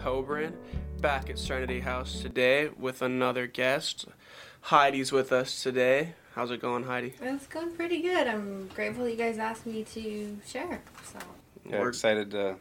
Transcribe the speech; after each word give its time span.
Eric 0.00 0.04
Cobran 0.04 0.54
back 1.00 1.28
at 1.30 1.38
Serenity 1.38 1.80
House 1.80 2.20
today 2.20 2.70
with 2.78 3.02
another 3.02 3.46
guest. 3.46 4.06
Heidi's 4.62 5.12
with 5.12 5.30
us 5.32 5.62
today. 5.62 6.14
How's 6.34 6.50
it 6.50 6.60
going, 6.62 6.84
Heidi? 6.84 7.14
It's 7.20 7.46
going 7.46 7.72
pretty 7.72 8.00
good. 8.00 8.26
I'm 8.26 8.68
grateful 8.68 9.06
you 9.08 9.16
guys 9.16 9.38
asked 9.38 9.66
me 9.66 9.84
to 9.84 10.38
share. 10.46 10.80
So 11.04 11.18
Yeah, 11.66 11.78
We're- 11.78 11.88
excited 11.88 12.30
to 12.32 12.56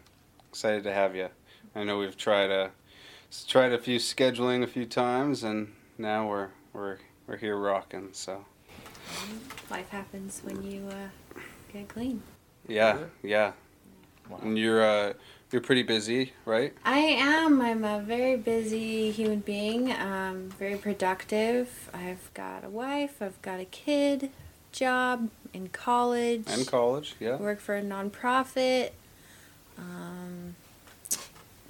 excited 0.49 0.83
to 0.83 0.93
have 0.93 1.15
you. 1.15 1.29
I 1.75 1.83
know 1.83 1.97
we've 1.99 2.17
tried 2.17 2.49
a 2.51 2.71
tried 3.47 3.71
a 3.73 3.77
few 3.77 3.99
scheduling 3.99 4.63
a 4.63 4.67
few 4.67 4.85
times, 4.85 5.43
and 5.43 5.73
now 5.97 6.27
we're 6.27 6.49
we're 6.73 6.97
we're 7.27 7.37
here 7.37 7.55
rocking. 7.57 8.09
So 8.11 8.43
life 9.69 9.89
happens 9.89 10.41
when 10.43 10.61
you 10.63 10.87
uh, 10.89 11.39
get 11.71 11.87
clean. 11.87 12.21
yeah, 12.67 12.97
yeah. 13.23 13.53
And 14.41 14.57
you're 14.57 14.83
uh 14.83 15.13
you're 15.51 15.61
pretty 15.61 15.83
busy, 15.83 16.33
right? 16.45 16.73
I 16.85 16.99
am. 16.99 17.61
I'm 17.61 17.83
a 17.83 17.99
very 18.01 18.35
busy 18.35 19.11
human 19.11 19.39
being. 19.39 19.91
Um, 19.91 20.49
very 20.59 20.77
productive. 20.77 21.89
I've 21.93 22.31
got 22.33 22.63
a 22.63 22.69
wife. 22.69 23.21
I've 23.21 23.41
got 23.41 23.59
a 23.59 23.65
kid. 23.65 24.29
Job 24.71 25.29
in 25.53 25.69
college. 25.69 26.47
In 26.47 26.65
college, 26.65 27.15
yeah. 27.19 27.37
Work 27.37 27.59
for 27.59 27.75
a 27.75 27.81
nonprofit. 27.81 28.91
Um, 29.77 30.55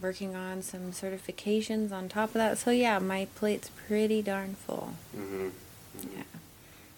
working 0.01 0.35
on 0.35 0.61
some 0.61 0.91
certifications 0.91 1.91
on 1.91 2.09
top 2.09 2.29
of 2.29 2.33
that. 2.33 2.57
So 2.57 2.71
yeah, 2.71 2.99
my 2.99 3.27
plate's 3.35 3.69
pretty 3.87 4.21
darn 4.21 4.55
full. 4.55 4.93
hmm 5.15 5.49
Yeah. 6.01 6.23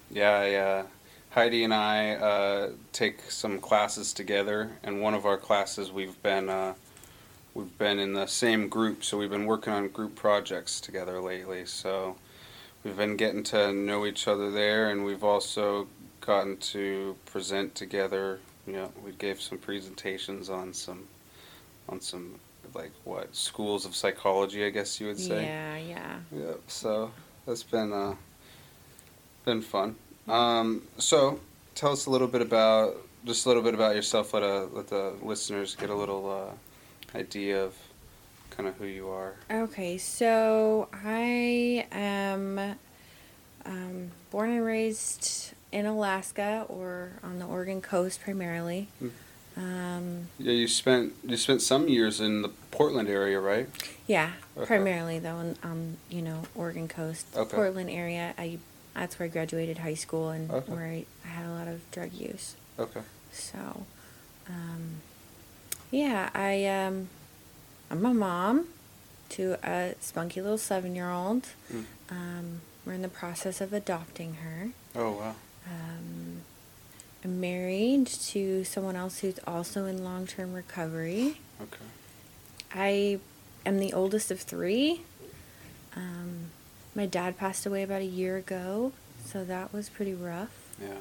Yeah, 0.09 0.45
yeah. 0.45 0.84
Heidi 1.32 1.64
and 1.64 1.74
I 1.74 2.16
uh, 2.16 2.70
take 2.92 3.32
some 3.32 3.60
classes 3.60 4.12
together, 4.12 4.70
and 4.84 5.02
one 5.02 5.14
of 5.14 5.26
our 5.26 5.38
classes 5.38 5.90
we've 5.90 6.22
been 6.22 6.50
uh, 6.50 6.74
we've 7.54 7.78
been 7.78 8.00
in 8.00 8.12
the 8.12 8.28
same 8.28 8.68
group, 8.68 9.02
so 9.02 9.18
we've 9.18 9.30
been 9.30 9.46
working 9.46 9.72
on 9.72 9.88
group 9.88 10.14
projects 10.16 10.82
together 10.82 11.22
lately. 11.22 11.66
So 11.66 12.18
we've 12.84 12.98
been 12.98 13.16
getting 13.16 13.44
to 13.44 13.72
know 13.72 14.06
each 14.06 14.28
other 14.28 14.52
there, 14.52 14.90
and 14.90 15.06
we've 15.06 15.24
also 15.24 15.88
gotten 16.20 16.58
to 16.58 17.16
present 17.26 17.76
together. 17.76 18.40
You 18.68 18.74
know, 18.74 18.92
we 19.02 19.14
gave 19.14 19.40
some 19.40 19.58
presentations 19.58 20.50
on 20.50 20.74
some 20.74 21.08
on 21.88 22.02
some 22.02 22.36
like 22.74 22.92
what 23.06 23.34
schools 23.34 23.86
of 23.86 23.96
psychology, 23.96 24.66
I 24.66 24.70
guess 24.70 25.00
you 25.00 25.08
would 25.08 25.20
say. 25.20 25.46
Yeah, 25.46 25.78
yeah. 25.78 26.16
Yep. 26.34 26.59
So 26.68 27.12
that's 27.46 27.64
been 27.64 27.94
uh, 27.94 28.16
been 29.46 29.62
fun. 29.62 29.96
Um, 30.27 30.83
so 30.97 31.39
tell 31.75 31.91
us 31.91 32.05
a 32.05 32.09
little 32.09 32.27
bit 32.27 32.41
about 32.41 32.95
just 33.25 33.45
a 33.45 33.50
little 33.50 33.64
bit 33.64 33.73
about 33.73 33.95
yourself. 33.95 34.33
Let 34.33 34.44
uh, 34.44 34.66
let 34.72 34.88
the 34.88 35.13
listeners 35.22 35.75
get 35.75 35.89
a 35.89 35.95
little 35.95 36.30
uh, 36.30 37.17
idea 37.17 37.63
of 37.63 37.75
kind 38.50 38.67
of 38.67 38.75
who 38.78 38.86
you 38.86 39.09
are. 39.09 39.33
Okay, 39.50 39.97
so 39.97 40.88
I 41.03 41.86
am 41.91 42.75
um, 43.66 44.11
born 44.30 44.52
and 44.52 44.66
raised 44.66 45.53
in 45.72 45.86
Alaska 45.86 46.66
or 46.67 47.11
on 47.23 47.39
the 47.39 47.45
Oregon 47.45 47.81
coast 47.81 48.22
primarily. 48.22 48.88
Hmm. 49.00 49.08
Um, 49.58 50.28
Yeah, 50.39 50.53
you 50.53 50.67
spent 50.67 51.13
you 51.28 51.35
spent 51.38 51.61
some 51.61 51.89
years 51.89 52.22
in 52.22 52.41
the 52.41 52.50
Portland 52.72 53.09
area, 53.09 53.39
right? 53.39 53.67
yeah, 54.08 54.31
Okay. 54.58 54.66
primarily 54.66 55.19
though 55.19 55.35
on, 55.35 55.56
on 55.63 55.97
you 56.09 56.22
know 56.22 56.44
Oregon 56.56 56.88
coast, 56.88 57.25
Okay. 57.35 57.56
Portland 57.56 57.89
area. 57.89 58.33
I 58.38 58.59
that's 58.94 59.18
where 59.19 59.25
I 59.25 59.29
graduated 59.29 59.79
high 59.79 59.94
school 59.96 60.29
and 60.29 60.50
Okay. 60.52 60.72
where 60.72 60.85
I, 60.85 61.06
I 61.25 61.28
had 61.28 61.46
a 61.46 61.52
lot 61.52 61.68
of 61.68 61.90
drug 61.91 62.13
use. 62.13 62.56
Okay. 62.79 63.02
So, 63.31 63.85
um, 64.50 65.02
yeah, 65.91 66.29
I 66.34 66.66
um, 66.66 67.09
I'm 67.90 68.06
a 68.06 68.13
mom 68.13 68.68
to 69.29 69.56
a 69.63 69.96
spunky 70.00 70.41
little 70.41 70.57
seven 70.57 70.96
year 70.96 71.09
old. 71.09 71.47
Mm. 71.74 71.85
Um, 72.09 72.62
we're 72.85 72.94
in 72.94 73.02
the 73.02 73.07
process 73.07 73.62
of 73.62 73.74
adopting 73.74 74.35
her. 74.35 74.69
Oh 74.96 75.12
wow. 75.13 75.35
Um, 75.68 76.41
I'm 77.23 77.40
married 77.40 78.08
to 78.08 78.63
someone 78.63 78.96
else 78.96 79.19
who's 79.19 79.40
also 79.46 79.85
in 79.85 80.03
long 80.03 80.25
term 80.28 80.53
recovery. 80.53 81.40
Okay. 81.62 81.85
I 82.73 83.19
am 83.66 83.78
the 83.79 83.94
oldest 83.94 84.31
of 84.31 84.40
three. 84.41 85.02
Um, 85.96 86.52
my 86.96 87.06
dad 87.06 87.38
passed 87.38 87.66
away 87.66 87.84
about 87.84 88.02
a 88.02 88.06
year 88.06 88.38
ago, 88.38 88.91
so 89.25 89.44
that 89.46 89.74
was 89.74 89.90
pretty 89.90 90.13
rough. 90.13 90.50
Yeah. 90.81 90.94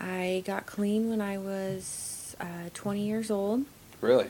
I 0.00 0.42
got 0.46 0.66
clean 0.66 1.08
when 1.10 1.20
I 1.20 1.38
was 1.38 2.36
uh, 2.40 2.70
20 2.74 3.00
years 3.06 3.30
old. 3.30 3.64
Really. 4.00 4.28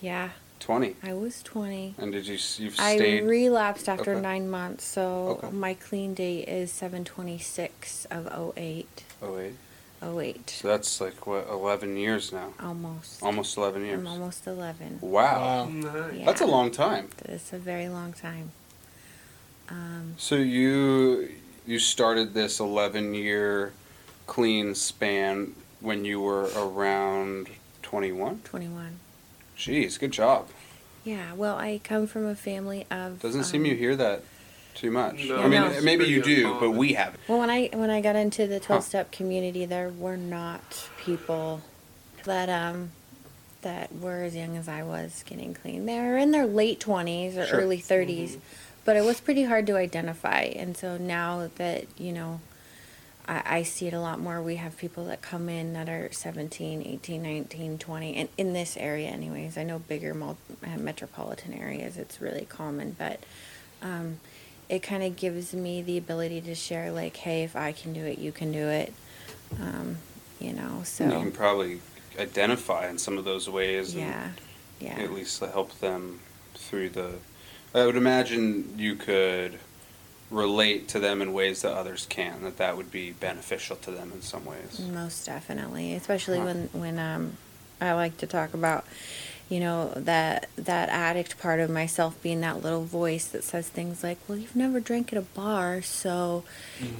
Yeah, 0.00 0.30
Twenty. 0.60 0.96
I 1.02 1.12
was 1.12 1.42
20. 1.42 1.94
And 1.98 2.10
did 2.12 2.26
you 2.26 2.32
you've 2.34 2.74
stayed 2.74 3.22
I 3.22 3.26
relapsed 3.26 3.86
after 3.88 4.12
Okay. 4.12 4.20
nine 4.20 4.48
months, 4.50 4.84
so 4.84 5.38
Okay. 5.42 5.50
my 5.50 5.74
clean 5.74 6.14
date 6.14 6.48
is 6.48 6.72
726 6.72 8.06
of 8.10 8.26
08. 8.56 9.04
08. 9.22 9.52
08. 10.02 10.50
So 10.50 10.68
that's 10.68 11.00
like 11.00 11.26
what 11.26 11.46
eleven 11.50 11.96
years 11.96 12.32
now. 12.32 12.54
Almost. 12.60 13.22
Almost 13.22 13.56
eleven 13.58 13.84
years. 13.84 13.98
I'm 14.00 14.06
almost 14.06 14.46
11. 14.46 14.98
Wow. 15.02 15.66
Nice. 15.66 16.14
Yeah. 16.14 16.24
That's 16.26 16.40
a 16.40 16.46
long 16.46 16.70
time. 16.70 17.08
It's 17.26 17.52
a 17.52 17.58
very 17.58 17.88
long 17.88 18.12
time. 18.14 18.52
Um, 19.68 20.14
So 20.18 20.36
you 20.36 21.28
you 21.66 21.78
started 21.78 22.34
this 22.34 22.60
11 22.60 23.14
year 23.14 23.72
clean 24.26 24.74
span 24.74 25.54
when 25.80 26.04
you 26.04 26.20
were 26.20 26.50
around 26.56 27.48
21? 27.82 28.40
21. 28.44 28.98
Jeez, 29.56 29.98
good 29.98 30.10
job. 30.12 30.48
Yeah, 31.04 31.32
well, 31.34 31.56
I 31.56 31.80
come 31.84 32.06
from 32.06 32.26
a 32.26 32.34
family 32.34 32.86
of. 32.90 33.20
Doesn't 33.20 33.44
seem 33.44 33.62
um, 33.62 33.66
you 33.66 33.74
hear 33.76 33.94
that 33.96 34.22
too 34.74 34.90
much. 34.90 35.26
No, 35.28 35.36
I 35.36 35.48
mean, 35.48 35.60
No. 35.62 35.80
maybe 35.82 36.04
you 36.06 36.22
do, 36.22 36.58
but 36.58 36.70
we 36.72 36.94
haven't. 36.94 37.20
Well, 37.28 37.38
when 37.38 37.50
I 37.50 37.68
when 37.72 37.90
I 37.90 38.00
got 38.00 38.16
into 38.16 38.46
the 38.46 38.58
twelve 38.58 38.84
step 38.84 39.12
community, 39.12 39.64
there 39.66 39.90
were 39.90 40.16
not 40.16 40.88
people 40.98 41.60
that 42.24 42.48
um 42.48 42.90
that 43.60 43.94
were 43.94 44.22
as 44.22 44.34
young 44.34 44.56
as 44.56 44.66
I 44.68 44.82
was 44.82 45.22
getting 45.26 45.54
clean. 45.54 45.86
They 45.86 45.98
were 46.00 46.16
in 46.18 46.30
their 46.32 46.46
late 46.46 46.80
twenties 46.80 47.36
or 47.36 47.46
Sure. 47.46 47.60
early 47.60 47.78
30s 47.78 48.36
but 48.84 48.96
it 48.96 49.04
was 49.04 49.20
pretty 49.20 49.44
hard 49.44 49.66
to 49.68 49.76
identify. 49.76 50.40
And 50.40 50.76
so 50.76 50.96
now 50.96 51.50
that 51.56 51.86
you 51.98 52.12
know, 52.12 52.40
I, 53.26 53.42
I 53.44 53.62
see 53.62 53.86
it 53.86 53.94
a 53.94 54.00
lot 54.00 54.20
more. 54.20 54.42
We 54.42 54.56
have 54.56 54.76
people 54.76 55.06
that 55.06 55.22
come 55.22 55.48
in 55.48 55.72
that 55.74 55.88
are 55.88 56.10
17, 56.12 56.82
18, 56.82 57.22
19, 57.22 57.78
20, 57.78 58.14
and 58.16 58.28
in 58.36 58.52
this 58.52 58.76
area, 58.76 59.08
anyways. 59.08 59.56
I 59.56 59.64
know 59.64 59.78
bigger 59.78 60.14
uh, 60.22 60.34
metropolitan 60.78 61.54
areas, 61.54 61.96
it's 61.96 62.20
really 62.20 62.46
common, 62.46 62.96
but. 62.98 63.20
Um, 63.82 64.20
it 64.66 64.82
kind 64.82 65.02
of 65.02 65.14
gives 65.14 65.52
me 65.52 65.82
the 65.82 65.98
ability 65.98 66.40
to 66.40 66.54
share 66.54 66.90
like 66.90 67.14
hey 67.18 67.42
if 67.42 67.54
i 67.54 67.70
can 67.70 67.92
do 67.92 68.02
it 68.02 68.18
you 68.18 68.32
can 68.32 68.50
do 68.50 68.66
it 68.66 68.94
um, 69.60 69.98
you 70.40 70.54
know 70.54 70.80
so 70.84 71.04
And 71.04 71.12
you 71.12 71.18
can 71.18 71.32
probably 71.32 71.80
identify 72.18 72.88
in 72.88 72.96
some 72.96 73.18
of 73.18 73.26
those 73.26 73.46
ways 73.46 73.94
yeah 73.94 74.30
yeah 74.80 74.94
and 74.94 75.02
at 75.02 75.12
least 75.12 75.40
help 75.40 75.78
them 75.80 76.20
through 76.54 76.90
the. 76.90 77.14
I 77.74 77.84
would 77.86 77.96
imagine 77.96 78.74
you 78.78 78.94
could 78.94 79.58
relate 80.30 80.88
to 80.88 80.98
them 81.00 81.20
in 81.22 81.32
ways 81.32 81.62
that 81.62 81.72
others 81.72 82.06
can, 82.08 82.42
that 82.42 82.56
that 82.56 82.76
would 82.76 82.90
be 82.90 83.10
beneficial 83.12 83.76
to 83.76 83.90
them 83.90 84.10
in 84.14 84.22
some 84.22 84.44
ways. 84.44 84.80
most 84.80 85.26
definitely 85.26 85.94
especially 85.94 86.38
Huh. 86.38 86.44
when 86.46 86.68
when 86.72 86.98
um, 86.98 87.36
i 87.80 87.92
like 87.92 88.16
to 88.18 88.26
talk 88.26 88.54
about 88.54 88.84
you 89.48 89.60
know 89.60 89.92
that 89.96 90.48
that 90.56 90.88
addict 90.88 91.38
part 91.38 91.60
of 91.60 91.68
myself 91.70 92.20
being 92.22 92.40
that 92.40 92.62
little 92.62 92.84
voice 92.84 93.26
that 93.26 93.44
says 93.44 93.68
things 93.68 94.02
like 94.02 94.18
well 94.26 94.38
you've 94.38 94.56
never 94.56 94.80
drank 94.80 95.12
at 95.12 95.18
a 95.18 95.22
bar 95.22 95.82
so 95.82 96.42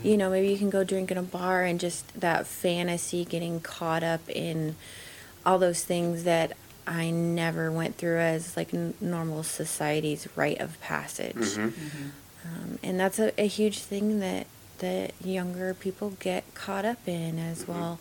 you 0.02 0.16
know 0.16 0.28
maybe 0.30 0.48
you 0.48 0.58
can 0.58 0.70
go 0.70 0.84
drink 0.84 1.10
in 1.10 1.16
a 1.16 1.22
bar 1.22 1.64
and 1.64 1.80
just 1.80 2.20
that 2.20 2.46
fantasy 2.46 3.24
getting 3.24 3.58
caught 3.60 4.02
up 4.02 4.20
in 4.28 4.76
all 5.46 5.58
those 5.58 5.82
things 5.84 6.24
that 6.24 6.52
i 6.86 7.10
never 7.10 7.70
went 7.72 7.96
through 7.96 8.18
as 8.18 8.56
like 8.56 8.72
n- 8.74 8.94
normal 9.00 9.42
society's 9.42 10.26
rite 10.36 10.60
of 10.60 10.80
passage 10.80 11.54
hmm 11.56 11.68
um, 12.44 12.78
and 12.82 13.00
that's 13.00 13.18
a, 13.18 13.32
a 13.40 13.46
huge 13.46 13.78
thing 13.78 14.20
that 14.20 14.46
that 14.78 15.12
younger 15.24 15.72
people 15.72 16.10
get 16.20 16.42
caught 16.54 16.84
up 16.84 16.98
in 17.06 17.38
as 17.38 17.64
Mhm. 17.64 17.68
well 17.68 17.98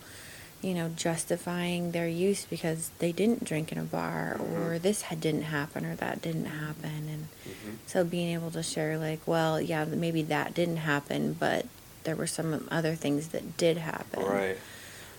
you 0.62 0.74
know 0.74 0.90
justifying 0.96 1.92
their 1.92 2.08
use 2.08 2.46
because 2.46 2.90
they 3.00 3.12
didn't 3.12 3.44
drink 3.46 3.72
in 3.72 3.78
a 3.78 3.84
bar 3.84 4.38
Mhm. 4.40 4.58
or 4.58 4.80
this 4.80 5.04
had 5.04 5.22
didn't 5.22 5.44
happen 5.44 5.86
or 5.86 5.96
that 5.96 6.22
didn't 6.22 6.46
happen 6.46 7.08
and 7.10 7.28
hmm 7.46 7.76
so 7.86 8.04
being 8.04 8.34
able 8.34 8.50
to 8.52 8.64
share 8.64 8.98
like 8.98 9.20
well 9.28 9.62
yeah 9.62 9.84
maybe 9.86 10.22
that 10.24 10.54
didn't 10.54 10.78
happen 10.78 11.34
but 11.40 11.66
there 12.06 12.16
were 12.16 12.28
some 12.28 12.68
other 12.72 12.96
things 12.96 13.30
that 13.30 13.56
did 13.58 13.78
happen 13.78 14.24
Right. 14.26 14.58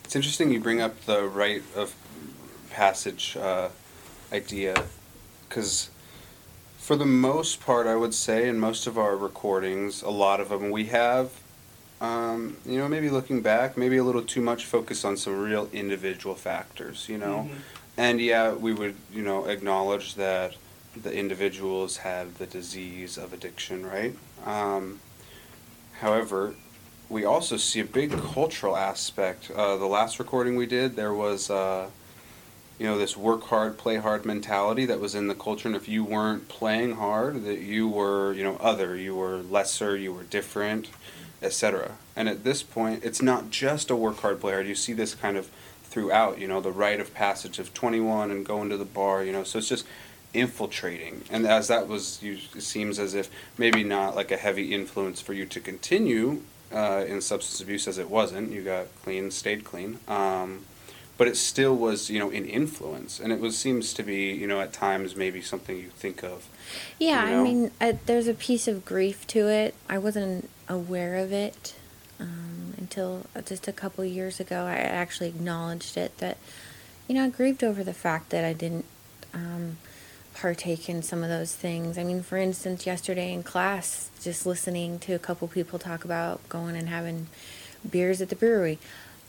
It's 0.05 0.15
interesting 0.17 0.51
you 0.53 0.61
bring 0.61 0.81
up 0.83 1.05
the 1.07 1.25
rite 1.25 1.63
of 1.75 1.95
passage 2.75 3.37
uh, 3.37 3.69
idea 4.33 4.75
because 5.49 5.91
for 6.77 6.97
the 6.97 7.07
most 7.07 7.61
part, 7.61 7.87
I 7.87 7.95
would 7.95 8.13
say, 8.13 8.49
in 8.49 8.59
most 8.59 8.87
of 8.87 8.99
our 8.99 9.17
recordings, 9.17 10.03
a 10.03 10.11
lot 10.11 10.41
of 10.41 10.49
them 10.49 10.71
we 10.71 10.87
have, 10.87 11.31
um, 12.01 12.57
you 12.67 12.77
know, 12.77 12.89
maybe 12.89 13.09
looking 13.09 13.41
back, 13.41 13.79
maybe 13.79 13.97
a 13.97 14.05
little 14.05 14.23
too 14.23 14.43
much 14.43 14.67
focus 14.67 15.05
on 15.05 15.17
some 15.17 15.41
real 15.41 15.69
individual 15.73 16.35
factors, 16.35 17.09
you 17.09 17.17
know. 17.17 17.49
and 17.97 18.21
yeah, 18.21 18.53
we 18.53 18.75
would, 18.75 18.97
you 19.13 19.23
know, 19.23 19.47
acknowledge 19.47 20.17
that 20.17 20.57
the 21.01 21.17
individuals 21.17 21.99
have 21.99 22.39
the 22.39 22.47
disease 22.47 23.17
of 23.17 23.33
addiction, 23.33 23.87
right? 23.87 24.15
Um, 24.45 25.01
however, 26.01 26.55
we 27.09 27.25
also 27.25 27.57
see 27.57 27.81
a 27.81 27.85
big 27.85 28.11
cultural 28.11 28.77
aspect. 28.77 29.51
Uh, 29.51 29.77
the 29.77 29.87
last 29.87 30.19
recording 30.19 30.57
we 30.57 30.67
did, 30.67 30.97
there 30.97 31.15
was, 31.15 31.49
uh, 31.49 31.89
you 32.79 32.87
know, 32.87 32.99
this 32.99 33.17
work 33.17 33.45
hard, 33.45 33.79
play 33.79 33.97
hard 33.97 34.25
mentality 34.25 34.85
that 34.87 35.01
was 35.01 35.15
in 35.15 35.29
the 35.29 35.35
culture, 35.35 35.69
and 35.69 35.77
if 35.77 35.89
you 35.89 36.05
weren't 36.05 36.49
playing 36.49 36.97
hard, 36.97 37.45
that 37.45 37.61
you 37.61 37.89
were, 37.89 38.33
you 38.33 38.43
know, 38.43 38.57
other, 38.57 38.97
you 38.97 39.15
were 39.15 39.39
lesser, 39.39 39.97
you 39.97 40.13
were 40.13 40.25
different, 40.25 40.89
etc. 41.41 41.93
And 42.17 42.29
at 42.29 42.43
this 42.43 42.63
point, 42.63 43.05
it's 43.05 43.23
not 43.23 43.51
just 43.51 43.91
a 43.91 43.97
work 43.97 44.19
hard, 44.19 44.41
play 44.41 44.53
hard. 44.53 44.67
You 44.67 44.75
see 44.75 44.93
this 44.93 45.15
kind 45.15 45.37
of 45.37 45.51
throughout, 45.85 46.41
you 46.41 46.49
know, 46.49 46.61
the 46.61 46.73
rite 46.73 46.99
of 46.99 47.15
passage 47.15 47.61
of 47.61 47.73
21 47.73 48.31
and 48.31 48.45
going 48.45 48.69
to 48.71 48.77
the 48.77 48.85
bar, 48.85 49.23
you 49.23 49.33
know, 49.33 49.45
so 49.45 49.59
it's 49.59 49.69
just 49.69 49.87
infiltrating. 50.33 51.23
And 51.31 51.47
as 51.47 51.69
that 51.69 51.87
was, 51.87 52.21
you, 52.21 52.39
it 52.57 52.63
seems 52.63 52.99
as 52.99 53.15
if 53.15 53.31
maybe 53.57 53.85
not 53.85 54.17
like 54.17 54.33
a 54.33 54.37
heavy 54.37 54.75
influence 54.75 55.21
for 55.21 55.33
you 55.33 55.47
to 55.47 55.61
continue 55.61 56.43
uh, 56.73 57.05
in 57.07 57.21
substance 57.21 57.61
abuse 57.61 57.87
as 57.87 57.99
it 57.99 58.11
wasn't. 58.11 58.51
You 58.51 58.63
got 58.63 58.87
clean, 59.05 59.31
stayed 59.31 59.65
clean. 59.65 60.01
Um, 60.09 60.65
but 61.17 61.29
it 61.29 61.37
still 61.37 61.77
was, 61.77 62.11
you 62.11 62.19
know, 62.19 62.31
an 62.31 62.45
influence. 62.45 63.21
And 63.21 63.33
it 63.33 63.41
was 63.41 63.57
seems 63.57 63.93
to 63.95 64.03
be, 64.03 64.33
you 64.33 64.47
know, 64.47 64.61
at 64.61 64.73
times 64.73 65.15
maybe 65.17 65.41
something 65.41 65.77
you 65.77 65.91
think 65.91 66.23
of. 66.23 66.49
Yeah, 66.99 67.25
you 67.25 67.31
know? 67.31 67.41
I 67.41 67.45
mean, 67.45 67.71
uh, 67.81 67.93
there's 68.07 68.27
a 68.27 68.35
piece 68.35 68.67
of 68.67 68.85
grief 68.85 69.27
to 69.29 69.49
it. 69.49 69.75
I 69.89 69.99
wasn't 69.99 70.51
aware 70.69 71.17
of 71.17 71.33
it 71.33 71.75
um, 72.19 72.75
until 72.79 73.27
just 73.45 73.69
a 73.69 73.73
couple 73.73 74.05
years 74.05 74.41
ago. 74.41 74.65
I 74.65 74.75
actually 74.75 75.29
acknowledged 75.29 75.97
it 75.97 76.19
that, 76.19 76.39
you 77.07 77.15
know, 77.15 77.25
I 77.25 77.29
grieved 77.29 77.63
over 77.63 77.85
the 77.85 77.95
fact 77.95 78.31
that 78.31 78.45
I 78.45 78.53
didn't 78.53 78.87
um, 79.33 79.77
partake 80.35 80.89
in 80.89 81.03
some 81.03 81.23
of 81.23 81.29
those 81.29 81.55
things. 81.55 81.97
I 81.97 82.03
mean, 82.03 82.23
for 82.23 82.39
instance, 82.39 82.87
yesterday 82.87 83.33
in 83.33 83.43
class, 83.43 84.11
just 84.21 84.47
listening 84.47 84.99
to 85.01 85.13
a 85.13 85.19
couple 85.19 85.47
people 85.49 85.79
talk 85.79 86.05
about 86.05 86.47
going 86.49 86.77
and 86.77 86.89
having 86.89 87.29
beers 87.89 88.21
at 88.21 88.31
the 88.31 88.37
brewery. 88.37 88.79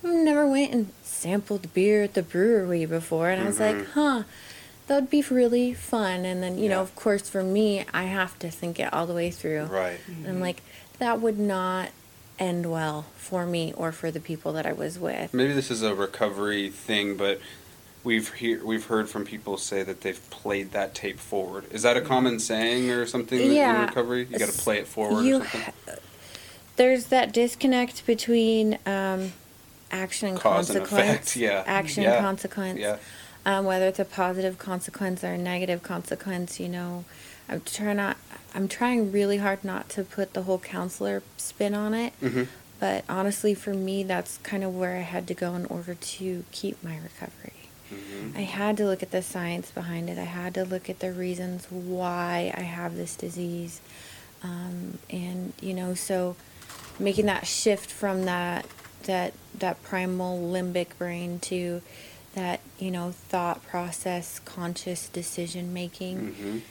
Never 0.05 0.47
went 0.47 0.71
and 0.71 0.91
sampled 1.03 1.73
beer 1.73 2.03
at 2.03 2.13
the 2.13 2.21
brewery 2.21 2.85
before, 2.85 3.29
and 3.29 3.41
I 3.41 3.45
was 3.45 3.59
like, 3.59 3.75
Mhm. 3.75 3.85
huh, 3.93 4.23
that 4.87 4.95
would 4.95 5.09
be 5.09 5.23
really 5.23 5.73
fun. 5.73 6.25
And 6.25 6.43
then, 6.43 6.57
you 6.59 6.69
know, 6.69 6.81
of 6.81 6.95
course, 6.95 7.27
for 7.27 7.43
me, 7.43 7.85
I 7.93 8.03
have 8.03 8.37
to 8.39 8.51
think 8.51 8.79
it 8.79 8.93
all 8.93 9.07
the 9.07 9.13
way 9.15 9.31
through. 9.31 9.63
Right. 9.63 9.99
And 10.07 10.27
I'm 10.27 10.39
like, 10.39 10.61
that 10.99 11.19
would 11.21 11.39
not 11.39 11.89
end 12.37 12.69
well 12.71 13.05
for 13.17 13.45
me 13.47 13.73
or 13.75 13.91
for 13.91 14.11
the 14.11 14.19
people 14.19 14.53
that 14.53 14.65
I 14.67 14.73
was 14.73 14.99
with. 14.99 15.33
Maybe 15.33 15.53
this 15.53 15.71
is 15.71 15.81
a 15.81 15.95
recovery 15.95 16.69
thing, 16.69 17.15
but 17.17 17.39
we've 18.03 18.31
hear, 18.35 18.63
we've 18.63 18.85
heard 18.85 19.09
from 19.09 19.25
people 19.25 19.57
say 19.57 19.81
that 19.81 20.01
they've 20.01 20.29
played 20.29 20.71
that 20.73 20.93
tape 20.93 21.19
forward. 21.19 21.65
Is 21.71 21.81
that 21.81 21.97
a 21.97 22.01
common 22.01 22.39
saying 22.39 22.91
or 22.91 23.07
something 23.07 23.39
in 23.39 23.81
recovery? 23.81 24.27
You 24.29 24.37
got 24.37 24.49
to 24.49 24.57
play 24.57 24.77
it 24.77 24.87
forward 24.87 25.23
You 25.23 25.37
or 25.37 25.39
something. 25.47 25.61
ha- 25.87 25.95
there's 26.75 27.05
that 27.05 27.31
disconnect 27.33 28.05
between 28.05 28.77
um, 28.85 29.31
action 29.95 30.29
and 30.29 30.39
Cause 30.39 30.69
and 30.69 30.79
consequence. 30.79 31.09
effect, 31.13 31.35
yeah. 31.47 31.63
Action 31.65 32.03
Yeah. 32.03 32.13
and 32.15 32.25
consequence. 32.25 32.79
Yeah. 32.79 32.97
Um, 33.45 33.65
whether 33.65 33.85
it's 33.87 33.99
a 33.99 34.05
positive 34.05 34.57
consequence 34.57 35.23
or 35.23 35.33
a 35.33 35.37
negative 35.37 35.83
consequence, 35.83 36.59
you 36.59 36.67
know, 36.67 37.05
I'm 37.47 37.61
trying 37.61 37.97
not. 37.97 38.17
I'm 38.55 38.67
trying 38.67 39.11
really 39.11 39.37
hard 39.37 39.63
not 39.63 39.89
to 39.89 40.03
put 40.03 40.33
the 40.33 40.43
whole 40.43 40.59
counselor 40.59 41.21
spin 41.37 41.73
on 41.75 41.93
it. 41.93 42.13
Mhm. 42.21 42.47
But 42.79 43.03
honestly, 43.07 43.53
for 43.53 43.73
me, 43.73 44.03
that's 44.03 44.37
kind 44.43 44.63
of 44.63 44.75
where 44.75 44.97
I 44.97 45.01
had 45.01 45.27
to 45.27 45.33
go 45.33 45.53
in 45.55 45.65
order 45.67 45.93
to 45.93 46.43
keep 46.51 46.83
my 46.83 46.97
recovery. 46.97 47.53
Mhm. 47.93 48.35
I 48.35 48.41
had 48.41 48.77
to 48.77 48.85
look 48.85 49.03
at 49.03 49.11
the 49.11 49.21
science 49.21 49.69
behind 49.71 50.09
it. 50.09 50.17
I 50.17 50.23
had 50.23 50.53
to 50.55 50.65
look 50.65 50.89
at 50.89 50.99
the 50.99 51.11
reasons 51.11 51.67
why 51.69 52.51
I 52.57 52.61
have 52.61 52.95
this 52.95 53.15
disease. 53.15 53.79
Um, 54.43 54.97
and, 55.09 55.53
you 55.61 55.73
know, 55.73 55.93
so 55.93 56.35
making 56.99 57.27
that 57.27 57.45
shift 57.47 57.89
from 57.91 58.25
that 58.25 58.65
that 59.03 59.33
that 59.59 59.81
primal 59.83 60.39
limbic 60.39 60.97
brain 60.97 61.39
to 61.39 61.81
that, 62.33 62.59
you 62.79 62.91
know, 62.91 63.11
thought 63.11 63.65
process, 63.65 64.39
conscious 64.39 65.07
decision 65.07 65.73
making 65.73 66.35
Mhm. 66.35 66.61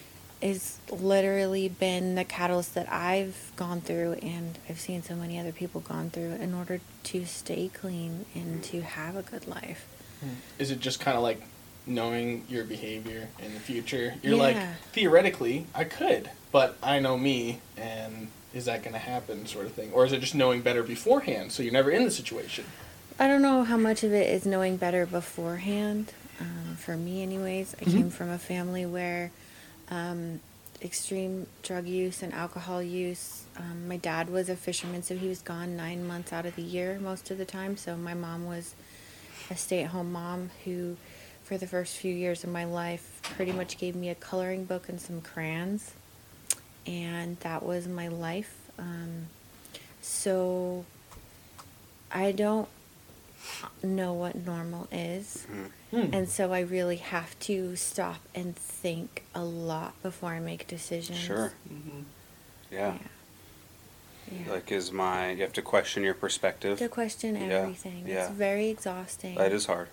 is 0.43 0.77
literally 0.91 1.69
been 1.69 2.17
the 2.17 2.25
catalyst 2.25 2.75
that 2.75 2.91
I've 2.93 3.51
gone 3.57 3.81
through 3.81 4.15
and 4.15 4.59
I've 4.69 4.79
seen 4.79 5.03
so 5.03 5.15
many 5.15 5.39
other 5.39 5.53
people 5.53 5.81
gone 5.81 6.11
through 6.11 6.33
in 6.35 6.53
order 6.53 6.81
to 7.05 7.25
stay 7.25 7.71
clean 7.73 8.27
and 8.35 8.63
to 8.65 8.83
have 8.83 9.17
a 9.17 9.23
good 9.23 9.47
life. 9.49 9.87
Is 10.59 10.71
it 10.71 10.81
just 10.81 11.01
kind 11.01 11.17
of 11.17 11.23
like 11.23 11.41
knowing 11.87 12.45
your 12.49 12.65
behavior 12.65 13.29
in 13.39 13.55
the 13.55 13.61
future? 13.61 14.15
You're 14.23 14.37
like, 14.37 14.59
theoretically, 14.93 15.67
I 15.75 15.85
could, 15.85 16.31
but 16.53 16.77
I 16.83 16.99
know 16.99 17.17
me, 17.17 17.61
and 17.77 18.29
is 18.55 18.65
that 18.67 18.83
going 18.83 18.93
to 18.95 18.99
happen, 19.01 19.47
sort 19.47 19.67
of 19.67 19.73
thing? 19.73 19.93
Or 19.93 20.05
is 20.07 20.13
it 20.13 20.21
just 20.21 20.35
knowing 20.35 20.63
better 20.63 20.83
beforehand, 20.83 21.53
so 21.53 21.63
you're 21.63 21.73
never 21.73 21.91
in 21.91 22.05
the 22.05 22.11
situation? 22.11 22.65
I 23.19 23.27
don't 23.27 23.43
know 23.43 23.65
how 23.65 23.77
much 23.77 24.03
of 24.05 24.13
it 24.13 24.29
is 24.31 24.47
knowing 24.47 24.77
better 24.77 25.07
beforehand. 25.07 26.13
Um, 26.41 26.77
for 26.77 26.97
me, 26.97 27.23
anyways, 27.23 27.75
I 27.81 27.85
Mhm. 27.85 27.93
came 27.93 28.11
from 28.11 28.29
a 28.31 28.39
family 28.39 28.87
where 28.87 29.31
um, 29.91 30.41
extreme 30.83 31.47
drug 31.63 31.87
use 31.87 32.23
and 32.23 32.33
alcohol 32.33 32.83
use. 32.83 33.43
Um, 33.57 33.87
my 33.89 33.97
dad 33.97 34.31
was 34.31 34.49
a 34.49 34.57
fisherman, 34.57 35.03
so 35.03 35.17
he 35.17 35.29
was 35.29 35.41
gone 35.41 35.77
nine 35.77 36.07
months 36.07 36.33
out 36.33 36.47
of 36.47 36.57
the 36.57 36.63
year 36.63 36.99
most 37.01 37.31
of 37.31 37.39
the 37.39 37.45
time. 37.45 37.77
So 37.77 37.97
my 37.97 38.15
mom 38.15 38.47
was 38.47 38.75
a 39.51 39.57
stay-at-home 39.57 40.11
mom 40.13 40.51
who, 40.65 40.97
for 41.45 41.59
the 41.59 41.67
first 41.67 41.97
few 41.97 42.15
years 42.15 42.45
of 42.45 42.51
my 42.51 42.65
life, 42.65 43.21
pretty 43.23 43.53
much 43.53 43.79
gave 43.79 43.95
me 43.95 44.09
a 44.09 44.15
coloring 44.15 44.65
book 44.65 44.89
and 44.89 45.01
some 45.01 45.21
crayons, 45.21 45.93
and 46.87 47.39
that 47.41 47.63
was 47.65 47.87
my 47.87 48.09
life. 48.09 48.55
Um, 48.79 49.27
so 50.01 50.85
I 52.11 52.33
don't 52.33 52.69
know 53.83 54.13
what 54.13 54.35
normal 54.35 54.89
is. 54.93 55.47
Hmm. 55.91 56.13
And 56.13 56.29
so 56.29 56.53
I 56.53 56.61
really 56.61 56.97
have 56.97 57.39
to 57.41 57.77
stop 57.77 58.21
and 58.35 58.57
think 58.57 59.23
a 59.35 59.45
lot 59.45 60.01
before 60.03 60.31
I 60.31 60.41
make 60.41 60.67
decisions. 60.67 61.19
Sure. 61.19 61.53
Mm-hmm. 61.73 62.01
Yeah. 62.71 62.95
Yeah. 64.31 64.53
Like, 64.53 64.73
is 64.73 64.91
my 64.91 65.31
you 65.31 65.43
have 65.43 65.53
to 65.53 65.63
question 65.63 66.03
your 66.03 66.15
perspective. 66.15 66.79
to 66.79 66.89
question 66.89 67.37
everything. 67.37 68.05
yeah. 68.07 68.25
It's 68.25 68.33
very 68.33 68.69
exhausting. 68.69 69.37
That 69.37 69.53
is 69.53 69.67
hard. 69.67 69.89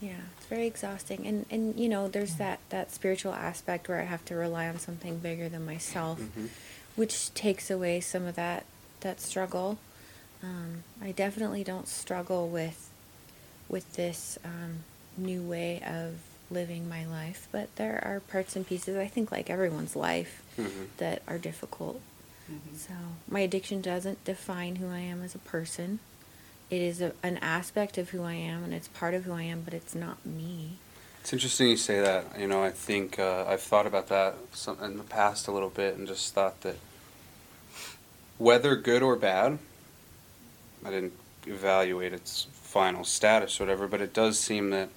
Yeah, 0.00 0.12
it's 0.38 0.46
very 0.46 0.66
exhausting. 0.66 1.26
And 1.26 1.46
and 1.50 1.78
you 1.78 1.88
know, 1.88 2.08
there's 2.08 2.36
that 2.36 2.58
that 2.70 2.90
spiritual 2.92 3.34
aspect 3.34 3.88
where 3.88 4.00
I 4.00 4.04
have 4.04 4.24
to 4.26 4.34
rely 4.34 4.68
on 4.68 4.78
something 4.78 5.18
bigger 5.18 5.48
than 5.48 5.64
myself, 5.66 6.20
Mhm. 6.20 6.48
which 6.96 7.32
takes 7.34 7.70
away 7.70 8.00
some 8.00 8.24
of 8.24 8.34
that 8.36 8.64
that 9.00 9.20
struggle. 9.20 9.78
Um, 10.42 10.84
I 11.02 11.12
definitely 11.12 11.64
don't 11.64 11.86
struggle 11.88 12.48
with 12.48 12.88
with 13.68 13.92
this 13.94 14.38
um, 14.44 14.84
new 15.16 15.42
way 15.42 15.82
of 15.82 16.14
living 16.50 16.88
my 16.88 17.04
life, 17.04 17.46
but 17.52 17.74
there 17.76 18.02
are 18.04 18.20
parts 18.20 18.56
and 18.56 18.66
pieces. 18.66 18.96
I 18.96 19.06
think 19.06 19.30
like 19.30 19.48
everyone's 19.50 19.94
life 19.94 20.42
Mhm. 20.58 20.88
that 20.96 21.22
are 21.28 21.38
difficult. 21.38 22.00
Mhm. 22.50 22.76
So 22.76 22.94
my 23.28 23.40
addiction 23.40 23.80
doesn't 23.82 24.24
define 24.24 24.76
who 24.76 24.88
I 24.88 24.98
am 25.00 25.22
as 25.22 25.34
a 25.34 25.38
person. 25.38 26.00
It 26.70 26.80
is 26.80 27.00
a, 27.00 27.12
an 27.22 27.38
aspect 27.38 27.98
of 27.98 28.10
who 28.10 28.22
I 28.22 28.34
am, 28.34 28.62
and 28.62 28.72
it's 28.72 28.88
part 28.88 29.14
of 29.14 29.24
who 29.24 29.32
I 29.32 29.42
am, 29.42 29.62
but 29.62 29.74
it's 29.74 29.94
not 29.94 30.24
me. 30.24 30.78
It's 31.20 31.32
interesting 31.32 31.68
you 31.68 31.76
say 31.76 32.00
that. 32.00 32.38
You 32.38 32.46
know, 32.46 32.62
I 32.62 32.70
think 32.70 33.18
uh, 33.18 33.44
I've 33.46 33.60
thought 33.60 33.86
about 33.86 34.08
that 34.08 34.36
some, 34.52 34.78
in 34.82 34.96
the 34.96 35.02
past 35.02 35.48
a 35.48 35.52
little 35.52 35.68
bit 35.68 35.96
and 35.96 36.06
just 36.06 36.32
thought 36.32 36.60
that 36.62 36.76
whether 38.38 38.74
good 38.76 39.02
or 39.02 39.16
bad, 39.16 39.58
I 40.84 40.90
didn't 40.90 41.12
evaluate 41.46 42.12
its 42.12 42.46
final 42.52 43.04
status 43.04 43.60
or 43.60 43.64
whatever, 43.64 43.86
but 43.86 44.00
it 44.00 44.14
does 44.14 44.38
seem 44.38 44.70
that 44.70 44.88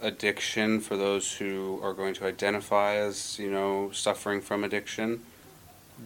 addiction, 0.00 0.80
for 0.80 0.96
those 0.96 1.32
who 1.38 1.80
are 1.82 1.92
going 1.92 2.14
to 2.14 2.24
identify 2.24 2.94
as, 2.94 3.38
you 3.38 3.50
know, 3.50 3.90
suffering 3.92 4.40
from 4.40 4.62
addiction, 4.62 5.24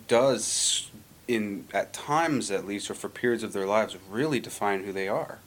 does, 0.08 0.90
in 1.32 1.66
at 1.72 1.92
times 1.92 2.50
at 2.50 2.66
least, 2.66 2.90
or 2.90 2.94
for 2.94 3.08
periods 3.08 3.42
of 3.42 3.52
their 3.52 3.66
lives, 3.66 3.96
really 4.10 4.40
define 4.40 4.84
who 4.84 4.92
they 4.92 5.08
are. 5.08 5.38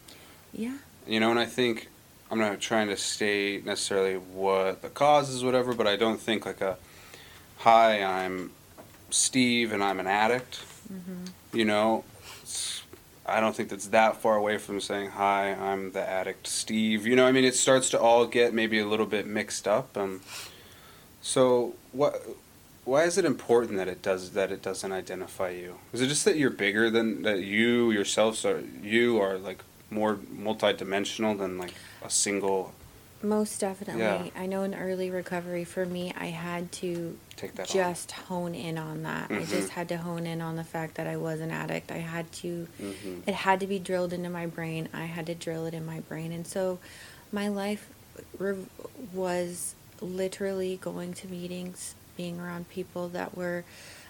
Yeah. 0.54 0.78
You 1.08 1.20
know, 1.20 1.30
and 1.30 1.40
I 1.40 1.46
think 1.46 1.90
I'm 2.32 2.40
not 2.40 2.60
trying 2.60 2.88
to 2.88 2.98
state 2.98 3.66
necessarily 3.66 4.16
what 4.16 4.82
the 4.82 4.90
cause 4.90 5.30
is, 5.30 5.44
whatever, 5.44 5.74
but 5.74 5.88
I 5.88 5.96
don't 5.96 6.20
think 6.20 6.46
like 6.46 6.62
a, 6.62 6.78
hi, 7.58 8.04
I'm 8.04 8.52
Steve 9.10 9.72
and 9.72 9.84
I'm 9.84 10.00
an 10.00 10.08
addict. 10.08 10.62
Mm-hmm. 10.92 11.58
You 11.58 11.66
know, 11.66 12.04
it's, 12.42 12.84
I 13.26 13.40
don't 13.40 13.56
think 13.56 13.70
that's 13.70 13.88
that 13.88 14.18
far 14.18 14.36
away 14.36 14.58
from 14.58 14.82
saying, 14.82 15.12
hi, 15.12 15.52
I'm 15.54 15.92
the 15.92 16.08
addict 16.08 16.48
Steve. 16.48 17.06
You 17.06 17.16
know, 17.16 17.26
I 17.26 17.32
mean, 17.32 17.44
it 17.44 17.56
starts 17.56 17.90
to 17.92 18.00
all 18.00 18.26
get 18.26 18.54
maybe 18.54 18.80
a 18.80 18.88
little 18.88 19.06
bit 19.06 19.28
mixed 19.28 19.68
up. 19.68 19.96
Um, 19.96 20.22
so 21.22 21.76
what? 21.92 22.22
Why 22.86 23.04
is 23.04 23.18
it 23.18 23.26
important 23.26 23.78
that 23.78 23.88
it 23.88 24.02
does 24.02 24.32
that 24.32 24.52
it 24.52 24.62
doesn't 24.62 24.92
identify 24.92 25.50
you? 25.50 25.80
Is 25.92 26.02
it 26.02 26.08
just 26.08 26.24
that 26.26 26.38
you're 26.38 26.52
bigger 26.52 26.90
than 26.90 27.24
that 27.24 27.40
you 27.42 27.92
yourself? 27.92 28.36
So 28.38 28.64
you 28.84 29.20
are 29.20 29.38
like 29.38 29.64
more 29.90 30.16
multidimensional 30.16 31.38
than 31.38 31.58
like 31.58 31.74
a 32.04 32.10
single 32.10 32.74
Most 33.24 33.60
definitely. 33.60 34.02
Yeah. 34.04 34.28
I 34.36 34.46
know 34.46 34.62
in 34.64 34.76
early 34.76 35.10
recovery 35.10 35.64
for 35.64 35.84
me, 35.86 36.14
I 36.16 36.28
had 36.28 36.72
to 36.74 37.18
Take 37.36 37.56
that 37.56 37.70
on. 37.72 37.74
just 37.74 38.12
hone 38.12 38.54
in 38.54 38.78
on 38.78 39.02
that. 39.04 39.32
I 39.32 39.36
Mhm. 39.40 39.50
just 39.50 39.70
had 39.70 39.90
to 39.90 39.98
hone 39.98 40.28
in 40.28 40.42
on 40.42 40.56
the 40.58 40.64
fact 40.64 40.94
that 40.96 41.08
I 41.08 41.18
was 41.18 41.40
an 41.40 41.50
addict. 41.50 41.92
I 41.92 41.98
had 42.00 42.32
to, 42.34 42.68
Mhm. 42.80 43.24
it 43.26 43.34
had 43.34 43.60
to 43.62 43.68
be 43.68 43.80
drilled 43.80 44.14
into 44.14 44.30
my 44.30 44.46
brain. 44.46 44.90
I 44.94 45.06
had 45.06 45.26
to 45.26 45.34
drill 45.34 45.66
it 45.66 45.74
in 45.74 45.86
my 45.88 46.02
brain. 46.02 46.32
And 46.32 46.46
so 46.46 46.78
my 47.32 47.48
life 47.48 47.88
rev- 48.38 48.70
was 49.12 49.74
literally 50.02 50.78
going 50.80 51.14
to 51.16 51.28
meetings, 51.28 51.96
being 52.16 52.40
around 52.40 52.70
people 52.70 53.10
that 53.10 53.36
were 53.36 53.64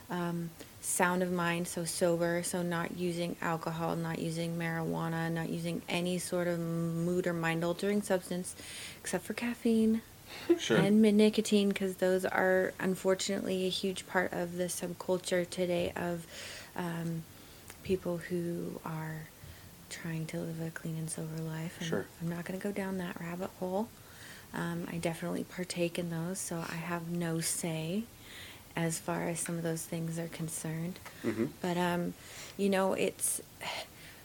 um, 0.09 0.51
sound 0.81 1.23
of 1.23 1.31
mind, 1.31 1.67
so 1.67 1.83
sober, 1.83 2.43
so 2.43 2.61
not 2.61 2.97
using 2.97 3.35
alcohol, 3.41 3.95
not 3.95 4.19
using 4.19 4.55
marijuana, 4.57 5.31
not 5.31 5.49
using 5.49 5.81
any 5.89 6.17
sort 6.19 6.47
of 6.47 6.59
mood 6.59 7.25
or 7.27 7.33
mind 7.33 7.63
altering 7.63 8.01
substance 8.01 8.55
except 9.01 9.25
for 9.25 9.33
caffeine 9.33 10.01
Sure. 10.59 10.77
and 10.77 11.01
nicotine 11.01 11.69
because 11.69 11.95
those 11.95 12.25
are 12.25 12.73
unfortunately 12.79 13.65
a 13.65 13.69
huge 13.69 14.05
part 14.07 14.31
of 14.33 14.57
the 14.57 14.65
subculture 14.65 15.49
today 15.49 15.91
of 15.95 16.25
um, 16.75 17.23
people 17.83 18.17
who 18.17 18.79
are 18.85 19.27
trying 19.89 20.25
to 20.27 20.37
live 20.39 20.61
a 20.61 20.69
clean 20.71 20.97
and 20.97 21.09
sober 21.09 21.41
life. 21.41 21.77
And 21.79 21.87
Sure. 21.89 22.05
I'm 22.21 22.29
not 22.29 22.43
going 22.45 22.59
to 22.59 22.63
go 22.63 22.71
down 22.71 22.97
that 22.97 23.19
rabbit 23.19 23.49
hole. 23.59 23.87
Um, 24.55 24.87
I 24.91 24.97
definitely 24.97 25.43
partake 25.43 25.99
in 25.99 26.09
those, 26.09 26.39
so 26.39 26.63
I 26.69 26.75
have 26.75 27.09
no 27.09 27.41
say 27.41 28.03
as 28.75 28.99
far 28.99 29.27
as 29.27 29.39
some 29.39 29.57
of 29.57 29.63
those 29.63 29.83
things 29.83 30.17
are 30.19 30.27
concerned. 30.27 30.99
Mhm. 31.23 31.49
But 31.61 31.77
um, 31.77 32.13
you 32.57 32.69
know, 32.69 32.93
it's 32.93 33.41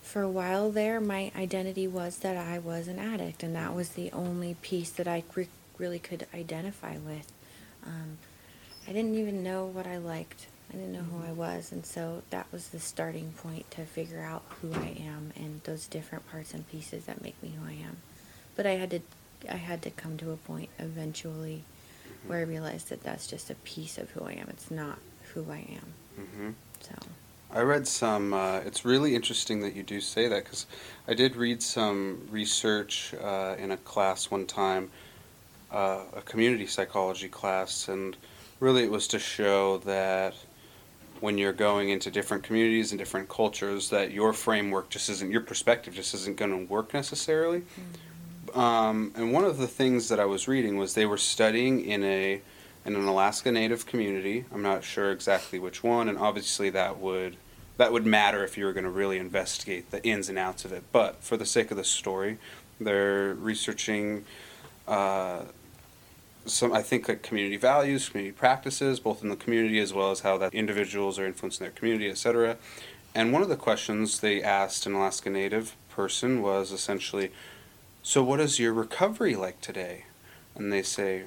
for 0.02 0.22
a 0.22 0.28
while 0.30 0.70
there, 0.70 1.00
my 1.00 1.30
identity 1.36 1.86
was 1.86 2.18
that 2.18 2.36
I 2.36 2.58
was 2.58 2.88
an 2.88 2.98
addict, 2.98 3.42
and 3.42 3.54
that 3.54 3.74
was 3.74 3.90
the 3.90 4.10
only 4.12 4.54
piece 4.62 4.90
that 4.90 5.06
I 5.08 5.22
re- 5.34 5.48
really 5.78 5.98
could 5.98 6.26
identify 6.34 6.96
with. 6.98 7.30
Um, 7.86 8.18
I 8.88 8.92
didn't 8.92 9.14
even 9.16 9.42
know 9.42 9.66
what 9.66 9.86
I 9.86 9.98
liked. 9.98 10.46
I 10.70 10.74
didn't 10.76 10.92
know 10.92 11.02
who 11.02 11.24
I 11.26 11.32
was, 11.32 11.72
and 11.72 11.84
so 11.84 12.22
that 12.30 12.46
was 12.52 12.68
the 12.68 12.78
starting 12.80 13.32
point 13.32 13.68
to 13.72 13.84
figure 13.84 14.22
out 14.22 14.42
who 14.60 14.72
I 14.74 14.94
am 15.00 15.32
and 15.36 15.60
those 15.64 15.86
different 15.86 16.28
parts 16.30 16.54
and 16.54 16.68
pieces 16.68 17.04
that 17.06 17.20
make 17.22 17.40
me 17.42 17.52
who 17.58 17.66
I 17.68 17.72
am. 17.72 17.96
But 18.56 18.66
I 18.66 18.72
had 18.72 18.90
to, 18.90 19.00
I 19.48 19.56
had 19.56 19.82
to 19.82 19.90
come 19.90 20.16
to 20.18 20.32
a 20.32 20.36
point 20.36 20.68
eventually 20.78 21.64
where 22.26 22.38
I 22.38 22.42
realized 22.42 22.90
that 22.90 23.02
that's 23.02 23.26
just 23.26 23.50
a 23.50 23.54
piece 23.56 23.98
of 23.98 24.10
who 24.10 24.24
I 24.24 24.32
am. 24.32 24.48
It's 24.50 24.70
not 24.70 24.98
who 25.32 25.50
I 25.50 25.58
am. 25.58 25.94
Mhm. 26.18 26.54
So. 26.80 26.94
I 27.52 27.62
read 27.62 27.86
some. 27.88 28.32
Uh, 28.32 28.58
it's 28.58 28.84
really 28.84 29.14
interesting 29.16 29.60
that 29.62 29.74
you 29.74 29.82
do 29.82 30.00
say 30.00 30.28
that 30.28 30.44
because 30.44 30.66
I 31.08 31.14
did 31.14 31.34
read 31.34 31.62
some 31.62 32.28
research 32.30 33.12
uh, 33.20 33.56
in 33.58 33.72
a 33.72 33.76
class 33.78 34.30
one 34.30 34.46
time, 34.46 34.90
uh, 35.72 36.02
a 36.14 36.22
community 36.22 36.66
psychology 36.66 37.28
class, 37.28 37.88
and 37.88 38.16
really 38.60 38.84
it 38.84 38.90
was 38.90 39.08
to 39.08 39.18
show 39.18 39.78
that 39.78 40.34
when 41.20 41.38
you're 41.38 41.52
going 41.52 41.90
into 41.90 42.10
different 42.10 42.42
communities 42.42 42.92
and 42.92 42.98
different 42.98 43.28
cultures, 43.28 43.90
that 43.90 44.12
your 44.12 44.32
framework 44.32 44.88
just 44.88 45.08
isn't 45.10 45.30
your 45.30 45.40
perspective 45.40 45.94
just 45.94 46.14
isn't 46.14 46.36
going 46.36 46.50
to 46.50 46.72
work 46.72 46.94
necessarily. 46.94 47.62
Um, 48.54 49.12
and 49.16 49.32
one 49.32 49.44
of 49.44 49.58
the 49.58 49.66
things 49.66 50.08
that 50.08 50.20
I 50.20 50.24
was 50.24 50.48
reading 50.48 50.76
was 50.76 50.94
they 50.94 51.06
were 51.06 51.18
studying 51.18 51.84
in 51.84 52.04
a 52.04 52.40
in 52.84 52.96
an 52.96 53.04
Alaska 53.04 53.52
Native 53.52 53.86
community. 53.86 54.44
I'm 54.52 54.62
not 54.62 54.84
sure 54.84 55.12
exactly 55.12 55.58
which 55.58 55.82
one, 55.82 56.08
and 56.08 56.18
obviously 56.18 56.70
that 56.70 56.98
would 56.98 57.36
that 57.76 57.92
would 57.92 58.04
matter 58.04 58.44
if 58.44 58.58
you 58.58 58.64
were 58.66 58.72
going 58.72 58.84
to 58.84 58.90
really 58.90 59.18
investigate 59.18 59.90
the 59.90 60.04
ins 60.04 60.28
and 60.28 60.38
outs 60.38 60.64
of 60.64 60.72
it. 60.72 60.84
But 60.92 61.22
for 61.22 61.36
the 61.36 61.46
sake 61.46 61.70
of 61.70 61.76
the 61.76 61.84
story, 61.84 62.38
they're 62.78 63.34
researching 63.34 64.24
uh, 64.86 65.44
some, 66.46 66.72
I 66.72 66.82
think, 66.82 67.08
like 67.08 67.22
community 67.22 67.56
values, 67.56 68.08
community 68.08 68.36
practices, 68.36 69.00
both 69.00 69.22
in 69.22 69.28
the 69.28 69.36
community 69.36 69.78
as 69.78 69.94
well 69.94 70.10
as 70.10 70.20
how 70.20 70.36
that 70.38 70.52
individuals 70.52 71.18
are 71.18 71.26
influencing 71.26 71.64
their 71.64 71.72
community, 71.72 72.10
etc. 72.10 72.56
And 73.14 73.32
one 73.32 73.42
of 73.42 73.48
the 73.48 73.56
questions 73.56 74.20
they 74.20 74.42
asked 74.42 74.86
an 74.86 74.94
Alaska 74.94 75.30
Native 75.30 75.74
person 75.88 76.42
was 76.42 76.72
essentially, 76.72 77.30
"So, 78.02 78.22
what 78.22 78.40
is 78.40 78.58
your 78.58 78.72
recovery 78.72 79.34
like 79.36 79.60
today?" 79.60 80.04
And 80.54 80.72
they 80.72 80.82
say, 80.82 81.24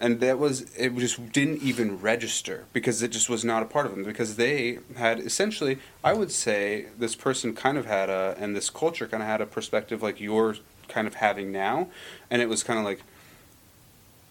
and 0.00 0.20
that 0.20 0.38
was 0.38 0.62
it 0.76 0.96
just 0.96 1.32
didn't 1.32 1.62
even 1.62 2.00
register 2.00 2.66
because 2.72 3.02
it 3.02 3.08
just 3.08 3.28
was 3.28 3.44
not 3.44 3.62
a 3.62 3.66
part 3.66 3.86
of 3.86 3.92
them 3.92 4.04
because 4.04 4.36
they 4.36 4.78
had 4.96 5.18
essentially 5.18 5.78
i 6.04 6.12
would 6.12 6.30
say 6.30 6.86
this 6.96 7.16
person 7.16 7.52
kind 7.52 7.76
of 7.76 7.84
had 7.84 8.08
a 8.08 8.36
and 8.38 8.54
this 8.54 8.70
culture 8.70 9.08
kind 9.08 9.24
of 9.24 9.28
had 9.28 9.40
a 9.40 9.46
perspective 9.46 10.00
like 10.00 10.20
you're 10.20 10.54
kind 10.88 11.06
of 11.06 11.14
having 11.14 11.52
now. 11.52 11.88
And 12.30 12.42
it 12.42 12.48
was 12.48 12.62
kind 12.62 12.78
of 12.78 12.84
like 12.84 13.02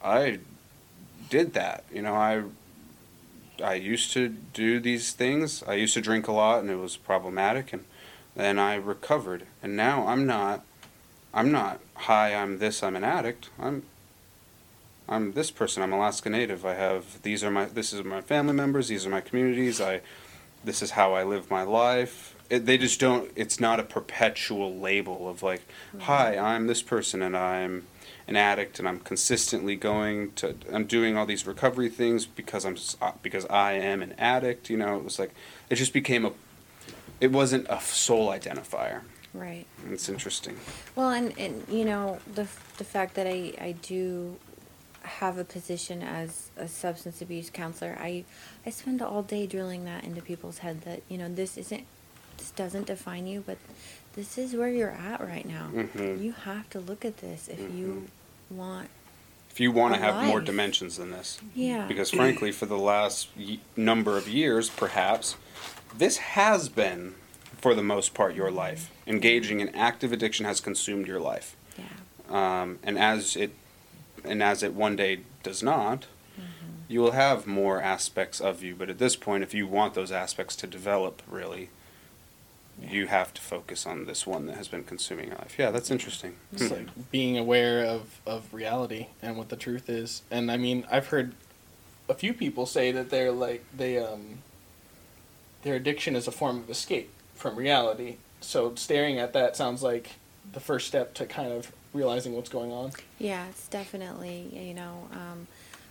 i 0.04 0.40
did 1.30 1.54
that. 1.54 1.84
You 1.92 2.02
know 2.02 2.16
i 2.16 2.44
i 3.64 3.74
used 3.76 4.12
to 4.14 4.30
do 4.30 4.80
these 4.80 5.14
things. 5.14 5.64
I 5.64 5.76
used 5.76 5.94
to 5.94 6.02
drink 6.02 6.28
a 6.28 6.32
lot 6.32 6.60
and 6.60 6.70
it 6.70 6.76
was 6.76 6.98
problematic 6.98 7.72
and 7.72 7.86
then 8.36 8.60
i 8.60 8.76
recovered. 8.76 9.46
And 9.64 9.76
now 9.76 10.08
i'm 10.08 10.26
not 10.26 10.64
i'm 11.34 11.52
not 11.52 11.80
hi 11.96 12.34
i'm 12.34 12.60
this 12.60 12.84
i'm 12.84 12.96
an 12.96 13.04
addict 13.04 13.50
i'm 13.60 13.84
I'm 15.10 15.34
this 15.34 15.52
person. 15.52 15.84
I'm 15.84 15.94
Alaska 15.94 16.30
Native. 16.30 16.66
I 16.66 16.74
have 16.74 17.22
these 17.22 17.44
are 17.44 17.52
my 17.52 17.66
this 17.66 17.94
is 17.94 18.04
my 18.04 18.22
family 18.22 18.54
members. 18.54 18.90
These 18.90 19.06
are 19.06 19.10
my 19.10 19.22
communities. 19.22 19.80
I 19.80 20.02
this 20.64 20.82
is 20.82 20.92
how 20.92 21.14
I 21.14 21.24
live 21.24 21.50
my 21.50 21.64
life. 21.64 22.36
It, 22.50 22.66
they 22.66 22.78
just 22.78 23.00
don't. 23.00 23.32
It's 23.36 23.60
not 23.60 23.80
a 23.80 23.84
perpetual 23.84 24.78
label 24.78 25.30
of 25.30 25.44
like, 25.44 25.62
hi, 26.00 26.38
I'm 26.38 26.68
this 26.68 26.82
person 26.82 27.22
and 27.22 27.36
I'm 27.38 27.88
an 28.28 28.36
addict 28.36 28.80
and 28.80 28.88
I'm 28.88 29.00
consistently 29.00 29.76
going 29.78 30.34
to. 30.34 30.56
I'm 30.72 30.86
doing 30.86 31.16
all 31.16 31.26
these 31.26 31.48
recovery 31.48 31.90
things 31.90 32.26
because 32.26 32.66
I'm 32.66 32.78
uh, 33.02 33.14
because 33.22 33.46
I 33.46 33.74
am 33.74 34.02
an 34.02 34.14
addict. 34.18 34.70
You 34.70 34.78
know, 34.78 34.98
it 34.98 35.04
was 35.06 35.20
like 35.20 35.34
it 35.70 35.76
just 35.76 35.94
became 35.94 36.26
a. 36.26 36.34
It 37.20 37.32
wasn't 37.32 37.66
a 37.70 37.80
sole 37.80 38.28
identifier. 38.28 39.02
Right. 39.34 39.66
It's 39.92 40.10
interesting. 40.10 40.58
Well, 40.96 41.10
and, 41.12 41.38
and 41.38 41.64
you 41.70 41.86
know 41.86 42.20
the 42.34 42.48
the 42.78 42.84
fact 42.84 43.14
that 43.16 43.28
I 43.28 43.54
I 43.60 43.76
do 43.82 44.38
have 45.04 45.38
a 45.38 45.44
position 45.44 46.02
as 46.02 46.50
a 46.58 46.68
substance 46.68 47.22
abuse 47.22 47.50
counselor, 47.50 47.98
I 48.00 48.24
I 48.66 48.70
spend 48.72 49.02
all 49.02 49.22
day 49.24 49.46
drilling 49.48 49.86
that 49.86 50.04
into 50.04 50.22
people's 50.22 50.60
head 50.60 50.82
that 50.82 51.02
you 51.10 51.18
know 51.18 51.30
this 51.34 51.58
isn't 51.58 51.86
this 52.38 52.52
doesn't 52.52 52.88
define 52.88 53.28
you, 53.28 53.44
but 53.46 53.58
this 54.16 54.38
is 54.38 54.56
where 54.56 54.70
you're 54.70 54.92
at 54.92 55.22
right 55.22 55.46
now. 55.46 55.70
Mhm. 55.74 56.22
You 56.24 56.32
have 56.32 56.70
to 56.72 56.80
look 56.80 57.06
at 57.06 57.18
this 57.18 57.48
if 57.48 57.60
you 57.60 58.08
want. 58.50 58.90
If 59.52 59.60
you 59.60 59.72
want 59.72 59.96
to 59.96 60.00
have 60.00 60.26
more 60.26 60.40
dimensions 60.40 60.98
than 60.98 61.12
this. 61.12 61.40
Yeah. 61.56 61.86
because 61.88 62.12
frankly 62.22 62.52
for 62.52 62.66
the 62.66 62.78
last 62.78 63.28
y- 63.38 63.60
number 63.76 64.18
of 64.18 64.28
years 64.28 64.70
perhaps 64.70 65.36
this 65.98 66.18
has 66.18 66.70
been 66.70 67.16
for 67.58 67.74
the 67.74 67.84
most 67.84 68.14
part 68.14 68.36
your 68.36 68.52
life. 68.52 68.92
Engaging 69.06 69.60
in 69.60 69.70
active 69.76 70.12
addiction 70.12 70.46
has 70.46 70.60
consumed 70.60 71.08
your 71.08 71.20
life. 71.20 71.56
Yeah. 71.78 72.62
um, 72.62 72.80
and 72.84 72.98
as 72.98 73.36
it 73.36 73.52
and 74.24 74.42
as 74.44 74.64
it 74.64 74.74
one 74.74 74.96
day 74.96 75.20
does 75.44 75.62
not 75.64 76.08
you 76.90 77.02
will 77.02 77.12
have 77.12 77.46
more 77.46 77.82
aspects 77.82 78.40
of 78.40 78.64
you. 78.64 78.74
But 78.74 78.90
at 78.90 78.98
this 78.98 79.16
point 79.16 79.44
if 79.44 79.54
you 79.54 79.68
want 79.68 79.94
those 79.94 80.12
aspects 80.12 80.56
to 80.58 80.68
develop 80.68 81.22
really 81.30 81.70
you 82.82 83.08
have 83.08 83.34
to 83.34 83.42
focus 83.42 83.86
on 83.88 84.06
this 84.06 84.26
one 84.28 84.46
that 84.46 84.56
has 84.56 84.68
been 84.68 84.84
consuming 84.84 85.28
your 85.30 85.38
life. 85.38 85.56
Yeah 85.58 85.72
that's 85.72 85.92
interesting. 85.92 86.36
It's 86.54 86.68
Hmm. 86.68 86.74
like 86.74 87.12
being 87.12 87.38
aware 87.38 87.84
of, 87.84 88.22
of 88.26 88.54
reality 88.54 89.08
and 89.22 89.38
what 89.38 89.50
the 89.50 89.56
truth 89.56 89.90
is. 89.90 90.22
And 90.32 90.52
I 90.52 90.58
mean, 90.58 90.86
I've 90.92 91.08
heard 91.08 91.34
a 92.10 92.14
few 92.14 92.34
people 92.34 92.66
say 92.66 92.92
that 92.92 93.10
they're 93.10 93.32
like 93.32 93.64
they 93.76 93.98
um 94.00 94.40
their 95.64 95.76
addiction 95.76 96.16
is 96.16 96.28
a 96.28 96.32
form 96.32 96.58
of 96.58 96.70
escape 96.70 97.12
from 97.38 97.56
reality. 97.56 98.18
So 98.42 98.74
staring 98.76 99.20
at 99.20 99.34
that 99.34 99.56
sounds 99.56 99.82
like 99.84 100.12
the 100.54 100.60
first 100.60 100.88
step 100.88 101.14
to 101.16 101.26
kind 101.26 101.52
of 101.52 101.72
realizing 101.94 102.34
what's 102.36 102.50
going 102.50 102.72
on. 102.72 102.92
Yeah, 103.20 103.48
it's 103.50 103.68
definitely, 103.68 104.50
you 104.54 104.74
know, 104.74 105.08
um, 105.14 105.48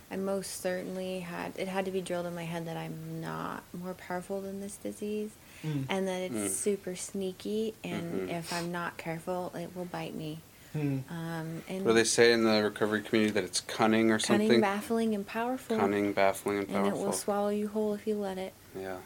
I 0.09 0.15
most 0.15 0.61
certainly 0.61 1.19
had, 1.19 1.53
it 1.57 1.67
had 1.67 1.85
to 1.85 1.91
be 1.91 2.01
drilled 2.01 2.25
in 2.25 2.35
my 2.35 2.45
head 2.45 2.65
that 2.67 2.77
I'm 2.77 3.19
not 3.21 3.63
more 3.73 3.93
powerful 3.93 4.41
than 4.41 4.61
this 4.61 4.75
disease 4.77 5.31
Mm. 5.65 5.85
and 5.89 6.07
that 6.07 6.21
it's 6.21 6.35
Mm. 6.35 6.49
super 6.49 6.95
sneaky 6.95 7.73
and 7.83 8.29
Mhm. 8.29 8.37
if 8.39 8.53
I'm 8.53 8.71
not 8.71 8.95
careful, 8.97 9.51
it 9.55 9.75
will 9.75 9.85
bite 9.85 10.13
me. 10.13 10.37
Hmm. 10.73 10.99
Um, 11.09 11.63
and 11.67 11.83
what 11.83 11.91
do 11.91 11.93
they 11.93 12.03
say 12.03 12.31
in 12.31 12.43
the 12.43 12.61
recovery 12.63 13.01
community 13.01 13.31
that 13.33 13.43
it's 13.43 13.61
cunning 13.61 14.11
or 14.11 14.19
cunning, 14.19 14.47
something 14.47 14.61
baffling, 14.61 15.15
and 15.15 15.25
powerful. 15.25 15.75
cunning 15.77 16.13
baffling 16.13 16.59
and 16.59 16.67
powerful. 16.67 16.87
and 16.91 16.95
it 16.95 17.03
will 17.03 17.11
swallow 17.13 17.49
you 17.49 17.69
whole 17.69 17.95
if 17.95 18.05
you 18.05 18.15
let 18.15 18.37
it. 18.37 18.53
yeah 18.79 18.97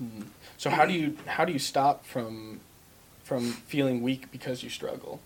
Hmm. 0.00 0.22
So 0.58 0.70
how 0.70 0.84
do 0.86 0.92
you 0.92 1.16
how 1.26 1.44
do 1.44 1.52
you 1.52 1.58
stop 1.60 2.04
from 2.04 2.60
from 3.22 3.52
feeling 3.52 4.02
weak 4.02 4.30
because 4.32 4.62
you 4.64 4.70
struggle? 4.70 5.20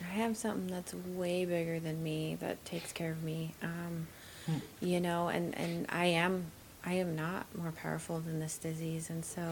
I 0.00 0.14
have 0.14 0.36
something 0.36 0.66
that's 0.68 0.94
way 0.94 1.44
bigger 1.44 1.78
than 1.80 2.02
me 2.02 2.36
that 2.40 2.64
takes 2.64 2.92
care 2.92 3.10
of 3.12 3.22
me. 3.22 3.54
Um, 3.62 4.06
Hmm. 4.46 4.58
you 4.80 5.00
know, 5.00 5.26
and, 5.26 5.58
and 5.58 5.86
I 5.88 6.06
am 6.06 6.44
I 6.84 6.92
am 6.94 7.16
not 7.16 7.46
more 7.56 7.72
powerful 7.72 8.20
than 8.20 8.38
this 8.38 8.56
disease, 8.58 9.10
and 9.10 9.24
so 9.24 9.42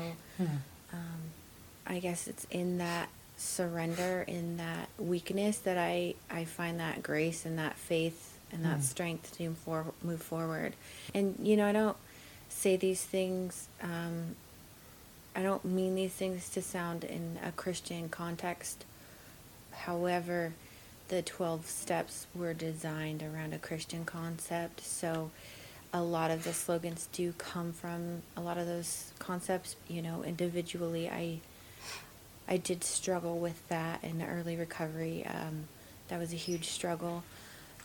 um, 0.92 1.20
I 1.84 1.98
guess 1.98 2.28
it's 2.28 2.46
in 2.52 2.78
that 2.78 3.08
surrender 3.36 4.24
in 4.28 4.56
that 4.58 4.88
weakness 4.98 5.58
that 5.58 5.76
I, 5.76 6.14
I 6.30 6.44
find 6.44 6.78
that 6.78 7.02
grace 7.02 7.44
and 7.44 7.58
that 7.58 7.74
faith 7.76 8.38
and 8.52 8.64
that 8.64 8.84
strength 8.84 9.36
to 9.38 9.48
move, 9.66 9.86
move 10.04 10.22
forward. 10.22 10.74
And, 11.12 11.34
you 11.42 11.56
know, 11.56 11.66
I 11.66 11.72
don't 11.72 11.96
say 12.48 12.76
these 12.76 13.02
things, 13.02 13.66
um, 13.82 14.36
I 15.34 15.42
don't 15.42 15.64
mean 15.64 15.94
these 15.94 16.12
things 16.12 16.48
to 16.50 16.62
sound 16.62 17.04
in 17.04 17.38
a 17.42 17.50
Christian 17.52 18.08
context. 18.08 18.84
However, 19.72 20.52
the 21.08 21.22
12 21.22 21.66
steps 21.66 22.26
were 22.34 22.54
designed 22.54 23.22
around 23.22 23.52
a 23.52 23.58
Christian 23.58 24.04
concept. 24.04 24.80
So 24.80 25.30
a 25.92 26.02
lot 26.02 26.30
of 26.30 26.44
the 26.44 26.52
slogans 26.52 27.08
do 27.12 27.32
come 27.38 27.72
from 27.72 28.22
a 28.36 28.40
lot 28.40 28.58
of 28.58 28.66
those 28.66 29.12
concepts, 29.18 29.76
you 29.88 30.02
know, 30.02 30.22
individually 30.22 31.08
I 31.08 31.40
I 32.46 32.58
did 32.58 32.84
struggle 32.84 33.38
with 33.38 33.66
that 33.68 34.04
in 34.04 34.22
early 34.22 34.56
recovery. 34.56 35.24
Um, 35.24 35.64
that 36.08 36.18
was 36.18 36.32
a 36.32 36.36
huge 36.36 36.68
struggle, 36.68 37.24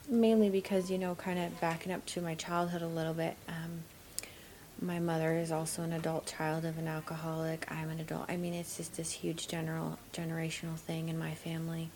mainly 0.10 0.50
because 0.50 0.92
you 0.92 0.98
know, 0.98 1.16
kind 1.16 1.40
of 1.40 1.62
backing 1.62 1.94
up 1.94 2.06
to 2.08 2.22
my 2.22 2.36
childhood 2.36 2.82
a 2.82 2.88
little 2.88 3.14
bit. 3.14 3.38
Um, 3.48 3.84
my 4.82 5.00
mother 5.00 5.34
is 5.38 5.52
also 5.52 5.82
an 5.84 5.94
adult 5.94 6.26
child 6.26 6.66
of 6.66 6.78
an 6.78 6.88
alcoholic. 6.88 7.70
I'm 7.72 7.90
an 7.90 8.00
adult. 8.00 8.26
I 8.30 8.38
mean, 8.38 8.54
it's 8.54 8.78
just 8.78 8.96
this 8.96 9.12
huge 9.12 9.48
general 9.48 9.98
generational 10.14 10.76
thing 10.76 11.10
in 11.10 11.18
my 11.20 11.34
family, 11.34 11.90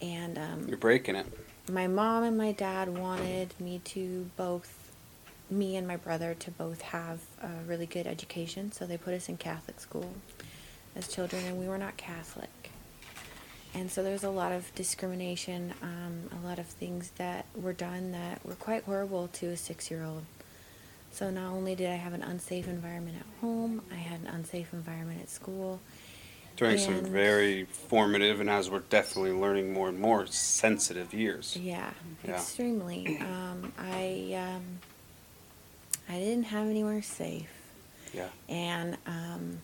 and 0.00 0.38
um, 0.38 0.64
You're 0.68 0.76
breaking 0.76 1.16
it. 1.16 1.26
my 1.70 1.86
mom 1.88 2.22
and 2.24 2.38
my 2.38 2.52
dad 2.52 2.96
wanted 2.96 3.52
me 3.60 3.80
to 3.86 4.30
both 4.36 4.74
me 5.50 5.76
and 5.76 5.88
my 5.88 5.96
brother 5.96 6.34
to 6.34 6.50
both 6.50 6.82
have 6.82 7.20
a 7.42 7.48
really 7.66 7.86
good 7.86 8.06
education 8.06 8.70
so 8.70 8.84
they 8.86 8.98
put 8.98 9.14
us 9.14 9.30
in 9.30 9.36
catholic 9.38 9.80
school 9.80 10.12
as 10.94 11.08
children 11.08 11.42
and 11.46 11.58
we 11.58 11.66
were 11.66 11.78
not 11.78 11.96
catholic 11.96 12.70
and 13.74 13.90
so 13.90 14.02
there's 14.02 14.24
a 14.24 14.30
lot 14.30 14.52
of 14.52 14.70
discrimination 14.74 15.72
um, 15.82 16.28
a 16.42 16.46
lot 16.46 16.58
of 16.58 16.66
things 16.66 17.12
that 17.16 17.46
were 17.54 17.72
done 17.72 18.12
that 18.12 18.44
were 18.44 18.56
quite 18.56 18.84
horrible 18.84 19.26
to 19.28 19.46
a 19.46 19.56
six 19.56 19.90
year 19.90 20.04
old 20.04 20.22
so 21.18 21.30
not 21.30 21.50
only 21.52 21.74
did 21.74 21.88
i 21.90 21.94
have 21.96 22.12
an 22.12 22.22
unsafe 22.22 22.68
environment 22.68 23.16
at 23.18 23.26
home 23.40 23.82
i 23.90 23.96
had 23.96 24.20
an 24.20 24.26
unsafe 24.28 24.72
environment 24.72 25.20
at 25.20 25.28
school 25.28 25.80
During 26.56 26.78
some 26.78 27.04
very 27.04 27.64
formative 27.64 28.40
and 28.40 28.48
as 28.50 28.68
we're 28.70 28.80
definitely 28.80 29.32
learning 29.32 29.72
more 29.72 29.88
and 29.88 29.98
more 30.00 30.26
sensitive 30.26 31.12
years. 31.14 31.56
Yeah, 31.56 31.90
Yeah. 32.24 32.34
extremely. 32.34 33.18
Um, 33.20 33.72
I 33.78 34.34
um, 34.46 34.64
I 36.08 36.18
didn't 36.18 36.44
have 36.54 36.66
anywhere 36.66 37.00
safe, 37.02 37.52
Yeah. 38.12 38.28
and 38.48 38.96
um, 39.06 39.58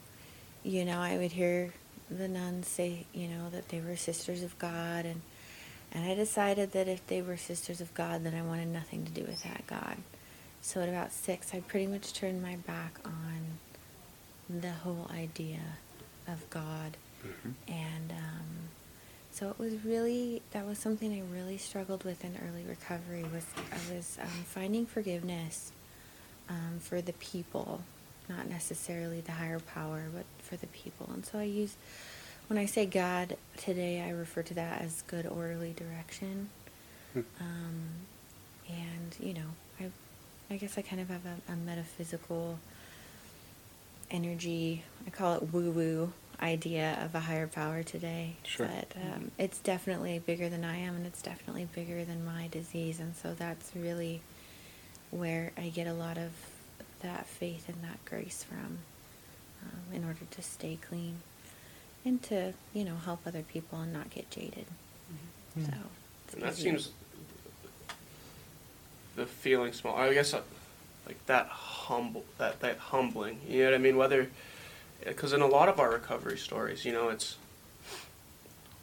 you 0.63 0.85
know 0.85 1.01
I 1.01 1.17
would 1.19 1.33
hear 1.33 1.73
the 2.11 2.29
nuns 2.29 2.69
say 2.69 3.07
you 3.13 3.27
know 3.27 3.51
that 3.51 3.71
they 3.71 3.81
were 3.81 3.97
sisters 3.97 4.43
of 4.45 4.57
God, 4.61 5.05
and 5.05 5.21
and 5.91 6.05
I 6.09 6.15
decided 6.15 6.71
that 6.73 6.87
if 6.87 7.05
they 7.09 7.23
were 7.23 7.37
sisters 7.37 7.81
of 7.81 7.93
God, 7.95 8.23
then 8.25 8.35
I 8.35 8.43
wanted 8.43 8.69
nothing 8.69 9.05
to 9.05 9.11
do 9.11 9.23
with 9.25 9.43
that 9.43 9.67
God. 9.67 9.97
So 10.67 10.81
at 10.81 10.89
about 10.89 11.13
six, 11.13 11.53
I 11.53 11.61
pretty 11.61 11.87
much 11.87 12.15
turned 12.15 12.43
my 12.43 12.57
back 12.57 12.99
on 13.05 13.59
the 14.49 14.71
whole 14.71 15.11
idea 15.15 15.61
of 16.27 16.49
God 16.49 16.97
Mhm. 17.23 17.55
and 17.69 18.11
um, 18.13 18.47
so 19.31 19.51
it 19.51 19.59
was 19.59 19.75
really 19.85 20.41
that 20.53 20.65
was 20.67 20.79
something 20.79 21.13
I 21.13 21.23
really 21.35 21.59
struggled 21.59 22.03
with 22.05 22.25
in 22.25 22.35
early 22.47 22.63
recovery 22.65 23.25
was 23.25 23.45
I 23.73 23.95
was 23.95 24.17
um, 24.23 24.29
finding 24.47 24.87
forgiveness 24.87 25.71
um, 26.49 26.79
for 26.81 27.01
the 27.03 27.13
people, 27.15 27.83
not 28.29 28.49
necessarily 28.49 29.21
the 29.21 29.33
higher 29.33 29.61
power, 29.61 30.05
but 30.15 30.25
for 30.43 30.57
the 30.57 30.67
people. 30.69 31.11
And 31.13 31.25
so 31.27 31.39
I 31.39 31.45
use 31.45 31.77
when 32.49 32.59
I 32.59 32.65
say 32.67 32.85
God 32.87 33.37
today, 33.59 34.01
I 34.03 34.11
refer 34.11 34.43
to 34.43 34.55
that 34.55 34.81
as 34.83 35.03
good 35.03 35.27
orderly 35.27 35.73
direction. 35.73 36.49
Um, 37.41 38.07
and 38.69 39.17
you 39.21 39.35
know, 39.35 39.51
I 40.51 40.55
I 40.55 40.57
guess 40.57 40.79
I 40.79 40.83
kind 40.83 41.01
of 41.01 41.09
have 41.09 41.23
a, 41.27 41.53
a 41.53 41.57
metaphysical 41.57 42.59
energy. 44.11 44.83
I 45.07 45.11
call 45.11 45.35
it 45.35 45.53
woo 45.53 45.71
woo 45.71 46.13
idea 46.41 46.99
of 47.05 47.15
a 47.15 47.21
higher 47.21 47.47
power 47.47 47.83
today. 47.83 48.37
Sure. 48.45 48.67
But 48.69 48.97
um, 49.01 49.31
it's 49.39 49.59
definitely 49.59 50.19
bigger 50.19 50.49
than 50.49 50.65
I 50.65 50.79
am, 50.79 50.97
and 50.97 51.07
it's 51.07 51.23
definitely 51.23 51.69
bigger 51.75 52.05
than 52.05 52.25
my 52.25 52.49
disease, 52.51 53.01
and 53.01 53.15
so 53.17 53.35
that's 53.35 53.71
really 53.75 54.21
where 55.11 55.53
I 55.57 55.69
get 55.69 55.87
a 55.87 55.93
lot 55.93 56.19
of 56.19 56.33
that 57.01 57.27
faith 57.27 57.69
and 57.69 57.83
that 57.83 58.05
grace 58.05 58.45
from, 58.45 58.79
um, 59.63 59.95
in 59.95 60.05
order 60.05 60.21
to 60.31 60.43
stay 60.43 60.79
clean 60.89 61.17
and 62.05 62.23
to 62.25 62.53
you 62.73 62.85
know 62.85 62.97
help 62.97 63.21
other 63.27 63.43
people 63.43 63.81
and 63.81 63.93
not 63.93 64.11
get 64.11 64.31
jaded. 64.31 64.67
Mhm. 65.59 65.67
So. 65.67 65.73
And 66.33 66.43
that 66.43 66.57
seems 66.57 66.91
the 69.17 69.27
feeling 69.27 69.73
small. 69.73 69.97
I 69.97 70.13
guess 70.13 70.35
like 71.07 71.27
that 71.27 71.47
humble, 71.47 72.25
that 72.39 72.61
that 72.61 72.79
humbling. 72.79 73.41
You 73.49 73.61
know 73.61 73.71
what 73.71 73.75
I 73.75 73.79
mean? 73.79 73.97
Whether 73.97 74.29
because 75.05 75.33
in 75.33 75.41
a 75.41 75.47
lot 75.47 75.69
of 75.69 75.79
our 75.79 75.91
recovery 75.91 76.39
stories, 76.39 76.85
you 76.85 76.93
know, 76.93 77.09
it's, 77.09 77.37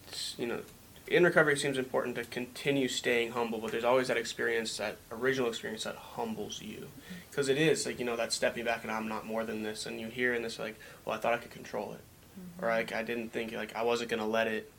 it's 0.07 0.35
you 0.37 0.45
know, 0.45 0.59
in 1.07 1.23
recovery 1.23 1.53
it 1.53 1.59
seems 1.59 1.77
important 1.77 2.15
to 2.15 2.23
continue 2.25 2.87
staying 2.87 3.31
humble, 3.31 3.59
but 3.59 3.71
there's 3.71 3.83
always 3.83 4.07
that 4.07 4.17
experience, 4.17 4.77
that 4.77 4.97
original 5.11 5.49
experience 5.49 5.83
that 5.83 5.95
humbles 5.95 6.61
you, 6.61 6.87
because 7.29 7.49
it 7.49 7.57
is 7.57 7.85
like 7.85 7.99
you 7.99 8.05
know 8.05 8.15
that 8.15 8.31
stepping 8.31 8.65
back 8.65 8.83
and 8.83 8.91
I'm 8.91 9.07
not 9.07 9.25
more 9.25 9.43
than 9.43 9.63
this, 9.63 9.85
and 9.85 9.99
you 9.99 10.07
hear 10.07 10.33
in 10.33 10.43
this 10.43 10.59
like, 10.59 10.79
well, 11.05 11.15
I 11.15 11.19
thought 11.19 11.33
I 11.33 11.37
could 11.37 11.51
control 11.51 11.93
it, 11.93 12.01
mm-hmm. 12.39 12.65
or 12.65 12.69
like 12.69 12.93
I 12.93 13.03
didn't 13.03 13.29
think 13.29 13.53
like 13.53 13.75
I 13.75 13.83
wasn't 13.83 14.09
gonna 14.09 14.27
let 14.27 14.47
it 14.47 14.71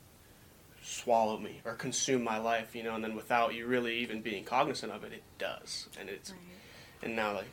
swallow 0.83 1.39
me 1.39 1.61
or 1.65 1.75
consume 1.75 2.23
my 2.25 2.39
life, 2.39 2.75
you 2.75 2.83
know, 2.83 2.95
and 2.95 3.03
then 3.05 3.15
without 3.15 3.55
you 3.55 3.67
really 3.67 3.97
even 3.99 4.21
being 4.21 4.45
cognizant 4.45 4.93
of 4.93 5.05
it, 5.05 5.13
it 5.13 5.23
does, 5.39 5.89
and 5.99 6.09
it's 6.09 6.31
Right. 6.31 6.39
and 7.03 7.17
now 7.17 7.35
like 7.35 7.47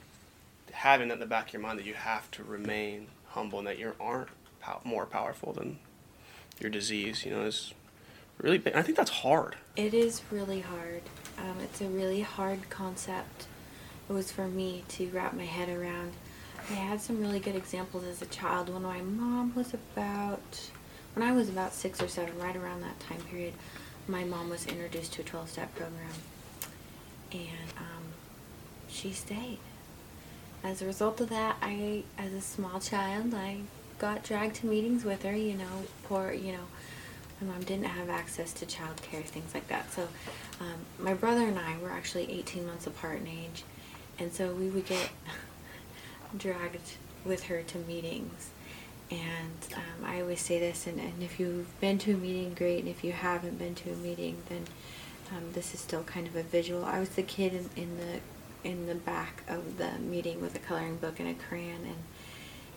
having 0.72 1.08
that 1.10 1.16
in 1.16 1.20
the 1.20 1.26
back 1.26 1.48
of 1.48 1.54
your 1.54 1.62
mind 1.62 1.80
that 1.80 1.86
you 1.86 1.94
have 1.96 2.30
to 2.32 2.44
remain 2.44 3.08
humble 3.30 3.60
and 3.60 3.68
that 3.68 3.78
you 3.80 3.94
aren't 4.00 4.30
pow- 4.60 4.82
more 4.84 5.06
powerful 5.06 5.54
than 5.54 5.80
your 6.60 6.70
disease, 6.70 7.26
you 7.26 7.32
know, 7.32 7.42
is 7.44 7.74
really 8.40 8.58
big. 8.58 8.76
I 8.76 8.82
think 8.82 8.98
that's 8.98 9.12
hard. 9.12 9.56
It 9.76 9.94
is 9.94 10.22
really 10.32 10.62
hard. 10.62 11.02
Um, 11.38 11.58
it's 11.64 11.82
a 11.82 11.86
really 11.88 12.22
hard 12.22 12.70
concept. 12.70 13.46
It 14.10 14.14
was 14.14 14.32
for 14.32 14.48
me 14.48 14.84
to 14.90 15.08
wrap 15.10 15.34
my 15.34 15.46
head 15.46 15.70
around. 15.70 16.14
I 16.70 16.74
had 16.74 17.02
some 17.02 17.20
really 17.22 17.40
good 17.40 17.56
examples 17.56 18.04
as 18.04 18.22
a 18.22 18.26
child 18.28 18.70
when 18.70 18.84
my 18.84 19.02
mom 19.02 19.54
was 19.56 19.74
about, 19.74 20.70
when 21.20 21.28
I 21.28 21.34
was 21.34 21.50
about 21.50 21.74
six 21.74 22.02
or 22.02 22.08
seven, 22.08 22.40
right 22.40 22.56
around 22.56 22.82
that 22.82 22.98
time 23.02 23.20
period, 23.30 23.54
my 24.08 24.24
mom 24.24 24.50
was 24.50 24.66
introduced 24.66 25.12
to 25.14 25.22
a 25.22 25.26
12 25.26 25.50
step 25.50 25.76
program. 25.76 26.14
And 27.34 27.74
um, 27.78 28.04
she 28.88 29.12
stayed. 29.12 29.60
As 30.64 30.82
a 30.82 30.86
result 30.86 31.20
of 31.20 31.28
that, 31.28 31.58
I, 31.62 32.04
as 32.18 32.32
a 32.32 32.40
small 32.40 32.80
child, 32.80 33.34
I 33.34 33.58
got 33.98 34.24
dragged 34.24 34.56
to 34.58 34.68
meetings 34.68 35.04
with 35.04 35.24
her, 35.24 35.36
you 35.36 35.56
know, 35.56 35.84
poor, 36.06 36.32
you 36.32 36.54
know, 36.54 36.68
my 37.42 37.52
mom 37.52 37.64
didn't 37.64 37.88
have 37.88 38.10
access 38.10 38.54
to 38.54 38.66
childcare, 38.66 39.26
things 39.26 39.54
like 39.54 39.68
that. 39.68 39.92
So, 39.92 40.08
um, 40.62 40.86
my 41.00 41.14
brother 41.14 41.42
and 41.42 41.60
I 41.60 41.78
were 41.82 41.92
actually 41.92 42.32
18 42.32 42.66
months 42.66 42.88
apart 42.88 43.20
in 43.20 43.28
age, 43.28 43.64
and 44.20 44.32
so 44.32 44.54
we 44.54 44.70
would 44.70 44.86
get 44.86 45.10
dragged 46.38 46.94
with 47.26 47.44
her 47.44 47.62
to 47.62 47.78
meetings. 47.80 48.52
And 49.12 49.74
um, 49.76 50.06
I 50.06 50.22
always 50.22 50.40
say 50.40 50.60
this, 50.60 50.86
and, 50.86 51.00
and 51.00 51.24
if 51.24 51.40
you've 51.40 51.80
been 51.82 51.98
to 52.00 52.14
a 52.14 52.18
meeting, 52.18 52.54
great. 52.54 52.80
And 52.80 52.88
if 52.88 53.04
you 53.04 53.12
haven't 53.12 53.58
been 53.58 53.74
to 53.76 53.92
a 53.92 53.96
meeting, 53.96 54.38
then 54.50 54.66
um, 55.32 55.52
this 55.54 55.74
is 55.74 55.80
still 55.80 56.04
kind 56.04 56.28
of 56.28 56.36
a 56.36 56.44
visual. 56.44 56.86
I 56.86 57.00
was 57.00 57.10
the 57.10 57.24
kid 57.24 57.54
in, 57.54 57.70
in 57.76 57.98
the 57.98 58.20
in 58.62 58.88
the 58.88 58.96
back 58.96 59.44
of 59.48 59.78
the 59.78 59.92
meeting 60.00 60.42
with 60.42 60.54
a 60.54 60.60
coloring 60.60 60.98
book 60.98 61.20
and 61.20 61.30
a 61.30 61.34
crayon, 61.34 61.86
and 61.86 61.96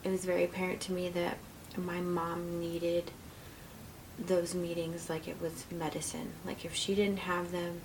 it 0.05 0.11
was 0.11 0.25
very 0.25 0.45
apparent 0.45 0.81
to 0.81 0.92
me 0.92 1.09
that 1.09 1.38
my 1.77 2.01
mom 2.01 2.61
needed 2.61 3.11
those 4.18 4.55
meetings 4.55 5.11
like 5.11 5.27
it 5.27 5.40
was 5.40 5.64
medicine. 5.71 6.33
Like 6.45 6.64
if 6.64 6.75
she 6.75 6.95
didn't 6.95 7.21
have 7.21 7.51
them, 7.51 7.81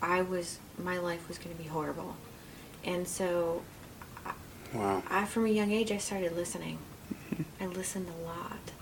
I 0.00 0.22
was 0.22 0.58
my 0.78 0.98
life 0.98 1.28
was 1.28 1.38
going 1.38 1.54
to 1.54 1.62
be 1.62 1.68
horrible. 1.68 2.16
And 2.84 3.06
so 3.06 3.62
Wow. 4.72 5.02
I 5.08 5.24
from 5.24 5.46
a 5.46 5.48
young 5.48 5.72
age 5.72 5.90
I 5.90 5.96
started 5.96 6.36
listening. 6.36 6.78
I 7.60 7.66
listened 7.66 8.08
a 8.08 8.24
lot. 8.24 8.72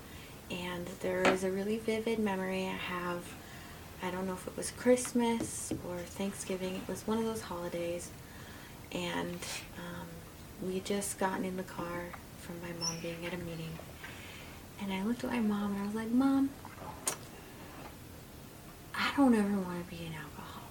And 0.49 0.87
there 1.01 1.21
is 1.21 1.43
a 1.43 1.51
really 1.51 1.77
vivid 1.77 2.19
memory 2.19 2.65
I 2.65 2.77
have. 2.93 3.23
I 4.01 4.11
don't 4.11 4.27
know 4.27 4.33
if 4.33 4.47
it 4.47 4.55
was 4.55 4.71
Christmas 4.71 5.73
or 5.87 5.97
Thanksgiving. 5.97 6.75
It 6.75 6.87
was 6.87 7.05
one 7.05 7.17
of 7.17 7.25
those 7.25 7.41
holidays. 7.41 8.11
And 8.91 9.39
um, 9.77 10.07
we 10.65 10.75
had 10.75 10.85
just 10.85 11.19
gotten 11.19 11.43
in 11.43 11.57
the 11.57 11.63
car 11.63 12.05
from 12.39 12.55
my 12.61 12.69
mom 12.79 12.95
being 13.01 13.25
at 13.25 13.33
a 13.33 13.37
meeting. 13.37 13.71
And 14.81 14.93
I 14.93 15.03
looked 15.03 15.23
at 15.23 15.31
my 15.31 15.39
mom 15.39 15.73
and 15.73 15.81
I 15.81 15.85
was 15.85 15.95
like, 15.95 16.11
Mom, 16.11 16.49
I 18.95 19.11
don't 19.17 19.33
ever 19.33 19.57
want 19.59 19.83
to 19.83 19.95
be 19.95 20.05
an 20.05 20.13
alcoholic. 20.13 20.67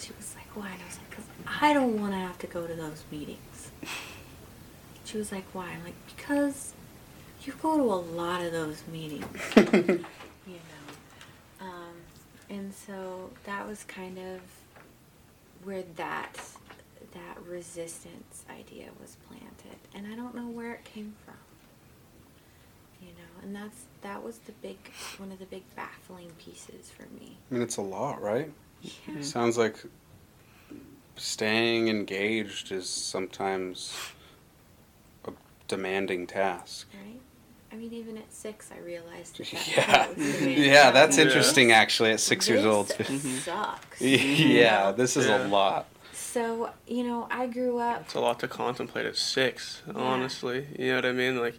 She 0.00 0.12
was 0.16 0.34
like, 0.34 0.54
Why? 0.56 0.70
And 0.70 0.82
I 0.82 0.86
was 0.86 0.98
like, 0.98 1.10
Because 1.10 1.24
I 1.62 1.72
don't 1.72 2.00
want 2.00 2.12
to 2.12 2.18
have 2.18 2.38
to 2.40 2.46
go 2.46 2.66
to 2.66 2.74
those 2.74 3.04
meetings. 3.10 3.70
She 5.04 5.18
was 5.18 5.30
like, 5.30 5.44
Why? 5.52 5.68
I'm 5.70 5.84
like, 5.84 5.94
Because 6.16 6.74
you 7.46 7.54
go 7.62 7.76
to 7.76 7.82
a 7.82 8.02
lot 8.16 8.42
of 8.42 8.52
those 8.52 8.82
meetings, 8.92 9.26
you 9.56 10.04
know. 10.46 11.60
Um, 11.60 11.94
and 12.50 12.74
so 12.74 13.30
that 13.44 13.66
was 13.66 13.84
kind 13.84 14.18
of 14.18 14.40
where 15.64 15.84
that 15.96 16.38
that 17.12 17.42
resistance 17.46 18.44
idea 18.50 18.88
was 19.00 19.16
planted, 19.28 19.78
and 19.94 20.06
I 20.06 20.16
don't 20.16 20.34
know 20.34 20.48
where 20.48 20.72
it 20.72 20.84
came 20.84 21.14
from. 21.24 21.34
You 23.00 23.08
know, 23.08 23.42
and 23.42 23.54
that's 23.54 23.84
that 24.02 24.22
was 24.22 24.38
the 24.38 24.52
big 24.52 24.78
one 25.18 25.30
of 25.30 25.38
the 25.38 25.46
big 25.46 25.62
baffling 25.76 26.30
pieces 26.38 26.90
for 26.90 27.06
me. 27.18 27.36
I 27.50 27.54
mean, 27.54 27.62
it's 27.62 27.76
a 27.76 27.82
lot, 27.82 28.20
right? 28.20 28.50
Yeah. 28.82 29.20
Sounds 29.20 29.56
like 29.56 29.82
staying 31.16 31.88
engaged 31.88 32.72
is 32.72 32.88
sometimes 32.88 33.96
a 35.24 35.32
demanding 35.68 36.26
task. 36.26 36.88
Right? 36.94 37.20
I 37.76 37.78
mean, 37.78 37.92
even 37.92 38.16
at 38.16 38.32
six, 38.32 38.70
I 38.74 38.82
realized 38.82 39.36
that. 39.36 39.48
that 39.50 39.68
Yeah, 39.76 40.08
was 40.08 40.40
yeah, 40.40 40.90
that's 40.92 41.16
problem. 41.16 41.28
interesting. 41.28 41.72
Actually, 41.72 42.12
at 42.12 42.20
six 42.20 42.48
years 42.48 42.64
old. 42.64 42.88
Mm-hmm. 42.88 43.36
Sucks. 43.38 44.00
yeah, 44.00 44.92
this 44.92 45.14
is 45.16 45.26
Yeah. 45.26 45.46
a 45.46 45.48
lot. 45.48 45.86
So 46.14 46.70
you 46.86 47.04
know, 47.04 47.28
I 47.30 47.46
grew 47.48 47.78
up. 47.78 48.02
It's 48.02 48.14
a 48.14 48.20
lot 48.20 48.40
to 48.40 48.48
contemplate 48.48 49.04
at 49.04 49.16
six, 49.16 49.82
Yeah. 49.86 49.92
honestly. 49.94 50.66
You 50.78 50.88
know 50.90 50.94
what 50.96 51.04
I 51.06 51.12
mean? 51.12 51.38
Like, 51.38 51.58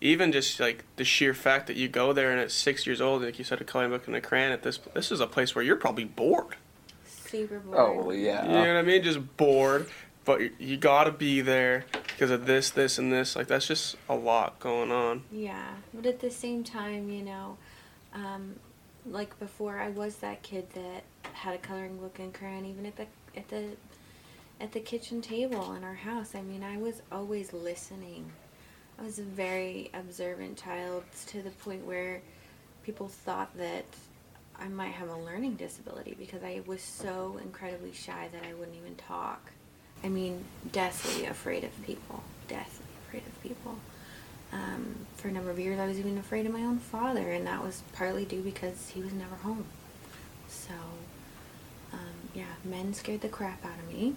even 0.00 0.32
just 0.32 0.58
like 0.58 0.82
the 0.96 1.04
sheer 1.04 1.34
fact 1.34 1.68
that 1.68 1.76
you 1.76 1.86
go 1.86 2.12
there 2.12 2.32
and 2.32 2.40
at 2.40 2.50
six 2.50 2.84
years 2.84 3.00
old, 3.00 3.22
like 3.22 3.38
you 3.38 3.44
said, 3.44 3.60
a 3.60 3.64
coloring 3.64 3.90
book 3.92 4.08
and 4.08 4.16
a 4.16 4.20
crayon. 4.20 4.50
At 4.50 4.64
this, 4.64 4.78
this 4.92 5.12
is 5.12 5.20
a 5.20 5.28
place 5.28 5.54
where 5.54 5.62
you're 5.62 5.76
probably 5.76 6.04
bored. 6.04 6.56
Super 7.06 7.60
bored. 7.60 7.76
Oh 7.78 8.10
yeah. 8.10 8.42
You 8.44 8.48
know 8.52 8.74
what 8.74 8.78
I 8.78 8.82
mean? 8.82 9.04
Just 9.04 9.36
bored, 9.36 9.86
but 10.24 10.40
you, 10.40 10.50
you 10.58 10.76
got 10.76 11.04
to 11.04 11.12
be 11.12 11.40
there 11.40 11.84
because 11.92 12.30
of 12.30 12.46
this, 12.46 12.70
this, 12.70 12.98
and 12.98 13.12
this. 13.12 13.36
Like 13.36 13.46
that's 13.46 13.66
just 13.66 13.96
a 14.08 14.14
lot 14.14 14.58
going 14.60 14.90
on. 14.90 15.22
Yeah, 15.30 15.74
but 15.92 16.06
at 16.06 16.20
the 16.20 16.30
same 16.30 16.64
time, 16.64 17.08
you 17.10 17.22
know, 17.22 17.56
um, 18.14 18.56
like 19.06 19.38
before, 19.38 19.78
I 19.78 19.90
was 19.90 20.16
that 20.16 20.42
kid 20.42 20.68
that 20.74 21.04
had 21.32 21.54
a 21.54 21.58
coloring 21.58 21.98
book 21.98 22.18
and 22.18 22.32
crayon, 22.32 22.64
even 22.64 22.86
at 22.86 22.96
the 22.96 23.06
at 23.36 23.48
the 23.48 23.70
at 24.60 24.72
the 24.72 24.80
kitchen 24.80 25.20
table 25.20 25.74
in 25.74 25.84
our 25.84 25.94
house. 25.94 26.34
I 26.34 26.42
mean, 26.42 26.62
I 26.62 26.78
was 26.78 27.02
always 27.10 27.52
listening. 27.52 28.30
I 28.98 29.02
was 29.02 29.18
a 29.18 29.24
very 29.24 29.90
observant 29.92 30.56
child 30.56 31.04
to 31.26 31.42
the 31.42 31.50
point 31.50 31.84
where 31.84 32.22
people 32.84 33.08
thought 33.08 33.56
that 33.56 33.84
I 34.58 34.68
might 34.68 34.92
have 34.92 35.08
a 35.08 35.16
learning 35.16 35.56
disability 35.56 36.14
because 36.16 36.44
I 36.44 36.62
was 36.66 36.80
so 36.80 37.40
incredibly 37.42 37.92
shy 37.92 38.28
that 38.32 38.44
I 38.48 38.54
wouldn't 38.54 38.76
even 38.76 38.94
talk. 38.94 39.50
I 40.04 40.08
mean, 40.08 40.44
deathly 40.70 41.24
afraid 41.26 41.64
of 41.64 41.82
people. 41.82 42.22
Deathly 42.46 42.86
afraid 43.06 43.22
of 43.26 43.42
people. 43.42 43.76
Um, 44.52 45.06
for 45.16 45.28
a 45.28 45.32
number 45.32 45.50
of 45.50 45.58
years, 45.58 45.80
I 45.80 45.86
was 45.86 45.98
even 45.98 46.18
afraid 46.18 46.46
of 46.46 46.52
my 46.52 46.60
own 46.60 46.78
father, 46.78 47.32
and 47.32 47.46
that 47.46 47.62
was 47.62 47.82
partly 47.92 48.24
due 48.24 48.42
because 48.42 48.90
he 48.90 49.00
was 49.00 49.12
never 49.12 49.34
home. 49.36 49.64
So, 50.48 50.74
um, 51.92 52.28
yeah, 52.34 52.44
men 52.64 52.92
scared 52.94 53.22
the 53.22 53.28
crap 53.28 53.64
out 53.64 53.78
of 53.78 53.92
me. 53.92 54.14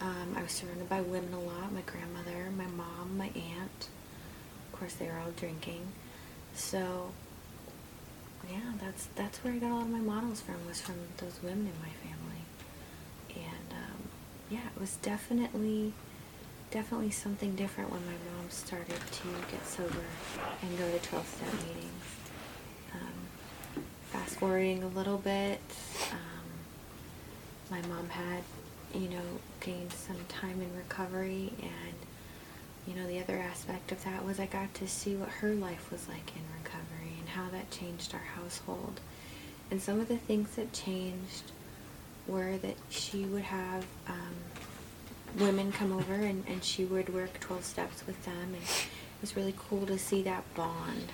Um, 0.00 0.34
I 0.36 0.42
was 0.42 0.52
surrounded 0.52 0.88
by 0.88 1.00
women 1.00 1.32
a 1.34 1.40
lot 1.40 1.72
my 1.72 1.82
grandmother, 1.82 2.50
my 2.56 2.66
mom, 2.66 3.16
my 3.16 3.26
aunt. 3.26 3.88
Of 4.72 4.78
course, 4.78 4.94
they 4.94 5.06
were 5.06 5.18
all 5.24 5.32
drinking. 5.36 5.86
So, 6.54 7.12
yeah, 8.50 8.72
that's 8.80 9.06
that's 9.14 9.38
where 9.38 9.52
I 9.52 9.58
got 9.58 9.70
a 9.70 9.74
lot 9.74 9.82
of 9.82 9.90
my 9.90 10.00
models 10.00 10.40
from 10.40 10.66
was 10.66 10.80
from 10.80 10.96
those 11.18 11.38
women 11.42 11.66
in 11.66 11.80
my 11.80 11.92
yeah, 14.52 14.66
it 14.74 14.80
was 14.80 14.96
definitely 14.96 15.92
definitely 16.70 17.10
something 17.10 17.54
different 17.54 17.90
when 17.90 18.00
my 18.06 18.12
mom 18.12 18.48
started 18.48 18.96
to 19.10 19.28
get 19.50 19.66
sober 19.66 20.04
and 20.62 20.78
go 20.78 20.90
to 20.90 20.98
twelve 20.98 21.26
step 21.26 21.52
meetings. 21.66 22.06
Um, 22.94 23.82
fast 24.10 24.38
forwarding 24.38 24.82
a 24.82 24.88
little 24.88 25.18
bit, 25.18 25.60
um, 26.12 26.48
my 27.70 27.80
mom 27.88 28.08
had 28.08 28.42
you 28.94 29.08
know 29.08 29.40
gained 29.60 29.92
some 29.92 30.18
time 30.28 30.60
in 30.60 30.76
recovery 30.76 31.52
and 31.62 31.94
you 32.86 32.94
know, 32.94 33.06
the 33.06 33.20
other 33.20 33.38
aspect 33.38 33.92
of 33.92 34.02
that 34.04 34.24
was 34.24 34.40
I 34.40 34.46
got 34.46 34.74
to 34.74 34.88
see 34.88 35.14
what 35.14 35.28
her 35.28 35.54
life 35.54 35.90
was 35.92 36.08
like 36.08 36.32
in 36.34 36.42
recovery 36.62 37.14
and 37.18 37.28
how 37.28 37.48
that 37.50 37.70
changed 37.70 38.12
our 38.12 38.42
household. 38.42 39.00
And 39.70 39.80
some 39.80 40.00
of 40.00 40.08
the 40.08 40.16
things 40.16 40.56
that 40.56 40.72
changed 40.72 41.52
were 42.26 42.56
that 42.58 42.76
she 42.90 43.24
would 43.24 43.42
have 43.42 43.84
um, 44.08 44.34
women 45.38 45.72
come 45.72 45.92
over 45.92 46.14
and, 46.14 46.44
and 46.46 46.62
she 46.62 46.84
would 46.84 47.12
work 47.12 47.38
12 47.40 47.64
steps 47.64 48.06
with 48.06 48.22
them. 48.24 48.54
And 48.54 48.62
it 48.62 48.88
was 49.20 49.36
really 49.36 49.54
cool 49.56 49.86
to 49.86 49.98
see 49.98 50.22
that 50.22 50.42
bond. 50.54 51.12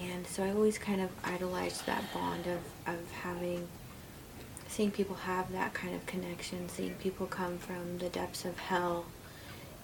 And 0.00 0.26
so 0.26 0.42
I 0.42 0.50
always 0.50 0.78
kind 0.78 1.00
of 1.00 1.10
idolized 1.24 1.84
that 1.86 2.02
bond 2.14 2.46
of, 2.46 2.94
of 2.94 3.10
having, 3.12 3.68
seeing 4.68 4.90
people 4.90 5.16
have 5.16 5.52
that 5.52 5.74
kind 5.74 5.94
of 5.94 6.04
connection, 6.06 6.68
seeing 6.68 6.94
people 6.94 7.26
come 7.26 7.58
from 7.58 7.98
the 7.98 8.08
depths 8.08 8.44
of 8.44 8.58
hell 8.58 9.04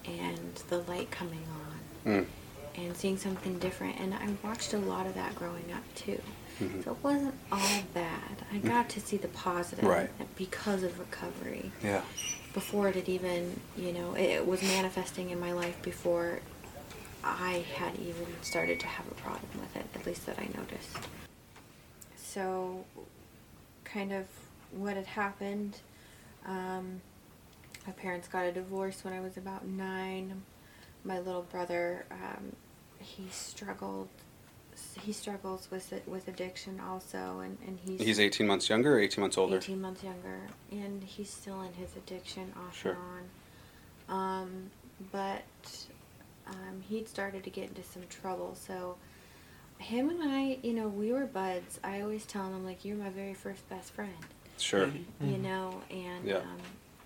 and 0.05 0.55
the 0.69 0.79
light 0.79 1.11
coming 1.11 1.43
on 1.51 1.79
Mm. 2.05 2.25
And 2.75 2.95
seeing 2.95 3.17
something 3.17 3.59
different. 3.59 3.99
And 3.99 4.13
I 4.13 4.27
watched 4.45 4.73
a 4.73 4.77
lot 4.77 5.05
of 5.05 5.15
that 5.15 5.35
growing 5.35 5.71
up 5.73 5.83
too. 5.95 6.21
Mhm. 6.59 6.83
So 6.83 6.91
it 6.91 6.97
wasn't 7.03 7.35
all 7.51 7.81
bad. 7.93 8.45
I 8.51 8.57
got 8.57 8.89
to 8.89 8.99
see 8.99 9.17
the 9.17 9.29
positive 9.29 9.85
Right. 9.85 10.09
because 10.35 10.83
of 10.83 10.99
recovery. 10.99 11.71
Yeah. 11.83 12.01
Before 12.53 12.89
it 12.89 12.95
had 12.95 13.07
even, 13.07 13.59
you 13.77 13.93
know, 13.93 14.13
it, 14.15 14.23
it 14.23 14.47
was 14.47 14.61
manifesting 14.61 15.29
in 15.29 15.39
my 15.39 15.53
life 15.53 15.81
before 15.81 16.39
I 17.23 17.65
had 17.75 17.95
even 17.99 18.25
started 18.41 18.79
to 18.81 18.87
have 18.87 19.07
a 19.07 19.13
problem 19.15 19.49
with 19.59 19.75
it, 19.75 19.85
at 19.95 20.05
least 20.05 20.25
that 20.25 20.37
I 20.39 20.47
noticed. 20.57 20.97
So, 22.17 22.85
kind 23.83 24.11
of 24.11 24.25
what 24.71 24.95
had 24.95 25.05
happened. 25.07 25.77
Um, 26.45 27.01
my 27.85 27.93
parents 27.93 28.27
got 28.27 28.45
a 28.45 28.51
divorce 28.51 29.03
when 29.03 29.13
I 29.13 29.19
was 29.19 29.37
about 29.37 29.65
nine. 29.65 30.43
My 31.03 31.19
little 31.19 31.43
brother, 31.43 32.05
um, 32.11 32.55
he 32.99 33.27
struggled. 33.31 34.07
He 35.01 35.11
struggles 35.11 35.67
with 35.71 35.91
it, 35.91 36.07
with 36.07 36.27
addiction 36.29 36.79
also, 36.79 37.39
and, 37.39 37.57
and 37.67 37.77
he's 37.85 37.99
He's 38.01 38.19
18 38.19 38.47
months 38.47 38.69
younger 38.69 38.95
or 38.95 38.99
18 38.99 39.21
months 39.21 39.37
older? 39.37 39.57
18 39.57 39.81
months 39.81 40.03
younger, 40.03 40.39
and 40.71 41.03
he's 41.03 41.29
still 41.29 41.61
in 41.63 41.73
his 41.73 41.95
addiction 41.97 42.53
off 42.57 42.77
Sure. 42.77 42.93
and 42.93 43.29
on. 44.09 44.41
Um, 44.41 44.71
but 45.11 45.43
um, 46.47 46.81
he'd 46.87 47.07
started 47.09 47.43
to 47.43 47.49
get 47.49 47.69
into 47.69 47.83
some 47.83 48.03
trouble, 48.09 48.55
so 48.55 48.95
him 49.79 50.09
and 50.09 50.19
I, 50.23 50.59
you 50.63 50.73
know, 50.73 50.87
we 50.87 51.11
were 51.11 51.25
buds. 51.25 51.79
I 51.83 52.01
always 52.01 52.25
tell 52.25 52.45
him, 52.47 52.65
like, 52.65 52.85
you're 52.85 52.97
my 52.97 53.09
very 53.09 53.33
first 53.33 53.67
best 53.69 53.91
friend 53.93 54.13
Sure. 54.57 54.87
Mhm. 54.87 55.05
you 55.31 55.37
know, 55.39 55.81
and 55.89 56.25
Yeah. 56.25 56.37
um, 56.37 56.57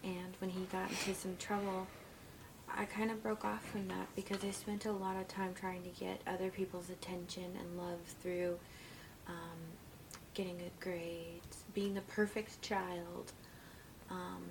and 0.04 0.34
when 0.40 0.50
he 0.52 0.66
got 0.72 0.90
into 0.92 1.14
some 1.16 1.38
trouble, 1.38 1.88
I 2.76 2.86
kind 2.86 3.12
of 3.12 3.22
broke 3.22 3.46
off 3.46 3.64
from 3.66 3.88
that 3.90 4.08
because 4.16 4.44
I 4.44 4.52
spent 4.52 4.86
a 4.86 4.92
lot 4.92 5.16
of 5.16 5.28
time 5.28 5.54
trying 5.54 5.84
to 5.84 5.90
get 5.90 6.22
other 6.26 6.50
people's 6.50 6.90
attention 6.90 7.56
and 7.60 7.78
love 7.78 8.00
through 8.22 8.58
um, 9.28 9.60
getting 10.34 10.58
good 10.58 10.72
grades, 10.80 11.64
being 11.74 11.94
the 11.94 12.02
perfect 12.02 12.62
child, 12.62 13.32
um, 14.10 14.44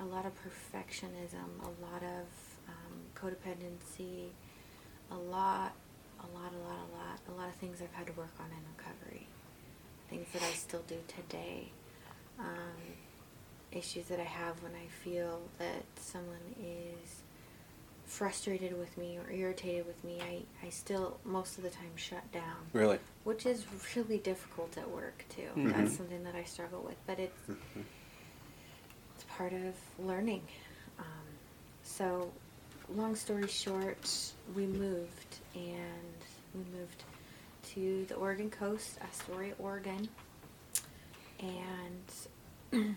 a 0.00 0.04
lot 0.04 0.26
of 0.26 0.32
perfectionism, 0.42 1.62
a 1.62 1.84
lot 1.84 2.02
of 2.02 2.26
um, 2.68 2.98
codependency, 3.14 4.28
a 5.10 5.16
lot, 5.16 5.72
a 6.20 6.36
lot, 6.36 6.52
a 6.52 6.68
lot, 6.68 6.78
a 6.78 6.96
lot, 6.96 7.18
a 7.28 7.40
lot 7.40 7.48
of 7.48 7.54
things 7.56 7.80
I've 7.80 7.92
had 7.92 8.06
to 8.08 8.12
work 8.14 8.34
on 8.40 8.46
in 8.46 8.58
recovery, 8.76 9.26
things 10.08 10.26
that 10.32 10.42
I 10.42 10.52
still 10.52 10.82
do 10.88 10.96
today. 11.06 11.68
Um, 12.38 12.96
issues 13.72 14.06
that 14.06 14.18
I 14.18 14.24
have 14.24 14.60
when 14.62 14.72
I 14.72 14.88
feel 15.04 15.40
that 15.58 15.84
someone 15.96 16.56
is 16.60 17.22
frustrated 18.10 18.76
with 18.76 18.98
me 18.98 19.16
or 19.18 19.30
irritated 19.30 19.86
with 19.86 20.02
me, 20.02 20.18
I, 20.20 20.66
I 20.66 20.70
still 20.70 21.16
most 21.24 21.56
of 21.58 21.62
the 21.62 21.70
time 21.70 21.92
shut 21.94 22.30
down, 22.32 22.56
Really? 22.72 22.98
which 23.22 23.46
is 23.46 23.64
really 23.94 24.18
difficult 24.18 24.76
at 24.76 24.90
work 24.90 25.24
too. 25.28 25.48
Mhm. 25.56 25.72
That's 25.72 25.96
something 25.96 26.24
that 26.24 26.34
I 26.34 26.42
struggle 26.42 26.82
with, 26.82 26.96
but 27.06 27.20
it's 27.20 27.48
Mhm. 27.48 27.84
it's 29.14 29.24
part 29.28 29.52
of 29.52 29.74
learning. 30.00 30.42
Um, 30.98 31.04
so, 31.84 32.32
long 32.96 33.14
story 33.14 33.46
short, 33.46 34.32
we 34.56 34.66
moved 34.66 35.36
and 35.54 36.18
we 36.54 36.64
moved 36.76 37.04
to 37.74 38.04
the 38.06 38.16
Oregon 38.16 38.50
coast, 38.50 38.98
Astoria, 39.02 39.54
Oregon, 39.60 40.08
and 41.38 42.06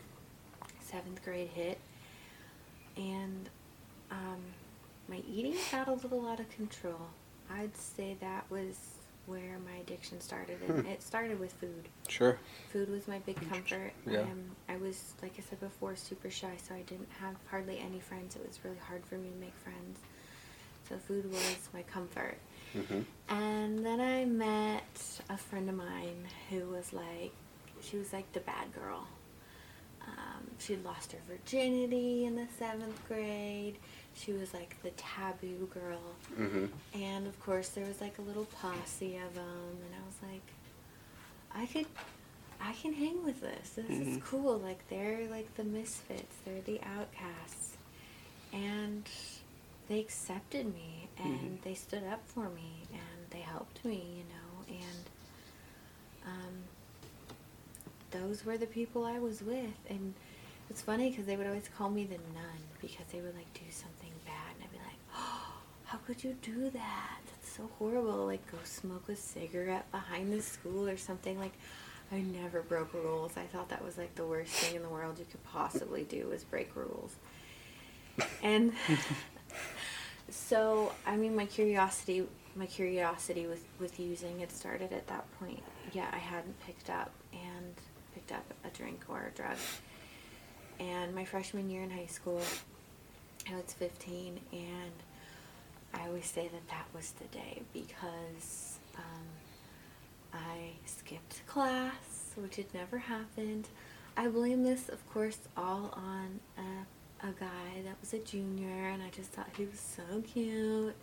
seventh 0.82 1.23
grade 1.23 1.49
hit, 1.49 1.78
and 2.97 3.47
um, 4.10 4.41
my 5.08 5.22
eating 5.28 5.56
got 5.72 5.88
a 5.88 5.94
little 5.94 6.28
out 6.28 6.39
of 6.39 6.50
control. 6.50 7.00
I'd 7.52 7.76
say 7.76 8.18
that 8.22 8.50
was 8.50 8.78
where 9.26 9.58
my 9.66 9.78
addiction 9.80 10.20
started, 10.20 10.62
and 10.68 10.82
Hmm. 10.82 10.88
it 10.92 11.02
started 11.02 11.39
with 11.39 11.54
food. 11.54 11.88
Sure. 12.10 12.38
Food 12.72 12.89
was 12.89 13.08
my 13.08 13.20
big 13.20 13.38
comfort. 13.50 13.94
Yeah. 14.06 14.22
Um, 14.22 14.56
I 14.68 14.76
was, 14.78 15.13
like 15.22 15.34
I 15.38 15.42
said 15.42 15.60
before, 15.62 15.96
super 15.96 16.30
shy, 16.30 16.58
so 16.62 16.76
I 16.76 16.82
didn't 16.82 17.10
have 17.22 17.36
hardly 17.50 17.80
any 17.80 18.00
friends. 18.02 18.36
It 18.36 18.46
was 18.46 18.60
really 18.66 18.80
hard 18.80 19.06
for 19.06 19.16
me 19.16 19.30
to 19.30 19.36
make 19.38 19.54
friends. 19.56 20.00
So 20.89 20.98
food 20.98 21.32
was 21.32 21.70
my 21.74 21.84
comfort. 21.84 22.38
Mm-hmm. 22.76 23.02
And 23.30 23.86
then 23.86 24.02
I 24.02 24.26
met 24.26 25.22
a 25.30 25.38
friend 25.38 25.70
of 25.70 25.76
mine 25.76 26.28
who 26.50 26.66
was 26.68 26.92
like, 26.92 27.32
she 27.82 27.98
was 27.98 28.12
like 28.12 28.30
the 28.34 28.42
bad 28.42 28.74
girl. 28.74 29.08
Um, 30.02 30.50
she'd 30.60 30.84
lost 30.84 31.13
her 31.13 31.20
virginity 31.30 32.26
in 32.26 32.36
the 32.36 32.48
seventh 32.60 33.00
grade. 33.08 33.78
She 34.15 34.32
was 34.32 34.54
like 34.54 34.82
the 34.84 34.91
taboo 34.91 35.67
girl. 35.73 36.02
Mhm. 36.38 36.69
And 36.93 37.28
of 37.28 37.39
course, 37.39 37.69
there 37.69 37.86
was 37.86 37.99
like 38.02 38.17
a 38.19 38.21
little 38.21 38.45
posse 38.45 39.17
of 39.17 39.34
them, 39.36 39.78
and 39.86 39.95
I 39.95 40.06
was 40.06 40.32
like, 40.32 40.43
I 41.56 41.65
could, 41.65 41.88
I 42.62 42.73
can 42.73 42.93
hang 42.93 43.23
with 43.23 43.41
this. 43.41 43.71
This 43.71 43.89
is 43.89 44.17
Mhm. 44.17 44.23
cool. 44.23 44.58
Like 44.58 44.88
they're 44.89 45.28
like 45.30 45.54
the 45.56 45.63
misfits. 45.63 46.36
They're 46.45 46.62
the 46.62 46.80
outcasts, 46.84 47.78
and 48.52 49.08
they 49.89 49.99
accepted 49.99 50.73
me 50.73 51.10
and 51.17 51.60
Mhm. 51.60 51.62
they 51.63 51.73
stood 51.76 52.04
up 52.06 52.26
for 52.28 52.49
me 52.49 52.84
and 52.93 53.30
they 53.32 53.41
helped 53.41 53.84
me, 53.84 54.02
you 54.17 54.23
know, 54.23 54.76
and 54.76 55.10
um, 56.26 56.63
those 58.12 58.45
were 58.45 58.58
the 58.58 58.65
people 58.67 59.04
I 59.06 59.19
was 59.19 59.41
with. 59.41 59.76
And 59.89 60.13
it's 60.69 60.82
funny 60.82 61.10
because 61.10 61.26
they 61.26 61.36
would 61.36 61.47
always 61.47 61.67
call 61.78 61.89
me 61.89 62.06
the 62.06 62.17
nun 62.17 62.60
because 62.82 63.06
they 63.12 63.19
would 63.19 63.36
like 63.36 63.54
do 63.54 63.69
something 63.71 64.12
bad, 64.26 64.56
and 64.56 64.63
I'd 64.63 64.71
be 64.71 64.78
like, 64.78 64.99
oh, 65.15 65.54
how 65.93 65.99
could 66.08 66.23
you 66.23 66.36
do 66.41 66.71
that? 66.71 67.19
That's 67.27 67.56
so 67.56 67.69
horrible. 67.77 68.25
Like 68.25 68.51
go 68.51 68.58
smoke 68.63 69.10
a 69.10 69.15
cigarette 69.15 69.91
behind 69.91 70.34
the 70.34 70.41
school 70.41 70.89
or 70.89 70.97
something. 70.97 71.38
Like 71.38 71.53
I 72.12 72.21
never 72.21 72.63
broke 72.63 72.95
rules. 72.95 73.38
I 73.38 73.43
thought 73.43 73.69
that 73.69 73.86
was 73.86 73.95
like 73.95 74.15
the 74.15 74.25
worst 74.25 74.53
thing 74.53 74.75
in 74.75 74.82
the 74.82 74.89
world 74.89 75.19
you 75.19 75.25
could 75.29 75.43
possibly 75.43 76.03
do 76.03 76.29
was 76.29 76.43
break 76.43 76.75
rules. 76.75 77.15
And 78.41 78.73
so 80.32 80.93
I 81.06 81.15
mean 81.15 81.36
my 81.36 81.45
curiosity 81.45 82.27
my 82.56 82.65
curiosity 82.65 83.45
with, 83.45 83.63
with 83.79 83.99
using 83.99 84.39
it 84.39 84.51
started 84.51 84.93
at 84.93 85.06
that 85.08 85.25
point. 85.39 85.62
Yeah, 85.91 86.08
I 86.12 86.17
hadn't 86.17 86.60
picked 86.65 86.89
up 86.89 87.12
and 87.34 87.75
picked 88.15 88.32
up 88.32 88.45
a 88.65 88.69
drink 88.75 89.03
or 89.08 89.32
a 89.32 89.38
drug. 89.38 89.58
And 90.79 91.13
my 91.13 91.23
freshman 91.23 91.69
year 91.69 91.84
in 91.84 91.91
high 91.91 92.08
school, 92.08 92.41
I 93.51 93.56
was 93.56 93.73
15, 93.73 94.39
and 94.51 94.91
I 95.93 96.08
always 96.08 96.25
say 96.25 96.47
that 96.47 96.67
that 96.69 96.86
was 96.93 97.12
the 97.12 97.25
day 97.25 97.62
because 97.73 98.79
um, 98.97 99.25
I 100.34 100.71
skipped 100.86 101.45
class, 101.47 102.32
which 102.36 102.56
had 102.58 102.73
never 102.73 102.97
happened. 102.97 103.67
I 104.17 104.27
blame 104.27 104.63
this, 104.63 104.89
of 104.89 105.08
course, 105.12 105.38
all 105.58 105.91
on 105.95 106.39
a, 106.58 107.27
a 107.27 107.32
guy 107.32 107.82
that 107.86 107.95
was 108.01 108.13
a 108.13 108.19
junior, 108.19 108.89
and 108.89 109.01
I 109.01 109.10
just 109.10 109.32
thought 109.32 109.49
he 109.58 109.65
was 109.65 109.79
so 109.79 110.21
cute. 110.21 110.95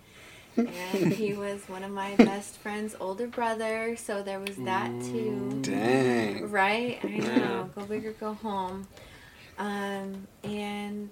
and 0.56 1.12
he 1.12 1.32
was 1.34 1.60
one 1.68 1.82
of 1.84 1.90
my 1.92 2.16
best 2.16 2.56
friend's 2.58 2.94
older 3.00 3.26
brother, 3.26 3.96
so 3.96 4.22
there 4.22 4.40
was 4.40 4.56
that 4.58 4.90
too. 5.00 5.58
Dang. 5.62 6.50
Right? 6.50 6.98
I 7.04 7.08
Yeah. 7.08 7.38
know. 7.38 7.70
Go 7.74 7.84
big 7.84 8.06
or 8.06 8.12
go 8.12 8.34
home. 8.34 8.86
Um, 9.58 10.26
and 10.44 11.10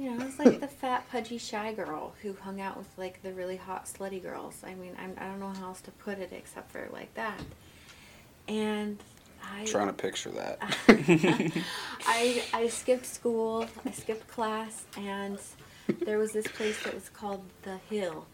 you 0.00 0.10
know, 0.10 0.22
I 0.22 0.24
was 0.24 0.38
like 0.38 0.60
the 0.60 0.66
fat, 0.66 1.06
pudgy, 1.10 1.36
shy 1.36 1.74
girl 1.74 2.14
who 2.22 2.32
hung 2.32 2.58
out 2.58 2.78
with 2.78 2.88
like 2.96 3.22
the 3.22 3.34
really 3.34 3.56
hot, 3.56 3.84
slutty 3.84 4.22
girls. 4.22 4.62
I 4.66 4.74
mean, 4.74 4.96
I'm, 4.98 5.12
I 5.18 5.26
don't 5.26 5.38
know 5.38 5.50
how 5.50 5.66
else 5.66 5.82
to 5.82 5.90
put 5.90 6.18
it 6.18 6.32
except 6.32 6.72
for 6.72 6.88
like 6.90 7.12
that. 7.14 7.38
And 8.48 8.98
I 9.44 9.66
Trying 9.66 9.88
to 9.88 9.92
picture 9.92 10.30
that. 10.30 10.58
I 12.06 12.42
I 12.54 12.68
skipped 12.68 13.04
school, 13.04 13.66
I 13.84 13.90
skipped 13.90 14.26
class, 14.26 14.86
and 14.96 15.38
there 16.06 16.16
was 16.16 16.32
this 16.32 16.46
place 16.46 16.82
that 16.84 16.94
was 16.94 17.10
called 17.10 17.42
the 17.62 17.76
Hill, 17.90 18.26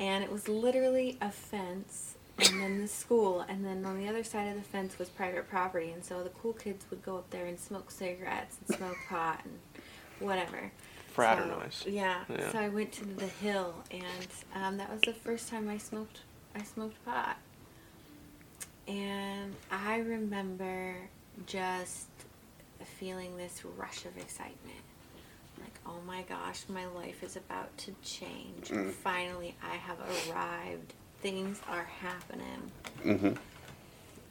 and 0.00 0.24
it 0.24 0.32
was 0.32 0.48
literally 0.48 1.16
a 1.20 1.30
fence, 1.30 2.16
and 2.40 2.60
then 2.60 2.80
the 2.80 2.88
school, 2.88 3.42
and 3.48 3.64
then 3.64 3.84
on 3.84 3.98
the 3.98 4.08
other 4.08 4.24
side 4.24 4.48
of 4.48 4.56
the 4.56 4.68
fence 4.68 4.98
was 4.98 5.10
private 5.10 5.48
property, 5.48 5.92
and 5.92 6.04
so 6.04 6.24
the 6.24 6.30
cool 6.30 6.54
kids 6.54 6.84
would 6.90 7.04
go 7.04 7.18
up 7.18 7.30
there 7.30 7.46
and 7.46 7.58
smoke 7.58 7.92
cigarettes 7.92 8.56
and 8.66 8.76
smoke 8.76 8.96
pot 9.08 9.40
and 9.44 9.58
whatever. 10.18 10.72
Fraternize. 11.14 11.74
So, 11.84 11.90
yeah. 11.90 12.24
Yeah. 12.28 12.50
So 12.50 12.58
I 12.58 12.68
went 12.68 12.92
to 12.92 13.04
the 13.04 13.26
Hill, 13.26 13.74
and 13.90 14.26
um, 14.54 14.76
that 14.78 14.90
was 14.90 15.00
the 15.02 15.12
first 15.12 15.48
time 15.48 15.68
I 15.68 15.78
smoked. 15.78 16.20
I 16.56 16.62
smoked 16.62 17.02
pot, 17.04 17.36
and 18.88 19.54
I 19.70 19.98
remember 19.98 20.96
just 21.46 22.06
feeling 22.98 23.36
this 23.36 23.64
rush 23.76 24.04
of 24.04 24.16
excitement. 24.18 24.82
Like, 25.60 25.78
oh 25.86 26.00
my 26.06 26.22
gosh, 26.22 26.64
my 26.68 26.86
life 26.86 27.22
is 27.22 27.36
about 27.36 27.76
to 27.78 27.94
change. 28.02 28.68
Mm. 28.68 28.90
Finally, 28.90 29.54
I 29.62 29.76
have 29.76 29.98
arrived. 30.30 30.94
Things 31.20 31.60
are 31.68 31.84
happening. 31.84 32.70
Mhm. 33.04 33.38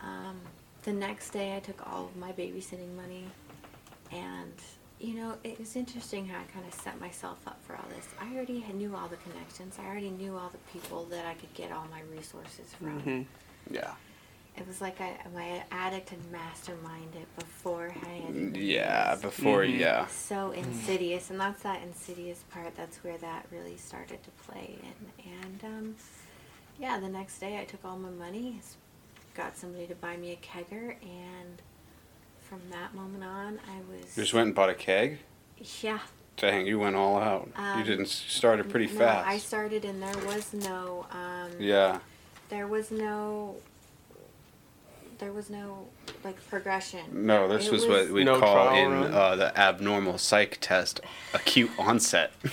Um, 0.01 0.39
the 0.83 0.91
next 0.93 1.29
day, 1.31 1.55
I 1.55 1.59
took 1.59 1.81
all 1.91 2.05
of 2.05 2.15
my 2.17 2.33
babysitting 2.33 2.93
money, 2.95 3.25
and 4.11 4.53
you 5.03 5.15
know, 5.15 5.35
it 5.43 5.59
was 5.59 5.75
interesting 5.75 6.25
how 6.27 6.39
I 6.39 6.43
kind 6.53 6.65
of 6.65 6.73
set 6.73 6.99
myself 7.01 7.37
up 7.45 7.59
for 7.67 7.75
all 7.75 7.85
this. 7.89 8.07
I 8.21 8.33
already 8.33 8.59
had- 8.61 8.75
knew 8.75 8.95
all 8.95 9.07
the 9.09 9.17
connections. 9.17 9.77
I 9.77 9.85
already 9.85 10.09
knew 10.11 10.37
all 10.37 10.49
the 10.49 10.79
people 10.79 11.03
that 11.05 11.25
I 11.25 11.33
could 11.33 11.53
get 11.53 11.71
all 11.73 11.85
my 11.91 12.01
resources 12.15 12.73
from. 12.73 13.01
Mhm. 13.01 13.25
Yeah. 13.69 13.93
It 14.55 14.65
was 14.67 14.79
like 14.81 15.01
I, 15.01 15.17
my 15.33 15.63
addict 15.71 16.09
had 16.11 16.19
masterminded 16.31 17.25
before 17.37 17.93
I 18.03 18.07
had. 18.07 18.55
Yeah. 18.55 19.01
realized. 19.15 19.21
Before, 19.23 19.63
Mhm. 19.63 19.79
yeah. 19.79 20.05
So 20.07 20.51
insidious, 20.51 21.29
and 21.31 21.39
that's 21.39 21.63
that 21.63 21.81
insidious 21.81 22.43
part. 22.51 22.75
That's 22.75 23.03
where 23.03 23.17
that 23.17 23.45
really 23.51 23.77
started 23.77 24.23
to 24.23 24.29
play. 24.45 24.77
And 24.83 25.11
and 25.41 25.63
um, 25.65 25.95
yeah, 26.79 26.99
the 26.99 27.09
next 27.09 27.39
day 27.39 27.59
I 27.59 27.65
took 27.65 27.83
all 27.83 27.97
my 27.97 28.09
money, 28.11 28.61
got 29.33 29.57
somebody 29.57 29.87
to 29.87 29.95
buy 29.95 30.15
me 30.17 30.31
a 30.31 30.35
kegger, 30.37 30.95
and 31.03 31.61
from 32.59 32.69
that 32.69 32.93
moment 32.93 33.23
on, 33.23 33.59
I 33.67 33.79
was. 33.89 34.15
You 34.15 34.23
just 34.23 34.33
went 34.33 34.47
and 34.47 34.55
bought 34.55 34.69
a 34.69 34.73
keg. 34.75 35.19
Yeah. 35.81 35.99
Dang, 36.37 36.65
you 36.67 36.79
went 36.79 36.95
all 36.95 37.17
out. 37.17 37.49
you 37.57 37.63
Um, 37.63 37.83
didn't 37.83 38.05
s- 38.05 38.23
started 38.27 38.69
pretty 38.69 38.87
no, 38.93 38.99
fast. 38.99 39.27
I 39.27 39.37
started, 39.37 39.85
and 39.85 40.01
there 40.01 40.17
was 40.25 40.53
no. 40.53 41.05
Um, 41.11 41.51
Yeah. 41.59 41.99
There 42.49 42.67
was 42.67 42.91
no. 42.91 43.55
There 45.23 45.31
was 45.31 45.49
no 45.49 45.87
like 46.25 46.35
progression. 46.49 46.99
No, 47.25 47.47
this 47.47 47.67
It 47.67 47.71
was, 47.71 47.85
what 47.85 48.09
we 48.09 48.25
No 48.25 48.41
call 48.41 48.67
trial 48.67 48.75
in 48.85 48.91
run? 48.91 49.13
uh, 49.13 49.35
the 49.37 49.57
abnormal 49.57 50.17
psych 50.17 50.57
test 50.59 50.99
acute 51.33 51.71
onset. 51.79 52.33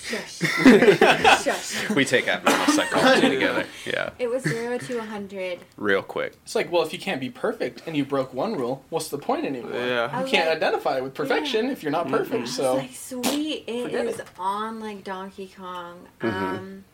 Shush. 0.00 0.38
Shush. 1.44 1.90
we 1.90 2.06
take 2.06 2.28
abnormal 2.28 2.66
psychology 2.68 3.28
together. 3.34 3.66
Yeah. 3.84 4.08
It 4.18 4.30
was 4.30 4.42
zero 4.42 4.78
to 4.78 4.98
a 5.00 5.02
hundred. 5.04 5.58
Real 5.76 6.02
quick. 6.02 6.32
It's 6.44 6.54
like, 6.54 6.72
well, 6.72 6.82
if 6.82 6.94
you 6.94 6.98
can't 6.98 7.20
be 7.20 7.28
perfect 7.28 7.82
and 7.86 7.94
you 7.94 8.06
broke 8.06 8.32
one 8.32 8.56
rule, 8.56 8.82
what's 8.88 9.08
the 9.08 9.18
point 9.18 9.44
anymore? 9.44 9.72
Yeah. 9.74 10.08
I 10.10 10.24
You 10.24 10.30
can't 10.30 10.48
like- 10.48 10.56
identify 10.56 10.98
with 11.00 11.12
perfection 11.12 11.66
if 11.68 11.82
you're 11.82 11.92
not 11.92 12.08
perfect. 12.08 12.48
So 12.48 12.78
It's 12.78 13.12
like 13.12 13.24
sweet. 13.26 13.64
It 13.66 13.82
Forget 13.84 14.06
is 14.06 14.18
it. 14.20 14.26
on 14.38 14.80
like 14.80 15.04
Donkey 15.04 15.52
Kong. 15.54 16.06
Mhm. 16.22 16.32
Um, 16.32 16.84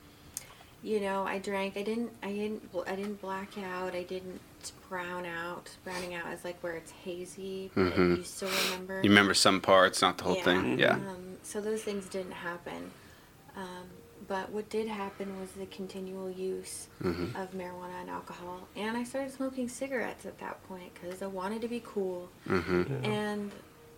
you 0.82 1.00
know, 1.00 1.24
I 1.24 1.38
drank. 1.38 1.76
I 1.76 1.82
didn't. 1.82 2.10
I 2.22 2.28
didn't. 2.32 2.70
bl- 2.72 2.82
I 2.86 2.94
didn't 2.96 3.20
black 3.20 3.50
out. 3.58 3.94
I 3.94 4.04
didn't 4.04 4.40
brown 4.88 5.26
out. 5.26 5.70
Browning 5.84 6.14
out 6.14 6.32
is 6.32 6.44
like 6.44 6.62
where 6.62 6.74
it's 6.74 6.90
hazy, 6.90 7.70
but 7.74 7.92
Mhm. 7.94 8.18
you 8.18 8.24
still 8.24 8.50
remember. 8.64 9.00
You 9.02 9.10
remember 9.10 9.34
some 9.34 9.60
parts, 9.60 10.00
not 10.02 10.18
the 10.18 10.24
whole 10.24 10.36
Yeah. 10.36 10.44
thing. 10.44 10.78
Yeah. 10.78 10.94
Um, 10.94 11.38
so 11.42 11.60
those 11.60 11.82
things 11.82 12.08
didn't 12.08 12.32
happen. 12.32 12.90
Um, 13.56 13.86
but 14.26 14.50
what 14.50 14.68
did 14.68 14.88
happen 14.88 15.38
was 15.40 15.52
the 15.52 15.66
continual 15.66 16.30
use 16.30 16.88
Mhm. 17.02 17.34
of 17.40 17.52
marijuana 17.52 18.00
and 18.00 18.10
alcohol, 18.10 18.68
and 18.76 18.96
I 18.96 19.04
started 19.04 19.32
smoking 19.32 19.68
cigarettes 19.68 20.26
at 20.26 20.38
that 20.40 20.62
point 20.68 20.92
because 20.94 21.22
I 21.22 21.26
wanted 21.26 21.60
to 21.62 21.68
be 21.68 21.80
cool, 21.84 22.28
hmm 22.46 22.82
and 23.04 23.52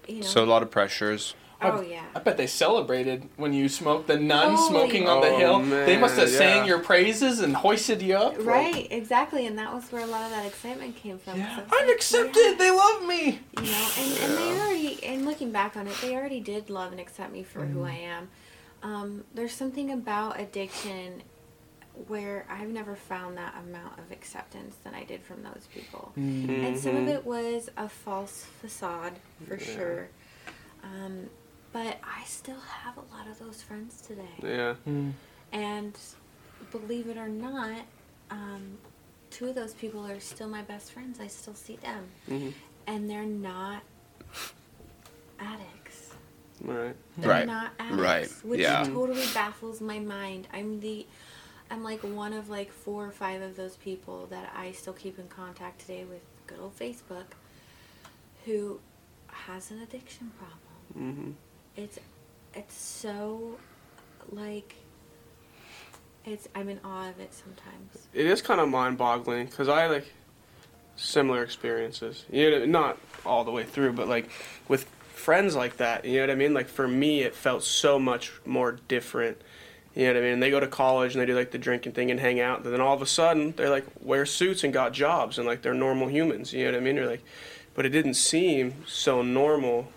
you 0.09 0.17
know. 0.21 0.27
So 0.27 0.45
a 0.45 0.47
lot 0.47 0.63
of 0.63 0.71
pressures. 0.71 1.35
Oh 1.63 1.81
yeah. 1.83 2.03
I 2.15 2.19
bet 2.21 2.37
they 2.37 2.47
celebrated 2.47 3.29
when 3.37 3.53
you 3.53 3.69
smoked 3.69 4.07
the 4.07 4.19
nun 4.19 4.55
Holy- 4.55 4.69
smoking 4.69 5.09
on 5.09 5.21
the 5.21 5.29
Oh, 5.29 5.39
hill. 5.39 5.59
they 5.87 5.97
must 5.99 6.17
have 6.17 6.29
man, 6.29 6.39
sang 6.39 6.57
yeah. 6.59 6.65
your 6.67 6.79
praises 6.81 7.41
and 7.41 7.55
hoisted 7.57 8.01
you 8.03 8.15
up. 8.17 8.37
like, 8.39 8.47
Right, 8.47 8.89
exactly, 8.91 9.47
and 9.47 9.59
that 9.59 9.73
was 9.73 9.85
where 9.93 10.03
a 10.03 10.07
lot 10.07 10.25
of 10.25 10.31
that 10.31 10.47
excitement 10.47 10.97
came 10.97 11.19
from. 11.19 11.39
yeah. 11.39 11.57
So 11.57 11.63
I'm 11.71 11.87
like, 11.87 11.95
accepted. 11.97 12.35
yes, 12.37 12.59
They 12.59 12.71
love 12.71 13.03
me. 13.07 13.41
You 13.59 13.71
know, 13.71 13.89
and, 13.99 14.19
and 14.19 14.33
they 14.39 14.61
already, 14.61 15.05
and 15.05 15.25
looking 15.25 15.53
back 15.53 15.77
on 15.77 15.87
it, 15.87 15.95
they 16.01 16.15
already 16.17 16.41
did 16.41 16.71
love 16.71 16.93
and 16.93 17.01
accept 17.01 17.33
me 17.33 17.43
for 17.43 17.65
who 17.67 17.85
I 17.85 17.93
am. 17.93 18.29
Um, 18.83 19.25
there's 19.35 19.53
something 19.53 19.91
about 19.93 20.41
addiction 20.41 21.23
where 22.07 22.47
I've 22.49 22.69
never 22.71 22.97
found 22.97 23.37
that 23.37 23.55
amount 23.69 23.99
of 23.99 24.11
acceptance 24.11 24.77
than 24.85 24.95
I 24.95 25.05
did 25.05 25.23
from 25.23 25.43
those 25.43 25.69
people. 25.75 26.13
And 26.17 26.79
some 26.79 26.97
of 26.97 27.03
Mhm. 27.05 27.09
it 27.15 27.27
was 27.27 27.69
a 27.77 27.91
false 27.91 28.47
facade, 28.63 29.13
for 29.47 29.57
Yeah. 29.57 29.65
sure. 29.77 30.09
Um, 30.83 31.29
but 31.73 31.99
I 32.03 32.25
still 32.25 32.61
have 32.61 32.97
a 32.97 33.15
lot 33.15 33.27
of 33.29 33.39
those 33.39 33.63
friends 33.63 34.01
today. 34.03 34.23
Yeah. 34.43 34.75
And 35.53 35.97
believe 36.71 37.09
it 37.09 37.17
or 37.17 37.29
not, 37.29 37.83
um, 38.31 38.79
two 39.31 39.49
of 39.49 39.55
those 39.55 39.75
people 39.75 40.05
are 40.07 40.21
still 40.21 40.49
my 40.49 40.63
best 40.63 40.93
friends. 40.93 41.21
I 41.21 41.27
still 41.29 41.55
see 41.55 41.77
them. 41.77 42.09
Mhm. 42.29 42.53
And 42.87 43.09
they're 43.11 43.25
not 43.25 43.83
addicts. 45.39 46.15
Right. 46.63 46.95
They're 47.19 47.31
Right. 47.31 47.47
not 47.47 47.73
addicts. 47.79 48.01
Right. 48.03 48.31
Which 48.45 48.61
Yeah. 48.61 48.85
totally 48.85 49.27
baffles 49.33 49.81
my 49.81 49.99
mind. 49.99 50.49
I'm 50.53 50.81
the 50.81 51.07
I'm 51.73 51.85
like 51.85 52.01
one 52.03 52.33
of 52.33 52.49
like 52.49 52.73
four 52.73 53.07
or 53.07 53.13
five 53.13 53.41
of 53.43 53.55
those 53.55 53.77
people 53.77 54.27
that 54.27 54.53
I 54.57 54.73
still 54.73 54.93
keep 54.93 55.21
in 55.21 55.29
contact 55.29 55.83
today 55.83 56.05
with 56.05 56.21
good 56.49 56.59
old 56.59 56.77
Facebook 56.77 57.27
who 58.45 58.81
has 59.29 59.71
an 59.71 59.81
addiction 59.81 60.33
problem. 60.37 60.59
hmm 60.93 61.31
It's 61.77 61.99
it's 62.55 62.75
so 62.75 63.57
like 64.31 64.75
it's 66.25 66.49
I'm 66.55 66.69
in 66.69 66.81
awe 66.85 67.09
of 67.09 67.19
it 67.21 67.33
sometimes. 67.33 68.09
It 68.13 68.27
is 68.27 68.43
kind 68.43 68.61
of 68.61 68.69
mind-boggling 68.69 69.47
because 69.47 69.69
I 69.69 69.87
like 69.87 70.13
similar 70.97 71.43
experiences. 71.43 72.25
You 72.31 72.51
know, 72.51 72.67
not 72.67 72.99
all 73.25 73.45
the 73.45 73.51
way 73.51 73.65
through, 73.65 73.93
but 73.93 74.09
like 74.09 74.31
with 74.69 74.85
friends 75.15 75.55
like 75.57 75.77
that. 75.79 76.05
You 76.05 76.17
know 76.17 76.23
what 76.23 76.31
I 76.31 76.35
mean? 76.35 76.55
Like 76.55 76.69
for 76.69 76.87
me, 76.89 77.23
it 77.23 77.35
felt 77.35 77.63
so 77.63 77.99
much 77.99 78.33
more 78.45 78.73
different. 78.89 79.41
You 79.95 80.07
know 80.07 80.13
what 80.13 80.19
I 80.19 80.21
mean? 80.21 80.33
And 80.35 80.43
They 80.43 80.51
go 80.51 80.61
to 80.61 80.69
college 80.69 81.15
and 81.15 81.23
they 81.23 81.27
do 81.27 81.35
like 81.35 81.51
the 81.51 81.59
drinking 81.59 81.93
thing 81.93 82.11
and 82.11 82.21
hang 82.21 82.41
out. 82.41 82.65
And 82.65 82.73
then 82.73 82.81
all 82.81 82.95
of 82.95 83.03
a 83.03 83.07
sudden, 83.07 83.53
they're 83.57 83.71
like 83.71 83.87
wear 84.01 84.27
suits 84.27 84.63
and 84.63 84.73
got 84.73 84.93
jobs 84.93 85.39
and 85.39 85.47
like 85.47 85.63
they're 85.63 85.75
normal 85.75 86.09
humans. 86.09 86.53
You 86.53 86.65
know 86.65 86.73
what 86.73 86.79
I 86.79 86.85
mean? 86.85 86.99
Or 86.99 87.07
like, 87.07 87.25
but 87.75 87.87
it 87.87 87.91
didn't 87.91 88.15
seem 88.15 88.85
so 88.87 89.23
normal, 89.23 89.91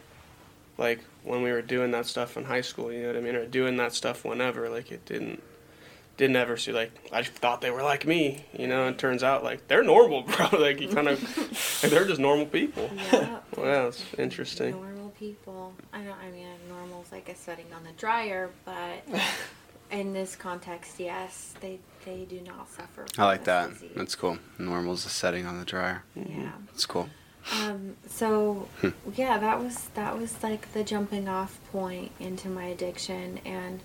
like 0.78 1.02
when 1.24 1.42
we 1.42 1.52
were 1.52 1.62
doing 1.62 1.92
that 1.92 2.06
stuff 2.06 2.38
in 2.38 2.46
high 2.46 2.62
school. 2.62 2.92
You 2.92 3.02
know 3.04 3.08
what 3.08 3.18
I 3.18 3.22
mean? 3.22 3.36
Or 3.36 3.46
doing 3.46 3.78
that 3.78 3.94
stuff 3.94 4.24
whenever. 4.26 4.70
Like 4.70 4.92
it 4.92 5.06
didn't 5.06 5.42
didn't 6.16 6.36
ever 6.36 6.58
see 6.58 6.72
like 6.72 6.92
I 7.12 7.24
thought 7.24 7.62
they 7.62 7.72
were 7.72 7.82
like 7.84 8.06
me, 8.06 8.46
you 8.58 8.68
know. 8.68 8.86
And 8.86 8.96
it 8.96 9.00
turns 9.00 9.24
out 9.24 9.44
like 9.44 9.68
they're 9.68 9.84
normal, 9.84 10.22
bro. 10.24 10.48
like 10.60 10.80
you 10.82 10.90
kind 10.90 11.08
of 11.08 11.22
like, 11.84 11.92
they're 11.92 12.06
just 12.06 12.20
normal 12.20 12.46
people. 12.46 12.90
Yeah. 13.12 13.40
Wow, 13.58 13.84
that's 13.86 14.04
interesting. 14.18 14.72
Normal 14.72 15.10
people. 15.12 15.74
I 15.94 16.00
don't. 16.02 16.18
I 16.18 16.32
mean, 16.32 16.48
normal's 16.68 17.12
like 17.12 17.30
a 17.30 17.36
setting 17.36 17.68
on 17.76 17.84
the 17.84 17.92
dryer, 17.92 18.50
but 18.66 19.04
in 19.92 20.12
this 20.12 20.36
context, 20.36 21.00
yes, 21.00 21.54
they 21.62 21.80
they 22.04 22.26
do 22.26 22.42
not 22.42 22.68
suffer. 22.72 23.06
I 23.18 23.26
like 23.26 23.44
that. 23.46 23.70
disease. 23.74 23.92
That's 23.96 24.16
cool. 24.16 24.40
Normal's 24.58 25.06
a 25.06 25.10
setting 25.10 25.46
on 25.46 25.60
the 25.60 25.66
dryer. 25.66 26.04
yeah. 26.16 26.52
That's 26.68 26.88
cool. 26.88 27.10
Um, 27.51 27.97
so 28.08 28.67
yeah, 29.15 29.38
that 29.38 29.60
was 29.60 29.89
that 29.95 30.17
was 30.17 30.41
like 30.41 30.71
the 30.73 30.84
jumping 30.84 31.27
off 31.27 31.60
point 31.71 32.12
into 32.19 32.47
my 32.49 32.65
addiction, 32.65 33.39
and 33.45 33.82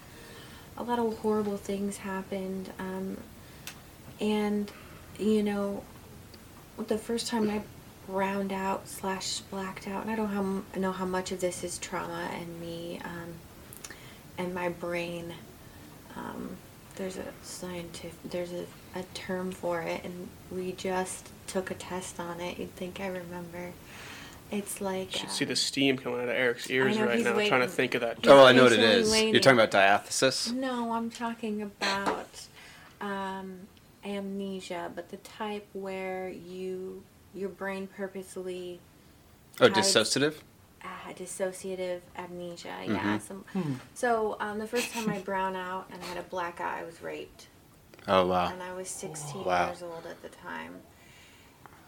a 0.77 0.83
lot 0.83 0.99
of 0.99 1.19
horrible 1.19 1.57
things 1.57 1.99
happened. 1.99 2.71
Um, 2.79 3.17
and 4.21 4.71
you 5.19 5.43
know, 5.43 5.83
the 6.87 6.99
first 6.99 7.27
time 7.27 7.51
I 7.51 7.63
browned 8.07 8.53
out 8.53 8.89
slash 8.89 9.41
blacked 9.41 9.89
out, 9.89 10.03
and 10.03 10.11
I 10.11 10.17
don't 10.17 10.65
know 10.77 10.93
how 10.93 11.05
much 11.05 11.33
of 11.33 11.41
this 11.41 11.65
is 11.65 11.79
trauma 11.79 12.31
and 12.33 12.61
me 12.61 13.01
um, 13.05 13.35
and 14.39 14.55
my 14.55 14.69
brain. 14.69 15.35
Um, 16.17 16.57
there's 16.97 17.17
a 17.17 17.25
scientific, 17.43 18.19
there's 18.31 18.53
a, 18.53 18.65
a 18.97 19.03
term 19.15 19.53
for 19.53 19.81
it, 19.83 20.05
and 20.05 20.29
we 20.51 20.73
just 20.73 21.29
took 21.49 21.71
a 21.71 21.75
test 21.75 22.21
on 22.21 22.41
it. 22.41 22.59
You'd 22.59 22.75
think 22.77 23.01
I 23.01 23.07
remember. 23.09 23.73
It's 24.51 24.81
like 24.81 25.13
You 25.13 25.19
should 25.21 25.29
uh, 25.29 25.33
see 25.33 25.45
the 25.45 25.57
steam 25.57 25.99
coming 25.99 26.21
out 26.21 26.25
of 26.29 26.31
Eric's 26.31 26.71
ears 26.71 26.97
know, 26.97 27.05
right 27.07 27.17
he's 27.17 27.25
now, 27.25 27.35
trying 27.35 27.61
to 27.61 27.69
think 27.69 27.95
of 27.95 28.01
that. 28.01 28.19
He's 28.19 28.29
Oh, 28.31 28.37
well, 28.37 28.47
I 28.47 28.53
know 28.53 28.63
what 28.65 28.73
it 28.73 28.79
is. 28.81 29.11
waiting. 29.11 29.35
You're 29.35 29.43
talking 29.43 29.59
about 29.59 29.71
diathesis? 29.71 30.51
No, 30.53 30.93
I'm 30.93 31.11
talking 31.11 31.61
about 31.61 32.47
um, 33.01 33.61
amnesia, 34.05 34.91
but 34.95 35.11
the 35.11 35.19
type 35.19 35.67
where 35.73 36.29
you 36.31 37.03
your 37.35 37.51
brain 37.51 37.87
purposely 37.95 38.81
Oh, 39.61 39.69
dissociative? 39.69 40.35
uh, 40.83 41.13
dissociative 41.15 42.01
amnesia. 42.17 42.75
Yeah. 42.87 43.19
Some, 43.19 43.45
so 43.95 44.37
um, 44.41 44.59
the 44.59 44.67
first 44.67 44.93
time 44.95 45.11
I 45.11 45.19
brown 45.19 45.57
out 45.57 45.89
and 45.93 46.03
I 46.03 46.07
had 46.07 46.17
a 46.17 46.23
black 46.23 46.61
eye, 46.61 46.81
I 46.81 46.85
was 46.85 47.03
raped, 47.03 47.49
Oh, 48.07 48.27
wow. 48.27 48.51
and 48.51 48.63
I 48.63 48.73
was 48.73 48.89
16 48.89 49.45
Wow. 49.45 49.67
years 49.67 49.83
old 49.83 50.07
at 50.09 50.23
the 50.23 50.29
time, 50.31 50.77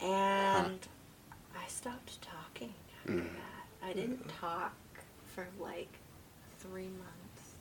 and 0.03 0.79
I 1.57 1.67
stopped 1.69 2.21
talking 2.23 2.75
after 3.01 3.13
Mm. 3.13 3.25
that. 3.35 3.87
I 3.89 3.93
didn't 3.93 4.29
talk 4.29 4.75
for 5.35 5.47
like 5.59 5.93
three 6.59 6.89
months. 6.89 7.55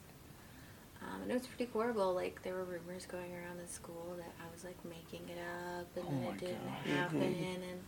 Um, 1.02 1.22
and 1.24 1.32
it 1.32 1.34
was 1.36 1.48
pretty 1.48 1.72
horrible. 1.72 2.14
Like 2.14 2.42
there 2.44 2.54
were 2.56 2.66
rumors 2.66 3.06
going 3.06 3.34
around 3.34 3.58
the 3.66 3.72
school 3.72 4.16
that 4.18 4.32
I 4.46 4.52
was 4.54 4.64
like 4.66 4.78
making 4.86 5.28
it 5.30 5.40
up 5.78 5.88
and 5.96 6.06
Oh 6.08 6.12
then 6.26 6.34
it 6.34 6.40
didn't 6.40 6.66
gosh. 6.66 6.94
happen 6.96 7.22
and 7.24 7.80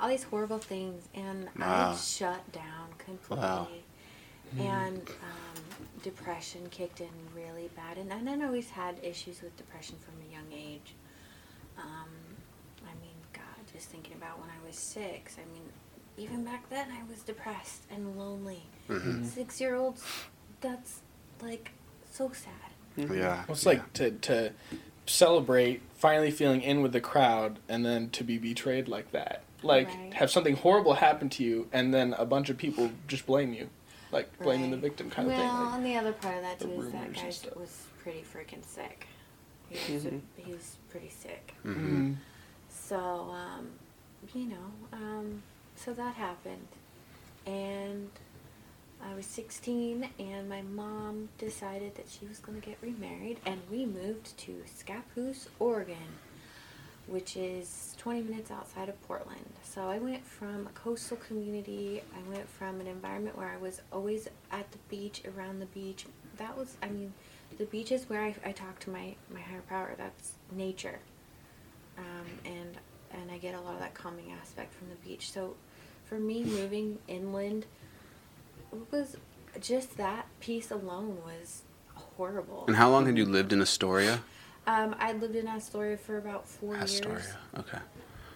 all 0.00 0.08
these 0.08 0.22
horrible 0.24 0.58
things. 0.58 1.06
And 1.14 1.48
Wow. 1.58 1.92
I 1.92 1.96
shut 1.96 2.52
down 2.52 2.88
completely. 2.98 3.44
Wow. 3.46 3.68
And 4.58 5.00
um, 5.08 5.62
depression 6.02 6.68
kicked 6.70 7.00
in 7.00 7.10
really 7.34 7.68
bad. 7.76 7.98
And, 7.98 8.10
and 8.12 8.42
I 8.42 8.46
always 8.46 8.70
had 8.70 8.96
issues 9.02 9.42
with 9.42 9.54
depression 9.56 9.96
from 10.04 10.14
a 10.26 10.32
young 10.32 10.50
age. 10.52 10.94
Um, 11.76 12.08
God, 13.76 13.80
just 13.80 13.90
thinking 13.90 14.14
about 14.14 14.40
when 14.40 14.48
I 14.48 14.66
was 14.66 14.76
six. 14.76 15.36
I 15.38 15.52
mean, 15.52 15.62
even 16.16 16.44
back 16.44 16.68
then, 16.70 16.88
I 16.90 17.10
was 17.10 17.20
depressed 17.22 17.82
and 17.90 18.16
lonely. 18.18 18.62
Mhm. 18.88 19.24
Six 19.24 19.60
year 19.60 19.74
olds, 19.74 20.02
that's 20.60 21.00
like 21.42 21.72
so 22.10 22.30
sad. 22.32 22.52
Yeah. 22.96 23.06
Well, 23.06 23.44
it's 23.50 23.64
yeah. 23.64 23.72
like 23.72 23.92
to 23.94 24.10
to 24.12 24.52
celebrate 25.06 25.82
finally 25.94 26.30
feeling 26.30 26.62
in 26.62 26.82
with 26.82 26.92
the 26.92 27.00
crowd 27.00 27.58
and 27.68 27.84
then 27.84 28.10
to 28.10 28.24
be 28.24 28.38
betrayed 28.38 28.88
like 28.88 29.12
that. 29.12 29.42
Like 29.62 29.88
Right. 29.88 30.14
have 30.14 30.30
something 30.30 30.56
horrible 30.56 30.94
happen 30.94 31.28
to 31.30 31.44
you 31.44 31.68
and 31.72 31.92
then 31.94 32.14
a 32.14 32.24
bunch 32.24 32.50
of 32.50 32.56
people 32.56 32.90
just 33.06 33.26
blame 33.26 33.52
you. 33.52 33.68
Like 34.10 34.36
blaming 34.38 34.70
the 34.70 34.76
victim 34.76 35.10
kind 35.10 35.28
well, 35.28 35.36
of 35.36 35.42
thing. 35.42 35.64
Like, 35.66 35.74
and 35.74 35.86
the 35.86 35.96
other 35.96 36.12
part 36.12 36.36
of 36.36 36.42
that 36.42 36.58
the 36.58 36.64
too 36.66 36.80
is 36.80 36.92
that 36.92 37.12
guy 37.12 37.32
was 37.56 37.86
pretty 38.02 38.22
freaking 38.22 38.64
sick. 38.64 39.06
He 39.68 39.94
was, 39.94 40.04
Mhm. 40.04 40.20
he 40.36 40.52
was 40.52 40.76
pretty 40.90 41.10
sick. 41.10 41.54
Mhm. 41.64 42.16
So, 42.86 42.98
um, 43.32 43.70
you 44.32 44.46
know, 44.46 44.70
um, 44.92 45.42
so 45.74 45.92
that 45.94 46.14
happened. 46.14 46.68
And 47.44 48.10
I 49.02 49.12
was 49.12 49.26
16, 49.26 50.08
and 50.20 50.48
my 50.48 50.62
mom 50.62 51.28
decided 51.36 51.96
that 51.96 52.08
she 52.08 52.26
was 52.26 52.38
going 52.38 52.60
to 52.60 52.64
get 52.64 52.78
remarried, 52.80 53.40
and 53.44 53.60
we 53.72 53.86
moved 53.86 54.38
to 54.38 54.62
Scappoose, 54.66 55.48
Oregon, 55.58 55.96
which 57.08 57.36
is 57.36 57.96
20 57.98 58.22
minutes 58.22 58.52
outside 58.52 58.88
of 58.88 59.02
Portland. 59.08 59.52
So 59.64 59.88
I 59.88 59.98
went 59.98 60.24
from 60.24 60.68
a 60.68 60.70
coastal 60.70 61.16
community, 61.16 62.02
I 62.14 62.30
went 62.30 62.48
from 62.48 62.80
an 62.80 62.86
environment 62.86 63.36
where 63.36 63.48
I 63.48 63.56
was 63.56 63.80
always 63.92 64.28
at 64.52 64.70
the 64.70 64.78
beach, 64.88 65.22
around 65.36 65.58
the 65.58 65.66
beach. 65.66 66.06
That 66.36 66.56
was, 66.56 66.76
I 66.80 66.88
mean, 66.88 67.12
the 67.58 67.64
beach 67.64 67.90
is 67.90 68.08
where 68.08 68.22
I, 68.22 68.34
I 68.44 68.52
talk 68.52 68.78
to 68.80 68.90
my, 68.90 69.16
my 69.34 69.40
higher 69.40 69.62
power. 69.68 69.94
That's 69.98 70.34
nature 70.52 71.00
um, 71.98 72.26
and 72.44 72.76
and 73.12 73.30
I 73.30 73.38
get 73.38 73.54
a 73.54 73.60
lot 73.60 73.74
of 73.74 73.80
that 73.80 73.94
calming 73.94 74.32
aspect 74.40 74.74
from 74.74 74.88
the 74.88 74.96
beach. 74.96 75.30
So, 75.32 75.54
for 76.04 76.18
me, 76.18 76.44
moving 76.44 76.98
inland 77.08 77.66
was 78.90 79.16
just 79.60 79.96
that 79.96 80.26
piece 80.40 80.70
alone 80.70 81.18
was 81.24 81.62
horrible. 81.94 82.64
And 82.66 82.76
how 82.76 82.90
long 82.90 83.06
had 83.06 83.16
you 83.16 83.24
lived 83.24 83.52
in 83.52 83.60
Astoria? 83.60 84.20
Um, 84.66 84.96
I 84.98 85.12
lived 85.12 85.36
in 85.36 85.46
Astoria 85.46 85.96
for 85.96 86.18
about 86.18 86.48
four 86.48 86.74
years, 86.74 86.82
Astoria. 86.82 87.36
Okay. 87.58 87.78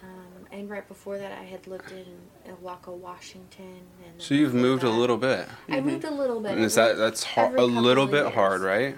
um, 0.03 0.47
and 0.51 0.69
right 0.69 0.87
before 0.87 1.17
that, 1.17 1.33
I 1.33 1.43
had 1.43 1.67
lived 1.67 1.91
in 1.91 2.51
Ilwaco, 2.53 2.95
Washington. 2.95 3.81
And 4.05 4.21
So 4.21 4.33
you've 4.33 4.53
moved 4.53 4.83
a 4.83 4.89
little 4.89 5.17
bit. 5.17 5.47
I 5.69 5.81
moved 5.81 6.05
a 6.05 6.11
little 6.11 6.39
bit. 6.39 6.53
And 6.53 6.63
is 6.63 6.75
that 6.75 6.97
that's 6.97 7.23
hard, 7.23 7.59
a 7.59 7.65
little 7.65 8.07
bit 8.07 8.23
years. 8.23 8.33
hard, 8.33 8.61
right? 8.61 8.95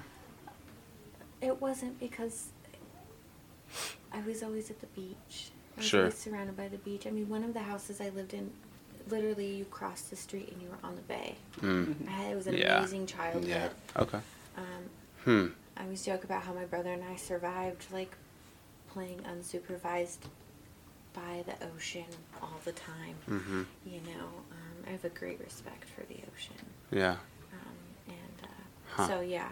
It 1.41 1.59
wasn't 1.59 1.99
because 1.99 2.49
I 4.13 4.21
was 4.21 4.43
always 4.43 4.69
at 4.69 4.79
the 4.79 4.87
beach. 4.87 5.51
I 5.75 5.79
was 5.81 5.85
Sure. 5.87 6.01
always 6.01 6.17
surrounded 6.17 6.55
by 6.55 6.67
the 6.67 6.77
beach. 6.77 7.07
I 7.07 7.09
mean, 7.11 7.27
one 7.29 7.43
of 7.43 7.53
the 7.53 7.61
houses 7.61 7.99
I 7.99 8.09
lived 8.09 8.33
in, 8.33 8.51
literally, 9.09 9.47
you 9.55 9.65
crossed 9.65 10.09
the 10.09 10.15
street 10.15 10.49
and 10.51 10.61
you 10.61 10.69
were 10.69 10.77
on 10.83 10.95
the 10.95 11.01
bay. 11.01 11.35
Mm. 11.61 12.07
I 12.07 12.11
had, 12.11 12.31
it 12.33 12.35
was 12.35 12.47
an 12.47 12.55
Yeah. 12.57 12.77
amazing 12.77 13.07
childhood. 13.07 13.45
Yeah. 13.47 13.69
Okay. 13.97 14.19
Um, 14.55 14.89
Hmm. 15.23 15.47
I 15.77 15.83
always 15.83 16.05
joke 16.05 16.23
about 16.25 16.43
how 16.43 16.53
my 16.53 16.65
brother 16.65 16.91
and 16.93 17.03
I 17.03 17.15
survived, 17.15 17.85
like, 17.91 18.15
playing 18.89 19.19
unsupervised 19.21 20.19
by 21.13 21.43
the 21.47 21.55
ocean 21.75 22.05
all 22.41 22.59
the 22.65 22.71
time. 22.73 23.15
Mhm. 23.27 23.65
You 23.85 24.01
know, 24.01 24.25
um, 24.51 24.83
I 24.85 24.89
have 24.91 25.05
a 25.05 25.09
great 25.09 25.39
respect 25.39 25.85
for 25.89 26.01
the 26.01 26.17
ocean. 26.31 26.55
Yeah. 26.91 27.17
Um, 27.51 27.77
and 28.07 28.43
uh, 28.43 28.47
Huh. 28.95 29.07
so 29.07 29.21
yeah, 29.21 29.51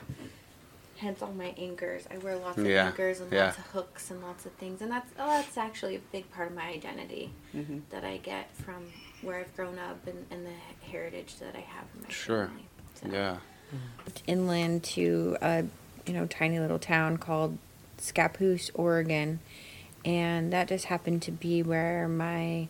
hence 1.02 1.22
all 1.22 1.34
my 1.34 1.54
anchors. 1.58 2.04
I 2.14 2.18
wear 2.20 2.38
lots 2.38 2.60
of 2.60 2.66
Yeah, 2.68 2.86
anchors 2.88 3.20
and 3.20 3.32
yeah. 3.32 3.46
lots 3.46 3.58
of 3.58 3.66
hooks 3.68 4.12
and 4.12 4.22
lots 4.22 4.46
of 4.46 4.52
things, 4.54 4.82
and 4.82 4.92
that's 4.92 5.12
oh, 5.20 5.28
that's 5.42 5.58
actually 5.58 5.96
a 5.96 6.00
big 6.12 6.32
part 6.32 6.50
of 6.50 6.56
my 6.56 6.68
identity 6.68 7.32
hmm 7.52 7.80
that 7.90 8.04
I 8.06 8.18
get 8.18 8.56
from 8.56 8.86
where 9.22 9.38
I've 9.40 9.56
grown 9.56 9.78
up 9.80 10.06
and, 10.08 10.26
and 10.32 10.46
the 10.46 10.86
heritage 10.92 11.36
that 11.40 11.56
I 11.56 11.60
have 11.62 11.86
in 11.96 12.04
my 12.04 12.10
Sure. 12.10 12.48
family. 12.48 12.66
So- 12.96 13.08
Yeah. 13.12 13.38
inland 14.28 14.84
to 14.84 15.38
a 15.42 15.64
you 16.06 16.14
know 16.14 16.26
tiny 16.28 16.60
little 16.60 16.80
town 16.80 17.18
called 17.18 17.58
Scappoose, 17.98 18.70
Oregon, 18.74 19.40
and 20.06 20.52
that 20.54 20.68
just 20.68 20.86
happened 20.86 21.22
to 21.24 21.32
be 21.32 21.62
where 21.64 22.08
my 22.08 22.68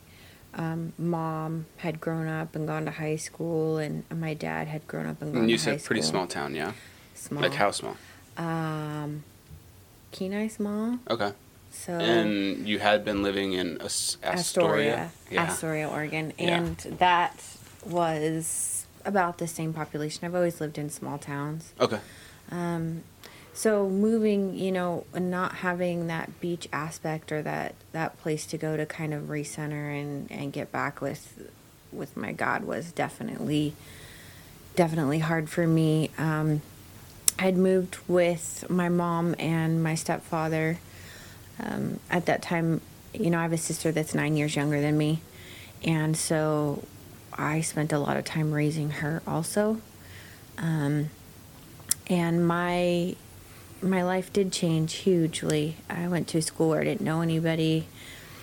um, 0.54 0.92
mom 0.98 1.66
had 1.78 2.02
grown 2.02 2.28
up 2.28 2.56
and 2.56 2.68
gone 2.68 2.84
to 2.86 2.92
high 2.92 3.16
school, 3.16 3.78
and 3.78 4.04
my 4.14 4.34
dad 4.34 4.68
had 4.68 4.86
grown 4.88 5.06
up 5.06 5.22
and 5.22 5.34
gone 5.34 5.44
And 5.44 5.52
you 5.52 5.58
to 5.58 5.64
high 5.72 5.78
said 5.78 5.86
pretty 5.86 6.02
school. 6.02 6.12
small 6.12 6.28
town, 6.28 6.56
yeah. 6.56 6.74
Small. 7.16 7.42
Like 7.44 7.54
how 7.54 7.72
small? 7.72 7.96
Um, 8.38 9.24
Kenai 10.12 10.48
Small. 10.48 11.00
Okay. 11.10 11.34
So 11.72 11.94
And 11.94 12.68
you 12.68 12.80
had 12.80 13.06
been 13.06 13.24
living 13.24 13.54
in 13.54 13.80
As- 13.82 14.18
Astoria. 14.24 15.12
Astoria, 15.32 15.42
Astoria, 15.42 15.90
Oregon, 15.90 16.34
Yeah. 16.38 16.58
and 16.58 16.78
that 17.00 17.42
was 17.86 18.86
about 19.06 19.38
the 19.38 19.48
same 19.48 19.74
population. 19.74 20.26
I've 20.26 20.36
always 20.36 20.60
lived 20.60 20.78
in 20.78 20.90
small 20.90 21.18
towns. 21.18 21.72
Okay. 21.80 22.00
Um, 22.52 23.04
so 23.54 23.88
moving, 23.90 24.54
you 24.58 24.72
know, 24.72 25.06
and 25.14 25.32
not 25.32 25.56
having 25.56 26.08
that 26.08 26.40
beach 26.42 26.68
aspect 26.74 27.32
or 27.32 27.42
that 27.44 27.76
that 27.94 28.20
place 28.22 28.46
to 28.48 28.58
go 28.58 28.76
to 28.78 28.86
kind 28.86 29.14
of 29.14 29.24
recenter 29.24 30.00
and 30.00 30.30
and 30.32 30.52
get 30.54 30.72
back 30.72 31.02
with 31.02 31.50
with 31.92 32.16
my 32.18 32.32
God 32.34 32.64
was 32.66 32.92
definitely 32.92 33.74
definitely 34.76 35.20
hard 35.20 35.50
for 35.50 35.68
me. 35.68 36.12
Um, 36.18 36.62
I'd 37.42 37.58
moved 37.58 37.98
with 38.08 38.70
my 38.70 38.88
mom 38.88 39.34
and 39.40 39.82
my 39.82 39.96
stepfather. 39.96 40.78
Um, 41.60 42.00
at 42.08 42.28
that 42.28 42.44
time, 42.44 42.82
you 43.16 43.32
know, 43.32 43.40
I 43.40 43.42
have 43.42 43.52
a 43.52 43.58
sister 43.58 43.92
that's 43.92 44.14
nine 44.14 44.38
years 44.38 44.56
younger 44.56 44.80
than 44.80 44.96
me, 44.96 45.22
and 45.84 46.16
so 46.16 46.84
I 47.34 47.62
spent 47.62 47.92
a 47.94 47.98
lot 47.98 48.16
of 48.16 48.26
time 48.26 48.52
raising 48.52 48.92
her 48.92 49.24
also. 49.26 49.82
Um, 50.60 51.10
and 52.06 52.48
my 52.48 53.16
my 53.82 54.04
life 54.04 54.32
did 54.32 54.52
change 54.52 54.94
hugely. 54.94 55.78
I 55.90 56.08
went 56.08 56.28
to 56.30 56.44
school 56.44 56.70
where 56.70 56.82
I 56.82 56.84
didn't 56.84 57.02
know 57.02 57.22
anybody. 57.22 57.88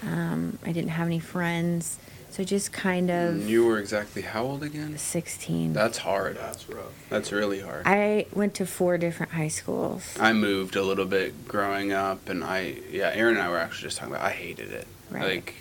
Um, 0.02 0.58
I 0.66 0.72
didn't 0.72 0.90
have 0.90 1.06
any 1.06 1.20
friends, 1.20 2.00
so 2.38 2.44
just 2.44 2.72
kind 2.72 3.10
of 3.10 3.48
You 3.48 3.66
were 3.66 3.80
exactly 3.80 4.22
how 4.22 4.44
old 4.44 4.62
again? 4.62 4.96
16. 4.96 5.72
That's 5.72 5.98
hard. 5.98 6.36
That's 6.36 6.68
rough. 6.68 6.92
That's 7.10 7.32
really 7.32 7.60
hard. 7.60 7.82
I 7.84 8.26
went 8.32 8.54
to 8.54 8.66
four 8.66 8.96
different 8.96 9.32
high 9.32 9.48
schools. 9.48 10.16
I 10.20 10.32
moved 10.32 10.76
a 10.76 10.84
little 10.84 11.04
bit 11.04 11.48
growing 11.48 11.92
up, 11.92 12.28
and 12.28 12.44
I 12.44 12.76
yeah, 12.92 13.10
Aaron 13.12 13.34
and 13.36 13.42
I 13.44 13.48
were 13.50 13.58
actually 13.58 13.88
just 13.88 13.98
talking 13.98 14.14
about. 14.14 14.24
I 14.24 14.30
hated 14.30 14.70
it. 14.70 14.86
Right. 15.10 15.24
Like 15.24 15.54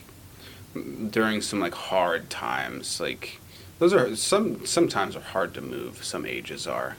during 1.09 1.41
some 1.41 1.59
like 1.59 1.73
hard 1.73 2.29
times, 2.29 2.99
like 2.99 3.39
those 3.79 3.91
are 3.91 4.15
some 4.15 4.63
sometimes 4.67 5.15
are 5.15 5.21
hard 5.21 5.55
to 5.55 5.61
move. 5.61 6.03
Some 6.03 6.27
ages 6.27 6.67
are. 6.67 6.95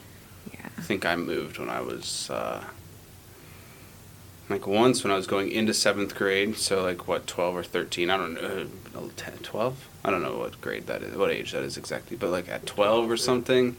Yeah. 0.53 0.67
I 0.77 0.81
think 0.81 1.05
I 1.05 1.15
moved 1.15 1.57
when 1.57 1.69
I 1.69 1.79
was 1.79 2.29
uh, 2.29 2.65
like 4.49 4.65
once 4.65 5.03
when 5.03 5.11
I 5.11 5.15
was 5.15 5.27
going 5.27 5.51
into 5.51 5.73
seventh 5.73 6.15
grade. 6.15 6.57
So 6.57 6.81
like 6.83 7.07
what, 7.07 7.27
twelve 7.27 7.55
or 7.55 7.63
thirteen? 7.63 8.09
I 8.09 8.17
don't 8.17 8.33
know. 8.33 8.67
uh, 8.95 9.01
10, 9.15 9.37
12? 9.43 9.87
I 10.03 10.09
don't 10.11 10.21
know 10.21 10.37
what 10.37 10.59
grade 10.61 10.87
that 10.87 11.03
is, 11.03 11.15
what 11.15 11.29
age 11.29 11.51
that 11.51 11.63
is 11.63 11.77
exactly. 11.77 12.17
But 12.17 12.29
like 12.31 12.49
at 12.49 12.65
twelve 12.65 13.09
or 13.11 13.17
something, 13.17 13.75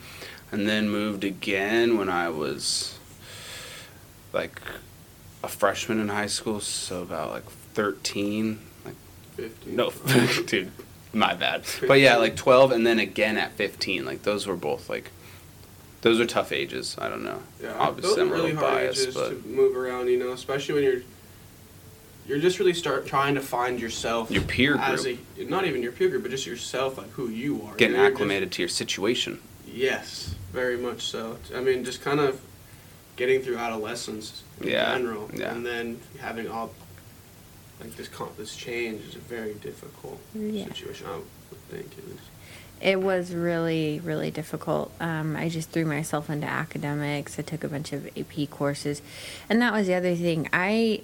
and 0.52 0.68
then 0.68 0.88
moved 0.88 1.24
again 1.24 1.98
when 1.98 2.08
I 2.08 2.28
was 2.28 2.98
like 4.32 4.60
a 5.42 5.48
freshman 5.48 5.98
in 6.00 6.08
high 6.08 6.26
school. 6.26 6.60
So 6.60 7.02
about 7.02 7.30
like 7.30 7.44
thirteen. 7.74 8.60
Like 8.84 8.94
15. 9.36 9.76
no, 9.76 9.90
dude, 10.46 10.70
my 11.12 11.34
bad. 11.34 11.64
But 11.88 12.00
yeah, 12.00 12.16
like 12.16 12.36
twelve, 12.36 12.70
and 12.72 12.86
then 12.86 12.98
again 12.98 13.36
at 13.36 13.52
fifteen. 13.52 14.04
Like 14.04 14.22
those 14.22 14.46
were 14.46 14.56
both 14.56 14.88
like. 14.88 15.10
Those 16.02 16.18
are 16.20 16.26
tough 16.26 16.52
ages. 16.52 16.96
I 16.98 17.08
don't 17.08 17.22
know. 17.22 17.42
Yeah, 17.62 17.74
Obviously, 17.78 18.10
those 18.10 18.18
I'm 18.18 18.32
are 18.32 18.34
really 18.36 18.54
hard 18.54 18.74
biased, 18.74 19.02
ages 19.02 19.14
but 19.14 19.28
to 19.42 19.48
move 19.48 19.76
around. 19.76 20.08
You 20.08 20.18
know, 20.18 20.32
especially 20.32 20.74
when 20.76 20.84
you're 20.84 21.02
you're 22.26 22.38
just 22.38 22.58
really 22.58 22.74
start 22.74 23.06
trying 23.06 23.34
to 23.34 23.40
find 23.40 23.80
yourself. 23.80 24.30
Your 24.30 24.42
peer 24.42 24.76
as 24.78 25.02
group. 25.04 25.18
a 25.38 25.44
not 25.44 25.66
even 25.66 25.82
your 25.82 25.92
peer 25.92 26.08
group, 26.08 26.22
but 26.22 26.30
just 26.30 26.46
yourself, 26.46 26.96
like 26.98 27.10
who 27.10 27.28
you 27.28 27.62
are. 27.66 27.74
getting 27.74 27.92
You 27.92 27.98
know, 27.98 28.02
you're 28.04 28.12
acclimated 28.12 28.52
to 28.52 28.62
your 28.62 28.68
situation. 28.68 29.40
Yes, 29.66 30.34
very 30.52 30.76
much 30.76 31.02
so. 31.02 31.36
I 31.54 31.60
mean, 31.60 31.84
just 31.84 32.02
kind 32.02 32.18
of 32.20 32.40
getting 33.16 33.42
through 33.42 33.58
adolescence 33.58 34.42
in 34.60 34.68
Yeah, 34.68 34.96
general, 34.96 35.30
yeah. 35.34 35.54
and 35.54 35.64
then 35.66 36.00
having 36.18 36.48
all 36.48 36.72
like 37.80 37.94
this 37.96 38.08
con- 38.08 38.32
this 38.38 38.56
change 38.56 39.04
is 39.06 39.16
a 39.16 39.20
very 39.20 39.54
difficult 39.54 40.18
Yeah. 40.34 40.64
situation. 40.66 41.06
I 41.08 41.16
would 41.16 41.24
think 41.70 41.86
at 41.98 42.08
least. 42.08 42.22
It 42.80 43.00
was 43.00 43.34
really, 43.34 44.00
really 44.02 44.30
difficult. 44.30 44.90
Um, 45.00 45.36
I 45.36 45.50
just 45.50 45.70
threw 45.70 45.84
myself 45.84 46.30
into 46.30 46.46
academics. 46.46 47.38
I 47.38 47.42
took 47.42 47.62
a 47.62 47.68
bunch 47.68 47.92
of 47.92 48.06
AP 48.16 48.48
courses. 48.48 49.02
And 49.48 49.60
that 49.60 49.72
was 49.72 49.86
the 49.86 49.94
other 49.94 50.14
thing. 50.14 50.48
I 50.52 51.02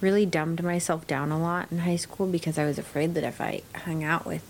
really 0.00 0.26
dumbed 0.26 0.62
myself 0.62 1.06
down 1.06 1.30
a 1.30 1.40
lot 1.40 1.70
in 1.70 1.78
high 1.78 1.96
school 1.96 2.26
because 2.26 2.58
I 2.58 2.64
was 2.64 2.78
afraid 2.78 3.14
that 3.14 3.24
if 3.24 3.40
I 3.40 3.62
hung 3.74 4.02
out 4.02 4.26
with 4.26 4.42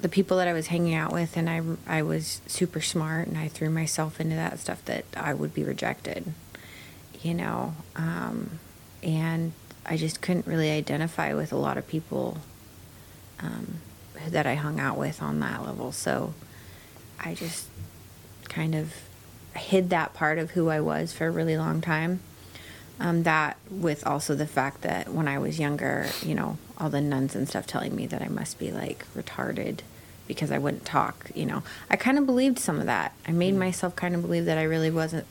the 0.00 0.08
people 0.08 0.36
that 0.36 0.48
I 0.48 0.52
was 0.52 0.68
hanging 0.68 0.94
out 0.94 1.12
with 1.12 1.36
and 1.36 1.48
I, 1.48 1.62
I 1.86 2.02
was 2.02 2.40
super 2.46 2.80
smart 2.80 3.26
and 3.26 3.36
I 3.36 3.48
threw 3.48 3.70
myself 3.70 4.20
into 4.20 4.36
that 4.36 4.58
stuff 4.58 4.84
that 4.84 5.04
I 5.16 5.34
would 5.34 5.52
be 5.52 5.64
rejected, 5.64 6.32
you 7.22 7.34
know. 7.34 7.74
Um, 7.96 8.60
and 9.02 9.52
I 9.84 9.96
just 9.96 10.20
couldn't 10.20 10.46
really 10.46 10.70
identify 10.70 11.34
with 11.34 11.52
a 11.52 11.56
lot 11.56 11.76
of 11.76 11.88
people 11.88 12.38
um, 13.40 13.78
that 14.30 14.46
I 14.46 14.54
hung 14.54 14.80
out 14.80 14.98
with 14.98 15.22
on 15.22 15.40
that 15.40 15.64
level. 15.64 15.92
So 15.92 16.34
I 17.18 17.34
just 17.34 17.68
kind 18.48 18.74
of 18.74 18.92
hid 19.54 19.90
that 19.90 20.14
part 20.14 20.38
of 20.38 20.52
who 20.52 20.68
I 20.68 20.80
was 20.80 21.12
for 21.12 21.26
a 21.26 21.30
really 21.30 21.56
long 21.56 21.80
time. 21.80 22.20
Um, 23.00 23.24
that 23.24 23.56
with 23.68 24.06
also 24.06 24.36
the 24.36 24.46
fact 24.46 24.82
that 24.82 25.08
when 25.08 25.26
I 25.26 25.38
was 25.38 25.58
younger, 25.58 26.06
you 26.22 26.34
know, 26.34 26.58
all 26.78 26.90
the 26.90 27.00
nuns 27.00 27.34
and 27.34 27.48
stuff 27.48 27.66
telling 27.66 27.94
me 27.96 28.06
that 28.06 28.22
I 28.22 28.28
must 28.28 28.58
be 28.58 28.70
like 28.70 29.04
retarded 29.16 29.80
because 30.28 30.50
I 30.50 30.58
wouldn't 30.58 30.84
talk, 30.84 31.30
you 31.34 31.44
know. 31.44 31.62
I 31.90 31.96
kind 31.96 32.18
of 32.18 32.26
believed 32.26 32.58
some 32.58 32.78
of 32.78 32.86
that. 32.86 33.12
I 33.26 33.32
made 33.32 33.54
myself 33.54 33.96
kind 33.96 34.14
of 34.14 34.22
believe 34.22 34.44
that 34.44 34.58
I 34.58 34.62
really 34.62 34.90
wasn't 34.90 35.26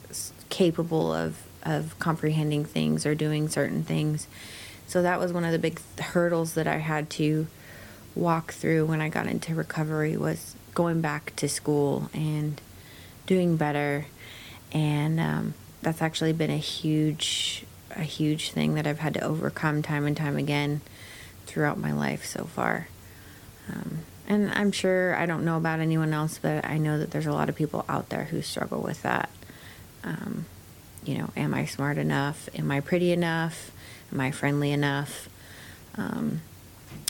capable 0.50 1.14
of 1.14 1.38
of 1.64 1.98
comprehending 2.00 2.66
things 2.66 3.06
or 3.06 3.16
doing 3.16 3.48
certain 3.48 3.84
things. 3.84 4.28
So 4.88 5.02
that 5.02 5.20
was 5.20 5.32
one 5.32 5.46
of 5.46 5.54
the 5.54 5.60
big 5.60 5.80
hurdles 5.98 6.56
that 6.56 6.68
I 6.68 6.78
had 6.78 7.10
to 7.12 7.48
walk 8.16 8.54
through 8.54 8.86
when 8.86 9.02
I 9.02 9.10
got 9.10 9.28
into 9.28 9.56
recovery 9.56 10.18
was 10.18 10.56
going 10.74 11.02
back 11.02 11.36
to 11.38 11.48
school 11.48 12.10
and 12.14 12.60
doing 13.26 13.58
better. 13.58 14.06
And 14.72 15.20
um, 15.20 15.54
that's 15.82 16.02
actually 16.02 16.34
been 16.34 16.50
a 16.50 16.58
huge, 16.58 17.66
a 17.96 18.04
huge 18.04 18.52
thing 18.52 18.76
that 18.76 18.88
I've 18.88 19.00
had 19.00 19.14
to 19.16 19.22
overcome 19.22 19.82
time 19.82 20.06
and 20.06 20.16
time 20.18 20.38
again 20.38 20.82
throughout 21.46 21.78
my 21.78 21.92
life 21.92 22.26
so 22.26 22.46
far. 22.46 22.88
Um, 23.70 24.00
and 24.28 24.52
I'm 24.52 24.72
sure 24.72 25.16
I 25.16 25.26
don't 25.26 25.46
know 25.46 25.58
about 25.58 25.80
anyone 25.80 26.14
else, 26.14 26.40
but 26.42 26.66
I 26.66 26.78
know 26.78 26.98
that 26.98 27.12
there's 27.12 27.26
a 27.26 27.34
lot 27.34 27.50
of 27.50 27.56
people 27.56 27.86
out 27.90 28.10
there 28.10 28.26
who 28.26 28.42
struggle 28.42 28.82
with 28.82 29.02
that. 29.04 29.30
Um, 30.04 30.46
you 31.04 31.18
know, 31.18 31.30
am 31.36 31.54
I 31.54 31.66
smart 31.66 31.98
enough? 31.98 32.50
Am 32.56 32.72
I 32.72 32.80
pretty 32.80 33.12
enough? 33.12 33.72
Am 34.12 34.20
I 34.22 34.32
friendly 34.32 34.72
enough? 34.72 35.30
Um, 35.96 36.42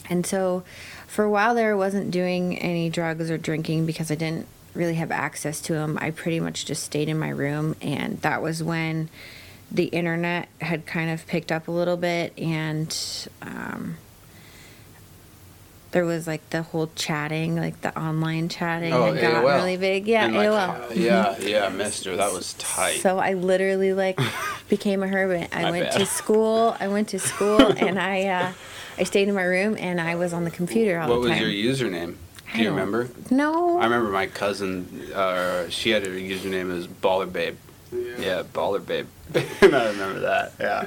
and 0.10 0.26
so 0.26 0.64
for 1.08 1.24
a 1.24 1.30
while 1.30 1.54
there, 1.56 1.72
I 1.72 1.76
wasn't 1.76 2.12
doing 2.12 2.58
any 2.58 2.90
drugs 2.90 3.30
or 3.30 3.38
drinking 3.38 3.86
because 3.86 4.10
I 4.12 4.16
didn't 4.16 4.48
really 4.74 4.96
have 4.96 5.12
access 5.12 5.62
to 5.62 5.74
them. 5.74 5.98
I 6.02 6.10
pretty 6.12 6.40
much 6.40 6.66
just 6.66 6.84
stayed 6.84 7.08
in 7.08 7.20
my 7.20 7.30
room. 7.30 7.76
And 7.82 8.20
that 8.22 8.42
was 8.42 8.64
when 8.64 9.10
the 9.72 9.86
internet 9.86 10.50
had 10.62 10.86
kind 10.88 11.12
of 11.12 11.26
picked 11.28 11.52
up 11.52 11.68
a 11.68 11.72
little 11.72 11.98
bit. 11.98 12.34
And 12.40 12.96
um, 13.44 13.98
there 15.92 16.06
was 16.06 16.26
like 16.26 16.50
the 16.50 16.64
whole 16.64 16.90
chatting, 16.96 17.56
like 17.56 17.80
the 17.82 17.96
online 18.00 18.50
chatting 18.50 18.92
Oh, 18.94 19.14
had 19.14 19.22
got 19.22 19.44
AOL. 19.44 19.56
really 19.58 19.78
big. 19.78 20.08
Yeah, 20.08 20.26
And, 20.26 20.34
like, 20.36 20.48
AOL. 20.50 20.96
Yeah, 20.96 21.38
yeah, 21.40 21.70
Mister, 21.70 22.16
that 22.18 22.34
was 22.34 22.54
tight. 22.54 23.00
So 23.02 23.20
I 23.20 23.34
literally 23.36 23.94
like 23.94 24.20
became 24.70 25.04
a 25.04 25.08
hermit. 25.08 25.56
I 25.56 25.70
went 25.70 25.92
to 25.92 26.06
school. 26.08 26.76
I 26.80 26.88
went 26.88 27.10
to 27.10 27.20
school 27.20 27.62
and 27.62 28.00
I 28.00 28.26
uh, 28.26 28.54
I 28.98 29.04
stayed 29.04 29.28
in 29.28 29.36
my 29.36 29.44
room 29.44 29.76
and 29.80 30.00
I 30.00 30.16
was 30.16 30.34
on 30.34 30.44
the 30.44 30.52
computer 30.52 31.00
all 31.00 31.10
what 31.10 31.16
the 31.16 31.22
was 31.22 31.32
time. 31.32 31.42
your 31.42 31.50
username? 31.50 32.16
Do 32.54 32.62
you 32.62 32.70
remember? 32.70 33.10
No. 33.32 33.80
I 33.80 33.86
remember 33.86 34.10
my 34.12 34.28
cousin. 34.28 35.12
Uh, 35.14 35.70
she 35.70 35.90
had 35.90 36.06
her 36.06 36.12
username 36.12 36.72
as 36.78 36.88
Baller 36.88 37.32
Babe. 37.32 37.56
Yeah, 37.92 38.44
Baller 38.54 38.84
Babe. 38.86 39.08
and 39.62 39.76
I 39.76 39.88
remember 39.90 40.20
that. 40.22 40.54
Yeah, 40.60 40.86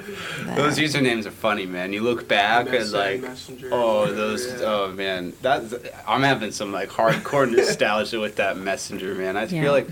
those 0.55 0.79
usernames 0.79 1.27
are 1.27 1.31
funny, 1.33 1.67
man. 1.67 1.93
You 1.93 2.03
look 2.03 2.29
back 2.29 2.69
and 2.69 2.93
like, 2.93 3.21
Messenger, 3.21 3.71
oh, 3.73 4.13
those. 4.13 4.47
yeah. 4.47 4.59
Oh 4.67 4.93
man, 4.93 5.33
that's. 5.43 5.75
I'm 6.07 6.23
having 6.23 6.53
some 6.53 6.73
like 6.73 6.89
hardcore 6.91 7.51
nostalgia 7.57 8.21
with 8.21 8.37
that 8.37 8.57
Messenger, 8.57 9.15
man. 9.15 9.37
I 9.37 9.45
Yeah. 9.47 9.63
feel 9.63 9.73
like, 9.73 9.89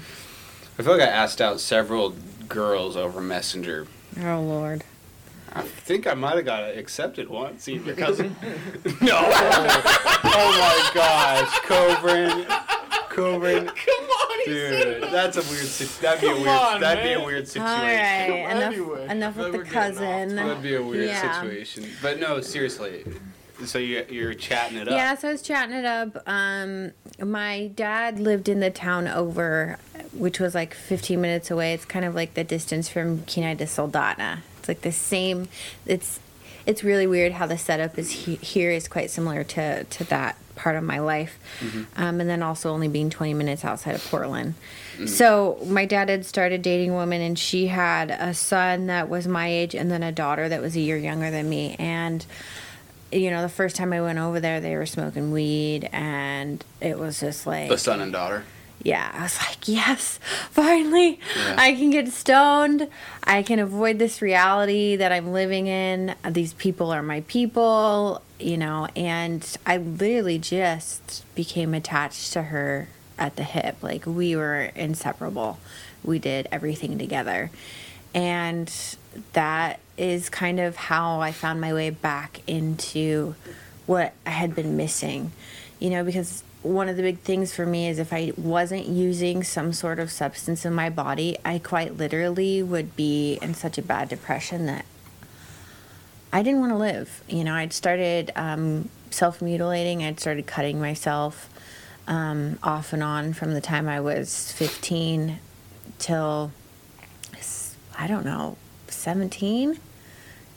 I 0.78 0.82
feel 0.82 0.92
like 0.96 1.02
I 1.08 1.10
asked 1.10 1.40
out 1.40 1.58
several 1.60 2.14
girls 2.48 2.96
over 2.96 3.20
Messenger. 3.20 3.86
Oh 4.20 4.40
Lord. 4.40 4.84
I 5.54 5.62
think 5.62 6.06
I 6.06 6.14
might 6.14 6.36
have 6.36 6.44
got 6.44 6.64
accepted 6.64 7.28
once. 7.28 7.68
Even 7.68 7.86
your 7.86 7.96
cousin? 7.96 8.34
no. 9.00 9.18
oh 10.24 10.50
my 10.58 10.90
gosh, 10.94 11.58
Coburn. 11.60 12.46
Coburn. 13.08 13.66
Come 13.66 14.04
on, 14.04 14.44
Dude, 14.46 15.02
that's 15.04 15.36
a 15.36 15.40
weird. 15.42 15.66
si- 15.66 15.84
That'd 16.02 16.20
be 16.20 16.26
a 16.26 16.30
Come 16.30 16.38
weird. 16.42 16.48
on, 16.48 16.80
that'd 16.80 17.04
be 17.04 17.12
a 17.12 17.24
weird 17.24 17.46
situation. 17.46 17.70
right. 17.80 18.46
Enough. 18.50 18.62
Anyway. 18.72 19.06
Enough 19.08 19.36
with 19.36 19.52
the 19.52 19.58
we're 19.58 19.64
off 19.64 19.70
cousin. 19.70 20.36
That'd 20.36 20.62
be 20.62 20.74
a 20.74 20.82
weird 20.82 21.08
Yeah. 21.08 21.40
situation. 21.40 21.86
But 22.02 22.18
no, 22.18 22.40
seriously. 22.40 23.04
So 23.64 23.78
you 23.78 24.04
you're 24.10 24.34
chatting 24.34 24.78
it 24.78 24.88
up. 24.88 24.94
Yeah, 24.94 25.14
so 25.14 25.28
I 25.28 25.32
was 25.32 25.40
chatting 25.42 25.76
it 25.76 25.84
up. 25.84 26.18
Um, 26.28 26.90
my 27.20 27.68
dad 27.68 28.18
lived 28.18 28.48
in 28.48 28.58
the 28.60 28.70
town 28.70 29.06
over 29.06 29.78
which 30.12 30.38
was 30.40 30.54
like 30.54 30.74
15 30.74 31.20
minutes 31.20 31.50
away. 31.50 31.72
It's 31.74 31.84
kind 31.84 32.04
of 32.04 32.14
like 32.14 32.34
the 32.34 32.44
distance 32.44 32.88
from 32.88 33.22
Kenai 33.24 33.54
to 33.54 33.64
Soldotna. 33.64 34.38
It's 34.64 34.68
like 34.70 34.80
the 34.80 34.92
same. 34.92 35.48
It's 35.84 36.20
it's 36.64 36.82
really 36.82 37.06
weird 37.06 37.32
how 37.32 37.46
the 37.46 37.58
setup 37.58 37.98
is 37.98 38.10
he, 38.10 38.36
here 38.36 38.70
is 38.70 38.88
quite 38.88 39.10
similar 39.10 39.44
to 39.44 39.84
to 39.84 40.04
that 40.04 40.38
part 40.54 40.76
of 40.76 40.84
my 40.84 41.00
life, 41.00 41.38
um, 41.96 42.18
and 42.20 42.30
then 42.30 42.42
also 42.42 42.70
only 42.70 42.88
being 42.88 43.10
20 43.10 43.34
minutes 43.34 43.62
outside 43.62 43.94
of 43.94 44.02
Portland. 44.06 44.54
So 45.06 45.58
my 45.66 45.84
dad 45.84 46.08
had 46.08 46.24
started 46.24 46.62
dating 46.62 46.90
a 46.90 46.94
woman, 46.94 47.20
and 47.20 47.38
she 47.38 47.66
had 47.66 48.10
a 48.10 48.32
son 48.32 48.86
that 48.86 49.10
was 49.10 49.28
my 49.28 49.48
age, 49.48 49.74
and 49.74 49.90
then 49.90 50.02
a 50.02 50.12
daughter 50.12 50.48
that 50.48 50.62
was 50.62 50.74
a 50.76 50.80
year 50.80 50.96
younger 50.96 51.30
than 51.30 51.46
me, 51.46 51.76
and 51.78 52.24
you 53.12 53.30
know, 53.30 53.42
the 53.42 53.48
first 53.50 53.76
time 53.76 53.92
I 53.92 54.00
went 54.00 54.18
over 54.18 54.40
there, 54.40 54.60
they 54.62 54.76
were 54.76 54.86
smoking 54.86 55.30
weed, 55.30 55.90
and 55.92 56.64
it 56.80 56.98
was 56.98 57.20
just 57.20 57.46
like 57.46 57.68
The 57.68 57.76
son 57.76 58.00
and 58.00 58.12
daughter. 58.12 58.44
Yeah, 58.84 59.10
I 59.14 59.22
was 59.22 59.38
like, 59.40 59.66
yes, 59.66 60.20
finally, 60.50 61.18
Yeah. 61.36 61.56
I 61.58 61.72
can 61.74 61.88
get 61.90 62.08
stoned. 62.08 62.88
I 63.24 63.42
can 63.42 63.58
avoid 63.58 63.98
this 63.98 64.20
reality 64.20 64.96
that 64.96 65.10
I'm 65.10 65.32
living 65.32 65.66
in. 65.66 66.14
These 66.28 66.52
people 66.52 66.92
are 66.92 67.02
my 67.02 67.22
people, 67.22 68.20
you 68.38 68.58
know, 68.58 68.86
and 68.94 69.56
I 69.64 69.78
literally 69.78 70.38
just 70.38 71.24
became 71.34 71.72
attached 71.72 72.34
to 72.34 72.42
her 72.42 72.88
at 73.18 73.36
the 73.36 73.42
hip. 73.42 73.82
Like, 73.82 74.04
we 74.06 74.36
were 74.36 74.70
inseparable. 74.74 75.58
We 76.04 76.18
did 76.18 76.46
everything 76.52 76.98
together. 76.98 77.50
And 78.14 78.70
that 79.32 79.80
is 79.96 80.28
kind 80.28 80.60
of 80.60 80.76
how 80.76 81.20
I 81.20 81.32
found 81.32 81.60
my 81.60 81.72
way 81.72 81.88
back 81.88 82.42
into 82.46 83.34
what 83.86 84.12
I 84.26 84.30
had 84.30 84.54
been 84.54 84.76
missing. 84.76 85.32
You 85.80 85.90
know, 85.90 86.04
because 86.04 86.44
one 86.64 86.88
of 86.88 86.96
the 86.96 87.02
big 87.02 87.20
things 87.20 87.54
for 87.54 87.66
me 87.66 87.88
is 87.88 87.98
if 87.98 88.12
I 88.12 88.32
wasn't 88.36 88.86
using 88.86 89.44
some 89.44 89.72
sort 89.72 89.98
of 89.98 90.10
substance 90.10 90.64
in 90.64 90.72
my 90.72 90.90
body, 90.90 91.36
I 91.44 91.58
quite 91.58 91.96
literally 91.96 92.62
would 92.62 92.96
be 92.96 93.38
in 93.42 93.54
such 93.54 93.78
a 93.78 93.82
bad 93.82 94.08
depression 94.08 94.66
that 94.66 94.84
I 96.32 96.42
didn't 96.42 96.60
want 96.60 96.72
to 96.72 96.78
live. 96.78 97.22
You 97.28 97.44
know, 97.44 97.54
I'd 97.54 97.72
started 97.72 98.32
um, 98.34 98.88
self 99.10 99.40
mutilating, 99.42 100.02
I'd 100.02 100.18
started 100.18 100.46
cutting 100.46 100.80
myself 100.80 101.50
um, 102.08 102.58
off 102.62 102.92
and 102.92 103.02
on 103.02 103.34
from 103.34 103.54
the 103.54 103.60
time 103.60 103.88
I 103.88 104.00
was 104.00 104.50
15 104.52 105.38
till 105.98 106.50
I 107.98 108.06
don't 108.06 108.24
know, 108.24 108.56
17. 108.88 109.78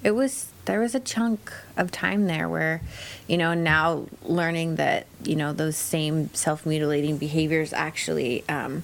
It 0.04 0.12
was 0.12 0.52
there 0.68 0.80
was 0.80 0.94
a 0.94 1.00
chunk 1.00 1.52
of 1.76 1.92
time 1.92 2.28
there 2.28 2.48
where, 2.48 2.82
you 3.28 3.38
know, 3.38 3.54
now 3.54 4.06
learning 4.24 4.76
that 4.76 5.08
you 5.24 5.36
know 5.36 5.52
those 5.54 5.76
same 5.76 6.30
self-mutilating 6.34 7.18
behaviors 7.18 7.74
actually. 7.74 8.44
Um, 8.48 8.84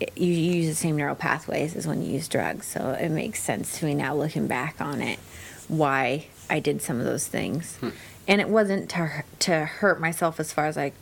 it- 0.00 0.16
you 0.16 0.32
use 0.32 0.68
the 0.68 0.74
same 0.76 0.96
neural 0.96 1.16
pathways 1.16 1.74
as 1.74 1.86
when 1.86 2.02
you 2.02 2.12
use 2.12 2.28
drugs, 2.28 2.66
so 2.66 2.90
it 2.92 3.08
makes 3.08 3.42
sense 3.42 3.78
to 3.78 3.84
me 3.86 3.94
now 3.94 4.14
looking 4.14 4.46
back 4.46 4.80
on 4.80 5.00
it, 5.02 5.18
why 5.66 6.26
I 6.48 6.60
did 6.60 6.80
some 6.82 6.98
of 7.00 7.04
those 7.04 7.26
things, 7.26 7.76
and 8.28 8.40
it 8.40 8.48
wasn't 8.48 8.88
to 8.90 9.24
to 9.40 9.64
hurt 9.64 10.00
myself 10.00 10.38
as 10.38 10.52
far 10.52 10.66
as 10.66 10.76
like 10.76 10.94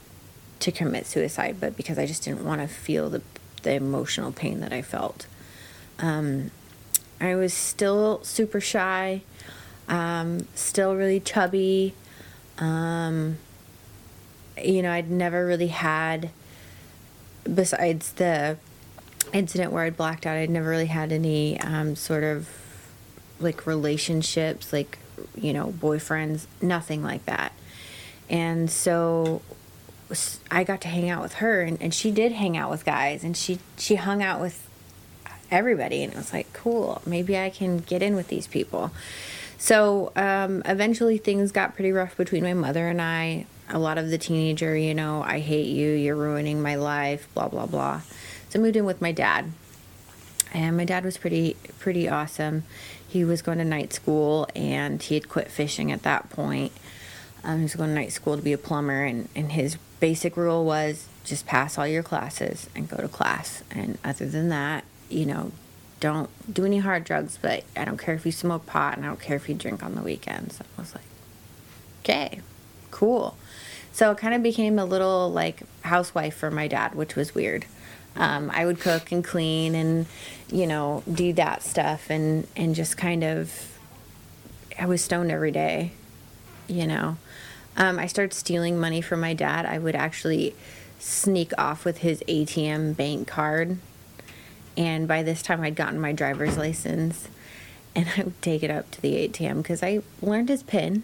to 0.60 0.72
commit 0.72 1.06
suicide, 1.06 1.56
but 1.60 1.76
because 1.76 1.98
I 1.98 2.06
just 2.06 2.22
didn't 2.24 2.44
want 2.44 2.60
to 2.62 2.68
feel 2.68 3.10
the 3.10 3.20
the 3.62 3.72
emotional 3.74 4.32
pain 4.32 4.60
that 4.60 4.72
I 4.72 4.80
felt. 4.82 5.26
Um, 5.98 6.50
I 7.20 7.34
was 7.34 7.52
still 7.52 8.20
super 8.22 8.60
shy, 8.60 9.22
um, 9.88 10.46
still 10.54 10.94
really 10.94 11.20
chubby. 11.20 11.94
Um, 12.58 13.38
you 14.62 14.82
know, 14.82 14.90
I'd 14.90 15.10
never 15.10 15.46
really 15.46 15.68
had, 15.68 16.30
besides 17.42 18.12
the 18.12 18.56
incident 19.32 19.72
where 19.72 19.84
I'd 19.84 19.96
blacked 19.96 20.26
out, 20.26 20.36
I'd 20.36 20.50
never 20.50 20.68
really 20.68 20.86
had 20.86 21.12
any 21.12 21.60
um, 21.60 21.96
sort 21.96 22.24
of 22.24 22.48
like 23.38 23.66
relationships, 23.66 24.72
like, 24.72 24.98
you 25.34 25.52
know, 25.52 25.72
boyfriends, 25.78 26.46
nothing 26.62 27.02
like 27.02 27.24
that. 27.26 27.52
And 28.30 28.70
so 28.70 29.42
I 30.50 30.64
got 30.64 30.80
to 30.82 30.88
hang 30.88 31.10
out 31.10 31.22
with 31.22 31.34
her, 31.34 31.62
and, 31.62 31.80
and 31.82 31.92
she 31.92 32.10
did 32.10 32.32
hang 32.32 32.56
out 32.56 32.70
with 32.70 32.84
guys, 32.84 33.22
and 33.22 33.36
she, 33.36 33.58
she 33.76 33.96
hung 33.96 34.22
out 34.22 34.40
with 34.40 34.66
everybody 35.50 36.02
and 36.02 36.12
it 36.12 36.16
was 36.16 36.32
like 36.32 36.52
cool 36.52 37.00
maybe 37.06 37.38
i 37.38 37.48
can 37.48 37.78
get 37.78 38.02
in 38.02 38.16
with 38.16 38.28
these 38.28 38.46
people 38.46 38.90
so 39.58 40.12
um, 40.16 40.62
eventually 40.64 41.18
things 41.18 41.52
got 41.52 41.74
pretty 41.74 41.92
rough 41.92 42.16
between 42.16 42.42
my 42.42 42.54
mother 42.54 42.88
and 42.88 43.00
i. 43.00 43.46
A 43.68 43.80
lot 43.80 43.98
of 43.98 44.10
the 44.10 44.18
teenager 44.18 44.76
you 44.76 44.94
know 44.94 45.22
i 45.22 45.40
hate 45.40 45.66
you 45.66 45.90
you're 45.90 46.14
ruining 46.14 46.62
my 46.62 46.76
life 46.76 47.28
blah 47.34 47.48
blah 47.48 47.66
blah. 47.66 48.00
So 48.48 48.58
i 48.58 48.62
moved 48.62 48.76
in 48.76 48.84
with 48.84 49.00
my 49.00 49.12
dad. 49.12 49.52
And 50.52 50.76
my 50.76 50.84
dad 50.84 51.04
was 51.04 51.18
pretty 51.18 51.56
pretty 51.78 52.08
awesome. 52.08 52.64
He 53.08 53.24
was 53.24 53.42
going 53.42 53.58
to 53.58 53.64
night 53.64 53.92
school 53.92 54.48
and 54.54 55.02
he 55.02 55.14
had 55.14 55.28
quit 55.28 55.50
fishing 55.50 55.90
at 55.90 56.02
that 56.02 56.30
point. 56.30 56.72
Um, 57.44 57.58
he 57.58 57.62
was 57.64 57.74
going 57.74 57.90
to 57.90 57.94
night 57.94 58.12
school 58.12 58.36
to 58.36 58.42
be 58.42 58.52
a 58.52 58.58
plumber 58.58 59.04
and, 59.04 59.28
and 59.34 59.52
his 59.52 59.76
basic 60.00 60.36
rule 60.36 60.64
was 60.64 61.06
just 61.24 61.46
pass 61.46 61.78
all 61.78 61.86
your 61.86 62.02
classes 62.02 62.68
and 62.74 62.88
go 62.88 62.96
to 62.98 63.08
class. 63.08 63.62
And 63.70 63.98
other 64.04 64.26
than 64.26 64.48
that 64.50 64.84
you 65.08 65.26
know 65.26 65.52
don't 66.00 66.28
do 66.52 66.64
any 66.64 66.78
hard 66.78 67.04
drugs 67.04 67.38
but 67.40 67.64
i 67.76 67.84
don't 67.84 67.98
care 67.98 68.14
if 68.14 68.26
you 68.26 68.32
smoke 68.32 68.66
pot 68.66 68.96
and 68.96 69.04
i 69.04 69.08
don't 69.08 69.20
care 69.20 69.36
if 69.36 69.48
you 69.48 69.54
drink 69.54 69.82
on 69.82 69.94
the 69.94 70.02
weekends. 70.02 70.60
I 70.60 70.80
was 70.80 70.94
like 70.94 71.04
okay 72.04 72.40
cool. 72.90 73.36
So 73.92 74.10
it 74.10 74.18
kind 74.18 74.34
of 74.34 74.42
became 74.42 74.78
a 74.78 74.84
little 74.84 75.30
like 75.30 75.62
housewife 75.82 76.34
for 76.34 76.50
my 76.50 76.66
dad 76.68 76.94
which 76.94 77.14
was 77.16 77.34
weird. 77.34 77.66
Um, 78.14 78.50
i 78.54 78.64
would 78.64 78.80
cook 78.80 79.12
and 79.12 79.22
clean 79.22 79.74
and 79.74 80.06
you 80.50 80.66
know 80.66 81.02
do 81.12 81.32
that 81.34 81.62
stuff 81.62 82.08
and 82.08 82.46
and 82.56 82.74
just 82.74 82.96
kind 82.96 83.22
of 83.22 83.78
i 84.78 84.86
was 84.86 85.02
stoned 85.02 85.30
every 85.30 85.50
day 85.50 85.92
you 86.66 86.86
know. 86.86 87.16
Um, 87.76 87.98
i 87.98 88.06
started 88.06 88.34
stealing 88.34 88.78
money 88.78 89.00
from 89.00 89.20
my 89.20 89.34
dad. 89.34 89.66
I 89.66 89.78
would 89.78 89.94
actually 89.94 90.54
sneak 90.98 91.52
off 91.58 91.84
with 91.84 91.98
his 91.98 92.22
atm 92.28 92.96
bank 92.96 93.28
card 93.28 93.78
and 94.76 95.06
by 95.08 95.22
this 95.22 95.42
time 95.42 95.60
i'd 95.62 95.76
gotten 95.76 96.00
my 96.00 96.12
driver's 96.12 96.56
license 96.56 97.28
and 97.94 98.08
i 98.16 98.22
would 98.22 98.40
take 98.42 98.62
it 98.62 98.70
up 98.70 98.90
to 98.90 99.00
the 99.00 99.28
atm 99.28 99.58
because 99.58 99.82
i 99.82 100.00
learned 100.20 100.48
his 100.48 100.62
pin 100.62 101.02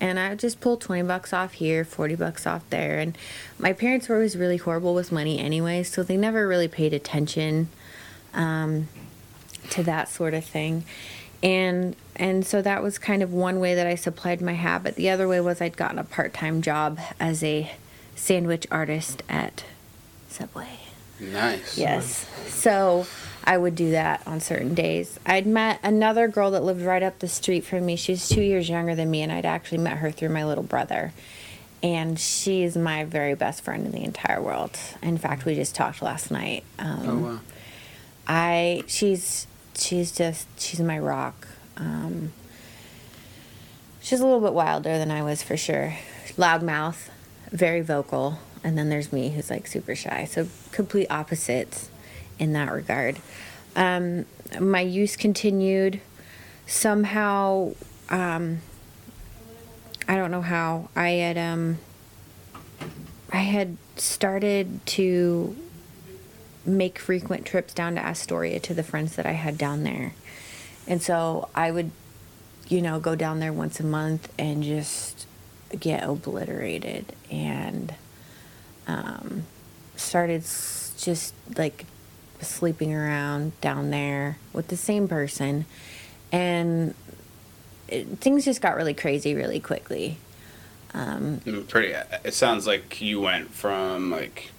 and 0.00 0.18
i 0.18 0.30
would 0.30 0.38
just 0.38 0.60
pull 0.60 0.76
20 0.76 1.02
bucks 1.02 1.32
off 1.32 1.54
here 1.54 1.84
40 1.84 2.14
bucks 2.16 2.46
off 2.46 2.68
there 2.70 2.98
and 2.98 3.16
my 3.58 3.72
parents 3.72 4.08
were 4.08 4.16
always 4.16 4.36
really 4.36 4.56
horrible 4.56 4.94
with 4.94 5.10
money 5.10 5.38
anyway 5.38 5.82
so 5.82 6.02
they 6.02 6.16
never 6.16 6.46
really 6.46 6.68
paid 6.68 6.92
attention 6.92 7.68
um, 8.34 8.88
to 9.70 9.82
that 9.82 10.08
sort 10.08 10.34
of 10.34 10.44
thing 10.44 10.84
and 11.42 11.94
and 12.16 12.44
so 12.44 12.60
that 12.62 12.82
was 12.82 12.98
kind 12.98 13.22
of 13.22 13.32
one 13.32 13.60
way 13.60 13.74
that 13.74 13.86
I 13.86 13.94
supplied 13.94 14.40
my 14.40 14.54
habit. 14.54 14.96
The 14.96 15.08
other 15.08 15.28
way 15.28 15.40
was 15.40 15.60
I'd 15.60 15.76
gotten 15.76 15.98
a 15.98 16.04
part-time 16.04 16.62
job 16.62 16.98
as 17.20 17.44
a 17.44 17.70
sandwich 18.16 18.66
artist 18.72 19.22
at 19.28 19.64
Subway. 20.28 20.87
Nice. 21.20 21.76
Yes. 21.76 22.26
So 22.48 23.06
I 23.44 23.56
would 23.56 23.74
do 23.74 23.92
that 23.92 24.22
on 24.26 24.40
certain 24.40 24.74
days. 24.74 25.18
I'd 25.26 25.46
met 25.46 25.80
another 25.82 26.28
girl 26.28 26.50
that 26.52 26.62
lived 26.62 26.82
right 26.82 27.02
up 27.02 27.18
the 27.18 27.28
street 27.28 27.64
from 27.64 27.86
me. 27.86 27.96
She's 27.96 28.28
two 28.28 28.42
years 28.42 28.68
younger 28.68 28.94
than 28.94 29.10
me, 29.10 29.22
and 29.22 29.32
I'd 29.32 29.46
actually 29.46 29.78
met 29.78 29.98
her 29.98 30.10
through 30.10 30.30
my 30.30 30.44
little 30.44 30.64
brother. 30.64 31.12
And 31.82 32.18
she's 32.18 32.76
my 32.76 33.04
very 33.04 33.34
best 33.34 33.62
friend 33.62 33.86
in 33.86 33.92
the 33.92 34.02
entire 34.02 34.42
world. 34.42 34.76
In 35.02 35.16
fact, 35.16 35.44
we 35.44 35.54
just 35.54 35.74
talked 35.74 36.02
last 36.02 36.30
night. 36.30 36.64
Um, 36.78 37.08
Oh 37.08 37.16
wow. 37.18 37.40
I 38.26 38.82
she's 38.86 39.46
she's 39.76 40.10
just 40.12 40.46
she's 40.60 40.80
my 40.80 40.98
rock. 40.98 41.46
Um, 41.76 42.32
she's 44.00 44.20
a 44.20 44.24
little 44.24 44.40
bit 44.40 44.52
wilder 44.52 44.98
than 44.98 45.10
I 45.10 45.22
was 45.22 45.42
for 45.42 45.56
sure. 45.56 45.94
Loudmouth, 46.36 47.08
very 47.52 47.80
vocal, 47.80 48.40
and 48.64 48.76
then 48.76 48.88
there's 48.88 49.12
me 49.12 49.30
who's 49.30 49.50
like 49.50 49.66
super 49.66 49.94
shy. 49.94 50.24
So 50.24 50.48
complete 50.72 51.06
opposites 51.10 51.90
in 52.38 52.52
that 52.52 52.72
regard. 52.72 53.18
Um, 53.76 54.26
my 54.60 54.80
use 54.80 55.16
continued 55.16 56.00
somehow. 56.66 57.72
Um, 58.10 58.60
I 60.06 60.16
don't 60.16 60.30
know 60.30 60.42
how 60.42 60.88
I 60.96 61.10
had 61.10 61.36
um, 61.36 61.78
I 63.30 63.38
had 63.38 63.76
started 63.96 64.84
to 64.86 65.56
make 66.64 66.98
frequent 66.98 67.46
trips 67.46 67.74
down 67.74 67.94
to 67.94 68.00
Astoria 68.00 68.60
to 68.60 68.74
the 68.74 68.82
friends 68.82 69.16
that 69.16 69.26
I 69.26 69.32
had 69.32 69.58
down 69.58 69.84
there. 69.84 70.14
And 70.86 71.02
so 71.02 71.48
I 71.54 71.70
would, 71.70 71.90
you 72.68 72.80
know, 72.80 73.00
go 73.00 73.14
down 73.14 73.40
there 73.40 73.52
once 73.52 73.80
a 73.80 73.84
month 73.84 74.32
and 74.38 74.62
just 74.62 75.26
get 75.78 76.02
obliterated 76.02 77.12
and 77.30 77.94
um, 78.88 79.44
started 79.96 80.42
s- 80.42 80.92
just 80.98 81.34
like 81.56 81.84
sleeping 82.40 82.94
around 82.94 83.58
down 83.60 83.90
there 83.90 84.38
with 84.52 84.68
the 84.68 84.76
same 84.76 85.06
person. 85.06 85.66
And 86.32 86.94
it, 87.88 88.06
things 88.18 88.44
just 88.44 88.60
got 88.60 88.76
really 88.76 88.94
crazy 88.94 89.34
really 89.34 89.60
quickly. 89.60 90.18
Um, 90.94 91.40
Pretty. 91.68 91.94
It 92.24 92.34
sounds 92.34 92.66
like 92.66 93.00
you 93.00 93.20
went 93.20 93.50
from 93.50 94.10
like 94.10 94.50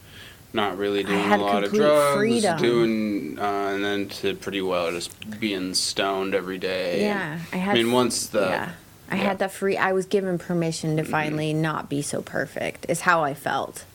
not 0.53 0.77
really 0.77 1.03
doing 1.03 1.31
a 1.31 1.37
lot 1.37 1.63
of 1.63 1.71
drugs, 1.71 2.17
freedom. 2.17 2.57
doing, 2.59 3.39
uh, 3.39 3.71
and 3.73 3.83
then 3.83 4.09
to 4.09 4.35
pretty 4.35 4.61
well 4.61 4.91
just 4.91 5.39
being 5.39 5.73
stoned 5.73 6.33
every 6.33 6.57
day. 6.57 7.01
Yeah, 7.01 7.39
I 7.51 7.57
had. 7.57 7.77
I 7.77 7.83
mean, 7.83 7.91
once 7.91 8.27
the 8.27 8.41
yeah, 8.41 8.71
I 9.09 9.15
yeah. 9.15 9.23
had 9.23 9.39
the 9.39 9.49
free. 9.49 9.77
I 9.77 9.91
was 9.93 10.05
given 10.05 10.37
permission 10.37 10.97
to 10.97 11.03
finally 11.03 11.53
not 11.53 11.89
be 11.89 12.01
so 12.01 12.21
perfect. 12.21 12.85
Is 12.89 13.01
how 13.01 13.23
I 13.23 13.33
felt. 13.33 13.85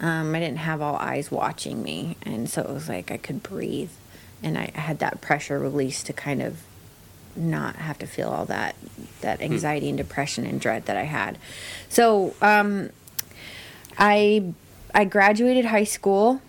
Um, 0.00 0.34
I 0.34 0.40
didn't 0.40 0.58
have 0.58 0.80
all 0.80 0.96
eyes 0.96 1.30
watching 1.30 1.82
me, 1.82 2.16
and 2.22 2.48
so 2.48 2.62
it 2.62 2.70
was 2.70 2.88
like 2.88 3.10
I 3.10 3.16
could 3.16 3.42
breathe, 3.42 3.90
and 4.42 4.56
I, 4.56 4.70
I 4.74 4.80
had 4.80 5.00
that 5.00 5.20
pressure 5.20 5.58
release 5.58 6.02
to 6.04 6.12
kind 6.12 6.40
of 6.40 6.62
not 7.34 7.76
have 7.76 7.98
to 7.98 8.06
feel 8.06 8.28
all 8.28 8.44
that 8.46 8.74
that 9.20 9.40
anxiety 9.40 9.88
and 9.88 9.98
depression 9.98 10.44
and 10.46 10.60
dread 10.60 10.86
that 10.86 10.96
I 10.96 11.04
had. 11.04 11.38
So 11.88 12.34
um, 12.40 12.90
I 13.96 14.52
I 14.94 15.04
graduated 15.04 15.66
high 15.66 15.84
school. 15.84 16.40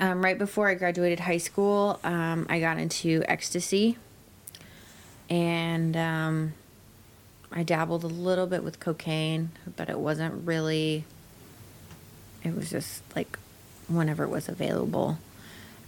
Um, 0.00 0.24
right 0.24 0.36
before 0.36 0.68
I 0.68 0.74
graduated 0.74 1.20
high 1.20 1.38
school, 1.38 2.00
um, 2.02 2.46
I 2.48 2.58
got 2.58 2.78
into 2.78 3.22
ecstasy, 3.28 3.96
and 5.30 5.96
um, 5.96 6.54
I 7.52 7.62
dabbled 7.62 8.02
a 8.02 8.08
little 8.08 8.48
bit 8.48 8.64
with 8.64 8.80
cocaine, 8.80 9.50
but 9.76 9.88
it 9.88 9.98
wasn't 9.98 10.46
really. 10.46 11.04
It 12.44 12.54
was 12.54 12.70
just 12.70 13.02
like 13.16 13.38
whenever 13.88 14.24
it 14.24 14.30
was 14.30 14.48
available. 14.48 15.18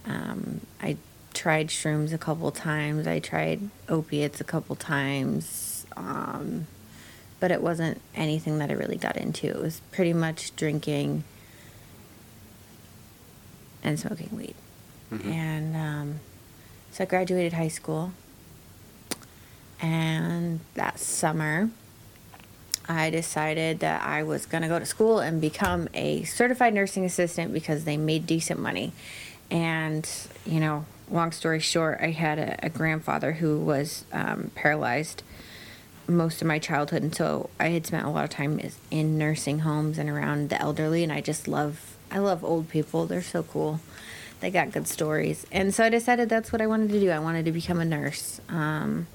Um, 0.06 0.60
I 0.80 0.96
tried 1.34 1.68
shrooms 1.68 2.12
a 2.12 2.18
couple 2.18 2.50
times. 2.50 3.06
I 3.06 3.18
tried 3.18 3.68
opiates 3.88 4.40
a 4.40 4.44
couple 4.44 4.76
times. 4.76 5.86
Um, 5.96 6.66
but 7.38 7.50
it 7.50 7.60
wasn't 7.60 8.00
anything 8.14 8.58
that 8.58 8.70
I 8.70 8.74
really 8.74 8.96
got 8.96 9.16
into. 9.16 9.46
It 9.46 9.60
was 9.60 9.80
pretty 9.92 10.12
much 10.12 10.56
drinking 10.56 11.24
and 13.82 14.00
smoking 14.00 14.30
weed. 14.32 14.54
And 15.24 15.76
um, 15.76 16.20
so 16.90 17.04
I 17.04 17.06
graduated 17.06 17.52
high 17.52 17.68
school. 17.68 18.12
And 19.80 20.60
that 20.74 20.98
summer, 20.98 21.70
I 22.88 23.10
decided 23.10 23.80
that 23.80 24.02
I 24.02 24.22
was 24.22 24.46
going 24.46 24.62
to 24.62 24.68
go 24.68 24.78
to 24.78 24.86
school 24.86 25.18
and 25.18 25.40
become 25.40 25.88
a 25.92 26.22
certified 26.24 26.74
nursing 26.74 27.04
assistant 27.04 27.52
because 27.52 27.84
they 27.84 27.96
made 27.96 28.26
decent 28.26 28.60
money. 28.60 28.92
And, 29.50 30.08
you 30.44 30.60
know, 30.60 30.86
long 31.10 31.32
story 31.32 31.60
short, 31.60 31.98
I 32.00 32.10
had 32.10 32.38
a, 32.38 32.66
a 32.66 32.68
grandfather 32.68 33.32
who 33.32 33.58
was 33.58 34.04
um, 34.12 34.50
paralyzed 34.54 35.22
most 36.08 36.40
of 36.40 36.46
my 36.46 36.58
childhood. 36.58 37.02
And 37.02 37.14
so 37.14 37.50
I 37.58 37.68
had 37.68 37.86
spent 37.86 38.06
a 38.06 38.10
lot 38.10 38.24
of 38.24 38.30
time 38.30 38.60
in 38.90 39.18
nursing 39.18 39.60
homes 39.60 39.98
and 39.98 40.08
around 40.08 40.50
the 40.50 40.60
elderly. 40.60 41.02
And 41.02 41.12
I 41.12 41.20
just 41.20 41.48
love, 41.48 41.96
I 42.10 42.18
love 42.18 42.44
old 42.44 42.68
people. 42.68 43.06
They're 43.06 43.22
so 43.22 43.42
cool. 43.42 43.80
They 44.40 44.50
got 44.50 44.70
good 44.70 44.86
stories. 44.86 45.46
And 45.50 45.74
so 45.74 45.84
I 45.84 45.88
decided 45.88 46.28
that's 46.28 46.52
what 46.52 46.60
I 46.60 46.66
wanted 46.66 46.90
to 46.90 47.00
do. 47.00 47.10
I 47.10 47.18
wanted 47.18 47.46
to 47.46 47.52
become 47.52 47.80
a 47.80 47.84
nurse. 47.84 48.40
Um, 48.48 49.06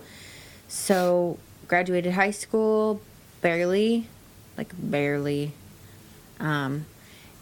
so 0.68 1.38
graduated 1.68 2.14
high 2.14 2.32
school, 2.32 3.02
barely, 3.42 4.08
like 4.58 4.72
barely. 4.78 5.54
Um, 6.40 6.86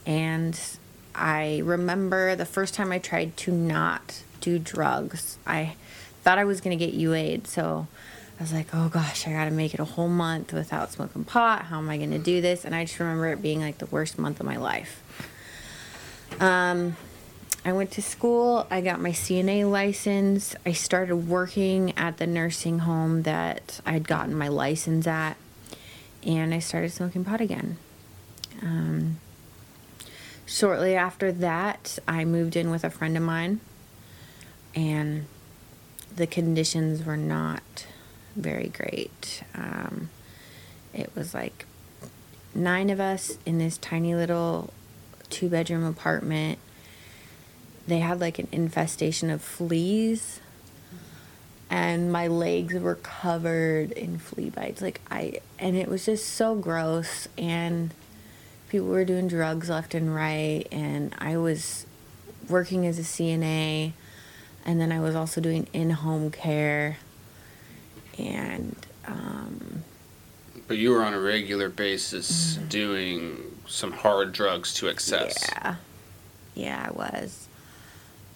and 0.06 0.60
I 1.14 1.62
remember 1.64 2.36
the 2.36 2.46
first 2.46 2.74
time 2.74 2.92
I 2.92 3.00
tried 3.00 3.38
to 3.38 3.52
not 3.52 4.24
do 4.42 4.60
drugs. 4.60 5.38
I 5.46 5.76
thought 6.24 6.38
I 6.38 6.46
was 6.46 6.62
going 6.62 6.78
to 6.78 6.86
get 6.86 6.98
UA'd, 6.98 7.48
so 7.48 7.88
I 8.40 8.44
was 8.44 8.54
like, 8.54 8.68
oh 8.74 8.90
gosh, 8.90 9.28
I 9.28 9.32
got 9.32 9.46
to 9.46 9.52
make 9.52 9.74
it 9.74 9.80
a 9.80 9.86
whole 9.86 10.08
month 10.08 10.54
without 10.54 10.92
smoking 10.92 11.26
pot. 11.26 11.66
How 11.66 11.78
am 11.78 11.90
I 11.90 11.98
going 11.98 12.12
to 12.12 12.20
do 12.20 12.40
this? 12.40 12.64
And 12.64 12.74
I 12.74 12.86
just 12.86 13.00
remember 13.00 13.28
it 13.28 13.42
being 13.42 13.60
like 13.60 13.80
the 13.80 13.86
worst 13.88 14.18
month 14.18 14.40
of 14.40 14.46
my 14.46 14.58
life. 14.58 15.04
Um, 16.40 16.96
I 17.66 17.74
went 17.74 17.92
to 17.92 18.02
school. 18.02 18.66
I 18.72 18.80
got 18.80 19.02
my 19.02 19.12
CNA 19.12 19.70
license. 19.70 20.56
I 20.66 20.72
started 20.72 21.28
working 21.28 21.98
at 21.98 22.18
the 22.18 22.28
nursing 22.28 22.80
home 22.80 23.24
that 23.24 23.82
I'd 23.86 24.08
gotten 24.08 24.36
my 24.36 24.48
license 24.48 25.06
at, 25.06 25.36
and 26.26 26.54
I 26.54 26.60
started 26.60 26.92
smoking 26.92 27.24
pot 27.24 27.42
again. 27.42 27.78
Um, 28.62 29.20
shortly 30.46 30.96
after 30.96 31.32
that, 31.32 32.00
I 32.08 32.26
moved 32.26 32.56
in 32.56 32.70
with 32.70 32.84
a 32.84 32.90
friend 32.90 33.16
of 33.16 33.24
mine, 33.24 33.60
and 34.76 35.26
the 36.16 36.28
conditions 36.28 37.06
were 37.06 37.18
not 37.18 37.88
very 38.36 38.68
great. 38.68 39.44
Um, 39.56 40.10
it 40.94 41.12
was 41.16 41.34
like 41.34 41.66
nine 42.54 42.90
of 42.90 43.00
us 43.00 43.38
in 43.46 43.58
this 43.58 43.78
tiny 43.78 44.16
little 44.16 44.74
two 45.30 45.50
bedroom 45.50 45.84
apartment. 45.84 46.60
They 47.88 48.00
had 48.00 48.20
like 48.20 48.40
an 48.40 48.48
infestation 48.52 49.30
of 49.30 49.42
fleas, 49.42 50.40
and 51.70 52.12
my 52.12 52.28
legs 52.28 52.74
were 52.76 52.96
covered 52.96 53.92
in 53.92 54.18
flea 54.18 54.50
bites. 54.50 54.82
Like, 54.82 55.02
I, 55.12 55.40
and 55.60 55.76
it 55.76 55.88
was 55.88 56.06
just 56.06 56.28
so 56.30 56.56
gross. 56.56 57.28
And 57.38 57.94
people 58.70 58.88
were 58.88 59.06
doing 59.06 59.28
drugs 59.28 59.70
left 59.70 59.94
and 59.94 60.14
right, 60.14 60.66
and 60.72 61.14
I 61.20 61.38
was 61.38 61.86
working 62.48 62.86
as 62.88 62.98
a 62.98 63.04
CNA, 63.04 63.94
and 64.66 64.82
then 64.82 64.92
I 64.92 65.00
was 65.00 65.16
also 65.16 65.42
doing 65.42 65.68
in 65.74 65.92
home 65.92 66.32
care. 66.32 66.98
And, 68.18 68.76
um, 69.08 69.84
But 70.68 70.78
you 70.78 70.92
were 70.92 71.04
on 71.04 71.14
a 71.14 71.20
regular 71.20 71.70
basis 71.70 72.56
doing 72.68 73.38
some 73.68 73.92
hard 73.92 74.34
drugs 74.34 74.74
to 74.76 74.88
excess. 74.88 75.48
Yeah. 75.52 75.76
Yeah, 76.56 76.88
I 76.90 76.92
was. 76.92 77.48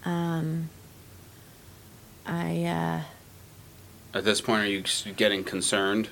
Um 0.05 0.69
I 2.25 2.63
uh 2.65 3.01
At 4.13 4.23
this 4.23 4.41
point, 4.41 4.63
are 4.63 4.67
you 4.67 4.83
getting 5.15 5.43
concerned? 5.43 6.09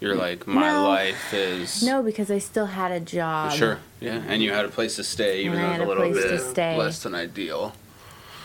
You're 0.00 0.14
like, 0.14 0.46
my 0.46 0.72
No. 0.72 0.88
life 0.88 1.32
is 1.34 1.82
no 1.82 2.02
because 2.02 2.30
I 2.30 2.38
still 2.38 2.66
had 2.66 2.92
a 2.92 3.00
job. 3.00 3.52
sure, 3.52 3.78
yeah, 4.00 4.22
and 4.26 4.42
you 4.42 4.52
had 4.52 4.64
a 4.66 4.68
place 4.68 4.96
to 4.96 5.04
stay, 5.04 5.40
even 5.40 5.58
And 5.58 5.62
though 5.62 5.72
had 5.72 5.80
it 5.80 5.86
was 5.86 5.96
a 5.96 6.00
little 6.00 6.12
place 6.12 6.24
to 6.24 6.30
bit 6.44 6.50
stay. 6.52 6.76
less 6.76 7.02
than 7.02 7.14
ideal. 7.14 7.74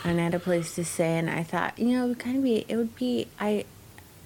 And 0.04 0.20
I 0.20 0.24
had 0.24 0.34
a 0.34 0.40
place 0.40 0.76
to 0.76 0.86
stay 0.86 1.18
and 1.18 1.30
I 1.30 1.44
thought, 1.44 1.78
you 1.78 1.90
know, 1.98 2.06
it 2.06 2.08
would 2.10 2.20
kind 2.20 2.38
of 2.38 2.44
be 2.44 2.66
it 2.68 2.76
would 2.76 2.96
be 2.96 3.28
I 3.40 3.66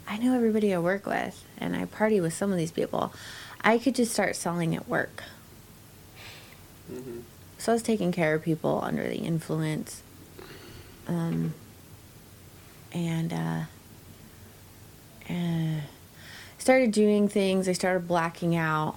I 0.08 0.18
know 0.20 0.36
everybody 0.36 0.74
I 0.74 0.78
work 0.80 1.06
with 1.06 1.44
and 1.58 1.76
I 1.76 1.86
party 1.86 2.22
with 2.22 2.34
some 2.34 2.52
of 2.52 2.58
these 2.58 2.72
people. 2.72 3.12
I 3.62 3.78
could 3.80 3.96
just 3.96 4.14
start 4.14 4.36
selling 4.36 4.76
at 4.76 4.88
work. 4.88 5.24
So 7.58 7.72
I 7.72 7.74
was 7.74 7.82
taking 7.82 8.12
care 8.12 8.36
of 8.36 8.44
people 8.44 8.80
under 8.84 9.08
the 9.10 9.18
influence. 9.18 10.04
Um, 11.08 11.56
and 12.94 13.34
uh, 13.34 13.62
uh, 15.30 15.82
started 16.58 16.92
doing 16.92 17.28
things. 17.28 17.68
I 17.68 17.74
started 17.74 18.08
blacking 18.08 18.56
out. 18.56 18.96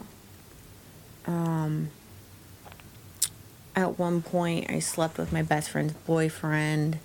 Um, 1.26 1.91
at 3.76 3.99
one 3.99 4.22
point, 4.22 4.70
I 4.70 4.79
slept 4.81 5.18
with 5.18 5.33
my 5.33 5.43
best 5.43 5.70
friend's 5.70 5.93
boyfriend, 5.93 6.99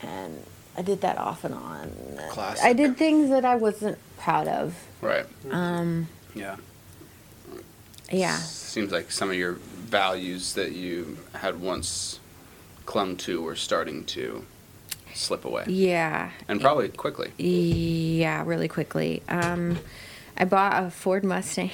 and 0.00 0.44
I 0.76 0.82
did 0.82 1.00
that 1.02 1.18
off 1.18 1.44
and 1.44 1.54
on. 1.54 1.92
Classic. 2.30 2.64
I 2.64 2.72
did 2.72 2.96
things 2.96 3.30
that 3.30 3.44
I 3.44 3.56
wasn't 3.56 3.98
proud 4.18 4.48
of. 4.48 4.74
Right. 5.00 5.26
Um, 5.50 6.08
Yeah. 6.34 6.56
yeah. 8.10 8.36
Seems 8.38 8.92
like 8.92 9.10
some 9.10 9.28
of 9.30 9.36
your 9.36 9.54
values 9.54 10.54
that 10.54 10.72
you 10.72 11.18
had 11.34 11.60
once 11.60 12.20
clung 12.86 13.16
to 13.16 13.42
were 13.42 13.56
starting 13.56 14.04
to 14.04 14.44
slip 15.14 15.44
away, 15.44 15.64
Yeah. 15.66 16.30
and 16.48 16.60
probably 16.60 16.88
quickly. 16.88 17.32
Yeah, 17.38 18.42
really 18.44 18.68
quickly. 18.68 19.22
Um, 19.28 19.78
I 20.36 20.44
bought 20.44 20.82
a 20.84 20.90
Ford 20.90 21.24
Mustang 21.24 21.70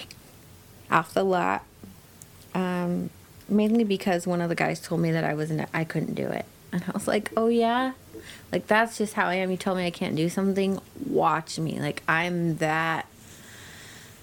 off 0.91 1.15
the 1.15 1.25
lot, 1.25 1.65
um, 2.55 3.11
mainly 3.49 3.85
because 3.85 4.27
one 4.27 4.41
of 4.41 4.49
the 4.49 4.55
guys 4.55 4.81
told 4.81 5.01
me 5.01 5.11
that 5.13 5.25
I 5.25 5.35
wasn't, 5.35 5.69
I 5.75 5.85
couldn't 5.85 6.15
do 6.15 6.27
it, 6.29 6.45
and 6.73 6.83
I 6.87 6.91
was 6.93 7.07
like, 7.07 7.31
"Oh 7.37 7.49
yeah, 7.49 7.93
like 8.53 8.67
that's 8.67 8.99
just 8.99 9.15
how 9.15 9.27
I 9.27 9.35
am." 9.37 9.51
You 9.51 9.57
told 9.57 9.77
me 9.79 9.87
I 9.87 9.91
can't 9.91 10.17
do 10.17 10.29
something. 10.29 10.81
Watch 11.09 11.59
me, 11.59 11.79
like 11.81 12.03
I'm 12.09 12.57
that. 12.59 13.07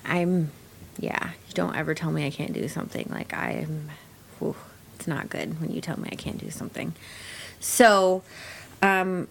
I'm, 0.06 0.52
yeah. 1.00 1.30
You 1.48 1.54
don't 1.54 1.76
ever 1.76 1.94
tell 1.94 2.12
me 2.12 2.26
I 2.26 2.30
can't 2.30 2.54
do 2.54 2.68
something. 2.68 3.08
Like 3.10 3.34
I 3.34 3.52
am. 3.52 3.90
Whew, 4.40 4.56
it's 4.96 5.08
not 5.08 5.30
good 5.30 5.62
when 5.62 5.72
you 5.72 5.80
tell 5.82 5.98
me 6.00 6.10
I 6.12 6.16
can't 6.16 6.38
do 6.38 6.50
something. 6.50 6.94
So, 7.60 8.24
um, 8.84 9.30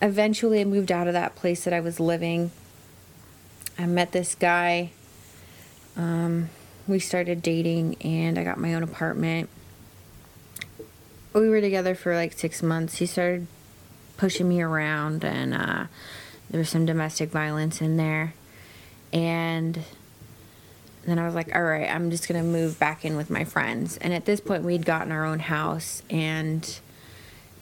eventually 0.00 0.60
I 0.60 0.64
moved 0.64 0.92
out 0.92 1.08
of 1.08 1.12
that 1.12 1.34
place 1.34 1.64
that 1.64 1.74
I 1.74 1.80
was 1.80 1.98
living. 2.00 2.52
I 3.78 3.86
met 3.86 4.12
this 4.12 4.34
guy. 4.36 4.92
Um, 5.96 6.48
we 6.86 7.00
started 7.00 7.42
dating 7.42 7.96
and 8.00 8.38
I 8.38 8.44
got 8.44 8.58
my 8.58 8.74
own 8.74 8.82
apartment. 8.82 9.50
We 11.34 11.48
were 11.48 11.60
together 11.60 11.94
for 11.94 12.14
like 12.14 12.32
six 12.32 12.62
months. 12.62 12.98
He 12.98 13.06
started 13.06 13.48
pushing 14.16 14.48
me 14.48 14.62
around 14.62 15.24
and 15.24 15.52
uh, 15.52 15.86
there 16.48 16.58
was 16.58 16.68
some 16.68 16.86
domestic 16.86 17.30
violence 17.30 17.80
in 17.80 17.96
there. 17.96 18.34
And 19.12 19.80
then 21.04 21.18
I 21.18 21.26
was 21.26 21.34
like, 21.34 21.54
all 21.54 21.62
right, 21.64 21.90
I'm 21.90 22.10
just 22.10 22.28
gonna 22.28 22.44
move 22.44 22.78
back 22.78 23.04
in 23.04 23.16
with 23.16 23.30
my 23.30 23.44
friends. 23.44 23.96
And 23.96 24.14
at 24.14 24.26
this 24.26 24.38
point, 24.40 24.62
we'd 24.62 24.86
gotten 24.86 25.10
our 25.10 25.24
own 25.24 25.40
house, 25.40 26.02
and 26.08 26.78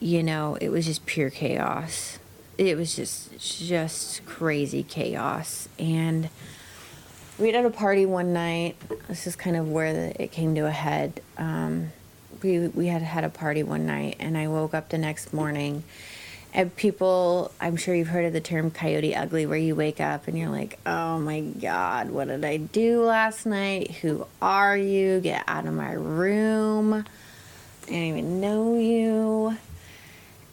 you 0.01 0.23
know, 0.23 0.57
it 0.61 0.71
was 0.71 0.87
just 0.87 1.07
pure 1.07 1.31
chaos. 1.31 2.19
It 2.59 2.77
was 2.77 2.97
just 2.97 3.39
just 3.39 4.25
crazy 4.27 4.83
chaos, 4.83 5.69
and 5.79 6.29
we 7.39 7.53
had 7.53 7.65
a 7.65 7.71
party 7.71 8.05
one 8.05 8.33
night. 8.33 8.77
This 9.09 9.27
is 9.27 9.37
kind 9.37 9.57
of 9.57 9.71
where 9.71 9.93
the, 9.93 10.23
it 10.23 10.33
came 10.33 10.55
to 10.57 10.67
a 10.67 10.71
head. 10.71 11.21
Um, 11.39 11.93
we 12.43 12.69
we 12.69 12.87
had 12.87 13.03
had 13.03 13.25
a 13.25 13.31
party 13.31 13.63
one 13.63 13.87
night, 13.87 14.17
and 14.19 14.37
I 14.37 14.49
woke 14.49 14.75
up 14.75 14.89
the 14.89 14.99
next 14.99 15.33
morning. 15.33 15.85
And 16.53 16.75
people, 16.75 17.53
I'm 17.61 17.77
sure 17.77 17.95
you've 17.95 18.09
heard 18.09 18.25
of 18.25 18.33
the 18.33 18.41
term 18.41 18.73
coyote 18.73 19.15
ugly, 19.15 19.47
where 19.47 19.57
you 19.57 19.77
wake 19.77 20.01
up 20.01 20.27
and 20.27 20.37
you're 20.37 20.49
like, 20.49 20.81
oh 20.85 21.21
my 21.21 21.41
God, 21.41 22.11
what 22.11 22.27
did 22.27 22.45
I 22.45 22.57
do 22.57 23.05
last 23.05 23.47
night? 23.47 23.93
Who 24.03 24.27
are 24.43 24.77
you? 24.77 25.21
Get 25.21 25.45
out 25.47 25.67
of 25.67 25.75
my 25.75 25.93
room. 25.93 26.93
I 26.93 27.05
don't 27.87 27.95
even 27.95 28.41
know 28.41 28.77
you. 28.77 29.57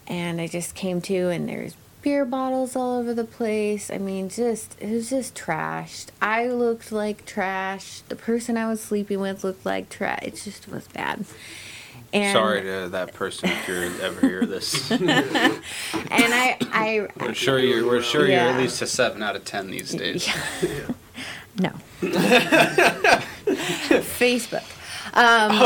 And 0.07 0.39
I 0.39 0.47
just 0.47 0.73
came 0.75 1.01
to, 1.01 1.29
and 1.29 1.49
there's 1.49 1.75
beer 2.01 2.23
bottles 2.23 2.75
all 2.75 2.99
over 2.99 3.13
the 3.13 3.25
place. 3.25 3.91
I 3.91 3.97
mean, 3.97 4.29
just, 4.29 4.77
it 4.79 4.89
was 4.89 5.09
just 5.09 5.35
trashed. 5.35 6.07
I 6.21 6.47
looked 6.47 6.91
like 6.91 7.25
trash. 7.25 8.01
The 8.07 8.15
person 8.15 8.55
I 8.57 8.67
was 8.69 8.81
sleeping 8.81 9.19
with 9.19 9.43
looked 9.43 9.65
like 9.65 9.89
trash. 9.89 10.19
It 10.21 10.35
just 10.35 10.67
was 10.69 10.87
bad. 10.87 11.25
And 12.13 12.31
Sorry 12.33 12.61
to 12.61 12.87
that 12.89 13.13
person 13.13 13.49
if 13.49 13.67
you're 13.67 13.83
ever 14.01 14.21
hear 14.21 14.45
this. 14.45 14.89
And 14.91 15.03
I, 16.33 16.57
I, 16.61 17.07
We're 17.19 17.33
sure 17.33 17.59
you're. 17.59 17.85
We're 17.85 18.01
sure 18.01 18.25
you're 18.25 18.39
at 18.39 18.57
least 18.57 18.81
a 18.81 18.87
seven 18.87 19.21
out 19.21 19.35
of 19.35 19.43
ten 19.43 19.69
these 19.69 19.91
days. 19.91 20.27
No. 21.59 21.71
Facebook. 24.03 24.63
Um, 25.13 25.57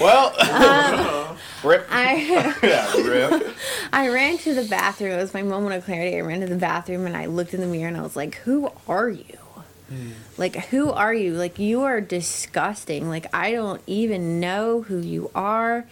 Well, 0.00 0.32
rip. 1.64 1.86
I 1.90 2.54
Yeah, 2.62 2.96
rip. 2.96 3.56
I 3.92 4.08
ran 4.08 4.38
to 4.38 4.54
the 4.54 4.64
bathroom. 4.64 5.12
It 5.12 5.22
was 5.22 5.34
my 5.34 5.42
moment 5.42 5.76
of 5.76 5.84
clarity. 5.84 6.16
I 6.16 6.20
ran 6.20 6.40
to 6.40 6.46
the 6.46 6.56
bathroom 6.56 7.06
and 7.06 7.16
I 7.16 7.26
looked 7.26 7.54
in 7.54 7.60
the 7.60 7.66
mirror 7.66 7.88
and 7.88 7.96
I 7.96 8.02
was 8.02 8.16
like, 8.16 8.36
"Who 8.36 8.70
are 8.88 9.08
you? 9.08 9.24
Like, 10.38 10.54
who 10.66 10.90
are 10.92 11.12
you? 11.12 11.34
Like, 11.34 11.58
you 11.58 11.82
are 11.82 12.00
disgusting. 12.00 13.08
Like, 13.08 13.26
I 13.34 13.50
don't 13.50 13.82
even 13.86 14.38
know 14.38 14.82
who 14.82 14.98
you 14.98 15.30
are." 15.34 15.84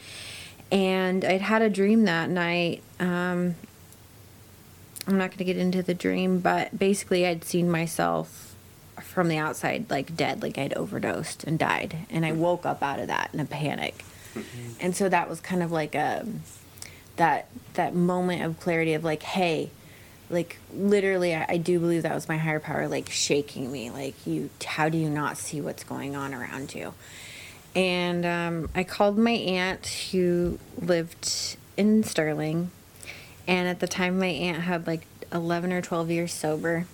And 0.71 1.25
I'd 1.25 1.41
had 1.41 1.63
a 1.63 1.71
dream 1.71 2.05
that 2.05 2.31
night. 2.31 2.83
Um, 3.01 3.57
I'm 5.07 5.17
not 5.17 5.31
going 5.31 5.39
to 5.39 5.45
get 5.45 5.57
into 5.57 5.83
the 5.83 5.95
dream, 5.95 6.39
but 6.41 6.79
basically, 6.79 7.27
I'd 7.27 7.43
seen 7.45 7.71
myself 7.71 8.55
from 9.03 9.29
the 9.29 9.39
outside, 9.39 9.87
like 9.91 10.15
dead, 10.17 10.43
like 10.43 10.59
I'd 10.59 10.75
overdosed 10.75 11.45
and 11.45 11.59
died. 11.59 11.97
And 12.11 12.27
I 12.27 12.33
woke 12.33 12.67
up 12.67 12.83
out 12.83 13.01
of 13.01 13.07
that 13.07 13.31
in 13.33 13.41
a 13.41 13.45
panic. 13.47 14.05
And 14.81 14.95
so 14.95 15.09
that 15.09 15.29
was 15.29 15.41
kind 15.41 15.63
of 15.63 15.73
like 15.73 15.97
a 15.97 16.25
that 17.17 17.49
that 17.75 17.95
moment 17.95 18.43
of 18.43 18.61
clarity 18.61 18.95
of 18.95 19.05
like, 19.05 19.23
hey, 19.23 19.71
like 20.31 20.59
literally, 20.73 21.35
I, 21.35 21.47
I 21.49 21.57
do 21.57 21.79
believe 21.79 22.03
that 22.03 22.15
was 22.15 22.29
my 22.29 22.37
higher 22.37 22.61
power, 22.61 22.89
like 22.89 23.11
shaking 23.11 23.71
me, 23.71 23.91
like 23.91 24.27
you. 24.27 24.51
How 24.65 24.89
do 24.89 24.99
you 24.99 25.11
not 25.11 25.37
see 25.37 25.61
what's 25.61 25.85
going 25.85 26.17
on 26.17 26.35
around 26.35 26.75
you? 26.75 26.95
And 27.75 28.25
um, 28.27 28.71
I 28.75 28.85
called 28.85 29.19
my 29.19 29.31
aunt 29.33 29.87
who 30.11 30.59
lived 30.81 31.57
in 31.77 32.03
Sterling, 32.03 32.71
and 33.47 33.69
at 33.69 33.81
the 33.81 33.89
time, 33.89 34.19
my 34.19 34.27
aunt 34.27 34.63
had 34.63 34.87
like 34.87 35.07
eleven 35.33 35.73
or 35.73 35.83
twelve 35.83 36.11
years 36.11 36.33
sober, 36.33 36.87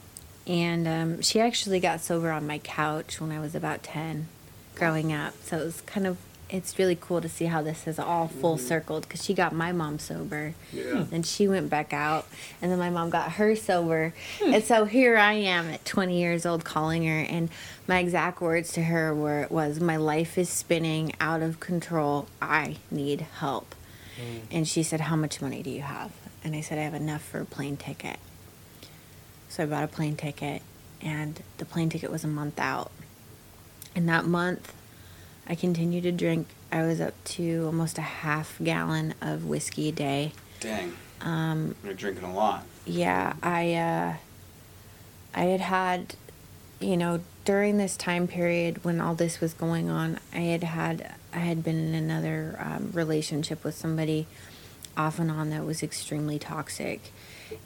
and 0.47 0.87
um, 0.87 1.23
she 1.23 1.41
actually 1.41 1.81
got 1.81 2.01
sober 2.01 2.31
on 2.31 2.47
my 2.47 2.59
couch 2.59 3.21
when 3.21 3.33
I 3.33 3.41
was 3.41 3.55
about 3.55 3.83
ten, 3.83 4.29
growing 4.75 5.13
up. 5.13 5.35
So 5.43 5.59
it 5.59 5.65
was 5.65 5.81
kind 5.83 6.07
of 6.07 6.19
it's 6.51 6.79
really 6.79 6.97
cool 7.01 7.21
to 7.21 7.29
see 7.29 7.47
how 7.47 7.63
this 7.63 7.85
has 7.85 7.99
all 7.99 8.29
full 8.29 8.57
mm-hmm. 8.57 8.67
circled 8.67 9.03
because 9.03 9.25
she 9.25 9.35
got 9.35 9.53
my 9.53 9.73
mom 9.73 9.99
sober. 9.99 10.55
Yeah. 10.73 11.05
then 11.09 11.23
she 11.23 11.49
went 11.49 11.71
back 11.71 11.93
out 11.93 12.27
and 12.61 12.71
then 12.71 12.79
my 12.79 12.91
mom 12.91 13.11
got 13.11 13.33
her 13.33 13.57
sober. 13.57 14.13
Hmm. 14.41 14.55
And 14.55 14.65
so 14.65 14.85
here 14.85 15.17
i 15.17 15.33
am 15.33 15.71
at 15.71 15.85
20 15.85 16.19
years 16.19 16.45
old 16.45 16.65
calling 16.65 17.05
her 17.07 17.21
and 17.21 17.49
my 17.87 17.99
exact 17.99 18.41
words 18.41 18.73
to 18.73 18.83
her 18.83 19.15
were 19.15 19.47
was 19.51 19.81
my 19.81 19.97
life 19.97 20.37
is 20.37 20.49
spinning 20.49 21.13
out 21.21 21.43
of 21.43 21.61
control. 21.61 22.29
I 22.41 22.77
need 22.91 23.23
help. 23.23 23.75
Mm. 24.17 24.41
And 24.51 24.69
she 24.69 24.83
said 24.83 25.01
how 25.01 25.17
much 25.17 25.41
money 25.41 25.63
do 25.63 25.71
you 25.71 25.83
have? 25.83 26.13
And 26.45 26.55
i 26.55 26.61
said 26.61 26.79
i 26.79 26.83
have 26.83 26.95
enough 26.95 27.23
for 27.23 27.41
a 27.41 27.47
plane 27.47 27.77
ticket. 27.77 28.19
So 29.49 29.63
i 29.63 29.67
bought 29.67 29.85
a 29.85 29.89
plane 29.89 30.17
ticket 30.17 30.63
and 31.01 31.43
the 31.59 31.65
plane 31.65 31.89
ticket 31.89 32.11
was 32.11 32.23
a 32.23 32.29
month 32.29 32.59
out. 32.59 32.91
And 33.97 34.09
that 34.09 34.25
month 34.25 34.73
I 35.47 35.55
continued 35.55 36.05
to 36.05 36.13
drink. 36.13 36.49
I 36.73 36.83
was 36.83 37.01
up 37.01 37.15
to 37.25 37.65
almost 37.67 37.99
a 37.99 38.03
half 38.03 38.59
gallon 38.63 39.15
of 39.21 39.45
whiskey 39.45 39.89
a 39.89 39.93
day. 39.93 40.33
Dang, 40.61 40.95
Um, 41.21 41.75
you're 41.85 41.95
drinking 41.95 42.25
a 42.25 42.35
lot. 42.35 42.65
yeah, 42.87 43.35
I 43.43 43.75
uh, 43.75 44.15
I 45.35 45.43
had 45.45 45.61
had, 45.61 46.15
you 46.81 46.97
know, 46.97 47.21
during 47.45 47.77
this 47.77 47.97
time 47.97 48.27
period 48.27 48.85
when 48.85 49.01
all 49.01 49.15
this 49.15 49.41
was 49.41 49.53
going 49.53 49.91
on, 49.91 50.19
I 50.33 50.41
had 50.41 50.65
had 50.65 51.15
I 51.33 51.39
had 51.41 51.63
been 51.63 51.77
in 51.77 51.95
another 51.95 52.57
um, 52.61 52.91
relationship 52.93 53.63
with 53.65 53.75
somebody, 53.75 54.27
off 54.97 55.19
and 55.19 55.31
on 55.31 55.51
that 55.51 55.65
was 55.65 55.83
extremely 55.83 56.39
toxic, 56.39 57.13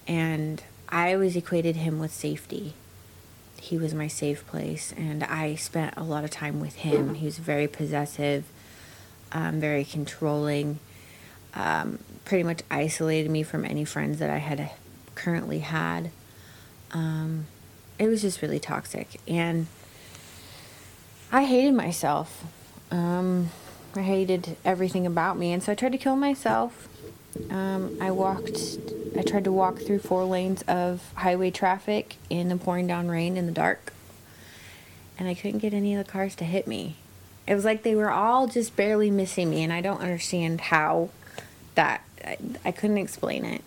and 0.07 0.63
I 0.89 1.15
always 1.15 1.37
equated 1.37 1.77
him 1.77 1.99
with 1.99 2.13
safety. 2.13 2.75
He 3.69 3.77
was 3.77 3.93
my 3.93 4.09
safe 4.09 4.47
place, 4.47 4.95
and 4.97 5.23
I 5.23 5.55
spent 5.55 5.93
a 5.99 6.03
lot 6.03 6.25
of 6.25 6.31
time 6.31 6.59
with 6.59 6.77
him. 6.77 7.13
He 7.13 7.27
was 7.27 7.37
very 7.37 7.69
possessive, 7.69 8.47
um, 9.31 9.61
very 9.61 9.85
controlling 9.85 10.79
um, 11.53 11.99
pretty 12.25 12.45
much 12.45 12.63
isolated 12.71 13.31
me 13.31 13.43
from 13.43 13.67
any 13.67 13.85
friends 13.85 14.21
that 14.21 14.31
I 14.31 14.39
had 14.39 14.71
currently 15.15 15.59
had. 15.59 16.11
Um, 16.93 17.45
it 17.99 18.09
was 18.09 18.23
just 18.23 18.41
really 18.41 18.59
toxic, 18.59 19.21
and 19.29 19.67
I 21.31 21.45
hated 21.45 21.75
myself. 21.75 22.45
Um, 22.91 23.51
I 23.95 24.01
hated 24.01 24.57
everything 24.65 25.05
about 25.07 25.37
me, 25.37 25.53
and 25.53 25.63
so 25.63 25.73
I 25.73 25.75
tried 25.75 25.93
to 25.93 25.99
kill 25.99 26.17
myself. 26.17 26.89
Um, 27.51 27.99
I 28.01 28.13
walked. 28.13 28.59
I 29.17 29.23
tried 29.23 29.45
to 29.45 29.53
walk 29.53 29.79
through 29.79 30.01
four 30.01 30.25
lanes 30.25 30.63
of 30.63 31.13
highway 31.15 31.51
traffic 31.51 32.17
in 32.29 32.49
the 32.49 32.57
pouring 32.57 32.87
down 32.87 33.09
rain 33.09 33.37
in 33.37 33.47
the 33.47 33.53
dark, 33.53 33.93
and 35.19 35.29
I 35.29 35.35
couldn't 35.35 35.61
get 35.61 35.73
any 35.73 35.95
of 35.95 36.05
the 36.05 36.11
cars 36.11 36.35
to 36.37 36.45
hit 36.45 36.67
me. 36.67 36.97
It 37.47 37.55
was 37.55 37.65
like 37.65 37.83
they 37.83 37.95
were 37.95 38.11
all 38.11 38.47
just 38.47 38.77
barely 38.77 39.11
missing 39.11 39.51
me, 39.51 39.63
and 39.63 39.73
I 39.73 39.81
don't 39.81 40.01
understand 40.01 40.61
how 40.61 41.11
that. 41.75 42.03
I, 42.25 42.37
I 42.65 42.73
couldn't 42.73 42.99
explain 42.99 43.45
it. 43.45 43.63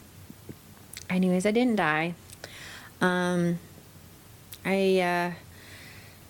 Anyways, 1.09 1.45
I 1.45 1.51
didn't 1.51 1.77
die. 1.77 2.13
Um, 2.99 3.59
I 4.63 4.99
uh, 4.99 5.31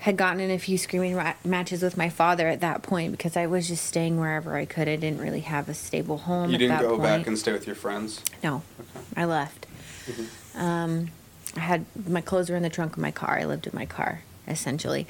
had 0.02 0.18
gotten 0.18 0.39
in 0.39 0.49
a 0.49 0.58
few 0.58 0.78
screaming 0.80 1.16
ra- 1.16 1.36
matches 1.45 1.84
with 1.84 1.95
my 1.95 2.10
father 2.10 2.47
at 2.47 2.60
that 2.62 2.82
point 2.82 3.12
because 3.12 3.38
I 3.38 3.45
was 3.45 3.68
just 3.68 3.86
staying 3.86 4.20
wherever 4.20 4.56
I 4.56 4.66
could. 4.66 4.88
I 4.88 4.95
didn't 4.95 5.22
really 5.22 5.41
have 5.41 5.70
a 5.70 5.76
stable 5.76 6.18
home 6.20 6.49
You 6.49 6.58
didn't 6.58 6.82
go 6.82 6.89
point. 6.97 7.04
back 7.04 7.28
and 7.28 7.38
stay 7.38 7.52
with 7.54 7.68
your 7.68 7.76
friends. 7.76 8.20
No, 8.43 8.64
Okay. 8.80 9.06
I 9.16 9.26
left. 9.26 9.68
Mm-hmm. 10.08 10.60
Um, 10.60 11.08
I 11.56 11.60
had 11.60 11.86
my 12.08 12.22
clothes 12.22 12.49
were 12.49 12.56
in 12.56 12.64
the 12.64 12.70
trunk 12.70 12.93
of 12.93 12.97
my 12.99 13.12
car. 13.12 13.38
I 13.39 13.45
lived 13.45 13.68
in 13.68 13.74
my 13.76 13.86
car 13.86 14.24
essentially. 14.47 15.06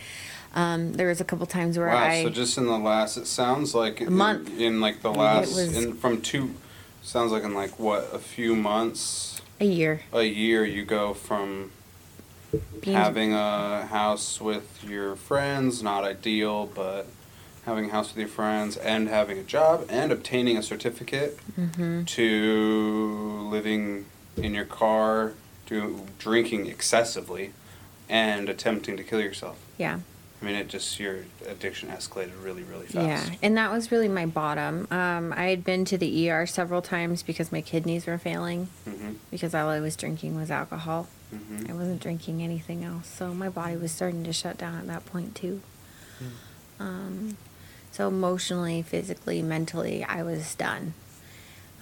Um, 0.54 0.92
there 0.94 1.08
was 1.08 1.22
a 1.22 1.24
couple 1.24 1.46
times 1.46 1.78
where 1.78 1.88
Wow. 1.88 1.96
I 2.04 2.24
so 2.24 2.30
just 2.30 2.58
in 2.58 2.66
the 2.66 2.78
last, 2.78 3.16
it 3.16 3.28
sounds 3.28 3.74
like 3.74 4.02
in, 4.02 4.12
month. 4.14 4.60
in 4.60 4.82
like 4.82 5.02
the 5.02 5.14
last, 5.14 5.58
in, 5.58 5.94
from 5.96 6.20
two, 6.22 6.54
sounds 7.02 7.32
like 7.32 7.44
in 7.44 7.54
like 7.54 7.80
what 7.80 8.10
a 8.14 8.20
few 8.20 8.58
months, 8.58 9.42
a 9.62 9.66
year 9.66 10.02
a 10.12 10.24
year, 10.24 10.66
you 10.66 10.84
go 10.84 11.14
from 11.14 11.72
being 12.82 12.95
having 12.97 13.34
a 13.34 13.86
house 13.88 14.39
with 14.41 14.84
your 14.84 15.16
friends, 15.16 15.82
not 15.84 16.04
ideal, 16.04 16.66
but 16.74 17.08
having 17.66 17.86
a 17.86 17.91
house 17.91 18.10
with 18.10 18.18
your 18.18 18.28
friends 18.28 18.76
and 18.78 19.08
having 19.08 19.38
a 19.38 19.43
job 19.43 19.86
and 19.89 20.12
obtaining 20.12 20.58
a 20.58 20.64
certificate 20.64 21.39
Mhm. 21.58 22.06
to 22.08 23.47
living 23.52 24.06
in 24.38 24.54
your 24.54 24.66
car, 24.66 25.34
to 25.68 26.06
drinking 26.20 26.66
excessively, 26.68 27.52
and 28.10 28.49
attempting 28.49 28.97
to 28.97 29.04
kill 29.04 29.22
yourself. 29.22 29.58
yeah. 29.78 29.99
I 30.41 30.45
mean, 30.45 30.56
it 30.56 30.70
just 30.70 30.99
your 30.99 31.18
addiction 31.47 31.89
escalated 31.89 32.32
really, 32.43 32.64
really 32.64 32.88
fast. 32.88 32.95
Yeah, 32.95 33.36
and 33.43 33.56
that 33.58 33.72
was 33.72 33.91
really 33.91 34.08
my 34.08 34.26
bottom. 34.26 34.88
Um, 34.89 35.32
I 35.38 35.45
had 35.49 35.64
been 35.64 35.86
to 35.86 35.99
the 35.99 36.08
ER 36.32 36.47
several 36.47 36.82
times 36.82 37.22
because 37.22 37.52
my 37.52 37.62
kidneys 37.62 38.08
were 38.08 38.18
failing 38.18 38.68
hmm 38.86 39.12
because 39.30 39.54
all 39.54 39.70
I 39.70 39.80
was 39.80 39.95
drinking 39.95 40.36
was 40.36 40.49
alcohol. 40.49 41.08
Hmm 41.32 41.69
I 41.69 41.73
wasn't 41.73 42.01
drinking 42.01 42.41
anything 42.43 42.84
else, 42.84 43.07
so 43.07 43.34
my 43.34 43.49
body 43.49 43.77
was 43.77 43.91
starting 43.91 44.23
to 44.25 44.34
shut 44.34 44.57
down 44.57 44.75
at 44.75 44.88
that 44.88 45.05
point 45.05 45.36
too. 45.36 45.61
Um, 46.79 47.38
so 47.91 48.07
emotionally, 48.07 48.82
physically, 48.82 49.41
mentally, 49.41 50.03
I 50.03 50.23
was 50.23 50.55
done. 50.55 50.93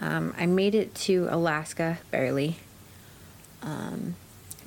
Um, 0.01 0.33
I 0.37 0.45
made 0.45 0.75
it 0.75 0.93
to 0.95 1.27
Alaska 1.29 1.99
barely. 2.11 2.57
Um, 3.61 4.15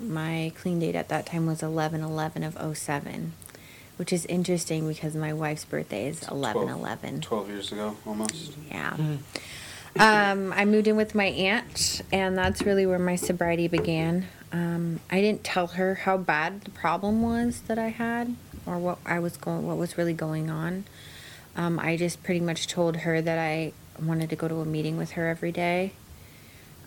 my 0.00 0.52
clean 0.56 0.78
date 0.80 0.94
at 0.94 1.08
that 1.08 1.26
time 1.26 1.46
was 1.46 1.62
11 1.62 2.02
11 2.02 2.42
of 2.44 2.76
07, 2.76 3.32
which 3.96 4.12
is 4.12 4.26
interesting 4.26 4.88
because 4.88 5.14
my 5.14 5.32
wife's 5.32 5.64
birthday 5.64 6.08
is 6.08 6.26
11 6.28 6.68
11. 6.68 7.20
12 7.22 7.48
years 7.48 7.72
ago, 7.72 7.96
almost. 8.06 8.52
Yeah. 8.70 8.96
Um, 9.98 10.52
I 10.54 10.64
moved 10.64 10.88
in 10.88 10.96
with 10.96 11.14
my 11.14 11.26
aunt, 11.26 12.02
and 12.12 12.36
that's 12.36 12.62
really 12.62 12.86
where 12.86 12.98
my 12.98 13.16
sobriety 13.16 13.68
began. 13.68 14.26
Um, 14.52 15.00
I 15.10 15.20
didn't 15.20 15.44
tell 15.44 15.66
her 15.68 15.94
how 15.96 16.16
bad 16.16 16.62
the 16.62 16.70
problem 16.70 17.22
was 17.22 17.60
that 17.62 17.78
I 17.78 17.88
had, 17.88 18.34
or 18.66 18.78
what 18.78 18.98
I 19.04 19.18
was 19.18 19.36
going, 19.36 19.66
what 19.66 19.76
was 19.76 19.98
really 19.98 20.14
going 20.14 20.50
on. 20.50 20.84
Um, 21.56 21.78
I 21.78 21.96
just 21.96 22.22
pretty 22.22 22.40
much 22.40 22.66
told 22.66 22.98
her 22.98 23.20
that 23.20 23.38
I 23.38 23.72
wanted 24.02 24.30
to 24.30 24.36
go 24.36 24.48
to 24.48 24.60
a 24.60 24.64
meeting 24.64 24.96
with 24.96 25.12
her 25.12 25.28
every 25.28 25.52
day, 25.52 25.92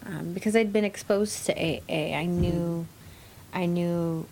um, 0.06 0.34
because 0.34 0.56
I'd 0.56 0.74
been 0.74 0.86
exposed 0.86 1.45
to 1.45 1.53
AA. 1.56 2.16
I 2.18 2.26
knew, 2.26 2.88
I 3.53 3.68
knew, 3.68 4.26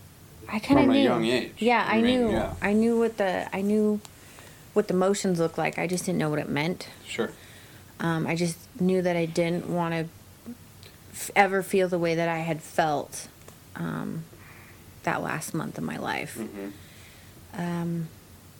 I 0.49 0.57
kind 0.59 0.79
of 0.79 0.85
From 0.85 0.89
a 0.91 0.93
knew. 0.93 1.03
young 1.03 1.25
age, 1.25 1.51
Yeah, 1.59 1.85
I 1.87 2.01
mean, 2.01 2.25
knew. 2.27 2.31
yeah. 2.31 2.53
I 2.61 2.73
knew 2.73 2.97
what 2.99 3.17
the 3.17 3.55
I 3.55 3.61
knew 3.61 4.01
what 4.73 4.87
the 4.87 4.93
motions 4.95 5.39
looked 5.39 5.57
like. 5.59 5.77
I 5.77 5.85
just 5.85 6.05
didn't 6.05 6.17
know 6.17 6.29
what 6.31 6.39
it 6.39 6.49
meant. 6.49 6.87
Sure. 7.07 7.31
Um, 7.99 8.27
I 8.27 8.35
just 8.35 8.57
knew 8.79 9.01
that 9.01 9.15
I 9.15 9.25
didn't 9.25 9.69
want 9.69 9.93
to 9.93 10.53
f- 11.13 11.31
ever 11.35 11.63
feel 11.63 11.87
the 11.87 11.99
way 11.99 12.15
that 12.15 12.27
I 12.27 12.39
had 12.39 12.61
felt 12.61 13.27
um, 13.75 14.23
that 15.03 15.21
last 15.21 15.53
month 15.53 15.77
of 15.77 15.83
my 15.83 15.97
life. 15.97 16.35
hmm 16.35 16.69
Um, 17.53 18.07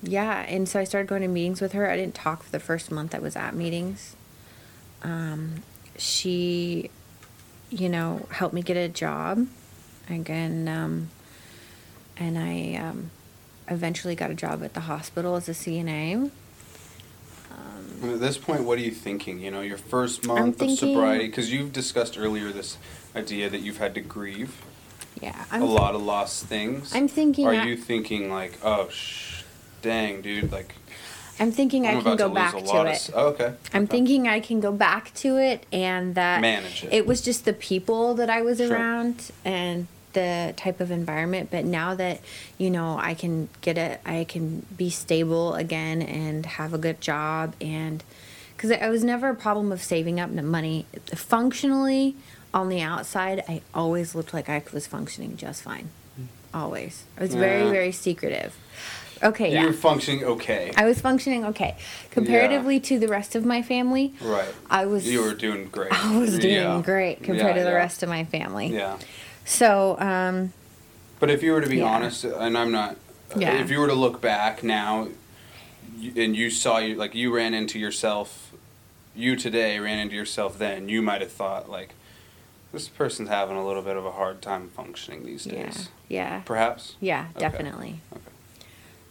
yeah, 0.01 0.41
and 0.47 0.67
so 0.67 0.79
I 0.79 0.83
started 0.83 1.07
going 1.07 1.21
to 1.23 1.27
meetings 1.27 1.61
with 1.61 1.71
her. 1.71 1.89
I 1.89 1.95
didn't 1.97 2.13
talk 2.15 2.43
for 2.43 2.51
the 2.51 2.59
first 2.59 2.91
month 2.91 3.15
I 3.15 3.19
was 3.19 3.35
at 3.35 3.55
meetings. 3.55 4.15
Um, 5.01 5.63
she, 5.97 6.89
you 7.69 7.87
know, 7.89 8.27
helped 8.31 8.53
me 8.53 8.61
get 8.61 8.77
a 8.77 8.87
job. 8.89 9.47
Again, 10.09 10.67
um, 10.67 11.09
and 12.17 12.37
I 12.37 12.75
um, 12.75 13.09
eventually 13.69 14.13
got 14.15 14.29
a 14.29 14.35
job 14.35 14.61
at 14.63 14.73
the 14.73 14.81
hospital 14.81 15.35
as 15.35 15.47
a 15.47 15.53
CNA. 15.53 16.29
And 18.03 18.11
at 18.11 18.19
this 18.19 18.37
point, 18.37 18.65
what 18.65 18.77
are 18.77 18.81
you 18.81 18.91
thinking? 18.91 19.39
You 19.39 19.49
know, 19.49 19.61
your 19.61 19.77
first 19.77 20.27
month 20.27 20.61
of 20.61 20.71
sobriety, 20.71 21.27
because 21.27 21.51
you've 21.53 21.71
discussed 21.71 22.17
earlier 22.19 22.51
this 22.51 22.77
idea 23.15 23.49
that 23.49 23.61
you've 23.61 23.77
had 23.77 23.95
to 23.95 24.01
grieve 24.01 24.61
Yeah, 25.21 25.45
a 25.53 25.63
lot 25.63 25.95
of 25.95 26.01
lost 26.01 26.45
things. 26.47 26.93
I'm 26.93 27.07
thinking 27.07 27.47
Are 27.47 27.53
I- 27.53 27.63
you 27.65 27.77
thinking 27.77 28.29
like, 28.29 28.59
oh, 28.61 28.89
sh- 28.89 29.43
dang, 29.81 30.21
dude, 30.21 30.51
like 30.51 30.75
I'm 31.39 31.51
thinking 31.53 31.87
I'm 31.87 31.99
I 31.99 32.01
can 32.01 32.17
go 32.17 32.27
to 32.27 32.33
back 32.33 32.51
to 32.51 32.57
it. 32.87 33.07
of. 33.09 33.15
Oh, 33.15 33.27
okay. 33.29 33.53
I'm 33.73 33.83
okay. 33.83 33.91
thinking 33.91 34.27
I 34.27 34.41
can 34.41 34.59
go 34.59 34.71
back 34.73 35.13
to 35.15 35.37
it 35.37 35.65
and 35.71 36.13
that 36.15 36.41
Manage 36.41 36.85
it. 36.91 37.07
was 37.07 37.21
just 37.21 37.45
the 37.45 37.53
people 37.53 38.15
that 38.15 38.29
I 38.29 38.41
was 38.41 38.57
Sure. 38.57 38.73
around 38.73 39.31
and 39.45 39.87
the 40.13 40.53
type 40.57 40.79
of 40.79 40.91
environment. 40.91 41.49
But 41.51 41.65
now 41.65 41.95
that, 41.95 42.21
you 42.57 42.69
know, 42.69 42.97
I 42.97 43.13
can 43.13 43.49
get 43.61 43.77
it, 43.77 43.99
I 44.05 44.23
can 44.23 44.65
be 44.77 44.89
stable 44.89 45.55
again 45.55 46.01
and 46.01 46.45
have 46.45 46.73
a 46.73 46.77
good 46.77 47.01
job. 47.01 47.55
And 47.61 48.03
because 48.55 48.71
I 48.71 48.89
was 48.89 49.03
never 49.03 49.29
a 49.29 49.35
problem 49.35 49.71
of 49.71 49.81
saving 49.83 50.19
up 50.19 50.33
the 50.33 50.41
money. 50.43 50.85
Functionally, 51.13 52.15
on 52.53 52.69
the 52.69 52.81
outside, 52.81 53.43
I 53.49 53.61
always 53.73 54.15
looked 54.15 54.33
like 54.33 54.47
I 54.47 54.63
was 54.71 54.87
functioning 54.87 55.35
just 55.37 55.63
fine. 55.63 55.89
Hmm. 56.15 56.23
Always. 56.53 57.03
I 57.17 57.21
was 57.23 57.33
very, 57.35 57.63
Yeah. 57.65 57.71
very 57.71 57.91
secretive. 57.91 58.55
Okay, 59.21 59.53
You're 59.53 59.71
yeah. 59.71 59.77
functioning 59.77 60.23
okay. 60.25 60.71
I 60.75 60.85
was 60.85 60.99
functioning 60.99 61.45
okay. 61.45 61.77
Comparatively 62.11 62.79
to 62.81 62.99
the 62.99 63.07
rest 63.07 63.35
of 63.35 63.45
my 63.45 63.61
family, 63.61 64.13
right. 64.21 64.53
I 64.69 64.85
was 64.85 65.09
You 65.09 65.21
were 65.23 65.33
doing 65.33 65.67
great. 65.69 65.91
I 66.05 66.17
was 66.17 66.37
doing 66.37 66.55
Yeah. 66.55 66.81
great 66.83 67.23
compared 67.23 67.55
Yeah, 67.55 67.63
to 67.63 67.63
the 67.63 67.69
yeah. 67.69 67.75
rest 67.75 68.03
of 68.03 68.09
my 68.09 68.25
family. 68.25 68.67
Yeah. 68.67 68.97
So, 69.45 69.97
um, 69.99 70.53
But 71.19 71.29
if 71.29 71.41
you 71.43 71.53
were 71.53 71.61
to 71.61 71.69
be 71.69 71.77
Yeah. 71.77 71.85
honest, 71.85 72.23
and 72.25 72.57
I'm 72.57 72.71
not, 72.71 72.97
Yeah. 73.35 73.61
if 73.61 73.69
you 73.71 73.79
were 73.79 73.87
to 73.87 73.93
look 73.93 74.19
back 74.21 74.61
now, 74.63 75.07
you- 75.97 76.21
and 76.21 76.35
you 76.35 76.49
saw 76.49 76.79
you 76.79 76.95
like 76.95 77.15
you 77.15 77.33
ran 77.33 77.53
into 77.53 77.79
yourself, 77.79 78.51
you 79.15 79.35
today 79.35 79.79
ran 79.79 79.99
into 79.99 80.15
yourself 80.15 80.57
then, 80.57 80.89
you 80.89 81.01
might 81.01 81.21
have 81.21 81.31
thought 81.31 81.69
like, 81.69 81.91
this 82.73 82.89
person's 82.89 83.29
having 83.29 83.55
a 83.55 83.65
little 83.65 83.83
bit 83.83 83.95
of 83.95 84.05
a 84.05 84.11
hard 84.11 84.41
time 84.41 84.69
functioning 84.75 85.23
these 85.25 85.45
yeah, 85.45 85.63
days. 85.65 85.89
yeah, 86.09 86.41
Perhaps. 86.43 86.95
yeah, 86.99 87.27
Okay. 87.35 87.39
definitely. 87.39 87.99
Okay. 88.11 88.21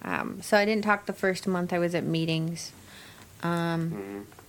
Um, 0.03 0.41
so 0.43 0.57
I 0.57 0.64
didn't 0.64 0.83
talk 0.85 1.07
the 1.07 1.12
first 1.12 1.47
month 1.47 1.72
I 1.72 1.78
was 1.78 1.95
at 1.95 2.03
meetings. 2.05 2.72
Um, 3.43 4.26
Mhm. 4.28 4.41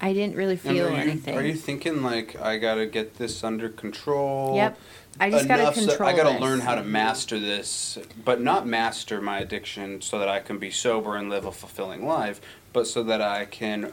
I 0.00 0.12
didn't 0.12 0.36
really 0.36 0.52
And 0.52 0.60
feel 0.60 0.86
are 0.86 0.90
you, 0.90 0.96
anything. 0.96 1.36
Are 1.36 1.42
you 1.42 1.54
thinking 1.54 2.02
like 2.02 2.40
I 2.40 2.58
gotta 2.58 2.86
get 2.86 3.16
this 3.16 3.42
under 3.42 3.68
control? 3.68 4.56
Yep. 4.56 4.78
I 5.18 5.30
just 5.30 5.48
gotta 5.48 5.62
enough 5.62 5.76
so- 5.76 6.04
I 6.04 6.14
gotta 6.14 6.32
this. 6.32 6.40
learn 6.42 6.60
how 6.60 6.74
to 6.74 6.82
master 6.84 7.38
this, 7.38 7.98
but 8.24 8.40
not 8.40 8.66
master 8.66 9.20
my 9.22 9.38
addiction 9.38 10.02
so 10.02 10.18
that 10.18 10.28
I 10.28 10.40
can 10.40 10.58
be 10.58 10.70
sober 10.70 11.16
and 11.16 11.30
live 11.30 11.46
a 11.46 11.52
fulfilling 11.52 12.06
life, 12.06 12.40
but 12.72 12.86
so 12.86 13.02
that 13.04 13.20
I 13.22 13.46
can. 13.46 13.92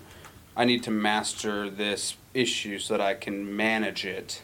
I 0.56 0.66
need 0.66 0.84
to 0.84 0.91
master 0.91 1.70
this 1.70 2.16
issue 2.34 2.78
so 2.78 2.93
that 2.95 3.01
I 3.01 3.16
can 3.16 3.56
manage 3.56 4.06
it 4.06 4.41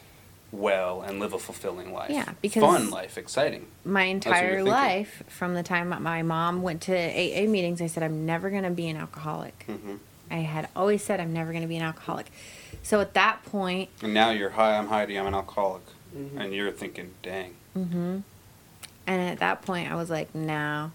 well 0.51 1.01
and 1.01 1.19
live 1.19 1.33
a 1.33 1.37
fulfilling 1.39 1.93
life. 1.93 2.09
Yeah, 2.09 2.29
because- 2.41 2.63
fun 2.63 2.89
life, 2.89 3.17
exciting. 3.17 3.67
my 3.85 4.03
entire 4.05 4.63
life, 4.63 5.21
from 5.27 5.53
the 5.53 5.61
time 5.61 5.89
my 6.01 6.23
mom 6.23 6.63
went 6.63 6.81
to 6.83 6.93
AA 6.95 7.45
meetings, 7.47 7.79
I 7.81 7.85
said 7.87 8.01
I'm 8.01 8.25
never 8.25 8.49
gonna 8.49 8.71
be 8.71 8.87
an 8.87 8.97
alcoholic. 8.97 9.65
hmm 9.67 9.95
I 10.31 10.37
had 10.37 10.67
always 10.75 11.03
said 11.03 11.19
I'm 11.19 11.33
never 11.33 11.53
gonna 11.53 11.67
be 11.67 11.75
an 11.77 11.81
alcoholic. 11.83 12.27
So 12.83 12.99
at 13.01 13.13
that 13.15 13.43
point, 13.45 13.89
And 14.01 14.13
now 14.13 14.29
you're 14.31 14.51
hi, 14.51 14.77
I'm 14.77 14.87
Heidi, 14.87 15.17
I'm 15.17 15.27
an 15.27 15.33
alcoholic, 15.35 15.81
Mhm. 16.15 16.39
and 16.39 16.53
you're 16.53 16.71
thinking, 16.71 17.11
dang. 17.23 17.53
Mm-hmm. 17.77 18.19
And 19.07 19.21
at 19.21 19.39
that 19.39 19.61
point, 19.63 19.91
I 19.91 19.95
was 19.95 20.09
like, 20.09 20.33
no. 20.35 20.91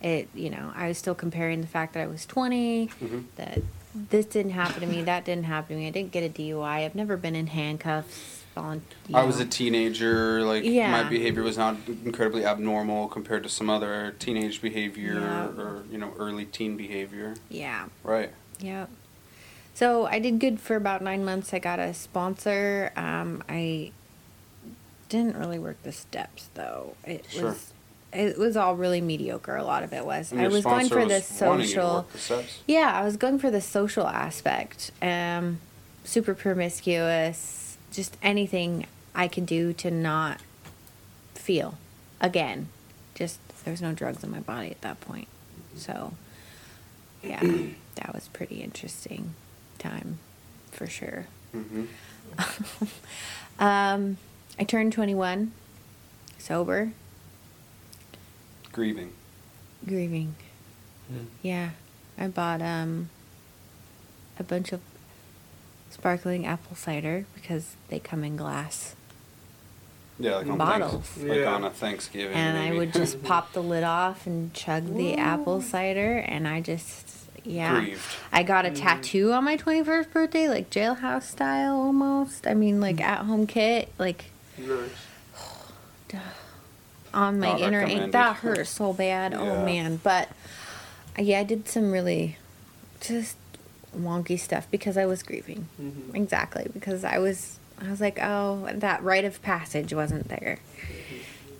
It, 0.00 0.28
you 0.34 0.50
know, 0.50 0.72
I 0.74 0.88
was 0.88 0.98
still 0.98 1.14
comparing 1.14 1.60
the 1.60 1.66
fact 1.66 1.94
that 1.94 2.02
I 2.02 2.06
was 2.06 2.26
20, 2.26 2.88
Mhm. 3.02 3.24
that 3.36 3.60
this 4.10 4.26
didn't 4.26 4.52
happen 4.52 4.80
to 4.80 4.86
me, 4.86 5.02
that 5.02 5.24
didn't 5.24 5.44
happen 5.44 5.76
to 5.76 5.80
me. 5.82 5.86
I 5.88 5.90
didn't 5.90 6.10
get 6.10 6.24
a 6.24 6.28
DUI. 6.28 6.84
I've 6.84 6.94
never 6.94 7.16
been 7.16 7.34
in 7.36 7.46
handcuffs. 7.48 8.40
volun- 8.56 8.82
you 9.08 9.16
I 9.16 9.24
was 9.24 9.40
a 9.40 9.44
teenager. 9.44 10.44
Like 10.44 10.64
my 10.64 11.02
behavior 11.02 11.42
was 11.42 11.58
not 11.58 11.74
incredibly 12.04 12.44
abnormal 12.46 13.08
compared 13.08 13.42
to 13.42 13.48
some 13.48 13.68
other 13.68 14.14
teenage 14.20 14.62
behavior 14.62 15.14
Yeah. 15.18 15.60
or 15.60 15.82
you 15.90 15.98
know 15.98 16.12
early 16.20 16.44
teen 16.44 16.76
behavior. 16.76 17.34
Yeah. 17.48 17.86
Right. 18.04 18.30
Yep. 18.60 18.88
So 19.74 20.06
I 20.06 20.18
did 20.20 20.38
good 20.38 20.60
for 20.60 20.76
about 20.76 21.02
nine 21.02 21.24
months. 21.24 21.52
I 21.52 21.58
got 21.58 21.78
a 21.78 21.92
sponsor. 21.94 22.92
Um, 22.96 23.42
I 23.48 23.90
didn't 25.08 25.36
really 25.36 25.58
work 25.58 25.82
the 25.82 25.92
steps 25.92 26.48
though. 26.54 26.94
It 27.04 27.24
Sure. 27.28 27.44
was 27.46 27.72
it 28.12 28.38
was 28.38 28.56
all 28.56 28.76
really 28.76 29.00
mediocre. 29.00 29.56
A 29.56 29.64
lot 29.64 29.82
of 29.82 29.92
it 29.92 30.06
was. 30.06 30.32
I 30.32 30.46
was 30.46 30.62
going 30.62 30.88
for 30.88 31.04
the 31.04 31.06
was 31.06 31.10
you 31.10 31.18
to 31.18 31.22
social. 31.22 31.94
work 31.94 32.12
the 32.12 32.18
steps? 32.18 32.58
Yeah, 32.66 32.92
I 32.94 33.04
was 33.04 33.16
going 33.16 33.40
for 33.40 33.50
the 33.50 33.60
social 33.60 34.06
aspect. 34.06 34.92
Um, 35.02 35.58
super 36.04 36.32
promiscuous, 36.34 37.76
just 37.92 38.16
anything 38.22 38.86
I 39.16 39.26
could 39.26 39.46
do 39.46 39.72
to 39.72 39.90
not 39.90 40.38
feel 41.34 41.76
again. 42.20 42.68
Just 43.16 43.40
there 43.64 43.72
was 43.72 43.82
no 43.82 43.92
drugs 43.92 44.22
in 44.22 44.30
my 44.30 44.40
body 44.40 44.70
at 44.70 44.80
that 44.82 45.00
point. 45.00 45.26
So, 45.76 46.12
yeah, 47.22 47.40
that 47.96 48.14
was 48.14 48.28
pretty 48.28 48.62
interesting 48.62 49.34
time 49.78 50.18
for 50.72 50.86
sure. 50.86 51.26
hmm 51.52 51.84
Um, 53.58 54.16
I 54.58 54.64
turned 54.64 54.92
21, 54.92 55.52
sober, 56.38 56.90
Grieving. 58.72 59.12
grieving. 59.86 60.34
Yeah, 61.42 61.70
I 62.18 62.26
bought 62.26 62.60
um 62.60 63.10
a 64.38 64.42
bunch 64.42 64.72
of 64.72 64.80
sparkling 65.90 66.44
apple 66.46 66.74
cider 66.74 67.26
because 67.36 67.76
they 67.88 68.00
come 68.00 68.24
in 68.24 68.36
glass, 68.36 68.96
Yeah, 70.18 70.36
like 70.38 70.48
on 70.48 70.58
Bottles. 70.58 71.06
Thanks, 71.06 71.18
like 71.28 71.38
Yeah. 71.38 71.54
on 71.54 71.64
a 71.64 71.70
Thanksgiving. 71.70 72.36
and 72.36 72.58
I 72.58 72.76
would 72.76 72.92
just 72.92 73.22
pop 73.28 73.52
the 73.52 73.62
lid 73.62 73.84
off 73.84 74.26
and 74.26 74.52
chug 74.52 74.96
the 74.96 75.14
apple 75.14 75.60
cider, 75.62 76.16
and 76.16 76.48
I 76.48 76.60
just 76.60 77.03
yeah. 77.44 77.80
Grieved. 77.80 78.00
I 78.32 78.42
got 78.42 78.66
a 78.66 78.70
Mhm. 78.70 78.76
tattoo 78.80 79.32
on 79.32 79.44
my 79.44 79.56
21st 79.56 80.10
birthday, 80.12 80.48
like 80.48 80.70
jailhouse 80.70 81.24
style 81.24 81.76
almost. 81.76 82.46
I 82.46 82.54
mean, 82.54 82.80
like 82.80 83.00
at 83.00 83.20
home 83.20 83.46
kit, 83.46 83.92
like 83.98 84.26
Nice. 84.58 84.90
on 87.14 87.38
my 87.38 87.50
Not 87.52 87.60
inner 87.60 87.80
ankle. 87.82 88.10
That 88.10 88.36
hurt 88.36 88.66
so 88.66 88.92
bad. 88.92 89.34
Oh 89.34 89.64
man. 89.64 90.00
But 90.02 90.28
yeah, 91.18 91.40
I 91.40 91.44
did 91.44 91.68
some 91.68 91.92
really 91.92 92.38
just 93.00 93.36
wonky 93.96 94.38
stuff 94.38 94.66
because 94.70 94.96
I 94.96 95.06
was 95.06 95.22
grieving. 95.22 95.68
Mhm. 95.80 96.14
Exactly. 96.14 96.66
Because 96.72 97.04
I 97.04 97.18
was 97.18 97.58
I 97.84 97.90
was 97.90 98.00
like, 98.00 98.18
oh, 98.22 98.68
that 98.72 99.02
rite 99.02 99.24
of 99.24 99.42
passage 99.42 99.92
wasn't 99.92 100.28
there. 100.28 100.58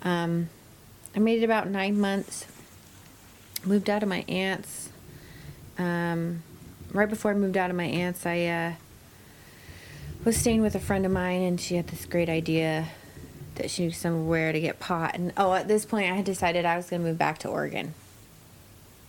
Um 0.01 0.49
I 1.15 1.19
made 1.19 1.41
it 1.41 1.45
about 1.45 1.69
nine 1.69 1.99
months. 1.99 2.45
Moved 3.63 3.89
out 3.89 4.03
of 4.03 4.09
my 4.09 4.25
aunt's. 4.27 4.84
Um 5.77 6.43
right 6.91 7.09
before 7.09 7.31
I 7.31 7.33
moved 7.33 7.57
out 7.57 7.69
of 7.69 7.75
my 7.75 7.85
aunt's 7.85 8.25
I 8.25 8.45
uh 8.45 8.73
was 10.23 10.37
staying 10.37 10.61
with 10.61 10.75
a 10.75 10.79
friend 10.79 11.05
of 11.05 11.11
mine 11.11 11.41
and 11.41 11.59
she 11.61 11.75
had 11.75 11.87
this 11.87 12.05
great 12.05 12.29
idea 12.29 12.87
that 13.55 13.69
she 13.69 13.83
knew 13.83 13.91
somewhere 13.91 14.51
to 14.51 14.59
get 14.59 14.79
pot. 14.79 15.15
And 15.15 15.31
oh, 15.37 15.53
at 15.53 15.67
this 15.67 15.85
point, 15.85 16.11
I 16.11 16.15
had 16.15 16.25
decided 16.25 16.65
I 16.65 16.75
was 16.77 16.89
going 16.89 17.01
to 17.03 17.07
move 17.07 17.17
back 17.17 17.37
to 17.39 17.47
Oregon. 17.47 17.93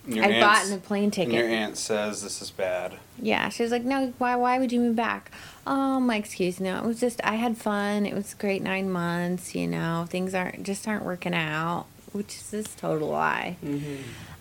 Your 0.06 0.24
I'd 0.24 0.32
aunt's- 0.34 0.68
bought 0.70 0.76
a 0.76 0.80
plane 0.80 1.04
And 1.04 1.12
ticket. 1.12 1.32
your 1.34 1.48
aunt 1.48 1.76
says 1.78 2.22
this 2.22 2.40
is 2.42 2.50
bad. 2.52 2.94
Yeah, 3.20 3.48
she 3.48 3.62
was 3.64 3.72
like, 3.72 3.82
"No, 3.82 4.12
why? 4.18 4.36
Why 4.36 4.58
would 4.60 4.70
you 4.70 4.78
move 4.78 4.94
back?" 4.94 5.32
Oh, 5.66 5.98
my 5.98 6.14
excuse. 6.16 6.60
No, 6.60 6.76
it 6.78 6.84
was 6.84 7.00
just 7.00 7.20
I 7.24 7.34
had 7.36 7.56
fun. 7.56 8.06
It 8.06 8.14
was 8.14 8.34
a 8.34 8.36
great 8.36 8.62
nine 8.62 8.88
months. 8.90 9.54
You 9.54 9.66
know, 9.66 10.06
things 10.08 10.32
aren't 10.34 10.62
just 10.64 10.86
aren't 10.86 11.04
working 11.04 11.34
out, 11.34 11.86
which 12.12 12.36
is 12.36 12.50
this 12.50 12.68
total 12.76 13.08
lie. 13.08 13.56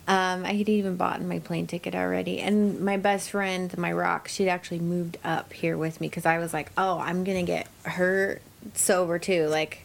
Um, 0.08 0.46
I 0.46 0.54
had 0.54 0.70
even 0.70 0.98
bought 0.98 1.20
my 1.22 1.40
plane 1.40 1.66
ticket 1.66 1.96
already, 1.96 2.40
and 2.40 2.80
my 2.80 2.96
best 2.96 3.32
friend, 3.32 3.76
my 3.78 3.92
rock, 3.92 4.28
she'd 4.28 4.50
actually 4.50 4.80
moved 4.80 5.18
up 5.24 5.52
here 5.52 5.78
with 5.78 6.00
me 6.00 6.08
because 6.10 6.28
I 6.28 6.38
was 6.38 6.54
like, 6.54 6.72
"Oh, 6.78 7.00
I'm 7.00 7.24
gonna 7.24 7.42
get 7.44 7.68
her 7.84 8.40
sober 8.76 9.18
too." 9.18 9.48
Like, 9.48 9.80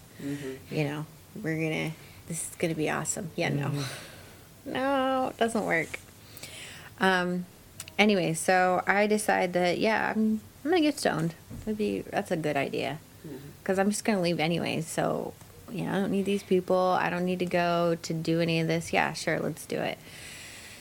you 0.70 0.84
know, 0.84 1.06
we're 1.42 1.56
gonna. 1.56 1.92
This 2.28 2.50
is 2.50 2.56
gonna 2.58 2.74
be 2.74 2.90
awesome. 2.90 3.30
Yeah, 3.34 3.48
no, 3.48 3.70
no, 4.66 5.28
it 5.28 5.38
doesn't 5.38 5.64
work. 5.64 5.98
Um, 7.00 7.46
anyway, 7.98 8.34
so 8.34 8.82
I 8.86 9.06
decide 9.06 9.54
that 9.54 9.78
yeah, 9.78 10.12
I'm 10.14 10.42
I'm 10.64 10.70
gonna 10.70 10.82
get 10.82 10.98
stoned. 10.98 11.34
That'd 11.64 11.78
be 11.78 12.00
that's 12.02 12.30
a 12.30 12.36
good 12.36 12.58
idea, 12.58 12.98
because 13.62 13.78
I'm 13.78 13.88
just 13.88 14.04
gonna 14.04 14.20
leave 14.20 14.38
anyway. 14.38 14.82
So 14.82 15.32
know, 15.70 15.92
I 15.92 15.94
don't 15.94 16.10
need 16.10 16.24
these 16.24 16.42
people. 16.42 16.76
I 16.76 17.10
don't 17.10 17.24
need 17.24 17.38
to 17.40 17.46
go 17.46 17.96
to 18.02 18.14
do 18.14 18.40
any 18.40 18.60
of 18.60 18.68
this. 18.68 18.92
Yeah, 18.92 19.12
sure, 19.12 19.38
let's 19.38 19.66
do 19.66 19.78
it. 19.78 19.98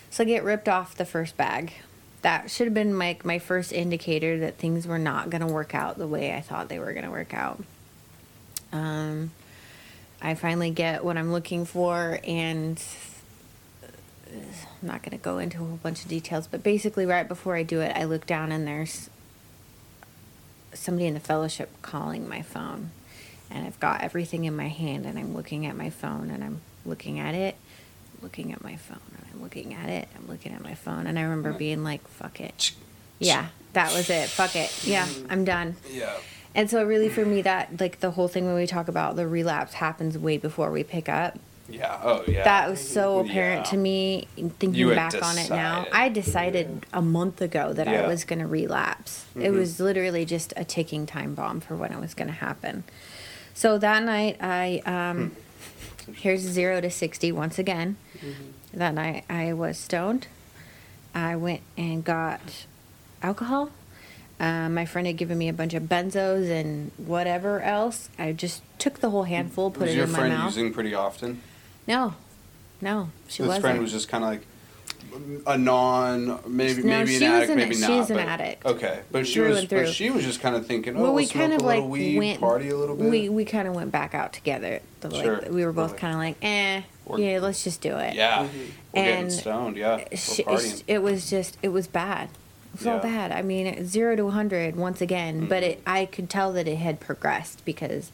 So 0.09 0.23
I 0.23 0.25
get 0.25 0.43
ripped 0.43 0.67
off 0.67 0.95
the 0.95 1.05
first 1.05 1.37
bag. 1.37 1.73
That 2.21 2.51
should 2.51 2.67
have 2.67 2.73
been 2.73 2.93
my 2.93 3.17
my 3.23 3.39
first 3.39 3.71
indicator 3.71 4.39
that 4.39 4.57
things 4.57 4.85
were 4.85 4.99
not 4.99 5.29
gonna 5.29 5.47
work 5.47 5.73
out 5.73 5.97
the 5.97 6.07
way 6.07 6.35
I 6.35 6.41
thought 6.41 6.67
they 6.67 6.79
were 6.79 6.93
gonna 6.93 7.11
work 7.11 7.33
out. 7.33 7.63
Um, 8.71 9.31
I 10.21 10.35
finally 10.35 10.71
get 10.71 11.05
what 11.05 11.17
I'm 11.17 11.31
looking 11.31 11.65
for, 11.65 12.19
and 12.25 12.81
I'm 14.31 14.87
not 14.87 15.01
going 15.01 15.17
to 15.17 15.23
go 15.23 15.37
into 15.37 15.57
a 15.57 15.65
whole 15.65 15.79
bunch 15.81 16.03
of 16.03 16.09
details, 16.09 16.47
but 16.47 16.61
basically, 16.61 17.05
right 17.05 17.27
before 17.27 17.55
I 17.55 17.63
do 17.63 17.81
it, 17.81 17.95
I 17.95 18.03
look 18.03 18.25
down 18.25 18.51
and 18.51 18.67
there's 18.67 19.09
somebody 20.73 21.07
in 21.07 21.13
the 21.13 21.19
fellowship 21.19 21.69
calling 21.81 22.27
my 22.27 22.41
phone. 22.41 22.91
And 23.51 23.65
I've 23.65 23.79
got 23.79 24.01
everything 24.01 24.45
in 24.45 24.55
my 24.55 24.67
hand, 24.67 25.05
and 25.05 25.17
I'm 25.17 25.33
looking 25.35 25.65
at 25.65 25.75
my 25.75 25.89
phone, 25.89 26.29
and 26.29 26.43
I'm 26.43 26.61
looking 26.85 27.19
at 27.19 27.33
it, 27.33 27.55
looking 28.21 28.51
at 28.53 28.63
my 28.63 28.75
phone, 28.75 28.99
and 29.17 29.25
I'm 29.33 29.41
looking 29.41 29.73
at 29.73 29.89
it, 29.89 30.07
I'm 30.15 30.27
looking 30.27 30.53
at 30.53 30.61
my 30.61 30.75
phone. 30.75 31.07
And 31.07 31.17
I 31.17 31.23
remember 31.23 31.53
being 31.53 31.83
like, 31.83 32.07
fuck 32.07 32.39
it. 32.39 32.71
Yeah, 33.17 33.47
that 33.73 33.93
was 33.93 34.09
it. 34.09 34.29
Fuck 34.29 34.55
it. 34.55 34.71
Yeah, 34.85 35.07
I'm 35.29 35.45
done. 35.45 35.75
Yeah. 35.91 36.13
And 36.55 36.69
so, 36.69 36.83
really, 36.83 37.09
for 37.09 37.25
me, 37.25 37.41
that, 37.43 37.79
like, 37.79 37.99
the 37.99 38.11
whole 38.11 38.27
thing 38.27 38.45
when 38.45 38.55
we 38.55 38.65
talk 38.67 38.87
about 38.87 39.15
the 39.15 39.27
relapse 39.27 39.73
happens 39.73 40.17
way 40.17 40.37
before 40.37 40.71
we 40.71 40.83
pick 40.83 41.07
up 41.09 41.37
Yeah. 41.67 41.99
Oh 42.03 42.23
yeah. 42.27 42.43
that 42.43 42.67
was 42.69 42.79
so 42.87 43.19
apparent 43.19 43.65
Yeah. 43.65 43.71
to 43.71 43.77
me 43.77 44.27
thinking 44.59 44.89
back 44.89 45.13
on 45.23 45.37
it 45.37 45.49
now. 45.51 45.85
I 45.91 46.09
decided 46.09 46.85
a 46.91 47.01
month 47.03 47.41
ago 47.41 47.73
that 47.73 47.87
I 47.87 48.07
was 48.07 48.23
going 48.23 48.39
to 48.39 48.47
relapse. 48.47 49.25
It 49.35 49.51
Mhm. 49.51 49.53
was 49.59 49.79
literally 49.79 50.25
just 50.25 50.51
a 50.57 50.63
ticking 50.63 51.05
time 51.05 51.35
bomb 51.35 51.59
for 51.59 51.75
when 51.75 51.91
it 51.93 51.99
was 51.99 52.13
going 52.15 52.27
to 52.29 52.33
happen. 52.33 52.83
So 53.59 53.77
that 53.77 54.03
night, 54.03 54.37
I 54.39 54.81
um, 54.85 55.33
here's 56.13 56.39
zero 56.39 56.79
to 56.79 56.89
sixty 56.89 57.29
once 57.33 57.59
again. 57.59 57.97
That 58.73 58.93
night, 58.93 59.25
I 59.29 59.51
was 59.51 59.77
stoned. 59.77 60.27
I 61.13 61.35
went 61.35 61.59
and 61.77 62.01
got 62.01 62.39
alcohol. 63.21 63.71
Um, 64.39 64.75
my 64.75 64.85
friend 64.85 65.05
had 65.05 65.17
given 65.17 65.37
me 65.37 65.49
a 65.49 65.53
bunch 65.53 65.73
of 65.73 65.83
benzos 65.83 66.49
and 66.49 66.91
whatever 66.95 67.59
else. 67.59 68.07
I 68.17 68.31
just 68.31 68.61
took 68.77 68.99
the 68.99 69.09
whole 69.09 69.23
handful, 69.23 69.71
put 69.71 69.81
was 69.81 69.91
it 69.91 69.95
your 69.95 70.05
in 70.05 70.11
my 70.13 70.19
friend 70.19 70.33
mouth. 70.35 70.55
using 70.55 70.71
pretty 70.71 70.93
often? 70.93 71.41
No, 71.85 72.13
no, 72.79 73.09
she 73.27 73.43
this 73.43 73.47
wasn't. 73.49 73.61
friend 73.61 73.81
was 73.81 73.91
just 73.91 74.07
kind 74.07 74.23
of 74.23 74.29
like 74.29 74.47
a 75.47 75.57
non, 75.57 76.39
maybe 76.47 76.83
No, 76.83 76.99
maybe 76.99 77.17
an 77.17 77.23
addict, 77.23 77.49
an- 77.51 77.57
maybe 77.57 77.75
she's 77.75 77.81
not. 77.87 78.09
an 78.11 78.15
but- 78.17 78.27
addict. 78.27 78.65
Okay, 78.65 78.99
but 79.11 79.27
she 79.27 79.39
was, 79.39 79.65
but 79.65 79.89
she 79.89 80.09
was 80.09 80.23
just 80.23 80.41
kind 80.41 80.55
of 80.55 80.65
thinking, 80.65 80.95
oh, 80.97 81.01
well, 81.03 81.13
we 81.13 81.21
we'll 81.23 81.29
smoke 81.29 81.41
kind 81.41 81.53
of 81.53 81.61
a 81.61 81.65
like 81.65 81.75
little 81.77 81.89
weed, 81.89 82.17
went 82.17 82.39
party 82.39 82.69
a 82.69 82.77
little 82.77 82.95
bit. 82.95 83.09
We 83.09 83.29
we 83.29 83.45
kind 83.45 83.67
of 83.67 83.73
went 83.75 83.91
back 83.91 84.13
out 84.13 84.33
together. 84.33 84.81
The, 85.01 85.09
like, 85.09 85.23
Sure. 85.23 85.41
we 85.49 85.63
were 85.65 85.71
both 85.73 85.95
kind 85.97 86.13
of 86.13 86.19
like, 86.19 86.35
eh, 86.41 86.81
Or- 87.05 87.19
yeah, 87.19 87.39
let's 87.39 87.63
just 87.63 87.81
do 87.81 87.95
it. 87.97 88.13
yeah, 88.15 88.41
we're 88.43 88.47
getting 89.03 89.23
And 89.23 89.31
stoned. 89.31 89.77
Yeah, 89.77 89.97
we're 90.11 90.17
Sh- 90.17 90.39
partying. 90.41 90.83
it 90.87 91.01
was 91.01 91.29
just 91.29 91.57
it 91.63 91.69
was 91.69 91.87
bad. 91.87 92.29
It 92.73 92.79
was 92.79 92.87
all 92.87 92.95
Yeah. 92.97 92.99
Mm-hmm. 93.01 93.15
bad. 93.15 93.31
I 93.31 93.41
mean, 93.41 93.85
zero 93.87 94.15
to 94.15 94.29
hundred 94.29 94.75
once 94.75 95.01
again, 95.01 95.47
but 95.47 95.63
it 95.63 95.81
I 95.87 96.05
could 96.05 96.29
tell 96.29 96.51
that 96.53 96.67
it 96.67 96.77
had 96.77 96.99
progressed 96.99 97.63
because 97.65 98.11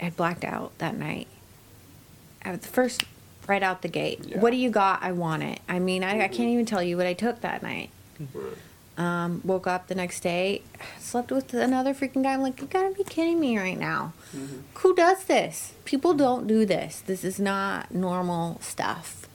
I 0.00 0.04
had 0.04 0.16
blacked 0.16 0.44
out 0.44 0.72
that 0.78 0.96
night. 0.96 1.26
I 2.42 2.52
was 2.52 2.60
the 2.60 2.68
first 2.68 3.04
right 3.46 3.62
out 3.62 3.82
the 3.82 3.88
gate. 3.88 4.20
Yeah. 4.26 4.38
What 4.38 4.50
do 4.50 4.56
you 4.56 4.70
got? 4.70 5.02
I 5.02 5.12
want 5.12 5.42
it. 5.42 5.60
I 5.68 5.78
mean, 5.78 6.04
I, 6.04 6.24
I 6.24 6.28
can't 6.28 6.50
even 6.50 6.66
tell 6.66 6.82
you 6.82 6.96
what 6.96 7.06
I 7.06 7.14
took 7.14 7.40
that 7.40 7.62
night. 7.62 7.90
Um, 8.96 9.40
woke 9.44 9.66
up 9.66 9.86
the 9.86 9.94
next 9.94 10.20
day, 10.20 10.60
slept 10.98 11.32
with 11.32 11.54
another 11.54 11.94
freaking 11.94 12.22
guy. 12.22 12.34
I'm 12.34 12.42
like, 12.42 12.60
you 12.60 12.66
gotta 12.66 12.94
be 12.94 13.02
kidding 13.02 13.40
me 13.40 13.56
right 13.58 13.78
now. 13.78 14.12
Who 14.74 14.94
does 14.94 15.24
this? 15.24 15.72
People 15.86 16.12
don't 16.12 16.46
do 16.46 16.66
this. 16.66 17.00
This 17.00 17.24
is 17.24 17.40
not 17.40 17.94
normal 17.94 18.60
stuff. 18.60 19.26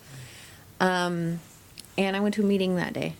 Um, 0.79 1.39
and 1.97 2.15
I 2.15 2.19
went 2.19 2.35
to 2.35 2.43
a 2.43 2.45
meeting 2.45 2.75
that 2.75 2.93
day. 2.93 3.15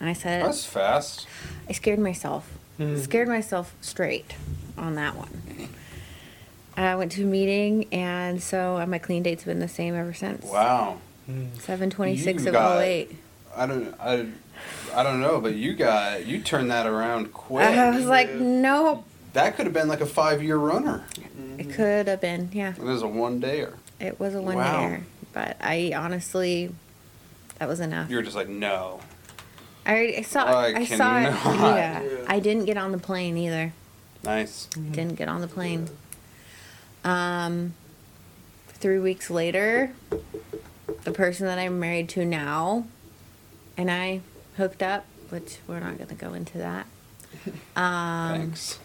And 0.00 0.08
I 0.08 0.12
said, 0.12 0.44
That's 0.44 0.64
fast. 0.64 1.26
I 1.68 1.72
scared 1.72 2.00
myself. 2.00 2.50
Scared 2.96 3.28
myself 3.28 3.74
straight 3.80 4.34
on 4.76 4.96
that 4.96 5.14
one. 5.14 5.68
I 6.76 6.96
went 6.96 7.12
to 7.12 7.22
a 7.22 7.26
meeting, 7.26 7.86
and 7.92 8.42
so 8.42 8.78
uh, 8.78 8.86
my 8.86 8.98
clean 8.98 9.22
date's 9.22 9.44
been 9.44 9.60
the 9.60 9.68
same 9.68 9.94
ever 9.94 10.12
since. 10.12 10.44
Wow. 10.44 10.98
726 11.28 12.46
of 12.46 12.52
got- 12.52 12.80
08. 12.82 13.16
I 13.56 13.66
don't, 13.66 13.94
I, 14.00 14.26
I 14.94 15.02
don't 15.04 15.20
know, 15.20 15.40
but 15.40 15.54
you 15.54 15.74
got 15.74 16.26
you 16.26 16.40
turned 16.40 16.70
that 16.72 16.86
around 16.86 17.32
quick. 17.32 17.64
I 17.64 17.90
was 17.96 18.04
like, 18.06 18.32
nope. 18.34 19.04
that 19.32 19.54
could 19.56 19.66
have 19.66 19.72
been 19.72 19.86
like 19.86 20.00
a 20.00 20.06
five-year 20.06 20.56
runner. 20.56 21.04
It 21.58 21.70
could 21.72 22.08
have 22.08 22.20
been, 22.20 22.50
yeah. 22.52 22.70
It 22.76 22.82
was 22.82 23.02
a 23.02 23.06
one-dayer. 23.06 23.74
It 24.00 24.18
was 24.18 24.34
a 24.34 24.42
one 24.42 24.56
Wow. 24.56 24.80
dayer. 24.88 25.02
But 25.32 25.56
I 25.60 25.92
honestly, 25.94 26.74
that 27.60 27.68
was 27.68 27.78
enough. 27.78 28.10
You 28.10 28.16
were 28.16 28.22
just 28.22 28.34
like, 28.36 28.48
no. 28.48 29.00
I, 29.86 29.92
already, 29.92 30.16
I 30.18 30.22
saw 30.22 30.44
I 30.46 30.66
I, 30.78 30.84
saw 30.84 31.18
it. 31.18 31.22
Yeah. 31.22 32.02
Yeah. 32.02 32.24
I 32.26 32.40
didn't 32.40 32.64
get 32.64 32.76
on 32.76 32.90
the 32.90 32.98
plane 32.98 33.36
either. 33.36 33.72
Nice. 34.24 34.66
Didn't 34.66 35.14
get 35.14 35.28
on 35.28 35.40
the 35.42 35.46
plane. 35.48 35.88
Um, 37.04 37.74
three 38.68 38.98
weeks 38.98 39.30
later, 39.30 39.92
the 41.04 41.12
person 41.12 41.46
that 41.46 41.58
I'm 41.58 41.78
married 41.78 42.08
to 42.10 42.24
now 42.24 42.86
and 43.76 43.90
I 43.90 44.20
hooked 44.56 44.82
up, 44.82 45.04
which 45.30 45.58
we're 45.66 45.80
not 45.80 45.96
going 45.98 46.08
to 46.08 46.14
go 46.14 46.34
into 46.34 46.58
that. 46.58 46.86
Um, 47.76 48.38
Thanks. 48.38 48.78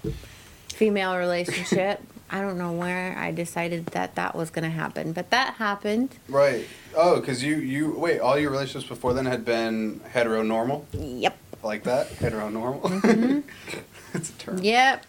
female 0.74 1.16
relationship. 1.16 2.02
I 2.32 2.42
don't 2.42 2.58
know 2.58 2.72
where 2.74 3.16
I 3.18 3.32
decided 3.32 3.86
that 3.88 4.16
that 4.16 4.36
was 4.36 4.50
going 4.50 4.64
to 4.64 4.70
happen, 4.72 5.14
but 5.14 5.30
that 5.30 5.54
happened. 5.56 6.16
Right. 6.28 6.66
Oh, 6.96 7.20
because 7.20 7.44
you 7.44 7.56
you 7.58 7.94
wait. 7.98 8.20
All 8.20 8.38
your 8.38 8.50
relationships 8.52 8.90
before 8.90 9.14
then 9.14 9.28
had 9.28 9.46
been 9.46 10.02
heteronormal, 10.14 10.86
Yep. 10.94 11.38
like 11.64 11.84
that. 11.84 12.10
Heteronormal. 12.10 12.82
Mm-hmm. 12.82 13.40
it's 14.14 14.30
a 14.30 14.34
term. 14.34 14.60
Yep. 14.60 15.06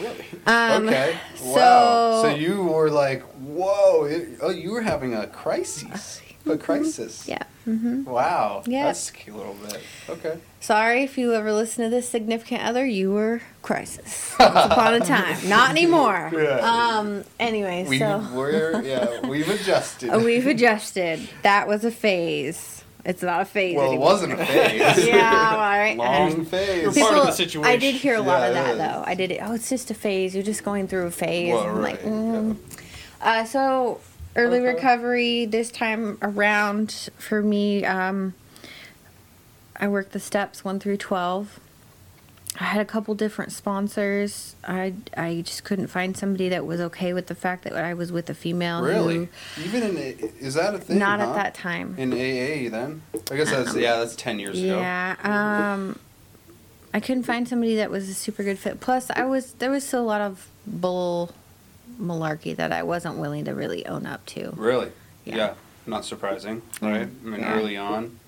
really? 0.00 0.24
Um, 0.46 0.88
okay. 0.88 1.16
So, 1.36 1.44
wow. 1.54 2.22
So 2.22 2.34
you 2.34 2.62
were 2.64 2.90
like, 2.90 3.22
whoa. 3.34 4.04
It, 4.04 4.38
oh, 4.40 4.50
you 4.50 4.72
were 4.72 4.82
having 4.82 5.14
a 5.14 5.26
crisis. 5.26 6.20
A 6.46 6.56
crisis. 6.56 7.28
yeah. 7.28 7.42
Mm-hmm. 7.68 8.04
Wow. 8.04 8.62
Yep. 8.66 8.86
That's 8.86 9.12
a 9.28 9.30
little 9.30 9.54
bit. 9.54 9.80
Okay. 10.08 10.38
Sorry 10.60 11.02
if 11.04 11.18
you 11.18 11.34
ever 11.34 11.52
listen 11.52 11.84
to 11.84 11.90
this 11.90 12.08
significant 12.08 12.62
other, 12.62 12.84
you 12.86 13.12
were 13.12 13.42
crisis. 13.62 14.34
Once 14.38 14.50
upon 14.54 14.94
a 14.94 15.00
time. 15.04 15.36
Not 15.48 15.70
anymore. 15.70 16.30
Yeah. 16.32 16.58
Um, 16.98 17.24
anyway, 17.38 17.84
We 17.86 17.98
so 17.98 18.26
we're 18.34 18.82
yeah. 18.82 19.26
We've 19.26 19.48
adjusted. 19.48 20.10
we've 20.24 20.46
adjusted. 20.46 21.28
That 21.42 21.68
was 21.68 21.84
a 21.84 21.90
phase. 21.90 22.79
It's 23.04 23.22
not 23.22 23.40
a 23.40 23.44
phase 23.44 23.76
well, 23.76 23.92
it 23.92 23.98
wasn't 23.98 24.34
a 24.34 24.36
phase. 24.44 25.06
yeah, 25.06 25.50
all 25.52 25.58
right. 25.58 25.96
Long 25.96 26.44
phase. 26.44 26.82
You're 26.82 26.92
part 27.06 27.18
of 27.18 27.26
the 27.26 27.32
situation. 27.32 27.64
I 27.70 27.76
did 27.76 27.94
hear 27.94 28.16
a 28.16 28.20
lot 28.20 28.40
Yeah, 28.40 28.46
of 28.46 28.50
it 28.50 28.54
that 28.54 28.70
is. 28.72 28.78
though. 28.78 29.04
I 29.06 29.14
did. 29.14 29.38
Oh, 29.40 29.54
it's 29.54 29.68
just 29.70 29.90
a 29.90 29.94
phase. 29.94 30.34
You're 30.34 30.44
just 30.44 30.64
going 30.64 30.86
through 30.88 31.06
a 31.06 31.10
phase. 31.10 31.54
Well, 31.54 31.66
I'm 31.66 31.82
like, 31.82 32.02
right, 32.02 32.12
mm. 32.12 32.56
uh, 33.22 33.44
so 33.44 34.00
early 34.36 34.58
Okay. 34.58 34.66
recovery 34.74 35.46
this 35.46 35.70
time 35.70 36.18
around 36.22 37.08
for 37.18 37.42
me. 37.42 37.84
Um, 37.84 38.34
I 39.76 39.88
worked 39.88 40.12
the 40.12 40.20
steps 40.20 40.62
one 40.64 40.78
through 40.78 40.98
twelve. 40.98 41.58
I 42.58 42.64
had 42.64 42.80
a 42.80 42.84
couple 42.84 43.14
different 43.14 43.52
sponsors. 43.52 44.56
I 44.64 44.94
I 45.16 45.42
just 45.42 45.62
couldn't 45.64 45.86
find 45.86 46.16
somebody 46.16 46.48
that 46.48 46.66
was 46.66 46.80
okay 46.80 47.12
with 47.12 47.28
the 47.28 47.34
fact 47.34 47.64
that 47.64 47.74
I 47.74 47.94
was 47.94 48.10
with 48.10 48.28
a 48.28 48.34
female. 48.34 48.82
Really? 48.82 49.28
Even 49.64 49.82
in 49.84 49.96
a, 49.96 50.16
is 50.44 50.54
that 50.54 50.74
a 50.74 50.78
thing? 50.78 50.98
not 50.98 51.20
huh? 51.20 51.28
at 51.28 51.34
that 51.36 51.54
time. 51.54 51.94
In 51.96 52.12
AA 52.12 52.68
then? 52.68 53.02
I 53.30 53.36
guess 53.36 53.50
that's 53.50 53.76
yeah. 53.76 53.98
That's 53.98 54.16
ten 54.16 54.38
years 54.40 54.58
ago. 54.60 54.80
Yeah. 54.80 55.16
Um, 55.22 55.98
I 56.92 56.98
couldn't 56.98 57.22
find 57.22 57.48
somebody 57.48 57.76
that 57.76 57.90
was 57.90 58.08
a 58.08 58.14
super 58.14 58.42
good 58.42 58.58
fit. 58.58 58.80
Plus, 58.80 59.10
I 59.10 59.24
was 59.24 59.52
there 59.54 59.70
was 59.70 59.86
still 59.86 60.02
a 60.02 60.10
lot 60.10 60.20
of 60.20 60.48
bull 60.66 61.32
malarkey 62.00 62.56
that 62.56 62.72
I 62.72 62.82
wasn't 62.82 63.16
willing 63.18 63.44
to 63.44 63.54
really 63.54 63.86
own 63.86 64.06
up 64.06 64.26
to. 64.26 64.52
Really? 64.56 64.90
Yeah. 65.24 65.36
Yeah. 65.36 65.54
Not 65.86 66.04
surprising, 66.04 66.62
right? 66.82 67.08
I 67.08 67.26
mean, 67.26 67.40
Yeah. 67.40 67.54
early 67.54 67.76
on, 67.76 68.19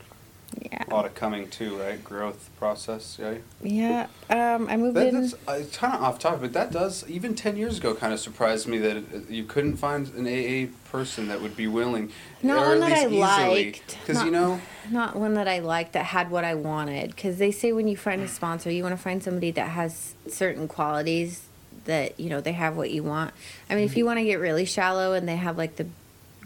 Yeah. 0.61 0.85
a 0.87 0.91
lot 0.95 1.07
of 1.07 1.15
coming 1.15 1.49
too, 1.49 1.77
right? 1.79 2.03
Growth 2.03 2.51
process, 2.59 3.19
yeah. 3.21 3.35
Yeah. 3.63 4.07
Um, 4.31 4.69
I 4.69 4.77
moved 4.77 4.97
That, 4.97 5.09
in. 5.09 5.21
that's 5.23 5.35
uh, 5.49 5.63
kind 5.73 5.95
of 5.95 6.03
off 6.03 6.19
topic, 6.19 6.41
but 6.41 6.53
that 6.53 6.71
does 6.73 7.09
even 7.09 7.35
ten 7.35 7.57
years 7.57 7.79
ago 7.79 7.95
kind 7.95 8.13
of 8.13 8.21
surprised 8.21 8.67
me 8.69 8.79
that 8.79 8.97
uh, 8.97 9.19
you 9.29 9.45
couldn't 9.45 9.77
find 9.77 10.09
an 10.15 10.27
AA 10.27 10.69
person 10.91 11.29
that 11.29 11.41
would 11.41 11.57
be 11.57 11.67
willing, 11.67 12.11
Not 12.43 12.67
or 12.67 12.69
one 12.79 12.83
at 12.83 12.89
that 12.91 12.99
I 12.99 13.07
easily, 13.07 13.65
liked. 13.65 13.99
because 14.01 14.23
you 14.25 14.31
know, 14.31 14.61
not 14.91 15.17
one 15.17 15.35
that 15.35 15.49
I 15.49 15.61
liked 15.61 15.93
that 15.95 16.07
had 16.07 16.31
what 16.31 16.45
I 16.45 16.55
wanted. 16.55 17.11
Because 17.15 17.39
they 17.39 17.51
say 17.51 17.73
when 17.73 17.89
you 17.89 17.97
find 17.97 18.21
a 18.23 18.29
sponsor, 18.29 18.71
you 18.71 18.83
want 18.83 18.95
to 18.97 19.01
find 19.03 19.23
somebody 19.23 19.51
that 19.53 19.69
has 19.71 20.15
certain 20.29 20.69
qualities 20.69 21.47
that 21.85 22.21
you 22.21 22.29
know 22.31 22.41
they 22.41 22.53
have 22.53 22.77
what 22.77 22.91
you 22.91 23.03
want. 23.03 23.33
I 23.71 23.75
mean, 23.75 23.85
if 23.85 23.97
you 23.97 24.05
want 24.05 24.19
to 24.19 24.25
get 24.25 24.39
really 24.39 24.65
shallow 24.67 25.15
and 25.15 25.29
they 25.29 25.37
have 25.37 25.57
like 25.59 25.77
the 25.77 25.87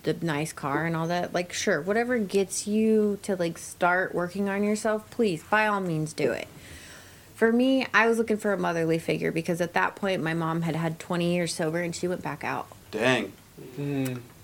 the 0.07 0.25
nice 0.25 0.53
car 0.53 0.87
and 0.87 0.97
all 0.97 1.09
that, 1.09 1.35
like 1.35 1.53
sure, 1.53 1.81
whatever 1.83 2.17
gets 2.19 2.67
you 2.67 3.19
to 3.23 3.37
like 3.37 3.59
start 3.59 4.15
working 4.15 4.49
on 4.49 4.65
yourself, 4.65 5.11
please 5.11 5.43
by 5.45 5.67
all 5.67 5.81
means 5.81 6.13
do 6.15 6.33
it. 6.33 6.49
For 7.35 7.53
me, 7.53 7.87
I 7.93 8.07
was 8.09 8.17
looking 8.17 8.39
for 8.39 8.55
a 8.55 8.59
motherly 8.59 8.99
figure 8.99 9.31
because 9.31 9.61
at 9.61 9.75
that 9.75 9.95
point 9.97 10.23
my 10.23 10.33
mom 10.33 10.63
had 10.63 10.75
had 10.75 10.99
20 10.99 11.35
years 11.35 11.53
sober 11.53 11.81
and 11.83 11.95
she 11.95 12.09
went 12.09 12.23
back 12.23 12.45
out. 12.45 12.67
dang, 12.91 13.33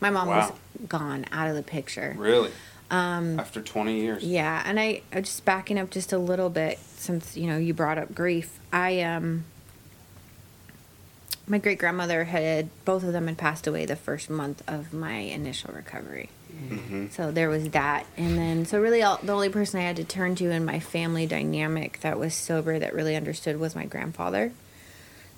My 0.01 0.11
mom 0.11 0.29
Wow. 0.29 0.51
was 0.51 0.89
gone 0.89 1.25
out 1.33 1.49
of 1.49 1.55
the 1.57 1.63
picture. 1.63 2.15
really? 2.19 2.51
Um, 2.91 3.41
After 3.41 3.63
twenty 3.63 4.03
years, 4.03 4.23
Yeah, 4.23 4.63
and 4.67 4.79
I 4.79 5.01
I 5.11 5.23
just 5.23 5.47
backing 5.47 5.79
up 5.79 5.89
just 5.89 6.13
a 6.13 6.19
little 6.19 6.51
bit 6.51 6.79
since 6.99 7.39
you 7.39 7.47
know 7.47 7.57
you 7.57 7.73
brought 7.73 7.97
up 7.97 8.15
grief. 8.15 8.61
I 8.71 9.01
um 9.01 9.45
my 11.47 11.59
great 11.59 11.79
grandmother 11.79 12.25
had 12.25 12.69
both 12.85 13.03
of 13.03 13.13
them 13.13 13.27
had 13.27 13.39
passed 13.39 13.67
away 13.67 13.85
the 13.85 13.97
first 13.97 14.31
month 14.31 14.63
of 14.69 14.93
my 14.93 15.15
initial 15.15 15.73
recovery. 15.75 16.31
hmm 16.69 17.07
So 17.11 17.31
there 17.33 17.49
was 17.49 17.71
that, 17.71 18.07
and 18.17 18.39
then 18.39 18.65
so 18.65 18.81
really 18.81 19.03
all, 19.03 19.19
the 19.23 19.33
only 19.33 19.49
person 19.49 19.81
I 19.81 19.85
had 19.85 19.97
to 19.97 20.05
turn 20.05 20.35
to 20.37 20.51
in 20.51 20.65
my 20.65 20.79
family 20.81 21.27
dynamic 21.27 22.01
that 22.01 22.19
was 22.19 22.35
sober 22.35 22.79
that 22.79 22.95
really 22.95 23.17
understood 23.17 23.59
was 23.59 23.75
my 23.75 23.87
grandfather. 23.87 24.53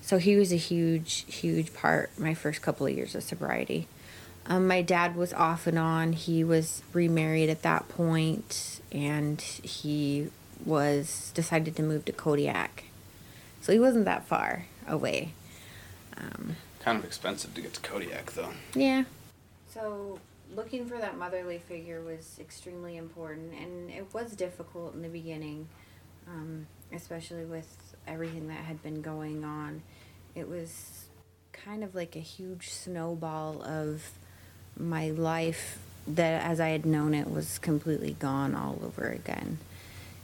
So 0.01 0.19
he 0.19 0.35
was 0.35 0.53
a 0.53 0.57
huge, 0.57 1.25
huge 1.27 1.73
part 1.73 2.11
my 2.19 2.35
first 2.35 2.61
couple 2.61 2.85
of 2.85 2.93
years 2.93 3.15
of 3.15 3.23
sobriety. 3.23 3.87
Um, 4.45 4.67
my 4.67 4.83
dad 4.83 5.15
was 5.15 5.33
off 5.33 5.65
and 5.65 5.79
on. 5.79 6.13
He 6.13 6.43
was 6.43 6.83
remarried 6.93 7.49
at 7.49 7.63
that 7.63 7.89
point, 7.89 8.79
and 8.91 9.41
he 9.41 10.29
was 10.63 11.31
decided 11.33 11.75
to 11.77 11.81
move 11.83 12.05
to 12.05 12.11
Kodiak. 12.11 12.83
So 13.61 13.73
he 13.73 13.79
wasn't 13.79 14.05
that 14.05 14.27
far 14.27 14.67
away. 14.87 15.33
Um, 16.17 16.55
kind 16.79 16.97
of 16.97 17.05
expensive 17.05 17.53
to 17.55 17.61
get 17.61 17.73
to 17.73 17.81
Kodiak 17.81 18.31
though. 18.33 18.51
yeah. 18.73 19.03
So 19.73 20.19
looking 20.55 20.85
for 20.85 20.97
that 20.97 21.17
motherly 21.17 21.57
figure 21.57 22.01
was 22.01 22.37
extremely 22.39 22.97
important, 22.97 23.53
and 23.53 23.89
it 23.89 24.13
was 24.13 24.31
difficult 24.31 24.93
in 24.93 25.01
the 25.01 25.09
beginning, 25.09 25.67
um, 26.27 26.67
especially 26.93 27.45
with 27.45 27.95
everything 28.07 28.47
that 28.47 28.59
had 28.59 28.81
been 28.81 29.01
going 29.01 29.43
on. 29.43 29.81
It 30.35 30.47
was 30.47 31.05
kind 31.51 31.83
of 31.83 31.95
like 31.95 32.15
a 32.15 32.19
huge 32.19 32.69
snowball 32.69 33.63
of 33.63 34.11
my 34.77 35.09
life 35.09 35.79
that, 36.07 36.43
as 36.43 36.59
I 36.59 36.69
had 36.69 36.85
known 36.85 37.13
it, 37.13 37.29
was 37.29 37.57
completely 37.59 38.15
gone 38.19 38.53
all 38.55 38.79
over 38.83 39.07
again. 39.09 39.57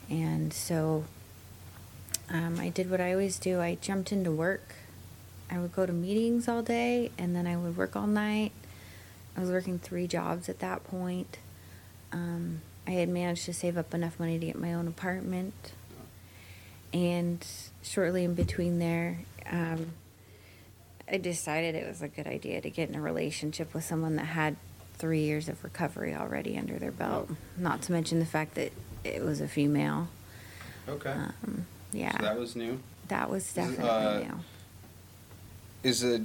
And 0.10 0.54
so 0.54 1.06
um, 2.30 2.60
I 2.60 2.70
did 2.70 2.92
what 2.92 3.02
I 3.02 3.12
always 3.14 3.40
do 3.40 3.60
I 3.60 3.76
jumped 3.76 4.12
into 4.12 4.32
work. 4.32 4.76
I 5.52 5.60
would 5.60 5.74
go 5.74 5.86
to 5.86 5.92
meetings 5.94 6.48
all 6.48 6.62
day 6.62 7.12
and 7.18 7.36
then 7.36 7.46
I 7.46 7.58
would 7.58 7.76
work 7.78 7.96
all 7.96 8.08
night. 8.08 8.52
I 9.36 9.42
was 9.42 9.50
working 9.50 9.80
three 9.80 10.08
jobs 10.08 10.48
at 10.50 10.60
that 10.60 10.84
point. 10.86 11.38
Um, 12.12 12.62
I 12.88 12.92
had 12.92 13.10
managed 13.10 13.46
to 13.46 13.54
save 13.54 13.78
up 13.78 13.94
enough 13.94 14.20
money 14.20 14.40
to 14.40 14.46
get 14.46 14.58
my 14.58 14.74
own 14.74 14.88
apartment. 14.88 15.74
And 16.94 17.46
shortly 17.84 18.24
in 18.26 18.34
between 18.34 18.80
there, 18.80 19.20
um, 19.50 19.88
I 21.10 21.18
decided 21.18 21.76
it 21.76 21.88
was 21.88 22.02
a 22.02 22.08
good 22.08 22.28
idea 22.28 22.62
to 22.62 22.70
get 22.70 22.90
in 22.90 22.96
a 22.96 23.02
relationship 23.02 23.74
with 23.74 23.84
someone 23.84 24.16
that 24.18 24.26
had 24.26 24.56
three 24.98 25.22
years 25.22 25.50
of 25.50 25.64
recovery 25.64 26.14
already 26.14 26.58
under 26.58 26.78
their 26.80 26.92
belt. 26.92 27.30
Not 27.58 27.82
to 27.84 27.92
mention 27.92 28.20
the 28.20 28.26
fact 28.26 28.56
that 28.56 28.72
it 29.04 29.22
was 29.24 29.42
a 29.42 29.48
female. 29.48 30.08
Okay. 30.88 31.12
Um, 31.12 31.66
yeah, 31.92 32.16
So 32.18 32.24
that 32.24 32.38
was 32.38 32.56
new. 32.56 32.80
that 33.08 33.30
was 33.30 33.52
definitely 33.54 33.90
uh, 33.90 34.20
new. 34.20 34.40
Is 35.84 36.04
a 36.04 36.22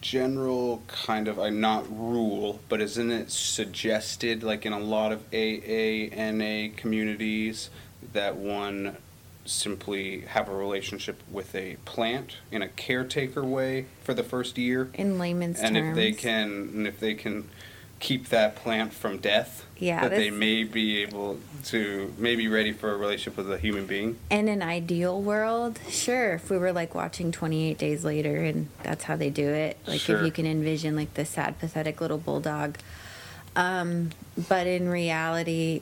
general 0.00 0.82
kind 0.86 1.28
of, 1.28 1.38
uh, 1.38 1.48
not 1.48 1.88
rule, 1.88 2.60
but 2.68 2.80
isn't 2.80 3.10
it 3.10 3.30
suggested, 3.30 4.42
like 4.42 4.66
in 4.66 4.72
a 4.72 4.78
lot 4.78 5.12
of 5.12 5.22
AA, 5.32 6.08
NA 6.14 6.68
communities, 6.76 7.70
that 8.12 8.36
one 8.36 8.96
simply 9.46 10.20
have 10.22 10.48
a 10.48 10.54
relationship 10.54 11.20
with 11.30 11.54
a 11.54 11.76
plant 11.84 12.36
in 12.50 12.62
a 12.62 12.68
caretaker 12.68 13.42
way 13.44 13.86
for 14.02 14.12
the 14.12 14.22
first 14.22 14.58
year? 14.58 14.90
In 14.94 15.18
layman's 15.18 15.60
and 15.60 15.74
terms. 15.74 15.90
if 15.90 15.94
they 15.94 16.12
can, 16.12 16.70
and 16.74 16.86
if 16.86 17.00
they 17.00 17.14
can 17.14 17.48
keep 18.04 18.28
that 18.28 18.54
plant 18.54 18.92
from 18.92 19.16
death, 19.16 19.64
Yeah, 19.78 20.02
that 20.02 20.10
they 20.10 20.30
may 20.30 20.62
be 20.62 20.98
able 20.98 21.38
to, 21.64 22.12
may 22.18 22.36
be 22.36 22.48
ready 22.48 22.70
for 22.70 22.92
a 22.92 22.96
relationship 22.98 23.38
with 23.38 23.50
a 23.50 23.58
human 23.58 23.86
being. 23.86 24.18
In 24.30 24.46
an 24.48 24.62
ideal 24.62 25.20
world, 25.22 25.80
sure. 25.88 26.34
If 26.34 26.50
we 26.50 26.58
were 26.58 26.72
like 26.72 26.94
watching 26.94 27.32
28 27.32 27.78
Days 27.78 28.04
Later 28.04 28.36
and 28.42 28.68
that's 28.82 29.04
how 29.04 29.16
they 29.16 29.30
do 29.30 29.48
it, 29.48 29.78
like 29.86 30.00
Sure. 30.00 30.18
if 30.18 30.24
you 30.26 30.30
can 30.30 30.44
envision 30.46 30.94
like 30.96 31.14
the 31.14 31.24
sad, 31.24 31.58
pathetic 31.58 32.02
little 32.02 32.18
bulldog. 32.18 32.76
Um, 33.56 34.10
but 34.48 34.66
in 34.66 34.88
reality, 34.90 35.80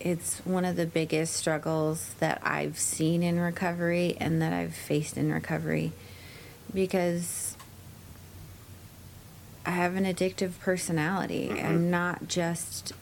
it's 0.00 0.38
one 0.46 0.64
of 0.64 0.76
the 0.76 0.86
biggest 0.86 1.34
struggles 1.36 2.14
that 2.20 2.40
I've 2.42 2.78
seen 2.78 3.22
in 3.22 3.38
recovery 3.38 4.16
and 4.18 4.40
that 4.40 4.54
I've 4.54 4.74
faced 4.74 5.18
in 5.18 5.30
recovery 5.30 5.92
because 6.72 7.47
I 9.68 9.72
have 9.72 9.96
an 9.96 10.04
addictive 10.04 10.58
personality. 10.60 11.48
Mhm. 11.52 11.62
I'm 11.62 11.90
not 11.90 12.26
just 12.26 12.94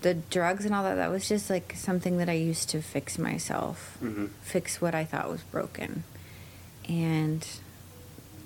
the 0.00 0.14
drugs 0.14 0.64
and 0.64 0.74
all 0.74 0.82
that. 0.82 0.96
That 0.96 1.12
was 1.12 1.28
just 1.28 1.48
like 1.48 1.74
something 1.76 2.16
that 2.18 2.28
I 2.28 2.32
used 2.32 2.68
to 2.70 2.82
fix 2.82 3.18
myself, 3.18 3.96
Mm-hmm. 4.02 4.26
fix 4.42 4.80
what 4.80 4.96
I 4.96 5.04
thought 5.04 5.30
was 5.30 5.42
broken. 5.42 6.02
And 6.88 7.46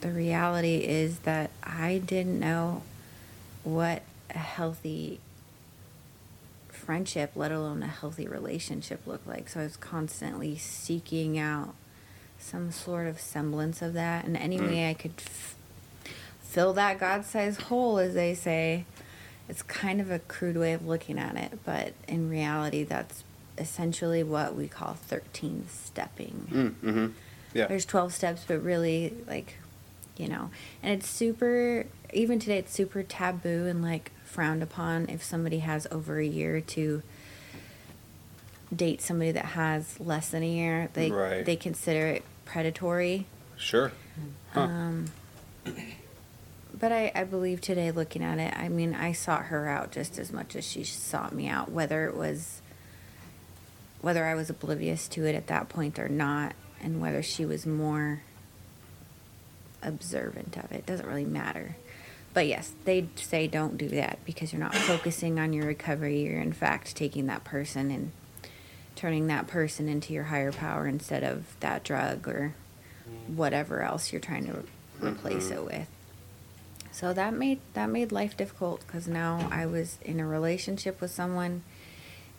the 0.02 0.10
reality 0.12 0.76
is 0.84 1.20
that 1.20 1.50
I 1.62 1.96
didn't 2.04 2.38
know 2.38 2.82
what 3.64 4.02
a 4.34 4.38
healthy 4.38 5.18
friendship, 6.68 7.32
let 7.34 7.50
alone 7.52 7.82
a 7.82 7.86
healthy 7.88 8.28
relationship, 8.28 9.06
looked 9.06 9.26
like. 9.26 9.48
So 9.48 9.60
I 9.60 9.62
was 9.62 9.78
constantly 9.78 10.58
seeking 10.58 11.38
out 11.38 11.74
some 12.38 12.70
sort 12.70 13.06
of 13.06 13.18
semblance 13.18 13.80
of 13.80 13.94
that, 13.94 14.26
and 14.26 14.36
any 14.36 14.58
Mm. 14.58 14.68
way 14.68 14.90
I 14.90 14.94
could 14.94 15.14
f- 15.18 15.54
fill 16.56 16.72
that 16.72 16.98
God-sized 16.98 17.60
hole, 17.62 17.98
as 17.98 18.14
they 18.14 18.32
say. 18.32 18.86
It's 19.46 19.60
kind 19.62 20.00
of 20.00 20.10
a 20.10 20.20
crude 20.20 20.56
way 20.56 20.72
of 20.72 20.86
looking 20.86 21.18
at 21.18 21.36
it, 21.36 21.58
but 21.66 21.92
in 22.08 22.30
reality, 22.30 22.82
that's 22.82 23.24
essentially 23.58 24.22
what 24.22 24.54
we 24.54 24.66
call 24.68 24.94
13 24.94 25.66
stepping 25.68 26.72
Mm-hmm. 26.82 27.06
Yeah. 27.54 27.66
there's 27.68 27.84
12 27.86 28.12
steps 28.12 28.44
but 28.46 28.62
really 28.62 29.14
like 29.26 29.54
you 30.18 30.28
know 30.28 30.50
and 30.82 30.92
it's 30.92 31.08
super 31.08 31.86
even 32.12 32.38
today 32.38 32.58
it's 32.58 32.72
super 32.72 33.02
taboo 33.02 33.64
and 33.66 33.80
like 33.82 34.10
frowned 34.26 34.62
upon 34.62 35.08
if 35.08 35.24
somebody 35.24 35.60
has 35.60 35.86
over 35.90 36.18
a 36.18 36.26
year 36.26 36.60
to 36.60 37.02
date 38.74 39.00
somebody 39.00 39.30
that 39.32 39.46
has 39.46 39.98
less 39.98 40.28
than 40.28 40.42
a 40.42 40.48
year 40.48 40.90
they 40.92 41.10
Right. 41.10 41.46
they 41.46 41.56
consider 41.56 42.06
it 42.08 42.24
predatory 42.44 43.24
Sure. 43.56 43.90
Huh. 44.52 44.60
um, 44.60 45.06
but 46.78 46.92
I, 46.92 47.10
I 47.14 47.24
believe 47.24 47.60
today 47.60 47.90
looking 47.90 48.22
at 48.22 48.38
it 48.38 48.54
i 48.56 48.68
mean 48.68 48.94
i 48.94 49.12
sought 49.12 49.46
her 49.46 49.68
out 49.68 49.90
just 49.92 50.18
as 50.18 50.32
much 50.32 50.54
as 50.56 50.64
she 50.66 50.84
sought 50.84 51.32
me 51.34 51.48
out 51.48 51.70
whether 51.70 52.06
it 52.06 52.16
was 52.16 52.60
whether 54.00 54.24
i 54.24 54.34
was 54.34 54.50
oblivious 54.50 55.08
to 55.08 55.24
it 55.26 55.34
at 55.34 55.46
that 55.48 55.68
point 55.68 55.98
or 55.98 56.08
not 56.08 56.54
and 56.80 57.00
whether 57.00 57.22
she 57.22 57.44
was 57.46 57.66
more 57.66 58.22
observant 59.82 60.56
of 60.56 60.72
it 60.72 60.84
doesn't 60.86 61.06
really 61.06 61.24
matter 61.24 61.76
but 62.34 62.46
yes 62.46 62.72
they 62.84 63.06
say 63.16 63.46
don't 63.46 63.78
do 63.78 63.88
that 63.88 64.18
because 64.24 64.52
you're 64.52 64.60
not 64.60 64.74
focusing 64.74 65.38
on 65.38 65.52
your 65.52 65.66
recovery 65.66 66.22
you're 66.22 66.40
in 66.40 66.52
fact 66.52 66.96
taking 66.96 67.26
that 67.26 67.44
person 67.44 67.90
and 67.90 68.10
turning 68.96 69.26
that 69.26 69.46
person 69.46 69.88
into 69.88 70.12
your 70.12 70.24
higher 70.24 70.50
power 70.52 70.86
instead 70.86 71.22
of 71.22 71.44
that 71.60 71.84
drug 71.84 72.26
or 72.26 72.54
whatever 73.28 73.82
else 73.82 74.10
you're 74.10 74.20
trying 74.20 74.46
to 74.46 74.52
re- 74.52 75.10
replace 75.10 75.48
Mhm. 75.48 75.52
it 75.52 75.64
with. 75.66 75.88
So 76.96 77.12
that 77.12 77.34
made 77.34 77.60
that 77.74 77.90
made 77.90 78.10
life 78.10 78.38
difficult 78.38 78.82
because 78.86 79.06
now 79.06 79.50
I 79.52 79.66
was 79.66 79.98
in 80.00 80.18
a 80.18 80.26
relationship 80.26 80.98
with 80.98 81.10
someone, 81.10 81.62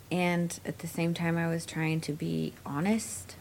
and 0.10 0.60
at 0.66 0.80
the 0.80 0.88
same 0.88 1.14
time 1.14 1.38
I 1.38 1.48
was 1.48 1.64
trying 1.64 2.02
to 2.02 2.12
be 2.12 2.54
honest 2.66 3.36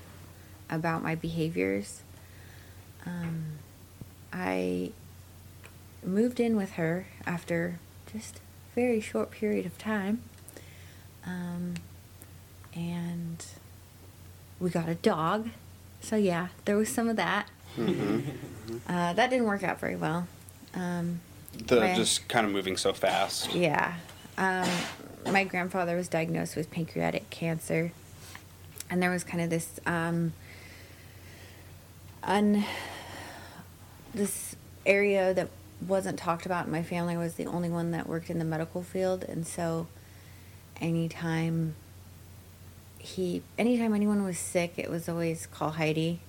about 0.69 1.03
my 1.03 1.15
behaviors. 1.15 2.03
Um, 3.07 3.45
I 4.31 4.93
moved 6.05 6.39
in 6.39 6.55
with 6.55 6.73
her 6.73 7.07
after 7.25 7.79
just 8.13 8.37
a 8.37 8.41
very 8.75 9.01
short 9.01 9.31
period 9.31 9.65
of 9.65 9.79
time. 9.79 10.21
Um, 11.25 11.77
and 12.75 13.43
we 14.61 14.69
got 14.69 14.87
a 14.87 14.97
dog. 14.97 15.49
So, 16.03 16.17
yeah, 16.17 16.49
there 16.67 16.77
was 16.77 16.91
some 16.91 17.09
of 17.09 17.17
that. 17.17 17.49
Uh, 18.89 19.13
that 19.15 19.31
didn't 19.31 19.47
work 19.47 19.63
out 19.63 19.81
very 19.81 19.97
well. 19.97 20.27
Um, 20.77 21.21
The 21.67 21.81
my- 21.81 21.95
just 21.95 22.29
kind 22.29 22.47
of 22.47 22.53
moving 22.53 22.77
so 22.77 22.93
fast. 22.93 23.53
yeah. 23.55 23.95
Um, 24.39 24.69
my 25.33 25.45
grandfather 25.45 25.97
was 25.97 26.07
diagnosed 26.09 26.55
with 26.55 26.71
pancreatic 26.71 27.31
cancer. 27.31 27.93
And 28.91 29.03
there 29.03 29.11
was 29.11 29.25
kind 29.25 29.43
of 29.43 29.51
this 29.51 29.81
um, 29.87 30.33
un 32.23 32.65
this 34.15 34.55
area 34.85 35.35
that 35.35 35.49
wasn't 35.87 36.19
talked 36.19 36.47
about 36.47 36.67
in 36.67 36.73
my 36.73 36.83
family 36.83 37.15
I 37.15 37.19
was 37.19 37.35
the 37.35 37.47
only 37.47 37.69
one 37.69 37.91
that 37.91 38.09
worked 38.09 38.31
in 38.31 38.39
the 38.39 38.45
medical 38.45 38.83
field 38.83 39.25
and 39.25 39.47
so 39.47 39.89
anytime 40.81 41.75
he 42.99 43.43
anytime 43.59 43.93
anyone 43.95 44.25
was 44.25 44.39
sick 44.39 44.75
it 44.77 44.89
was 44.91 45.09
always 45.09 45.47
call 45.47 45.73
Heidi 45.73 46.21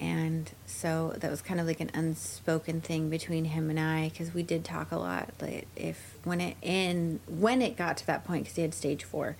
and 0.00 0.52
so 0.66 1.14
that 1.18 1.30
was 1.30 1.42
kind 1.42 1.58
of 1.58 1.66
like 1.66 1.80
an 1.80 1.90
unspoken 1.92 2.80
thing 2.80 3.10
between 3.10 3.44
him 3.46 3.68
and 3.68 3.80
I 3.80 4.10
because 4.10 4.32
we 4.32 4.42
did 4.42 4.64
talk 4.64 4.92
a 4.92 4.96
lot 4.96 5.30
like 5.40 5.66
if 5.74 6.16
when 6.24 6.40
it 6.40 6.56
in 6.62 7.20
when 7.26 7.62
it 7.62 7.76
got 7.76 7.96
to 7.98 8.06
that 8.06 8.24
point 8.24 8.44
because 8.44 8.56
he 8.56 8.62
had 8.62 8.74
stage 8.74 9.02
four 9.04 9.36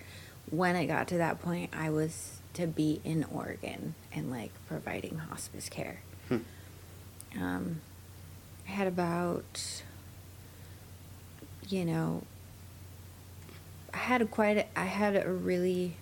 when 0.50 0.74
it 0.74 0.86
got 0.86 1.08
to 1.08 1.18
that 1.18 1.40
point 1.40 1.70
I 1.72 1.90
was 1.90 2.38
to 2.54 2.66
be 2.66 3.00
in 3.04 3.24
Oregon 3.32 3.94
and 4.12 4.30
like 4.32 4.50
providing 4.66 5.18
hospice 5.18 5.68
care. 5.68 6.00
Um, 7.40 7.82
I 8.66 8.70
had 8.72 8.88
about 8.88 9.82
you 11.68 11.84
know 11.84 12.22
I 13.94 13.98
had 13.98 14.22
a 14.22 14.26
quite 14.26 14.56
a, 14.56 14.78
I 14.78 14.86
had 14.86 15.14
a 15.14 15.30
really 15.30 15.94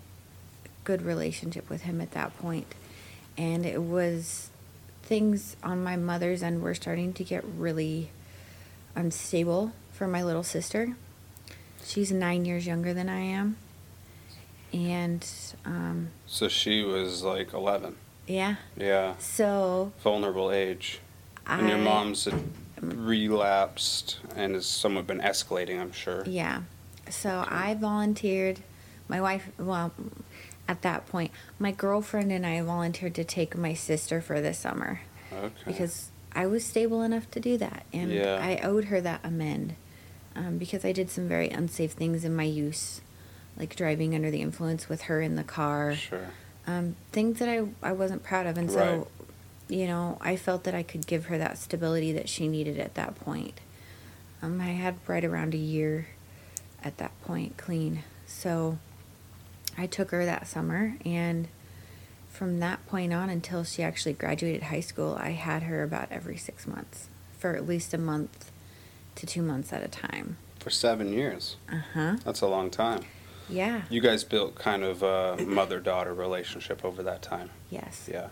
good 0.85 1.03
relationship 1.03 1.69
with 1.69 1.83
him 1.83 2.01
at 2.01 2.13
that 2.13 2.39
point 2.39 2.75
and 3.39 3.65
it 3.67 3.83
was 3.83 4.51
things 5.03 5.57
on 5.63 5.83
my 5.85 5.97
mother's 5.97 6.43
end 6.43 6.63
were 6.63 6.75
starting 6.75 7.13
to 7.13 7.23
get 7.25 7.45
really 7.45 8.11
unstable 8.95 9.73
for 9.93 10.07
my 10.09 10.23
little 10.23 10.43
sister 10.43 10.97
she's 11.85 12.11
nine 12.11 12.45
years 12.45 12.67
younger 12.67 12.93
than 12.95 13.09
i 13.09 13.21
am 13.21 13.57
and 14.73 15.27
um, 15.65 16.09
So 16.27 16.49
she 16.49 16.83
was 16.83 17.23
like 17.23 17.53
11. 17.55 17.97
yeah 18.27 18.57
Yeah. 18.77 19.15
so 19.19 19.93
Vulnerable 20.03 20.51
age. 20.51 20.99
And 21.47 21.69
your 21.69 21.79
mom's 21.79 22.25
had 22.25 22.43
relapsed 22.83 24.19
and 24.35 24.55
has 24.55 24.67
somewhat 24.67 25.07
been 25.07 25.21
escalating, 25.21 25.81
I'm 25.81 25.93
sure. 25.93 26.25
Yeah. 26.27 26.63
So 27.09 27.45
I 27.49 27.75
volunteered. 27.75 28.59
My 29.09 29.21
wife, 29.21 29.49
well, 29.57 29.93
at 30.69 30.83
that 30.83 31.07
point, 31.07 31.31
my 31.59 31.71
girlfriend 31.73 32.33
and 32.33 32.45
I 32.47 32.61
volunteered 32.63 33.15
to 33.17 33.25
take 33.25 33.57
my 33.57 33.75
sister 33.75 34.21
for 34.21 34.41
the 34.41 34.53
summer 34.55 35.01
Okay. 35.33 35.49
because 35.67 36.11
I 36.35 36.47
was 36.47 36.65
stable 36.65 37.03
enough 37.03 37.31
to 37.33 37.41
do 37.41 37.57
that, 37.59 37.85
and 37.93 38.13
Yeah. 38.13 38.39
I 38.41 38.59
owed 38.67 38.87
her 38.87 39.01
that 39.01 39.21
amend 39.25 39.75
um, 40.35 40.59
because 40.59 40.85
I 40.85 40.93
did 40.93 41.09
some 41.11 41.29
very 41.29 41.49
unsafe 41.49 41.93
things 41.93 42.25
in 42.25 42.35
my 42.37 42.43
use, 42.45 43.01
like 43.57 43.75
driving 43.75 44.15
under 44.15 44.31
the 44.31 44.43
influence 44.43 44.89
with 44.89 45.03
her 45.03 45.23
in 45.23 45.37
the 45.37 45.45
car. 45.45 45.95
Sure. 45.95 46.29
um, 46.67 46.97
things 47.13 47.39
that 47.39 47.49
I, 47.49 47.65
I 47.83 47.93
wasn't 47.93 48.23
proud 48.25 48.45
of. 48.47 48.59
And 48.59 48.69
so, 48.71 48.79
Right. 48.81 49.07
you 49.69 49.87
know, 49.87 50.19
I 50.21 50.35
felt 50.37 50.65
that 50.65 50.75
I 50.75 50.83
could 50.83 51.07
give 51.07 51.27
her 51.27 51.39
that 51.39 51.59
stability 51.59 52.11
that 52.13 52.29
she 52.29 52.49
needed 52.49 52.79
at 52.81 52.95
that 52.97 53.15
point. 53.21 53.61
Um, 54.43 54.61
I 54.61 54.73
had 54.73 54.97
right 55.07 55.25
around 55.25 55.55
a 55.55 55.59
year 55.59 56.09
at 56.85 56.99
that 56.99 57.13
point 57.23 57.57
clean. 57.57 58.03
So 58.27 58.79
I 59.79 59.87
took 59.87 60.11
her 60.11 60.25
that 60.25 60.47
summer. 60.47 60.97
And 61.05 61.49
from 62.29 62.61
that 62.61 62.87
point 62.87 63.13
on 63.13 63.31
until 63.31 63.65
she 63.65 63.83
actually 63.83 64.13
graduated 64.13 64.65
high 64.65 64.81
school, 64.81 65.17
I 65.21 65.31
had 65.31 65.65
her 65.65 65.83
about 65.83 66.09
every 66.11 66.37
six 66.37 66.67
months 66.67 67.09
for 67.39 67.55
at 67.57 67.67
least 67.67 67.95
a 67.95 67.99
month 67.99 68.51
to 69.17 69.27
two 69.27 69.43
months 69.43 69.73
at 69.73 69.83
a 69.83 69.89
time. 69.89 70.37
For 70.61 70.71
seven 70.71 71.13
years. 71.13 71.57
Uh 71.71 71.81
huh. 71.95 72.17
That's 72.25 72.41
a 72.41 72.47
long 72.47 72.71
time. 72.71 73.05
Yeah. 73.49 73.83
You 73.89 74.01
guys 74.01 74.25
built 74.25 74.57
kind 74.57 74.83
of 74.83 75.03
a 75.03 75.37
mother 75.47 75.81
daughter 75.81 76.13
relationship 76.13 76.85
over 76.85 77.03
that 77.05 77.23
time. 77.23 77.51
Yes. 77.71 78.09
Yeah. 78.13 78.29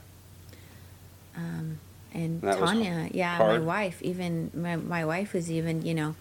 Um, 1.36 1.78
and 2.12 2.42
was 2.42 2.56
Tanya, 2.56 3.08
yeah, 3.12 3.36
hard? 3.36 3.60
my 3.60 3.66
wife, 3.66 4.00
even 4.02 4.50
my, 4.54 4.76
my 4.76 5.04
wife 5.04 5.32
was 5.32 5.50
even, 5.50 5.84
you 5.84 5.94
know, 5.94 6.14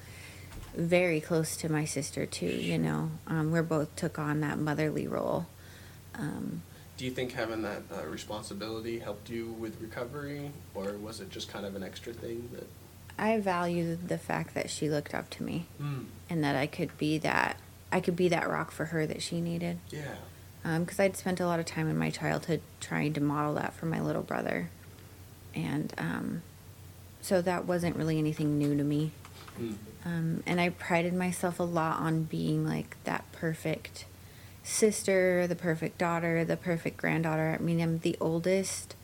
very 0.75 1.19
close 1.21 1.55
to 1.57 1.69
my 1.71 1.85
sister 1.85 2.25
too. 2.25 2.45
You 2.47 2.77
know, 2.77 3.11
um, 3.27 3.51
we 3.51 3.61
both 3.61 3.95
took 3.95 4.17
on 4.19 4.41
that 4.41 4.57
motherly 4.59 5.07
role. 5.07 5.47
Um, 6.15 6.61
Do 6.97 7.05
you 7.05 7.11
think 7.11 7.33
having 7.33 7.61
that 7.63 7.83
uh, 7.95 8.05
responsibility 8.05 8.99
helped 8.99 9.29
you 9.29 9.47
with 9.59 9.79
recovery, 9.81 10.51
or 10.75 10.93
was 10.93 11.19
it 11.21 11.29
just 11.29 11.49
kind 11.49 11.65
of 11.65 11.75
an 11.75 11.83
extra 11.83 12.13
thing 12.13 12.49
that? 12.53 12.67
I 13.17 13.39
value 13.39 13.95
the 13.95 14.17
fact 14.17 14.55
that 14.55 14.69
she 14.71 14.89
looked 14.89 15.13
up 15.13 15.29
to 15.31 15.43
me 15.43 15.65
Mm. 15.81 16.05
and 16.31 16.43
that 16.43 16.55
I 16.55 16.65
could 16.65 16.97
be 16.97 17.19
that 17.19 17.57
I 17.91 17.99
could 17.99 18.15
be 18.15 18.27
that 18.29 18.49
rock 18.49 18.71
for 18.71 18.85
her 18.85 19.05
that 19.05 19.21
she 19.21 19.39
needed. 19.39 19.77
Yeah. 19.91 20.15
because 20.79 20.99
I'd 20.99 21.15
spent 21.17 21.39
a 21.39 21.45
lot 21.45 21.59
of 21.59 21.65
time 21.67 21.87
in 21.89 21.97
my 21.97 22.09
childhood 22.09 22.61
trying 22.79 23.13
to 23.13 23.21
model 23.21 23.53
that 23.55 23.73
for 23.73 23.85
my 23.85 24.01
little 24.01 24.23
brother, 24.23 24.69
and 25.53 25.93
um, 25.99 26.41
so 27.21 27.41
that 27.41 27.65
wasn't 27.65 27.95
really 27.97 28.17
anything 28.17 28.57
new 28.57 28.75
to 28.75 28.83
me. 28.83 29.11
Mm. 29.59 29.75
Um, 30.05 30.43
and 30.45 30.59
I 30.59 30.69
prided 30.69 31.13
myself 31.13 31.59
a 31.59 31.63
lot 31.63 31.99
on 31.99 32.23
being 32.23 32.65
like 32.67 32.97
that 33.05 33.23
perfect 33.31 34.05
sister, 34.63 35.47
the 35.47 35.55
perfect 35.55 35.97
daughter, 35.97 36.43
the 36.45 36.57
perfect 36.57 36.97
granddaughter. 36.97 37.55
I 37.59 37.61
mean, 37.63 37.79
I'm 37.81 37.99
the 37.99 38.17
oldest 38.19 38.95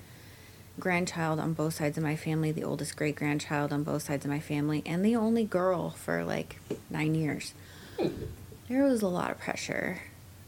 grandchild 0.80 1.40
on 1.40 1.54
both 1.54 1.74
sides 1.76 1.98
of 1.98 2.04
my 2.04 2.16
family, 2.16 2.52
the 2.52 2.64
oldest 2.64 2.96
great 2.96 3.16
grandchild 3.16 3.72
on 3.74 3.84
both 3.84 4.04
sides 4.04 4.26
of 4.26 4.32
my 4.32 4.40
family, 4.40 4.82
and 4.86 5.04
the 5.04 5.16
only 5.16 5.44
girl 5.44 5.90
for 5.92 6.24
like 6.24 6.60
nine 6.90 7.16
years. 7.16 7.54
There 8.68 8.84
was 8.84 9.02
a 9.02 9.08
lot 9.08 9.32
of 9.32 9.40
pressure 9.40 10.02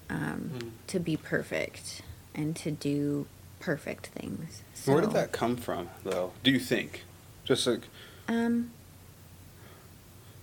um, 0.10 0.52
Mm. 0.54 0.70
to 0.88 1.00
be 1.00 1.16
perfect 1.18 2.02
and 2.36 2.56
to 2.58 2.72
do 2.72 3.28
perfect 3.60 4.08
things. 4.08 4.64
Where 4.86 5.00
did 5.02 5.12
that 5.12 5.32
come 5.32 5.56
from, 5.56 5.90
though? 6.04 6.32
Do 6.44 6.52
you 6.52 6.60
think? 6.60 7.04
Just 7.46 7.66
like, 7.68 7.82
Um, 8.28 8.72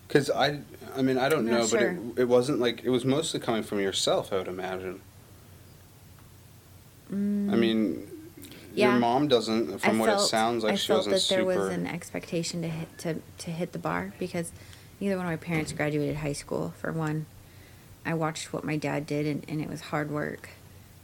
because 0.09 0.31
I, 0.31 0.61
I 0.97 1.03
mean, 1.03 1.19
I 1.19 1.29
don't 1.29 1.45
know, 1.45 1.67
sure. 1.67 1.79
but 1.79 2.19
it, 2.19 2.23
it 2.23 2.29
wasn't 2.29 2.59
like 2.61 2.83
it 2.83 2.91
was 2.91 3.05
mostly 3.05 3.39
coming 3.39 3.63
from 3.63 3.79
yourself. 3.79 4.33
I 4.33 4.39
would 4.39 4.49
imagine. 4.49 5.01
I 7.11 7.15
mm, 7.15 7.59
mean, 7.59 8.07
Yeah. 8.75 8.91
your 8.91 9.01
mom 9.01 9.29
doesn't. 9.29 9.79
From 9.79 9.97
I 9.97 10.01
what 10.01 10.09
it 10.11 10.21
sounds 10.21 10.65
like, 10.65 10.73
I 10.73 10.77
she 10.77 10.89
felt 10.89 11.07
wasn't 11.07 11.17
that 11.17 11.29
there 11.29 11.41
super. 11.41 11.67
was 11.67 11.69
an 11.69 11.87
expectation 11.87 12.63
to 12.63 12.69
hit 12.69 12.99
to, 12.99 13.17
to 13.39 13.51
hit 13.51 13.73
the 13.73 13.79
bar 13.79 14.13
because 14.19 14.51
neither 14.99 15.17
one 15.17 15.27
of 15.27 15.31
my 15.31 15.37
parents 15.37 15.73
graduated 15.73 16.17
high 16.17 16.33
school. 16.33 16.75
For 16.79 16.91
one, 16.91 17.27
I 18.05 18.15
watched 18.15 18.53
what 18.53 18.65
my 18.65 18.77
dad 18.77 19.07
did, 19.07 19.27
and, 19.27 19.45
and 19.47 19.61
it 19.61 19.69
was 19.69 19.83
hard 19.83 20.11
work. 20.11 20.51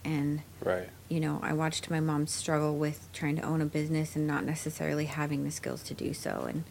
And 0.02 0.42
right. 0.62 0.88
you 1.08 1.20
know, 1.20 1.40
I 1.42 1.52
watched 1.54 1.90
my 1.90 2.00
mom 2.00 2.26
struggle 2.26 2.76
with 2.76 3.08
trying 3.12 3.36
to 3.36 3.42
own 3.42 3.60
a 3.62 3.66
business 3.66 4.16
and 4.16 4.26
not 4.26 4.44
necessarily 4.44 5.06
having 5.06 5.44
the 5.44 5.50
skills 5.50 5.82
to 5.84 5.94
do 5.94 6.12
so. 6.12 6.46
And 6.48 6.64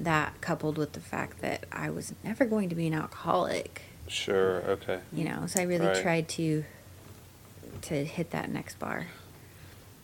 that 0.00 0.40
coupled 0.40 0.78
with 0.78 0.92
the 0.92 1.00
fact 1.00 1.40
that 1.42 1.64
I 1.70 1.90
was 1.90 2.14
never 2.24 2.44
going 2.46 2.68
to 2.70 2.74
be 2.74 2.86
an 2.86 2.94
alcoholic, 2.94 3.82
Sure. 4.08 4.62
Okay. 4.62 5.00
you 5.12 5.24
know, 5.24 5.46
so 5.46 5.60
I 5.60 5.64
really 5.64 5.86
Right. 5.86 6.02
tried 6.02 6.28
to 6.30 6.64
to 7.82 8.04
hit 8.04 8.30
that 8.32 8.50
next 8.50 8.78
bar. 8.78 9.06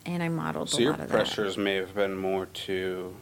And 0.07 0.23
I 0.23 0.29
modeled 0.29 0.71
So 0.71 0.79
a 0.79 0.81
your 0.83 0.91
lot 0.93 1.01
of 1.01 1.09
pressures 1.11 1.57
may 1.59 1.75
have 1.75 1.95
been 1.95 2.17
more 2.17 2.47
to, 2.47 3.17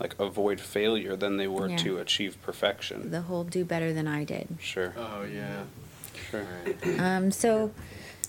like, 0.00 0.18
avoid 0.18 0.60
failure 0.60 1.14
than 1.14 1.36
they 1.36 1.46
were 1.46 1.68
Yeah. 1.68 1.76
to 1.78 1.98
achieve 1.98 2.40
perfection. 2.42 3.10
The 3.10 3.20
whole 3.22 3.44
do 3.44 3.64
better 3.64 3.92
than 3.92 4.08
I 4.08 4.24
did. 4.24 4.48
Sure. 4.60 4.94
Oh 4.96 5.24
yeah. 5.24 5.64
Sure. 6.30 6.46
Um, 6.98 7.30
so, 7.30 7.70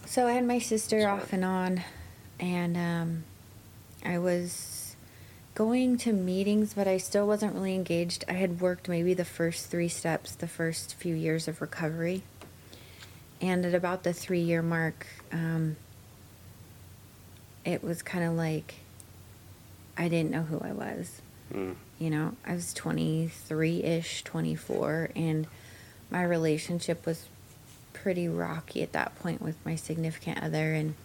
so 0.06 0.28
I 0.28 0.34
had 0.34 0.46
my 0.46 0.60
sister 0.60 1.00
Sorry. 1.02 1.12
off 1.12 1.32
and 1.32 1.46
on, 1.46 1.82
and 2.40 2.76
um, 2.78 3.24
I 4.06 4.18
was 4.20 4.77
going 5.58 5.98
to 5.98 6.14
meetings, 6.14 6.76
but 6.76 6.88
I 6.88 6.98
still 6.98 7.26
wasn't 7.26 7.56
really 7.56 7.74
engaged. 7.74 8.24
I 8.28 8.34
had 8.34 8.62
worked 8.62 8.88
maybe 8.88 9.16
the 9.16 9.26
first 9.26 9.72
three 9.72 9.88
steps, 9.88 10.36
the 10.36 10.48
first 10.48 10.94
few 10.94 11.16
years 11.16 11.48
of 11.48 11.62
recovery, 11.62 12.22
and 13.42 13.66
at 13.66 13.74
about 13.74 14.04
the 14.04 14.14
three-year 14.14 14.62
mark, 14.62 15.08
um, 15.32 15.76
it 17.66 17.84
was 17.84 18.04
kind 18.04 18.24
of 18.24 18.34
like 18.34 18.76
I 19.98 20.10
didn't 20.10 20.30
know 20.30 20.44
who 20.44 20.60
I 20.60 20.74
was 20.74 21.22
Mm. 21.54 21.76
you 21.98 22.10
know 22.10 22.34
i 22.46 22.54
was 22.54 22.74
23ish 22.74 24.26
24 24.26 25.12
and 25.16 25.48
my 26.12 26.22
relationship 26.22 27.06
was 27.06 27.26
pretty 27.94 28.28
rocky 28.28 28.84
at 28.84 28.92
that 28.92 29.16
point 29.20 29.42
with 29.42 29.56
my 29.66 29.78
significant 29.78 30.44
other 30.44 30.74
and 30.74 30.96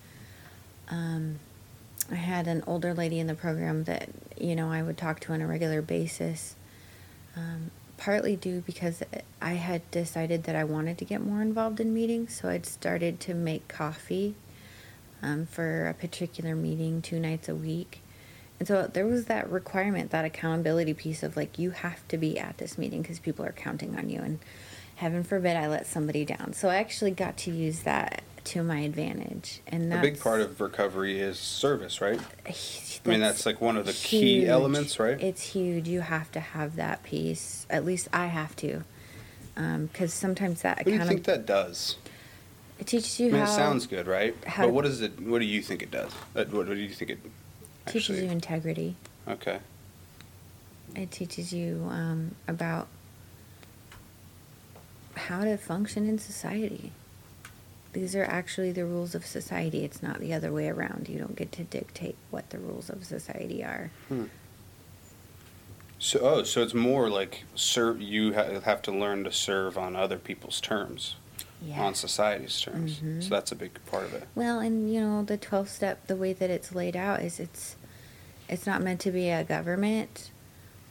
um, 0.88 1.38
I 2.10 2.16
had 2.16 2.46
an 2.46 2.64
older 2.66 2.94
lady 2.94 3.20
in 3.20 3.26
the 3.26 3.34
program 3.34 3.84
that 3.84 4.08
you 4.38 4.54
know 4.56 4.70
I 4.70 4.82
would 4.82 4.98
talk 4.98 5.20
to 5.20 5.32
on 5.32 5.40
a 5.40 5.46
regular 5.46 5.82
basis. 5.82 6.56
Um, 7.36 7.70
partly 7.96 8.34
due 8.34 8.60
because 8.66 9.02
I 9.40 9.52
had 9.52 9.88
decided 9.92 10.42
that 10.44 10.56
I 10.56 10.64
wanted 10.64 10.98
to 10.98 11.04
get 11.04 11.24
more 11.24 11.40
involved 11.40 11.78
in 11.78 11.94
meetings, 11.94 12.38
so 12.40 12.48
I'd 12.48 12.66
started 12.66 13.20
to 13.20 13.34
make 13.34 13.68
coffee 13.68 14.34
um, 15.22 15.46
for 15.46 15.86
a 15.86 15.94
particular 15.94 16.56
meeting 16.56 17.00
two 17.00 17.20
nights 17.20 17.48
a 17.48 17.54
week. 17.54 18.00
And 18.58 18.66
so 18.66 18.88
there 18.88 19.06
was 19.06 19.26
that 19.26 19.48
requirement, 19.48 20.10
that 20.10 20.24
accountability 20.24 20.94
piece 20.94 21.22
of 21.22 21.36
like, 21.36 21.58
you 21.58 21.70
have 21.70 22.06
to 22.08 22.18
be 22.18 22.38
at 22.38 22.58
this 22.58 22.76
meeting 22.76 23.02
because 23.02 23.20
people 23.20 23.44
are 23.44 23.52
counting 23.52 23.96
on 23.96 24.08
you. 24.08 24.20
And 24.20 24.40
heaven 24.96 25.22
forbid 25.22 25.56
I 25.56 25.68
let 25.68 25.86
somebody 25.86 26.24
down. 26.24 26.52
So 26.54 26.68
I 26.68 26.76
actually 26.76 27.12
got 27.12 27.36
to 27.38 27.50
use 27.52 27.80
that 27.80 28.22
to 28.44 28.62
my 28.62 28.80
advantage. 28.80 29.60
And 29.66 29.92
A 29.92 30.00
big 30.00 30.20
part 30.20 30.40
of 30.40 30.60
recovery 30.60 31.20
is 31.20 31.38
service, 31.38 32.00
right? 32.00 32.20
I 32.46 32.54
I 33.04 33.08
mean, 33.08 33.20
that's 33.20 33.44
like 33.46 33.60
one 33.60 33.76
of 33.76 33.84
the 33.86 33.92
key 33.92 34.46
elements, 34.46 34.98
right? 35.00 35.20
It's 35.20 35.42
huge. 35.42 35.88
You 35.88 36.00
have 36.02 36.30
to 36.32 36.40
have 36.40 36.76
that 36.76 37.02
piece. 37.02 37.66
At 37.68 37.84
least 37.84 38.08
I 38.12 38.26
have 38.26 38.54
to, 38.56 38.84
because 39.54 40.12
sometimes 40.14 40.62
that 40.62 40.78
What 40.78 40.84
do 40.86 40.92
you 40.92 41.04
think 41.04 41.24
that 41.24 41.44
does? 41.46 41.96
it 42.78 42.86
teaches 42.86 43.20
I 43.20 43.24
you 43.24 43.32
mean, 43.32 43.40
how 43.42 43.52
it 43.52 43.54
sounds 43.56 43.86
good, 43.86 44.06
right? 44.06 44.34
how 44.46 44.66
But 44.66 44.72
what 44.74 44.86
is 44.86 45.00
it? 45.00 45.20
What 45.20 45.40
do 45.40 45.44
you 45.44 45.62
think 45.62 45.82
it 45.82 45.90
does? 45.90 46.12
What, 46.32 46.52
what 46.52 46.66
do 46.68 46.74
you 46.76 46.88
think 46.90 47.10
it 47.10 47.18
teaches 47.86 48.10
actually? 48.10 48.26
you 48.26 48.32
integrity. 48.32 48.96
Okay. 49.28 49.58
It 50.94 51.10
teaches 51.10 51.52
you 51.52 51.86
um, 51.90 52.36
about 52.46 52.86
how 55.16 55.44
to 55.44 55.56
function 55.56 56.08
in 56.08 56.18
society. 56.18 56.92
These 57.92 58.16
are 58.16 58.24
actually 58.24 58.72
the 58.72 58.86
rules 58.86 59.14
of 59.14 59.26
society. 59.26 59.84
It's 59.84 60.02
not 60.02 60.18
the 60.20 60.32
other 60.32 60.50
way 60.52 60.68
around. 60.68 61.08
You 61.08 61.18
don't 61.18 61.36
get 61.36 61.52
to 61.52 61.64
dictate 61.64 62.16
what 62.30 62.48
the 62.50 62.58
rules 62.58 62.88
of 62.88 63.04
society 63.04 63.62
are. 63.62 63.90
Hmm. 64.08 64.24
So, 65.98 66.18
oh, 66.20 66.42
so 66.42 66.62
it's 66.62 66.74
more 66.74 67.08
like 67.08 67.44
serve. 67.54 68.00
You 68.00 68.34
ha- 68.34 68.60
have 68.60 68.82
to 68.82 68.92
learn 68.92 69.24
to 69.24 69.32
serve 69.32 69.78
on 69.78 69.94
other 69.94 70.18
people's 70.18 70.60
terms, 70.60 71.16
Yeah. 71.62 71.80
on 71.82 71.94
society's 71.94 72.60
terms. 72.60 72.98
Mhm. 72.98 73.22
So 73.22 73.28
that's 73.28 73.52
a 73.52 73.54
big 73.54 73.78
part 73.86 74.04
of 74.04 74.14
it. 74.14 74.24
Well, 74.34 74.58
and 74.58 74.92
you 74.92 75.00
know, 75.00 75.22
the 75.22 75.36
12 75.36 75.68
step, 75.68 76.06
the 76.08 76.16
way 76.16 76.32
that 76.32 76.50
it's 76.50 76.74
laid 76.74 76.96
out 76.96 77.22
is 77.22 77.38
it's 77.38 77.76
it's 78.48 78.66
not 78.66 78.82
meant 78.82 79.00
to 79.00 79.10
be 79.10 79.30
a 79.30 79.44
government. 79.44 80.30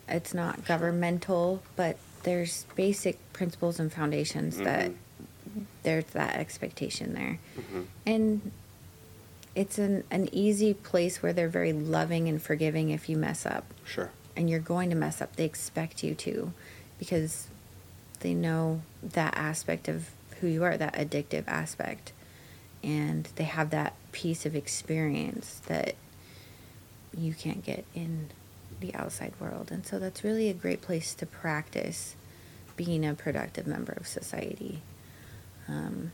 It's 0.07 0.33
not 0.33 0.65
governmental, 0.65 1.61
but 1.75 1.97
there's 2.23 2.65
basic 2.75 3.17
principles 3.33 3.79
and 3.79 3.91
foundations 3.91 4.57
that 4.59 4.91
Mhm. 4.91 4.95
There's 5.83 6.05
that 6.05 6.35
expectation 6.35 7.13
there. 7.13 7.39
Mhm. 7.57 7.85
And 8.05 8.51
it's 9.55 9.77
an, 9.77 10.03
an 10.09 10.29
easy 10.31 10.73
place 10.73 11.21
where 11.21 11.33
they're 11.33 11.49
very 11.49 11.73
loving 11.73 12.27
and 12.27 12.41
forgiving 12.41 12.89
if 12.89 13.09
you 13.09 13.17
mess 13.17 13.45
up. 13.45 13.65
Sure. 13.85 14.11
And 14.35 14.49
you're 14.49 14.59
going 14.59 14.89
to 14.89 14.95
mess 14.95 15.21
up. 15.21 15.35
They 15.35 15.45
expect 15.45 16.03
you 16.03 16.15
to 16.15 16.53
because 16.99 17.47
they 18.21 18.33
know 18.33 18.81
that 19.03 19.35
aspect 19.35 19.87
of 19.87 20.09
who 20.39 20.47
you 20.47 20.63
are, 20.63 20.77
that 20.77 20.93
addictive 20.93 21.43
aspect. 21.47 22.13
And 22.83 23.27
they 23.35 23.43
have 23.43 23.69
that 23.71 23.93
piece 24.11 24.45
of 24.45 24.55
experience 24.55 25.61
that 25.67 25.95
you 27.15 27.33
can't 27.33 27.63
get 27.63 27.83
in 27.93 28.29
the 28.79 28.95
outside 28.95 29.33
world. 29.39 29.69
And 29.71 29.85
so 29.85 29.99
that's 29.99 30.23
really 30.23 30.49
a 30.49 30.53
great 30.53 30.81
place 30.81 31.13
to 31.15 31.25
practice 31.25 32.15
being 32.77 33.05
a 33.05 33.13
productive 33.13 33.67
member 33.67 33.91
of 33.93 34.07
society. 34.07 34.81
Um, 35.71 36.11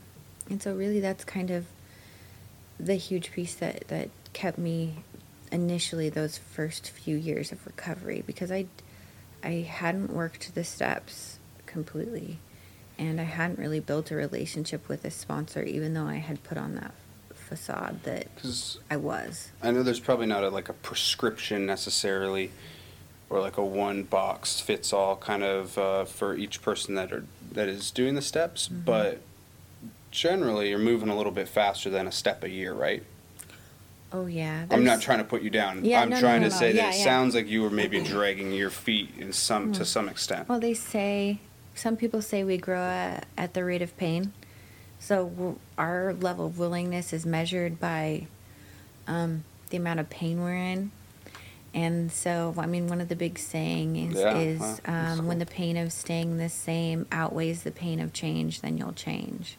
and 0.48 0.62
so 0.62 0.74
really 0.74 1.00
that's 1.00 1.24
kind 1.24 1.50
of 1.50 1.66
the 2.78 2.94
huge 2.94 3.32
piece 3.32 3.54
that, 3.56 3.88
that 3.88 4.08
kept 4.32 4.56
me 4.58 4.94
initially 5.50 6.08
those 6.08 6.38
first 6.38 6.90
few 6.90 7.16
years 7.16 7.50
of 7.52 7.64
recovery 7.66 8.22
because 8.26 8.52
I, 8.52 8.66
I 9.42 9.66
hadn't 9.68 10.12
worked 10.12 10.54
the 10.54 10.62
steps 10.64 11.38
completely 11.66 12.38
and 12.98 13.20
I 13.20 13.24
hadn't 13.24 13.58
really 13.58 13.80
built 13.80 14.10
a 14.10 14.16
relationship 14.16 14.88
with 14.88 15.04
a 15.04 15.10
sponsor 15.10 15.62
even 15.62 15.94
though 15.94 16.06
I 16.06 16.16
had 16.16 16.42
put 16.44 16.56
on 16.58 16.74
that 16.76 16.92
facade 17.34 18.02
that 18.04 18.26
I 18.90 18.96
was. 18.96 19.50
I 19.62 19.70
know 19.70 19.82
there's 19.82 20.00
probably 20.00 20.26
not 20.26 20.44
a, 20.44 20.50
like 20.50 20.68
a 20.68 20.72
prescription 20.74 21.64
necessarily, 21.66 22.50
or 23.30 23.40
like 23.40 23.56
a 23.56 23.64
one 23.64 24.02
box 24.02 24.60
fits 24.60 24.92
all 24.92 25.16
kind 25.16 25.42
of 25.42 25.78
uh, 25.78 26.04
for 26.04 26.36
each 26.36 26.60
person 26.60 26.94
that 26.96 27.10
are 27.12 27.24
that 27.52 27.68
is 27.68 27.90
doing 27.90 28.14
the 28.14 28.22
steps, 28.22 28.68
Mhm. 28.68 28.84
but 28.84 29.20
generally 30.10 30.70
you're 30.70 30.78
moving 30.78 31.08
a 31.08 31.16
little 31.16 31.32
bit 31.32 31.48
faster 31.48 31.90
than 31.90 32.06
a 32.06 32.12
step 32.12 32.42
a 32.44 32.48
year, 32.50 32.72
right? 32.72 33.02
Oh 34.12 34.26
yeah. 34.26 34.64
I'm 34.70 34.84
not 34.84 35.02
trying 35.02 35.18
to 35.18 35.24
put 35.24 35.42
you 35.42 35.50
down. 35.50 35.84
Yeah, 35.84 36.00
I'm 36.00 36.08
no, 36.08 36.18
trying 36.18 36.40
no, 36.40 36.48
to 36.48 36.54
no. 36.54 36.58
say 36.58 36.72
that 36.72 36.78
Yeah, 36.78 36.88
it 36.90 36.98
yeah. 36.98 37.04
sounds 37.04 37.34
like 37.34 37.46
you 37.46 37.62
were 37.62 37.70
maybe 37.70 38.00
dragging 38.02 38.52
your 38.52 38.70
feet 38.70 39.10
in 39.18 39.32
some 39.32 39.72
to 39.72 39.80
Hmm. 39.80 39.84
some 39.84 40.08
extent. 40.08 40.48
Well, 40.48 40.60
they 40.60 40.74
say 40.74 41.40
some 41.74 41.96
people 41.96 42.22
say 42.22 42.42
we 42.42 42.56
grow 42.56 42.80
at, 42.80 43.26
at 43.36 43.54
the 43.54 43.64
rate 43.64 43.82
of 43.82 43.96
pain. 43.96 44.32
So 44.98 45.58
our 45.76 46.12
level 46.14 46.46
of 46.46 46.58
willingness 46.58 47.12
is 47.12 47.24
measured 47.26 47.78
by 47.78 48.26
um, 49.06 49.44
the 49.70 49.76
amount 49.76 50.00
of 50.00 50.10
pain 50.10 50.40
we're 50.42 50.54
in. 50.54 50.90
And 51.74 52.10
so, 52.10 52.54
I 52.56 52.66
mean, 52.66 52.88
one 52.88 53.00
of 53.00 53.08
the 53.10 53.14
big 53.14 53.38
sayings 53.38 54.16
Yeah, 54.18 54.36
is 54.38 54.58
wow, 54.58 54.78
that's 54.82 55.18
um, 55.20 55.26
when 55.26 55.38
the 55.38 55.46
pain 55.46 55.76
of 55.76 55.92
staying 55.92 56.38
the 56.38 56.48
same 56.48 57.06
outweighs 57.12 57.62
the 57.62 57.70
pain 57.70 58.00
of 58.00 58.12
change, 58.14 58.62
then 58.62 58.78
you'll 58.78 58.92
change. 58.94 59.58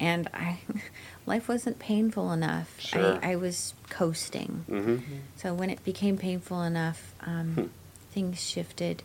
And 0.00 0.28
I, 0.34 0.58
life 1.26 1.48
wasn't 1.48 1.78
painful 1.78 2.32
enough. 2.32 2.78
Sure. 2.80 3.18
I, 3.22 3.32
I 3.32 3.36
was 3.36 3.74
coasting. 3.90 4.64
hmm 4.68 4.96
So 5.36 5.54
when 5.54 5.70
it 5.70 5.84
became 5.84 6.16
painful 6.18 6.62
enough, 6.62 7.14
um, 7.20 7.54
Hmm. 7.54 7.66
things 8.12 8.40
shifted. 8.40 9.02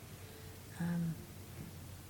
Um, 0.79 1.15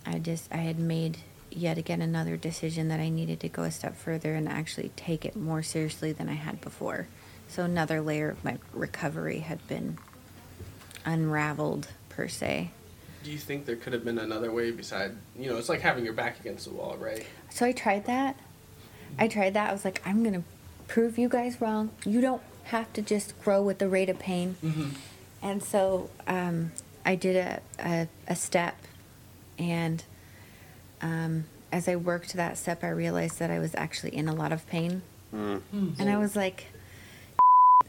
I 0.06 0.20
just 0.20 0.52
I 0.54 0.58
had 0.58 0.80
made 0.80 1.18
yet 1.52 1.78
again 1.78 2.02
another 2.02 2.38
decision 2.38 2.88
that 2.90 3.00
I 3.00 3.10
needed 3.10 3.40
to 3.42 3.50
go 3.50 3.64
a 3.64 3.72
step 3.72 3.96
further 3.98 4.36
and 4.36 4.48
actually 4.48 4.92
take 4.96 5.26
it 5.26 5.36
more 5.36 5.64
seriously 5.64 6.12
than 6.12 6.30
I 6.30 6.34
had 6.34 6.62
before. 6.62 7.08
So 7.48 7.64
another 7.64 8.00
layer 8.02 8.30
of 8.30 8.44
my 8.44 8.58
recovery 8.74 9.40
had 9.40 9.68
been 9.68 9.98
unraveled 11.06 11.88
per 12.10 12.28
se. 12.28 12.72
Do 13.24 13.32
you 13.32 13.38
think 13.38 13.66
there 13.66 13.76
could 13.76 13.94
have 13.94 14.06
been 14.06 14.18
another 14.20 14.52
way 14.52 14.72
beside, 14.72 15.16
you 15.38 15.50
know, 15.50 15.58
it's 15.58 15.70
like 15.70 15.82
having 15.82 16.06
your 16.06 16.14
back 16.14 16.40
against 16.40 16.66
the 16.66 16.74
wall, 16.74 16.96
right? 16.98 17.26
So 17.50 17.66
I 17.66 17.72
tried 17.72 18.06
that. 18.06 18.40
I 19.18 19.28
tried 19.28 19.54
that. 19.56 19.70
I 19.70 19.74
was 19.74 19.86
like, 19.86 20.02
I'm 20.06 20.24
gonna 20.24 20.44
prove 20.88 21.18
you 21.18 21.30
guys 21.30 21.60
wrong. 21.62 21.92
You 22.06 22.22
don't 22.22 22.42
have 22.66 22.92
to 22.94 23.02
just 23.02 23.40
grow 23.44 23.62
with 23.62 23.80
the 23.80 23.88
rate 23.90 24.10
of 24.10 24.20
pain. 24.20 24.56
Mm-hmm. 24.64 24.90
And 25.42 25.64
so 25.64 26.10
um, 26.28 26.72
I 27.06 27.16
did 27.16 27.36
a, 27.36 27.62
a, 27.80 28.08
a 28.28 28.36
step, 28.36 28.76
and 29.58 30.04
um, 31.02 31.46
as 31.72 31.88
I 31.88 31.96
worked 31.96 32.34
that 32.34 32.58
step, 32.58 32.84
I 32.84 32.90
realized 32.90 33.40
that 33.40 33.50
I 33.50 33.60
was 33.60 33.74
actually 33.76 34.16
in 34.16 34.28
a 34.28 34.34
lot 34.36 34.52
of 34.52 34.68
pain. 34.68 35.02
Mm. 35.34 35.62
And 36.00 36.10
I 36.10 36.18
was 36.18 36.36
like, 36.36 36.66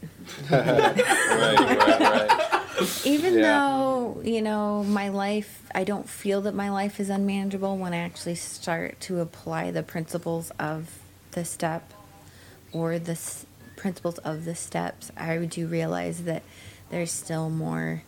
right, 0.51 0.67
right, 0.97 2.01
right. 2.01 3.07
even 3.07 3.35
Yeah. 3.35 3.43
though, 3.43 4.21
you 4.25 4.43
know, 4.43 4.85
my 4.85 5.09
life, 5.09 5.63
I 5.75 5.85
don't 5.85 6.09
feel 6.09 6.43
that 6.43 6.55
my 6.55 6.71
life 6.71 7.01
is 7.01 7.11
unmanageable 7.11 7.77
when 7.77 7.93
I 7.93 7.99
actually 7.99 8.35
start 8.37 9.01
to 9.03 9.21
apply 9.21 9.71
the 9.71 9.83
principles 9.83 10.51
of 10.59 10.99
the 11.32 11.44
step 11.44 11.93
or 12.73 12.98
the 12.98 13.12
s- 13.12 13.47
principles 13.77 14.19
of 14.19 14.44
the 14.44 14.55
steps, 14.55 15.11
I 15.16 15.36
do 15.39 15.66
realize 15.66 16.24
that 16.24 16.43
there's 16.90 17.12
still 17.12 17.48
more 17.51 18.02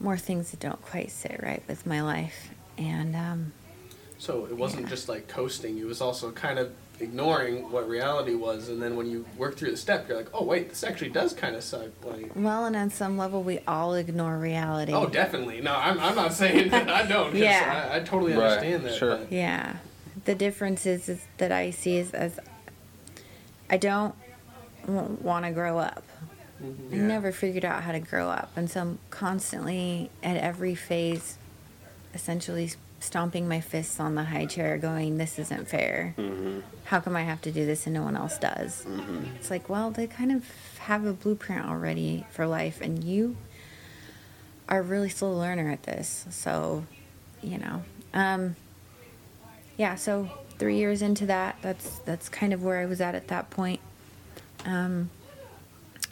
more 0.00 0.16
things 0.18 0.50
that 0.50 0.60
don't 0.60 0.82
quite 0.82 1.10
sit 1.10 1.40
right 1.42 1.62
with 1.68 1.86
my 1.86 2.02
life. 2.02 2.50
And 2.76 3.14
um, 3.16 3.52
So 4.18 4.44
it 4.46 4.56
wasn't 4.56 4.82
Yeah. 4.82 4.88
just 4.88 5.08
like 5.08 5.28
coasting, 5.28 5.78
it 5.78 5.86
was 5.86 6.00
also 6.00 6.30
kind 6.32 6.58
of 6.58 6.72
ignoring 7.00 7.70
what 7.70 7.88
reality 7.88 8.34
was, 8.34 8.68
and 8.68 8.80
then 8.82 8.96
when 8.96 9.06
you 9.10 9.24
work 9.36 9.56
through 9.56 9.70
the 9.70 9.76
step, 9.76 10.08
you're 10.08 10.16
like, 10.16 10.28
oh, 10.34 10.44
wait, 10.44 10.68
this 10.68 10.84
actually 10.84 11.10
does 11.10 11.32
kind 11.32 11.56
of 11.56 11.62
suck. 11.64 11.88
Like, 12.04 12.30
well, 12.34 12.66
and 12.66 12.76
on 12.76 12.90
some 12.90 13.16
level, 13.18 13.42
we 13.42 13.58
all 13.66 13.94
ignore 13.94 14.36
reality. 14.38 14.92
oh, 14.92 15.06
definitely. 15.06 15.60
No, 15.60 15.74
I'm, 15.74 15.98
I'm 16.00 16.14
not 16.14 16.32
saying 16.32 16.68
that 16.70 16.88
I 16.88 17.06
don't. 17.06 17.34
Yeah. 17.34 17.88
I, 17.92 17.96
I 17.96 18.00
totally 18.00 18.32
Right, 18.34 18.44
understand 18.44 18.84
that. 18.84 18.94
sure. 18.94 19.16
but- 19.16 19.32
Yeah. 19.32 19.76
The 20.24 20.34
difference 20.34 20.86
is, 20.86 21.08
is 21.08 21.26
that 21.38 21.52
I 21.52 21.70
see 21.70 21.96
is 21.98 22.12
as 22.12 22.38
I 23.68 23.76
don't 23.76 24.14
want 24.86 25.44
to 25.44 25.50
grow 25.52 25.78
up. 25.78 26.04
I 26.62 26.96
Yeah. 26.96 27.02
never 27.02 27.32
figured 27.32 27.64
out 27.64 27.82
how 27.82 27.92
to 27.92 28.00
grow 28.00 28.28
up. 28.30 28.50
And 28.56 28.70
so 28.70 28.80
I'm 28.80 28.98
constantly 29.10 30.10
at 30.22 30.36
every 30.36 30.74
phase 30.74 31.36
essentially 32.14 32.70
stomping 33.00 33.48
my 33.48 33.60
fists 33.60 33.98
on 34.00 34.14
the 34.14 34.24
high 34.24 34.46
chair 34.46 34.78
going, 34.78 35.18
this 35.18 35.38
isn't 35.38 35.68
fair. 35.68 36.12
hmm 36.16 36.60
How 36.84 37.00
come 37.00 37.16
I 37.16 37.22
have 37.22 37.40
to 37.42 37.50
do 37.52 37.66
this 37.66 37.86
and 37.86 37.94
no 37.94 38.02
one 38.02 38.16
else 38.16 38.38
does? 38.38 38.82
hmm 38.84 39.24
It's 39.36 39.50
like, 39.50 39.68
well, 39.68 39.90
they 39.90 40.06
kind 40.06 40.30
of 40.32 40.44
have 40.80 41.04
a 41.04 41.12
blueprint 41.12 41.66
already 41.66 42.24
for 42.30 42.46
life, 42.46 42.80
and 42.80 43.02
you 43.02 43.36
are 44.68 44.78
a 44.80 44.82
really 44.82 45.08
slow 45.10 45.32
learner 45.32 45.70
at 45.70 45.82
this. 45.82 46.26
So, 46.30 46.84
you 47.42 47.58
know, 47.58 47.82
um, 48.14 48.56
yeah. 49.76 49.94
So 49.94 50.30
three 50.58 50.76
years 50.76 51.02
into 51.02 51.26
that, 51.26 51.56
that's 51.62 51.98
that's 52.00 52.28
kind 52.28 52.52
of 52.52 52.62
where 52.62 52.78
I 52.78 52.86
was 52.86 53.00
at 53.00 53.14
at 53.14 53.28
that 53.28 53.50
point. 53.50 53.80
Um, 54.64 55.10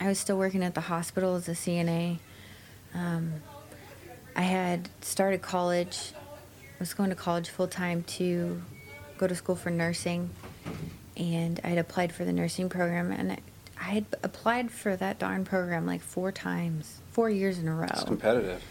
I 0.01 0.09
was 0.09 0.19
still 0.19 0.37
working 0.37 0.63
at 0.63 0.75
the 0.75 0.81
hospital 0.81 1.37
as 1.37 1.49
a 1.49 1.53
CNA. 1.53 2.19
Um, 2.95 3.35
I 4.35 4.43
had 4.43 4.89
started 5.01 5.43
college. 5.43 6.13
I 6.17 6.79
was 6.81 6.95
going 6.95 7.11
to 7.11 7.17
college 7.17 7.49
full 7.49 7.69
time 7.69 8.03
to 8.05 8.61
go 9.19 9.27
to 9.27 9.35
school 9.35 9.55
for 9.55 9.71
nursing, 9.71 10.31
and 11.17 11.61
I 11.63 11.69
had 11.69 11.79
applied 11.79 12.13
for 12.13 12.25
the 12.25 12.33
nursing 12.33 12.69
program, 12.69 13.13
and 13.13 13.33
I, 13.33 13.39
I 13.79 13.85
had 13.85 14.07
applied 14.23 14.71
for 14.71 14.97
that 14.97 15.19
darn 15.19 15.45
program 15.45 15.87
like 15.87 16.01
four 16.01 16.33
times, 16.33 17.01
four 17.13 17.31
years 17.31 17.59
in 17.59 17.69
a 17.69 17.75
row. 17.75 17.87
It's 17.91 18.05
competitive. 18.05 18.63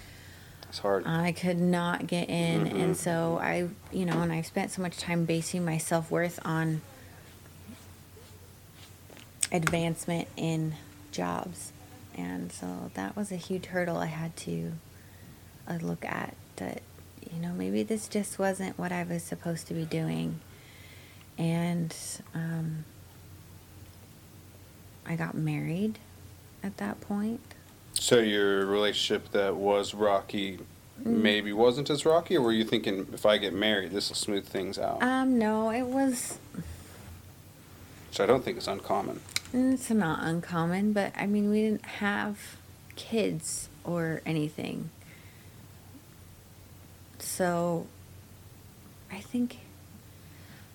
It's 0.71 0.79
hard. 0.79 1.05
I 1.05 1.33
could 1.33 1.59
not 1.59 2.07
get 2.07 2.29
in, 2.29 2.65
Mhm. 2.65 2.81
and 2.81 2.95
so 2.97 3.37
I, 3.41 3.67
you 3.91 4.05
know, 4.05 4.21
and 4.21 4.31
I 4.31 4.41
spent 4.41 4.71
so 4.71 4.81
much 4.81 4.95
time 4.99 5.25
basing 5.25 5.65
my 5.65 5.77
self 5.77 6.09
worth 6.09 6.39
on 6.45 6.79
advancement 9.51 10.29
in 10.37 10.75
jobs, 11.11 11.73
and 12.15 12.53
so 12.53 12.89
that 12.93 13.17
was 13.17 13.33
a 13.33 13.35
huge 13.35 13.65
hurdle 13.65 13.97
I 13.97 14.05
had 14.05 14.37
to 14.37 14.71
uh, 15.67 15.73
look 15.81 16.05
at. 16.05 16.37
That 16.55 16.81
you 17.33 17.41
know 17.41 17.51
maybe 17.51 17.83
this 17.83 18.07
just 18.07 18.39
wasn't 18.39 18.79
what 18.79 18.93
I 18.93 19.03
was 19.03 19.23
supposed 19.23 19.67
to 19.67 19.73
be 19.73 19.83
doing, 19.83 20.39
and 21.37 21.93
um, 22.33 22.85
I 25.05 25.17
got 25.17 25.35
married 25.35 25.99
at 26.63 26.77
that 26.77 27.01
point. 27.01 27.50
So 27.93 28.19
your 28.19 28.65
relationship 28.65 29.31
that 29.31 29.55
was 29.55 29.93
rocky 29.93 30.59
Mm. 31.03 31.21
maybe 31.23 31.51
wasn't 31.51 31.89
as 31.89 32.05
rocky, 32.05 32.37
or 32.37 32.41
were 32.41 32.51
you 32.51 32.63
thinking 32.63 33.07
if 33.11 33.25
I 33.25 33.37
get 33.37 33.53
married, 33.53 33.91
this 33.91 34.09
will 34.09 34.15
smooth 34.15 34.45
things 34.45 34.77
out? 34.77 35.01
Um, 35.01 35.39
no, 35.39 35.71
it 35.71 35.87
was 35.87 36.37
Which 38.09 38.19
I 38.19 38.25
don't 38.25 38.43
think 38.43 38.57
is 38.57 38.67
uncommon. 38.67 39.19
It's 39.53 39.89
not 39.89 40.19
uncommon, 40.21 40.93
but 40.93 41.11
I 41.17 41.25
mean, 41.25 41.49
we 41.49 41.61
didn't 41.61 41.85
have 41.85 42.57
kids 42.95 43.69
or 43.83 44.21
anything. 44.25 44.89
So 47.19 47.87
I 49.11 49.19
think 49.21 49.57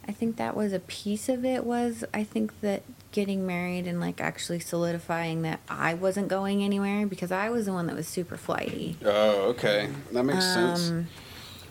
I 0.08 0.12
think 0.12 0.36
that 0.36 0.56
was 0.56 0.72
a 0.72 0.80
piece 0.80 1.28
of 1.28 1.44
it 1.44 1.64
was 1.64 2.04
I 2.14 2.24
think 2.24 2.60
that 2.62 2.82
getting 3.16 3.46
married 3.46 3.86
and 3.86 3.98
like 3.98 4.20
actually 4.20 4.60
solidifying 4.60 5.40
that 5.40 5.58
I 5.70 5.94
wasn't 5.94 6.28
going 6.28 6.62
anywhere 6.62 7.06
because 7.06 7.32
I 7.32 7.48
was 7.48 7.64
the 7.64 7.72
one 7.72 7.86
that 7.86 7.96
was 7.96 8.06
super 8.06 8.36
flighty. 8.36 8.98
Oh, 9.02 9.48
okay. 9.52 9.88
That 10.12 10.22
makes 10.22 10.44
sense. 10.44 10.90
Um, 10.90 11.06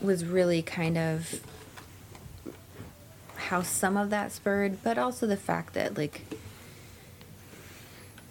was 0.02 0.26
really 0.26 0.64
kind 0.64 0.98
of 0.98 1.40
how 3.36 3.62
some 3.62 3.96
of 3.96 4.10
that 4.10 4.32
spurred, 4.32 4.82
but 4.84 4.98
also 4.98 5.28
the 5.28 5.38
fact 5.38 5.76
that 5.76 5.96
like 5.96 6.22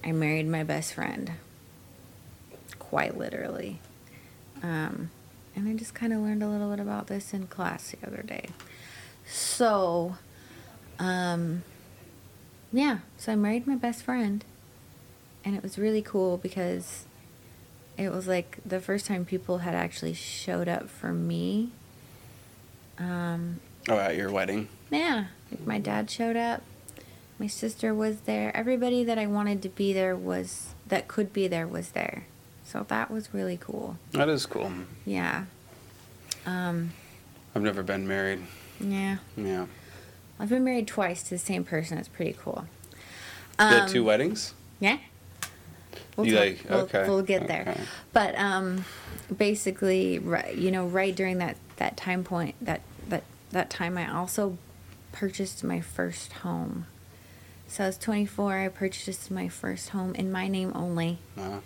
I 0.03 0.11
married 0.11 0.49
my 0.49 0.65
best 0.65 0.95
friend, 0.95 1.35
quite 2.81 3.17
literally, 3.17 3.79
um, 4.61 5.11
and 5.55 5.69
I 5.69 5.75
just 5.75 5.95
kind 5.95 6.13
of 6.13 6.19
learned 6.19 6.43
a 6.43 6.49
little 6.49 6.69
bit 6.69 6.81
about 6.81 7.07
this 7.07 7.33
in 7.33 7.47
class 7.47 7.93
the 7.93 8.05
other 8.05 8.25
day. 8.25 8.49
So, 9.25 10.17
um, 10.99 11.63
yeah, 12.75 12.99
so 13.17 13.33
I 13.33 13.37
married 13.37 13.67
my 13.67 13.77
best 13.77 14.03
friend, 14.03 14.45
and 15.45 15.57
it 15.57 15.63
was 15.63 15.79
really 15.79 16.03
cool 16.03 16.37
because 16.37 17.05
it 17.97 18.11
was 18.11 18.27
like 18.27 18.59
the 18.67 18.81
first 18.81 19.07
time 19.07 19.25
people 19.25 19.59
had 19.59 19.75
actually 19.75 20.15
showed 20.15 20.69
up 20.69 20.89
for 20.91 21.13
me. 21.13 21.71
Um, 22.99 23.61
Oh, 23.89 23.99
at 23.99 24.17
your 24.17 24.31
wedding. 24.33 24.69
yeah, 24.91 25.27
like 25.51 25.67
my 25.67 25.79
dad 25.79 26.11
showed 26.11 26.37
up. 26.37 26.63
My 27.39 27.47
sister 27.49 27.93
was 27.95 28.21
there. 28.23 28.57
Everybody 28.57 29.05
that 29.05 29.19
I 29.19 29.27
wanted 29.27 29.61
to 29.63 29.69
be 29.69 29.93
there 29.93 30.17
was 30.17 30.75
that 30.87 31.09
could 31.09 31.33
be 31.33 31.49
there 31.49 31.67
was 31.67 31.91
there. 31.91 32.27
So 32.65 32.85
that 32.89 33.11
was 33.11 33.35
really 33.35 33.59
cool. 33.61 33.99
That 34.13 34.29
is 34.29 34.47
cool. 34.47 34.73
Yeah. 35.05 35.45
Um, 36.47 36.93
I've 37.55 37.63
never 37.63 37.83
been 37.83 38.07
married. 38.09 38.41
yeah. 38.81 39.19
Yeah. 39.37 39.67
I've 40.45 40.51
been 40.51 40.63
married 40.65 40.87
twice 40.87 41.23
to 41.23 41.31
the 41.31 41.39
same 41.39 41.65
person. 41.65 41.97
It's 41.97 42.07
pretty 42.09 42.37
cool. 42.39 42.67
you 43.59 43.65
had 43.65 43.83
Um, 43.85 43.89
two 43.89 44.05
weddings? 44.05 44.53
Yeah. 44.79 44.99
We'll, 46.19 46.27
talk- 46.27 46.35
like- 46.39 46.65
we'll, 46.69 46.79
okay, 46.81 47.09
we'll 47.09 47.23
get 47.23 47.47
there. 47.49 47.63
okay. 47.67 47.81
But 48.13 48.39
um, 48.39 48.85
basically, 49.35 50.19
right, 50.19 50.55
you 50.55 50.71
know, 50.71 50.87
right 50.87 51.17
during 51.17 51.39
that, 51.39 51.57
that 51.77 51.97
time 51.97 52.25
point, 52.25 52.57
that, 52.61 52.83
that, 53.09 53.23
that 53.53 53.71
time, 53.71 53.97
I 53.97 54.13
also 54.15 54.59
purchased 55.13 55.65
my 55.65 55.81
first 55.81 56.35
home. 56.35 56.89
So 57.67 57.85
I 57.85 57.87
was 57.87 57.97
24. 57.97 58.59
I 58.59 58.69
purchased 58.69 59.31
my 59.31 59.49
first 59.49 59.89
home 59.89 60.15
in 60.15 60.31
my 60.31 60.47
name 60.47 60.73
only, 60.75 61.21
Wow. 61.39 61.63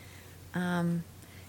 um, 0.54 1.02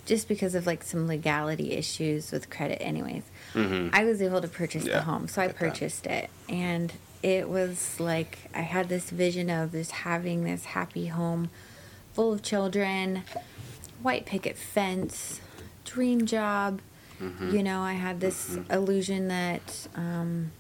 just 0.08 0.28
because 0.28 0.56
of 0.56 0.66
like 0.66 0.82
some 0.82 1.06
legality 1.06 1.74
issues 1.74 2.32
with 2.32 2.50
credit. 2.50 2.82
Anyways, 2.82 3.22
Mhm. 3.54 3.92
I 3.94 4.04
was 4.04 4.20
able 4.20 4.42
to 4.42 4.48
purchase 4.48 4.86
Yeah, 4.86 4.94
the 4.96 5.02
home, 5.04 5.28
so 5.28 5.44
I 5.44 5.46
get 5.46 5.60
that. 5.60 5.70
purchased 5.70 6.08
it, 6.08 6.32
and 6.50 6.92
it 7.22 7.50
was 7.50 8.00
like 8.00 8.38
I 8.54 8.62
had 8.62 8.90
this 8.90 9.10
vision 9.10 9.50
of 9.50 9.72
just 9.72 9.92
having 9.92 10.44
this 10.44 10.66
happy 10.66 11.08
home, 11.08 11.50
full 12.14 12.34
of 12.34 12.42
children, 12.42 13.24
white 14.02 14.26
picket 14.26 14.58
fence, 14.58 15.42
dream 15.86 16.26
job. 16.26 16.82
Mhm. 17.22 17.52
You 17.54 17.64
know, 17.64 17.82
I 17.82 17.94
had 17.94 18.20
this 18.22 18.58
illusion 18.70 19.28
that, 19.28 19.88
um, 19.96 20.52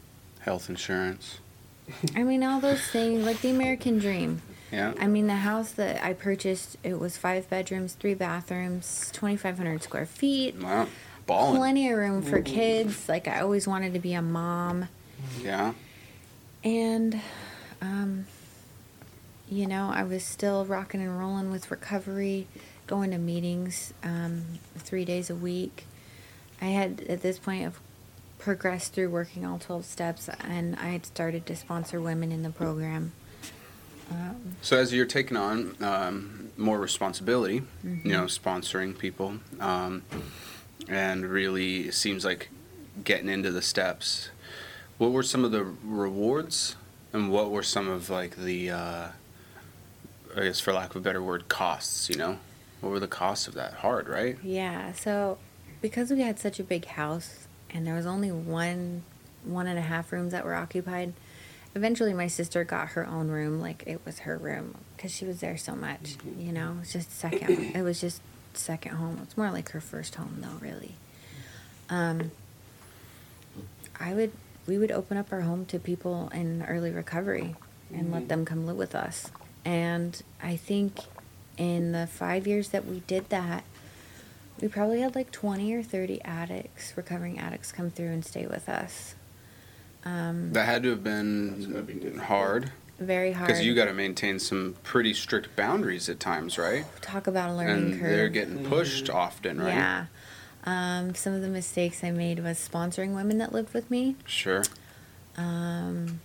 Health 0.41 0.69
insurance. 0.69 1.39
I 2.15 2.23
mean, 2.23 2.43
all 2.43 2.59
those 2.59 2.81
things 2.81 3.25
like 3.25 3.41
the 3.41 3.49
American 3.49 3.97
dream. 3.99 4.41
Yeah. 4.71 4.93
I 4.99 5.07
mean, 5.07 5.27
the 5.27 5.35
house 5.37 5.71
that 5.71 6.03
I 6.03 6.13
purchased, 6.13 6.77
it 6.83 6.99
was 6.99 7.17
five 7.17 7.49
bedrooms, 7.49 7.93
three 7.93 8.13
bathrooms, 8.13 9.09
2,500 9.13 9.81
square 9.83 10.05
feet, 10.05 10.55
wow. 10.61 10.87
Balling. 11.25 11.57
plenty 11.57 11.89
of 11.89 11.97
room 11.97 12.21
for 12.21 12.41
kids. 12.41 13.09
Like, 13.09 13.27
I 13.27 13.39
always 13.41 13.67
wanted 13.67 13.93
to 13.93 13.99
be 13.99 14.13
a 14.13 14.21
mom. 14.21 14.87
Yeah. 15.41 15.73
And, 16.63 17.21
um, 17.81 18.25
you 19.49 19.65
know, 19.67 19.89
I 19.93 20.03
was 20.03 20.23
still 20.23 20.65
rocking 20.65 21.01
and 21.01 21.17
rolling 21.17 21.51
with 21.51 21.71
recovery, 21.71 22.47
going 22.87 23.11
to 23.11 23.17
meetings 23.17 23.93
um, 24.03 24.45
three 24.77 25.05
days 25.05 25.29
a 25.29 25.35
week. 25.35 25.85
I 26.61 26.65
had, 26.65 27.01
at 27.07 27.21
this 27.21 27.39
point, 27.39 27.65
of 27.65 27.79
progressed 28.37 28.93
through 28.93 29.09
working 29.09 29.45
all 29.45 29.59
12 29.59 29.85
steps, 29.85 30.29
and 30.41 30.75
I 30.77 30.89
had 30.89 31.05
started 31.05 31.45
to 31.47 31.55
sponsor 31.55 32.01
women 32.01 32.31
in 32.31 32.43
the 32.43 32.49
program. 32.49 33.11
Um, 34.11 34.55
So 34.61 34.77
as 34.77 34.93
you're 34.93 35.05
taking 35.05 35.37
on 35.37 35.75
um, 35.81 36.49
more 36.57 36.79
responsibility, 36.79 37.61
you 37.83 38.11
know, 38.11 38.23
sponsoring 38.23 38.97
people, 38.97 39.35
um, 39.59 40.03
and 40.87 41.25
really 41.25 41.81
it 41.87 41.93
seems 41.93 42.25
like 42.25 42.49
getting 43.03 43.29
into 43.29 43.51
the 43.51 43.61
steps. 43.61 44.29
What 44.99 45.11
were 45.11 45.23
some 45.23 45.45
of 45.45 45.51
the 45.51 45.63
rewards, 45.83 46.75
and 47.13 47.31
what 47.31 47.49
were 47.49 47.63
some 47.63 47.89
of 47.89 48.09
like 48.09 48.35
the, 48.35 48.69
uh, 48.69 49.07
I 50.35 50.43
guess 50.43 50.59
for 50.59 50.73
lack 50.73 50.91
of 50.91 50.97
a 50.97 50.99
better 50.99 51.23
word, 51.23 51.47
costs? 51.47 52.09
You 52.09 52.17
know, 52.17 52.37
what 52.81 52.89
were 52.89 52.99
the 52.99 53.07
costs 53.07 53.47
of 53.47 53.53
that? 53.55 53.75
Hard, 53.75 54.07
right? 54.09 54.37
Yeah, 54.43 54.91
so 54.91 55.37
because 55.81 56.11
we 56.11 56.19
had 56.19 56.37
such 56.37 56.59
a 56.59 56.63
big 56.63 56.85
house 56.85 57.47
and 57.69 57.87
there 57.87 57.95
was 57.95 58.05
only 58.05 58.31
one 58.31 59.03
one 59.45 59.67
and 59.67 59.79
a 59.79 59.81
half 59.81 60.11
rooms 60.11 60.33
that 60.33 60.43
were 60.43 60.53
occupied, 60.53 61.13
eventually 61.75 62.13
my 62.13 62.27
sister 62.27 62.65
got 62.65 62.89
her 62.89 63.07
own 63.07 63.29
room 63.29 63.61
like 63.61 63.83
it 63.87 64.01
was 64.05 64.19
her 64.19 64.37
room 64.37 64.75
because 64.97 65.13
she 65.13 65.23
was 65.23 65.39
there 65.39 65.55
so 65.55 65.75
much, 65.75 66.17
you 66.37 66.51
know. 66.51 66.73
It 66.73 66.79
was 66.79 66.93
just 66.93 67.11
second 67.17 67.73
it 67.73 67.81
was 67.83 68.01
just 68.01 68.21
second 68.53 68.95
home. 68.97 69.21
It's 69.23 69.37
more 69.37 69.49
like 69.49 69.69
her 69.69 69.79
first 69.79 70.15
home 70.15 70.39
though, 70.41 70.57
really. 70.59 70.95
Um 71.89 72.31
I 73.97 74.13
would 74.13 74.33
we 74.69 74.77
would 74.77 74.91
open 74.91 75.17
up 75.17 75.33
our 75.33 75.41
home 75.41 75.65
to 75.65 75.79
people 75.79 76.29
in 76.31 76.63
early 76.69 76.91
recovery 76.91 77.55
and 77.91 78.11
let 78.11 78.27
them 78.29 78.45
come 78.45 78.67
live 78.67 78.77
with 78.77 78.93
us. 78.93 79.31
And 79.65 80.21
I 80.43 80.55
think 80.55 80.99
in 81.57 81.91
the 81.91 82.05
5 82.05 82.45
years 82.45 82.69
that 82.69 82.85
we 82.85 82.99
did 83.07 83.27
that, 83.29 83.63
we 84.61 84.67
probably 84.67 85.01
had 85.01 85.15
like 85.15 85.31
20 85.31 85.73
or 85.73 85.81
30 85.81 86.21
addicts, 86.23 86.93
recovering 86.95 87.39
addicts, 87.39 87.71
come 87.71 87.89
through 87.89 88.09
and 88.09 88.23
stay 88.23 88.45
with 88.45 88.69
us. 88.69 89.15
Um, 90.05 90.53
That 90.53 90.65
had 90.67 90.83
to 90.83 90.91
have 90.91 91.03
been 91.03 92.19
hard 92.25 92.71
very 92.99 93.31
hard. 93.31 93.47
because 93.47 93.65
you 93.65 93.73
got 93.73 93.85
to 93.85 93.93
maintain 93.93 94.37
some 94.37 94.75
pretty 94.83 95.15
strict 95.15 95.55
boundaries 95.55 96.09
at 96.09 96.19
times, 96.19 96.59
right? 96.59 96.85
talk 97.01 97.25
about 97.25 97.49
a 97.49 97.53
learning 97.55 97.91
And 97.93 97.99
curve. 97.99 98.11
they're 98.11 98.29
getting 98.29 98.63
pushed 98.65 99.09
often, 99.09 99.59
right? 99.59 99.69
Yeah. 99.73 100.05
Um, 100.69 101.15
some 101.15 101.33
of 101.33 101.41
the 101.41 101.47
mistakes 101.47 102.03
I 102.03 102.11
made 102.11 102.39
was 102.43 102.57
sponsoring 102.59 103.15
women 103.15 103.39
that 103.39 103.51
lived 103.51 103.73
with 103.73 103.89
me. 103.89 104.15
Sure. 104.25 104.61
Um, 105.35 106.19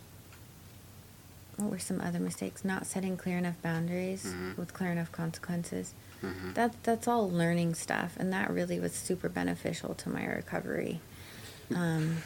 what 1.56 1.70
were 1.70 1.78
some 1.78 2.00
other 2.00 2.18
mistakes? 2.20 2.62
Not 2.64 2.84
setting 2.86 3.16
clear 3.16 3.38
enough 3.38 3.60
boundaries 3.62 4.24
Mhm. 4.24 4.58
with 4.58 4.74
clear 4.74 4.90
enough 4.92 5.10
consequences. 5.12 5.94
hmm 6.20 6.52
That 6.54 6.74
that's 6.82 7.06
all 7.08 7.30
learning 7.30 7.74
stuff, 7.74 8.16
and 8.18 8.32
that 8.34 8.50
really 8.50 8.78
was 8.80 8.92
super 8.92 9.28
beneficial 9.30 9.94
to 9.94 10.08
my 10.10 10.24
recovery. 10.26 11.00
Um, 11.74 12.18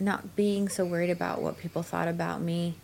not 0.00 0.34
being 0.36 0.68
so 0.68 0.84
worried 0.84 1.10
about 1.10 1.42
what 1.42 1.58
people 1.58 1.82
thought 1.82 2.08
about 2.08 2.40
me. 2.40 2.74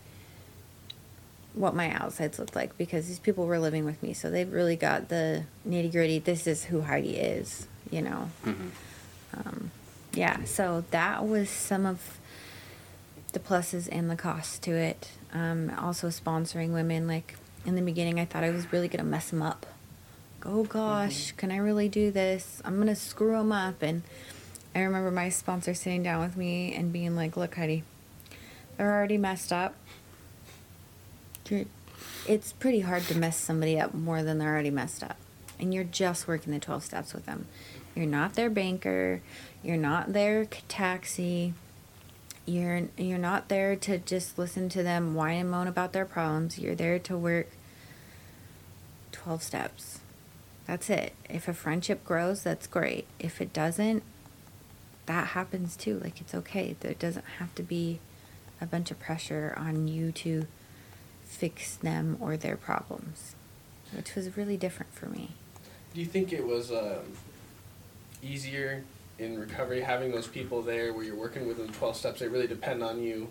what 1.55 1.75
my 1.75 1.91
outsides 1.93 2.39
looked 2.39 2.57
like 2.57 2.79
because 2.79 3.09
these 3.09 3.19
people 3.19 3.45
were 3.45 3.59
living 3.59 3.85
with 3.85 4.03
me, 4.03 4.15
so 4.15 4.31
they 4.31 4.43
really 4.43 4.75
got 4.75 5.11
the 5.11 5.45
nitty 5.69 5.93
gritty. 5.93 6.19
This 6.19 6.47
is 6.47 6.65
who 6.65 6.81
Heidi 6.81 7.17
is, 7.19 7.67
you 7.93 8.03
know. 8.03 8.31
Um, 9.37 9.71
yeah, 10.15 10.45
so 10.45 10.85
that 10.91 11.25
was 11.27 11.49
some 11.49 11.87
of 11.87 12.19
the 13.33 13.39
pluses 13.39 13.89
and 13.91 14.11
the 14.11 14.17
costs 14.17 14.59
to 14.61 14.73
it. 14.73 15.11
Um, 15.33 15.73
also 15.79 16.09
sponsoring 16.09 16.73
women, 16.73 17.07
like 17.07 17.37
in 17.65 17.77
the 17.77 17.83
beginning, 17.83 18.19
I 18.19 18.25
thought 18.25 18.45
I 18.45 18.51
was 18.51 18.73
really 18.73 18.89
gonna 18.89 19.05
mess 19.05 19.31
them 19.31 19.43
up. 19.43 19.65
Like, 20.45 20.53
oh 20.55 20.65
gosh, 20.65 21.33
can 21.33 21.51
I 21.53 21.57
really 21.59 21.89
do 21.89 22.11
this? 22.11 22.61
I'm 22.65 22.79
gonna 22.79 22.97
screw 22.97 23.33
them 23.33 23.53
up. 23.53 23.81
And 23.83 24.03
I 24.75 24.81
remember 24.81 25.11
my 25.11 25.29
sponsor 25.29 25.73
sitting 25.75 26.03
down 26.03 26.21
with 26.21 26.37
me 26.37 26.75
and 26.75 26.93
being 26.93 27.15
like, 27.15 27.37
"Look, 27.37 27.55
Heidi, 27.55 27.85
they're 28.77 28.93
already 28.93 29.19
messed 29.19 29.53
up. 29.53 29.75
It's 32.27 32.53
pretty 32.53 32.81
hard 32.81 33.03
to 33.05 33.17
mess 33.17 33.37
somebody 33.37 33.79
up 33.79 33.95
more 33.95 34.23
than 34.23 34.39
they're 34.39 34.53
already 34.53 34.71
messed 34.71 35.03
up, 35.03 35.17
and 35.59 35.73
you're 35.75 35.85
just 35.85 36.27
working 36.29 36.53
the 36.53 36.59
12 36.59 36.83
steps 36.85 37.13
with 37.13 37.27
them. 37.27 37.47
You're 37.95 38.07
not 38.07 38.35
their 38.35 38.51
banker. 38.51 39.21
You're 39.63 39.77
not 39.77 40.13
their 40.13 40.45
taxi." 40.45 41.55
you're 42.45 42.89
you're 42.97 43.19
not 43.19 43.49
there 43.49 43.77
to 43.77 43.99
just 43.99 44.39
listen 44.39 44.69
to 44.71 44.83
them 44.83 45.15
whine 45.15 45.39
and 45.39 45.51
moan 45.51 45.67
about 45.67 45.93
their 45.93 46.05
problems. 46.05 46.59
You're 46.59 46.75
there 46.75 46.99
to 47.01 47.17
work 47.17 47.49
12 49.13 49.43
steps. 49.43 50.01
That's 50.67 50.91
it. 50.91 51.13
If 51.29 51.49
a 51.49 51.55
friendship 51.55 52.05
grows, 52.05 52.43
that's 52.43 52.67
great. 52.67 53.07
If 53.19 53.41
it 53.41 53.53
doesn't, 53.53 54.03
that 55.07 55.29
happens 55.29 55.77
too. 55.77 56.01
Like 56.03 56.21
it's 56.21 56.35
okay. 56.35 56.77
There 56.81 56.95
doesn't 56.95 57.25
have 57.39 57.55
to 57.57 57.63
be 57.63 58.01
a 58.61 58.67
bunch 58.67 58.91
of 58.91 58.99
pressure 58.99 59.55
on 59.57 59.89
you 59.89 60.13
to 60.13 60.47
fix 61.25 61.77
them 61.77 62.17
or 62.21 62.37
their 62.37 62.57
problems, 62.57 63.35
which 63.95 64.15
was 64.15 64.37
really 64.37 64.57
different 64.57 64.95
for 64.95 65.07
me. 65.07 65.31
Do 65.95 66.01
you 66.01 66.07
think 66.07 66.33
it 66.33 66.47
was 66.47 66.71
um, 66.73 67.17
easier 68.23 68.83
in 69.19 69.39
recovery 69.39 69.81
having 69.81 70.11
those 70.13 70.27
people 70.27 70.63
there 70.63 70.93
where 70.93 71.05
you're 71.05 71.17
working 71.17 71.47
with 71.47 71.59
them 71.59 71.69
12 71.73 71.97
steps? 71.97 72.21
They 72.21 72.29
really 72.29 72.47
depend 72.47 72.83
on 72.83 73.03
you. 73.03 73.29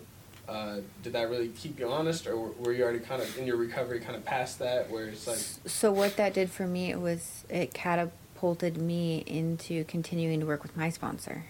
Uh, 0.48 0.78
did 1.02 1.12
that 1.12 1.30
really 1.30 1.48
keep 1.48 1.78
you 1.78 1.88
honest, 1.88 2.26
or 2.26 2.36
were 2.36 2.72
you 2.72 2.82
already 2.82 2.98
kind 2.98 3.22
of 3.22 3.38
in 3.38 3.46
your 3.46 3.56
recovery, 3.56 4.00
kind 4.00 4.16
of 4.16 4.24
past 4.24 4.58
that, 4.58 4.90
where 4.90 5.06
it's 5.06 5.26
like, 5.26 5.38
So 5.70 5.92
what 5.92 6.16
that 6.16 6.34
did 6.34 6.50
for 6.50 6.66
me, 6.66 6.90
it 6.90 7.00
was 7.00 7.44
it 7.48 7.72
catapulted 7.72 8.76
me 8.76 9.22
into 9.26 9.84
continuing 9.84 10.40
to 10.40 10.46
work 10.46 10.64
with 10.64 10.76
my 10.76 10.90
sponsor, 10.90 11.44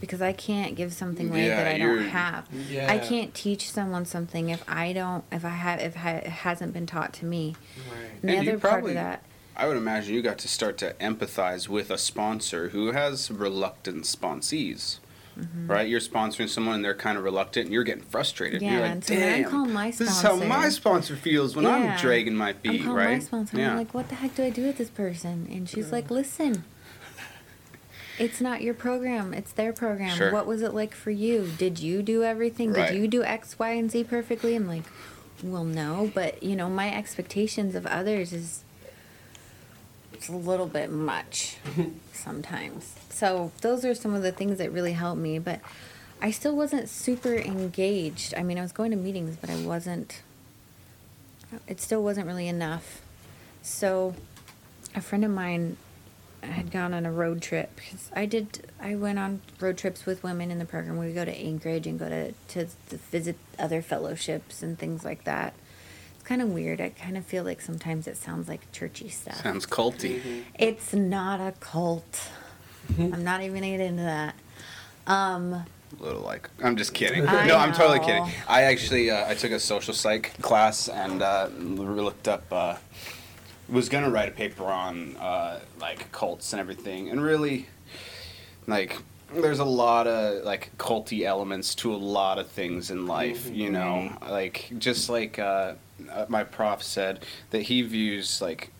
because 0.00 0.20
I 0.20 0.32
can't 0.32 0.74
give 0.74 0.92
something 0.92 1.30
away 1.30 1.46
Yeah, 1.46 1.62
that 1.62 1.74
I 1.74 1.78
don't 1.78 2.08
have. 2.08 2.48
yeah. 2.68 2.90
I 2.92 2.98
can't 2.98 3.32
teach 3.34 3.70
someone 3.70 4.04
something 4.04 4.48
if 4.48 4.68
I 4.68 4.92
don't, 4.92 5.22
if 5.30 5.44
I 5.44 5.50
have, 5.50 5.80
if 5.80 5.94
ha- 5.94 6.08
it 6.16 6.26
hasn't 6.26 6.72
been 6.74 6.86
taught 6.86 7.12
to 7.14 7.24
me. 7.26 7.54
right? 7.88 8.10
And 8.20 8.30
the 8.30 8.36
And 8.36 8.44
you 8.46 8.50
other 8.50 8.58
part 8.58 8.72
probably- 8.72 8.90
of 8.90 8.94
that, 8.96 9.22
I 9.56 9.66
would 9.68 9.76
imagine 9.76 10.14
you 10.14 10.22
got 10.22 10.38
to 10.38 10.48
start 10.48 10.78
to 10.78 10.94
empathize 10.94 11.68
with 11.68 11.90
a 11.90 11.98
sponsor 11.98 12.70
who 12.70 12.92
has 12.92 13.30
reluctant 13.30 14.04
sponsees. 14.04 14.98
Mm-hmm. 15.38 15.66
Right, 15.68 15.88
you're 15.88 15.98
sponsoring 16.00 16.48
someone 16.48 16.76
and 16.76 16.84
they're 16.84 16.94
kind 16.94 17.18
of 17.18 17.24
reluctant, 17.24 17.66
and 17.66 17.74
you're 17.74 17.82
getting 17.82 18.04
frustrated. 18.04 18.62
Yeah, 18.62 18.70
you're 18.72 18.80
like, 18.82 18.90
and 18.92 19.04
so 19.04 19.14
I'm 19.14 19.20
"Damn, 19.20 19.90
this 19.90 20.00
is 20.00 20.22
how 20.22 20.36
my 20.36 20.68
sponsor- 20.68 21.16
feels 21.16 21.56
when 21.56 21.64
Yeah. 21.64 21.72
I'm 21.74 21.98
dragging 21.98 22.36
my 22.36 22.50
I'm 22.50 22.54
feet." 22.56 22.84
right? 22.86 23.14
my 23.14 23.18
sponsor. 23.18 23.56
and 23.58 23.66
I'm 23.72 23.76
like, 23.76 23.92
what 23.94 24.08
the 24.08 24.14
heck 24.14 24.36
do 24.36 24.44
I 24.44 24.50
do 24.50 24.64
with 24.64 24.78
this 24.78 24.90
person? 24.90 25.48
And 25.50 25.68
she's 25.68 25.90
like, 25.90 26.08
listen. 26.10 26.62
It's 28.16 28.40
not 28.40 28.62
your 28.62 28.74
program. 28.74 29.34
It's 29.34 29.50
their 29.50 29.72
program. 29.72 30.16
Sure. 30.16 30.30
What 30.32 30.46
was 30.46 30.62
it 30.62 30.72
like 30.72 30.94
for 30.94 31.10
you? 31.10 31.50
Did 31.58 31.80
you 31.80 32.00
do 32.00 32.22
everything? 32.22 32.72
Right. 32.72 32.92
Did 32.92 33.00
you 33.00 33.08
do 33.08 33.24
X, 33.24 33.58
Y, 33.58 33.70
and 33.70 33.90
Z 33.90 34.04
perfectly? 34.04 34.54
I'm 34.54 34.68
like, 34.68 34.84
well, 35.42 35.64
no. 35.64 36.12
But 36.14 36.40
you 36.44 36.54
know, 36.54 36.70
my 36.70 36.94
expectations 36.94 37.74
of 37.74 37.86
others 37.86 38.32
is 38.32 38.62
it's 40.24 40.32
a 40.32 40.36
little 40.36 40.66
bit 40.66 40.90
much 40.90 41.58
sometimes. 42.14 42.94
So 43.10 43.52
those 43.60 43.84
are 43.84 43.94
some 43.94 44.14
of 44.14 44.22
the 44.22 44.32
things 44.32 44.56
that 44.56 44.72
really 44.72 44.94
helped 44.94 45.20
me. 45.20 45.38
But 45.38 45.60
I 46.22 46.30
still 46.30 46.56
wasn't 46.56 46.88
super 46.88 47.34
engaged. 47.34 48.32
I 48.34 48.42
mean, 48.42 48.58
I 48.58 48.62
was 48.62 48.72
going 48.72 48.90
to 48.92 48.96
meetings, 48.96 49.36
but 49.36 49.50
I 49.50 49.56
wasn't. 49.56 50.22
It 51.68 51.78
still 51.78 52.02
wasn't 52.02 52.26
really 52.26 52.48
enough. 52.48 53.02
So, 53.60 54.14
a 54.94 55.02
friend 55.02 55.26
of 55.26 55.30
mine 55.30 55.76
had 56.42 56.70
gone 56.70 56.94
on 56.94 57.04
a 57.04 57.12
road 57.12 57.42
trip 57.42 57.76
because 57.76 58.10
I 58.16 58.24
did. 58.24 58.66
I 58.80 58.94
went 58.94 59.18
on 59.18 59.42
road 59.60 59.76
trips 59.76 60.06
with 60.06 60.22
women 60.22 60.50
in 60.50 60.58
the 60.58 60.64
program. 60.64 60.96
We 60.96 61.12
go 61.12 61.26
to 61.26 61.36
Anchorage 61.36 61.86
and 61.86 61.98
go 61.98 62.08
to 62.08 62.32
to, 62.32 62.66
to 62.88 62.96
visit 62.96 63.36
other 63.58 63.82
fellowships 63.82 64.62
and 64.62 64.78
things 64.78 65.04
like 65.04 65.24
that. 65.24 65.52
It's 66.24 66.28
kind 66.30 66.40
of 66.40 66.54
weird. 66.54 66.80
I 66.80 66.88
kind 66.88 67.18
of 67.18 67.26
feel 67.26 67.44
like 67.44 67.60
sometimes 67.60 68.06
it 68.06 68.16
sounds 68.16 68.48
like 68.48 68.72
churchy 68.72 69.10
stuff. 69.10 69.42
Sounds 69.42 69.66
culty. 69.66 70.44
It's 70.58 70.94
not 70.94 71.38
a 71.38 71.52
cult. 71.60 72.30
I'm 72.98 73.22
not 73.22 73.42
even 73.42 73.56
gonna 73.56 73.76
get 73.76 73.80
into 73.80 74.04
that. 74.04 74.34
Um, 75.06 75.52
A 75.52 75.66
little 76.02 76.22
like 76.22 76.48
I'm 76.62 76.76
just 76.76 76.94
kidding. 76.94 77.28
I 77.28 77.46
no, 77.46 77.58
I'm 77.58 77.74
totally 77.74 77.98
kidding. 77.98 78.26
I 78.48 78.62
actually 78.62 79.10
uh, 79.10 79.28
I 79.28 79.34
took 79.34 79.50
a 79.50 79.60
social 79.60 79.92
psych 79.92 80.32
class 80.40 80.88
and 80.88 81.20
uh, 81.20 81.50
looked 81.58 82.26
up. 82.26 82.50
Uh, 82.50 82.76
was 83.68 83.90
gonna 83.90 84.08
write 84.08 84.30
a 84.30 84.32
paper 84.32 84.64
on 84.64 85.18
uh, 85.18 85.60
like 85.78 86.10
cults 86.10 86.54
and 86.54 86.60
everything, 86.60 87.10
and 87.10 87.22
really, 87.22 87.68
like, 88.66 88.96
there's 89.34 89.58
a 89.58 89.64
lot 89.66 90.06
of 90.06 90.42
like 90.42 90.70
culty 90.78 91.26
elements 91.26 91.74
to 91.74 91.92
a 91.94 91.96
lot 91.96 92.38
of 92.38 92.46
things 92.48 92.90
in 92.90 93.06
life. 93.06 93.50
You 93.50 93.68
know, 93.70 94.16
like 94.22 94.72
just 94.78 95.10
like 95.10 95.38
uh, 95.38 95.74
Uh, 96.10 96.26
my 96.28 96.44
prof 96.44 96.82
said 96.82 97.24
that 97.50 97.62
he 97.62 97.82
views 97.82 98.40
like 98.40 98.70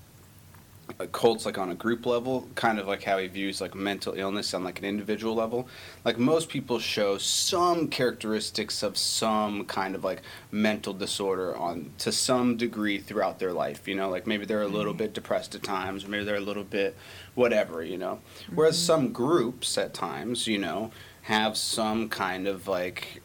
uh, 1.01 1.07
cults 1.07 1.47
like 1.47 1.57
on 1.57 1.71
a 1.71 1.75
group 1.75 2.05
level, 2.05 2.47
kind 2.55 2.79
of 2.79 2.87
like 2.87 3.03
how 3.03 3.17
he 3.17 3.27
views 3.27 3.61
like 3.61 3.75
mental 3.75 4.13
illness 4.15 4.53
on 4.53 4.63
like 4.63 4.79
an 4.79 4.85
individual 4.85 5.35
level. 5.35 5.67
Like 6.05 6.19
most 6.19 6.51
people 6.51 6.79
show 6.79 7.17
some 7.17 7.89
characteristics 7.89 8.83
of 8.83 8.99
some 8.99 9.65
kind 9.65 9.95
of 9.95 10.05
like 10.05 10.21
mental 10.51 10.93
disorder 10.93 11.57
on 11.57 11.91
to 11.99 12.13
some 12.13 12.57
degree 12.57 12.99
throughout 12.99 13.39
their 13.39 13.53
life. 13.53 13.89
You 13.89 13.95
know, 13.95 14.11
like 14.11 14.27
maybe 14.27 14.45
they're 14.45 14.63
a 14.63 14.69
little 14.69 14.93
mm-hmm. 14.93 14.99
bit 14.99 15.15
depressed 15.15 15.55
at 15.55 15.63
times, 15.63 16.05
or 16.05 16.09
maybe 16.09 16.25
they're 16.25 16.37
a 16.37 16.41
little 16.41 16.65
bit 16.65 16.97
whatever. 17.35 17.83
You 17.83 17.97
know, 17.97 18.21
whereas 18.55 18.77
mm-hmm. 18.77 18.87
some 18.87 19.13
groups 19.13 19.79
at 19.79 19.95
times, 19.95 20.47
you 20.47 20.59
know, 20.59 20.91
have 21.23 21.57
some 21.57 22.11
kind 22.11 22.47
of 22.47 22.69
like 22.69 23.23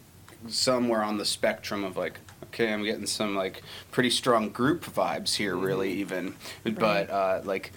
somewhere 0.48 1.03
on 1.03 1.18
the 1.18 1.26
spectrum 1.26 1.84
of 1.84 1.98
like 1.98 2.20
okay 2.45 2.72
i'm 2.74 2.84
getting 2.84 3.06
some 3.06 3.36
like 3.36 3.61
pretty 3.91 4.10
strong 4.10 4.49
group 4.49 4.84
vibes 4.86 5.36
here 5.36 5.56
really 5.56 5.94
even 5.94 6.36
but 6.64 7.10
uh, 7.10 7.41
like 7.44 7.72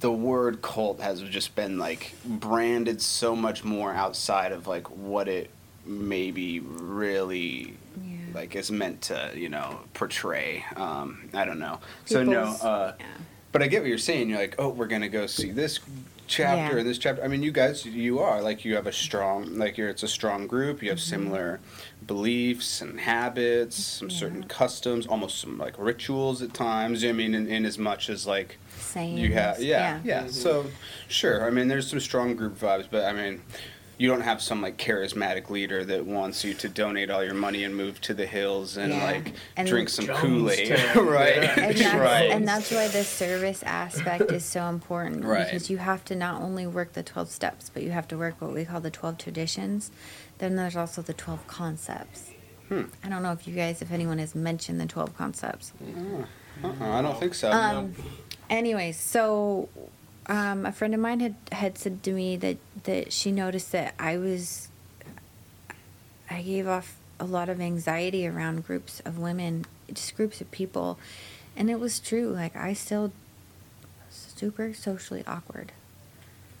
the 0.00 0.10
word 0.10 0.60
cult 0.62 1.00
has 1.00 1.20
just 1.22 1.54
been 1.54 1.78
like 1.78 2.14
branded 2.24 3.00
so 3.00 3.34
much 3.34 3.64
more 3.64 3.92
outside 3.92 4.52
of 4.52 4.66
like 4.66 4.88
what 4.90 5.28
it 5.28 5.50
maybe 5.86 6.60
really 6.60 7.74
Yeah. 8.02 8.16
like 8.34 8.56
is 8.56 8.70
meant 8.70 9.02
to 9.02 9.32
you 9.34 9.48
know 9.48 9.80
portray 9.94 10.64
um, 10.76 11.28
i 11.34 11.44
don't 11.44 11.58
know 11.58 11.78
so 12.04 12.22
no 12.24 12.42
uh, 12.62 12.94
yeah. 12.98 13.06
but 13.52 13.62
I 13.62 13.66
get 13.68 13.82
what 13.82 13.88
you're 13.88 13.98
saying. 13.98 14.28
You're 14.30 14.38
like, 14.40 14.56
oh, 14.58 14.68
we're 14.70 14.88
gonna 14.88 15.08
go 15.08 15.26
see 15.26 15.52
this 15.52 15.78
chapter 16.26 16.74
Yeah. 16.74 16.80
and 16.80 16.88
this 16.88 16.98
chapter. 16.98 17.22
I 17.22 17.28
mean, 17.28 17.42
you 17.42 17.52
guys, 17.52 17.84
you 17.86 18.18
are 18.20 18.40
like 18.42 18.64
you 18.64 18.74
have 18.76 18.86
a 18.86 18.92
strong, 18.92 19.56
like 19.58 19.76
you're 19.78 19.88
it's 19.88 20.02
a 20.02 20.08
strong 20.08 20.46
group. 20.46 20.82
You 20.82 20.90
have 20.90 20.98
Mm-hmm. 20.98 21.08
similar 21.10 21.60
beliefs 22.06 22.80
and 22.80 23.00
habits, 23.00 23.76
some 23.82 24.10
certain 24.10 24.44
customs, 24.44 25.06
almost 25.06 25.38
some 25.40 25.58
like 25.58 25.74
rituals 25.78 26.42
at 26.42 26.52
times. 26.54 27.04
I 27.04 27.12
mean, 27.12 27.34
in, 27.34 27.46
in 27.46 27.64
as 27.64 27.78
much 27.78 28.08
as 28.10 28.26
like 28.26 28.58
Sayings. 28.78 29.20
you 29.20 29.32
have, 29.32 29.62
yeah, 29.62 30.00
yeah. 30.04 30.24
Mhm. 30.24 30.30
So 30.30 30.66
sure, 31.08 31.46
I 31.46 31.50
mean, 31.50 31.68
there's 31.68 31.88
some 31.88 32.00
strong 32.00 32.34
group 32.36 32.58
vibes, 32.58 32.86
but 32.90 33.04
I 33.04 33.12
mean. 33.12 33.42
You 33.96 34.08
don't 34.08 34.22
have 34.22 34.42
some 34.42 34.60
like 34.60 34.76
charismatic 34.76 35.50
leader 35.50 35.84
that 35.84 36.04
wants 36.04 36.44
you 36.44 36.52
to 36.54 36.68
donate 36.68 37.10
all 37.10 37.22
your 37.22 37.34
money 37.34 37.62
and 37.64 37.76
move 37.76 38.00
to 38.02 38.14
the 38.14 38.26
hills 38.26 38.76
and 38.76 38.92
Yeah. 38.92 39.04
like 39.04 39.32
And- 39.56 39.68
drink 39.68 39.88
some 39.88 40.06
Kool 40.06 40.50
Aid, 40.50 40.70
right? 40.96 41.42
Yeah. 41.42 41.60
and 41.60 41.76
that's, 41.78 41.94
right. 41.94 42.30
and 42.30 42.48
that's 42.48 42.70
why 42.72 42.88
the 42.88 43.04
service 43.04 43.62
aspect 43.62 44.30
is 44.32 44.44
so 44.44 44.64
important 44.68 45.24
Right. 45.24 45.44
because 45.44 45.70
you 45.70 45.78
have 45.78 46.04
to 46.06 46.14
not 46.16 46.42
only 46.42 46.66
work 46.66 46.92
the 46.94 47.02
12 47.02 47.30
steps 47.30 47.70
but 47.72 47.82
you 47.82 47.90
have 47.92 48.08
to 48.08 48.18
work 48.18 48.40
what 48.40 48.52
we 48.52 48.64
call 48.64 48.80
the 48.80 48.90
12 48.90 49.18
traditions 49.18 49.90
then 50.38 50.56
there's 50.56 50.76
also 50.76 51.00
the 51.02 51.12
12 51.14 51.46
concepts 51.46 52.30
Hmm. 52.68 52.84
i 53.04 53.08
don't 53.10 53.22
know 53.22 53.32
if 53.32 53.46
you 53.46 53.54
guys 53.54 53.82
if 53.82 53.92
anyone 53.92 54.18
has 54.18 54.34
mentioned 54.34 54.80
the 54.80 54.86
12 54.86 55.14
concepts 55.16 55.72
Uh-uh, 56.64 56.72
I 56.80 57.02
don't 57.02 57.18
think 57.20 57.34
so. 57.34 57.50
um, 57.52 57.94
anyways 58.48 58.98
so 58.98 59.68
um, 60.26 60.64
a 60.64 60.72
friend 60.72 60.94
of 60.94 61.00
mine 61.00 61.20
had, 61.20 61.34
had 61.52 61.78
said 61.78 62.02
to 62.02 62.12
me 62.12 62.36
that, 62.36 62.56
that 62.84 63.12
she 63.12 63.30
noticed 63.32 63.72
that 63.72 63.94
i 63.98 64.16
was 64.16 64.68
i 66.30 66.42
gave 66.42 66.66
off 66.66 66.96
a 67.20 67.24
lot 67.24 67.48
of 67.48 67.60
anxiety 67.60 68.26
around 68.26 68.66
groups 68.66 69.00
of 69.04 69.18
women 69.18 69.64
just 69.92 70.16
groups 70.16 70.40
of 70.40 70.50
people 70.50 70.98
and 71.56 71.70
it 71.70 71.78
was 71.78 72.00
true 72.00 72.30
like 72.30 72.56
i 72.56 72.72
still 72.72 73.12
super 74.10 74.72
socially 74.74 75.22
awkward 75.26 75.72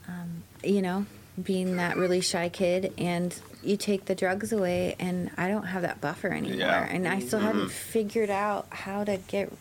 um, 0.08 0.42
you 0.62 0.82
know 0.82 1.06
being 1.42 1.76
that 1.76 1.96
really 1.96 2.20
shy 2.20 2.48
kid 2.48 2.92
and 2.96 3.38
you 3.62 3.76
take 3.76 4.04
the 4.04 4.14
drugs 4.14 4.52
away 4.52 4.94
and 5.00 5.30
I 5.36 5.48
don't 5.48 5.64
have 5.64 5.82
that 5.82 6.00
buffer 6.00 6.28
anymore. 6.28 6.58
Yeah. 6.58 6.86
And 6.88 7.08
I 7.08 7.20
still 7.20 7.40
haven't 7.40 7.70
figured 7.70 8.30
out 8.30 8.66
how 8.70 9.04
to 9.04 9.18
get 9.26 9.52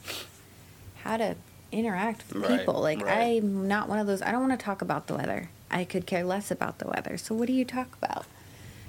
how 1.03 1.17
to 1.17 1.35
interact 1.73 2.23
with 2.29 2.43
Right, 2.43 2.59
people. 2.59 2.81
Like 2.81 3.03
right. 3.03 3.41
I'm 3.41 3.67
not 3.67 3.89
one 3.89 3.99
of 3.99 4.07
those 4.07 4.21
I 4.21 4.31
don't 4.31 4.47
want 4.47 4.59
to 4.59 4.63
talk 4.63 4.81
about 4.81 5.07
the 5.07 5.15
weather. 5.15 5.49
I 5.69 5.83
could 5.83 6.05
care 6.05 6.23
less 6.23 6.51
about 6.51 6.79
the 6.79 6.87
weather. 6.87 7.17
So 7.17 7.33
what 7.35 7.47
do 7.47 7.53
you 7.53 7.65
talk 7.65 7.97
about? 8.01 8.25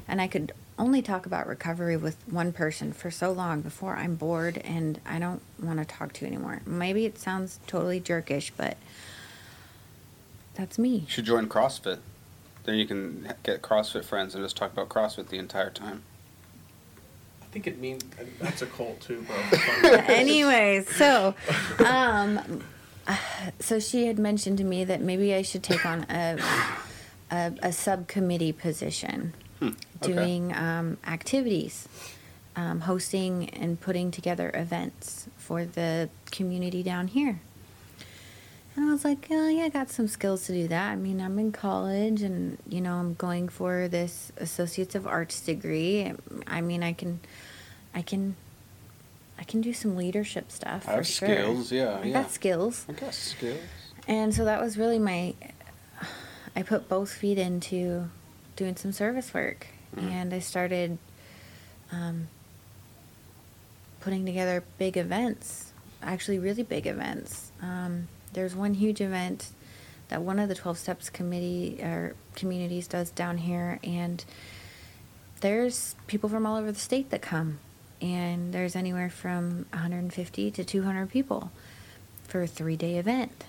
And 0.06 0.20
I 0.20 0.26
could 0.26 0.52
only 0.78 1.02
talk 1.02 1.24
about 1.24 1.46
recovery 1.46 1.96
with 1.96 2.16
one 2.28 2.52
person 2.52 2.92
for 2.92 3.10
so 3.10 3.32
long 3.32 3.60
before 3.60 3.96
I'm 3.96 4.16
bored 4.16 4.58
and 4.58 5.00
I 5.06 5.18
don't 5.18 5.40
want 5.62 5.78
to 5.78 5.84
talk 5.84 6.12
to 6.14 6.20
you 6.22 6.26
anymore. 6.26 6.60
Maybe 6.66 7.06
it 7.06 7.18
sounds 7.18 7.60
totally 7.66 8.00
jerkish, 8.00 8.50
but 8.56 8.76
that's 10.54 10.78
me. 10.78 10.96
You 10.96 11.08
should 11.08 11.24
join 11.24 11.48
CrossFit. 11.48 11.98
Then 12.64 12.76
you 12.76 12.86
can 12.86 13.32
get 13.42 13.62
CrossFit 13.62 14.04
friends 14.04 14.34
and 14.34 14.44
just 14.44 14.56
talk 14.56 14.72
about 14.72 14.88
CrossFit 14.88 15.28
the 15.28 15.38
entire 15.38 15.70
time. 15.70 16.02
I 17.42 17.46
think 17.46 17.66
it 17.66 17.78
means 17.78 18.02
That's 18.40 18.62
a 18.62 18.66
cult 18.66 19.00
too, 19.00 19.22
bro. 19.22 19.90
Anyways, 20.08 20.88
so 20.96 21.34
um 21.84 22.62
so 23.60 23.78
she 23.80 24.06
had 24.06 24.18
mentioned 24.18 24.58
to 24.58 24.64
me 24.64 24.84
that 24.84 25.00
maybe 25.00 25.34
I 25.34 25.42
should 25.42 25.62
take 25.62 25.84
on 25.84 26.04
a 26.08 26.38
a, 27.30 27.52
a 27.62 27.72
subcommittee 27.72 28.52
position 28.52 29.32
Hmm, 29.60 29.68
okay. 30.02 30.12
doing 30.12 30.54
um, 30.56 30.98
activities 31.06 31.88
um, 32.56 32.80
hosting 32.80 33.48
and 33.50 33.80
putting 33.80 34.10
together 34.10 34.50
events 34.54 35.28
for 35.36 35.64
the 35.64 36.08
community 36.30 36.82
down 36.82 37.08
here. 37.08 37.40
And 38.76 38.88
i 38.88 38.92
was 38.92 39.04
like 39.04 39.28
oh 39.30 39.48
yeah 39.48 39.64
i 39.64 39.68
got 39.68 39.88
some 39.90 40.08
skills 40.08 40.46
to 40.46 40.52
do 40.52 40.66
that. 40.68 40.90
I 40.90 40.96
mean 40.96 41.20
i'm 41.20 41.38
in 41.38 41.52
college 41.52 42.22
and 42.22 42.58
you 42.68 42.80
know 42.80 42.94
i'm 42.94 43.14
going 43.14 43.48
for 43.48 43.86
this 43.86 44.32
associates 44.36 44.96
of 44.96 45.06
arts 45.06 45.40
degree. 45.40 46.12
I 46.48 46.60
mean 46.60 46.82
i 46.82 46.92
can 46.92 47.20
i 47.94 48.02
can 48.02 48.34
i 49.38 49.44
can 49.44 49.60
do 49.60 49.72
some 49.72 49.96
leadership 49.96 50.50
stuff 50.50 50.82
I 50.88 50.90
for 50.90 50.96
have 50.96 51.06
sure. 51.06 51.28
skills, 51.28 51.72
yeah, 51.72 51.98
i 52.02 52.04
yeah. 52.04 52.22
got 52.22 52.30
skills 52.30 52.84
I 52.88 52.92
guess 52.92 53.16
skills. 53.18 53.58
and 54.08 54.34
so 54.34 54.44
that 54.44 54.60
was 54.60 54.76
really 54.78 54.98
my 54.98 55.34
i 56.56 56.62
put 56.62 56.88
both 56.88 57.12
feet 57.12 57.38
into 57.38 58.08
doing 58.56 58.76
some 58.76 58.92
service 58.92 59.32
work 59.34 59.66
Mhm. 59.96 60.10
and 60.10 60.34
i 60.34 60.38
started 60.40 60.98
um, 61.92 62.26
putting 64.00 64.26
together 64.26 64.64
big 64.78 64.96
events 64.96 65.72
actually 66.02 66.38
really 66.38 66.62
big 66.62 66.86
events 66.86 67.50
um, 67.62 68.08
there's 68.32 68.54
one 68.54 68.74
huge 68.74 69.00
event 69.00 69.50
that 70.08 70.20
one 70.22 70.38
of 70.38 70.48
the 70.48 70.54
12 70.54 70.76
steps 70.76 71.08
committee 71.08 71.78
or 71.82 72.14
communities 72.34 72.86
does 72.88 73.10
down 73.10 73.38
here 73.38 73.78
and 73.84 74.24
there's 75.40 75.94
people 76.06 76.28
from 76.28 76.44
all 76.44 76.56
over 76.56 76.70
the 76.72 76.78
state 76.78 77.10
that 77.10 77.22
come 77.22 77.58
and 78.00 78.52
there's 78.52 78.76
anywhere 78.76 79.10
from 79.10 79.66
150 79.72 80.50
to 80.50 80.64
200 80.64 81.10
people 81.10 81.50
for 82.26 82.42
a 82.42 82.46
three 82.46 82.76
day 82.76 82.96
event 82.98 83.44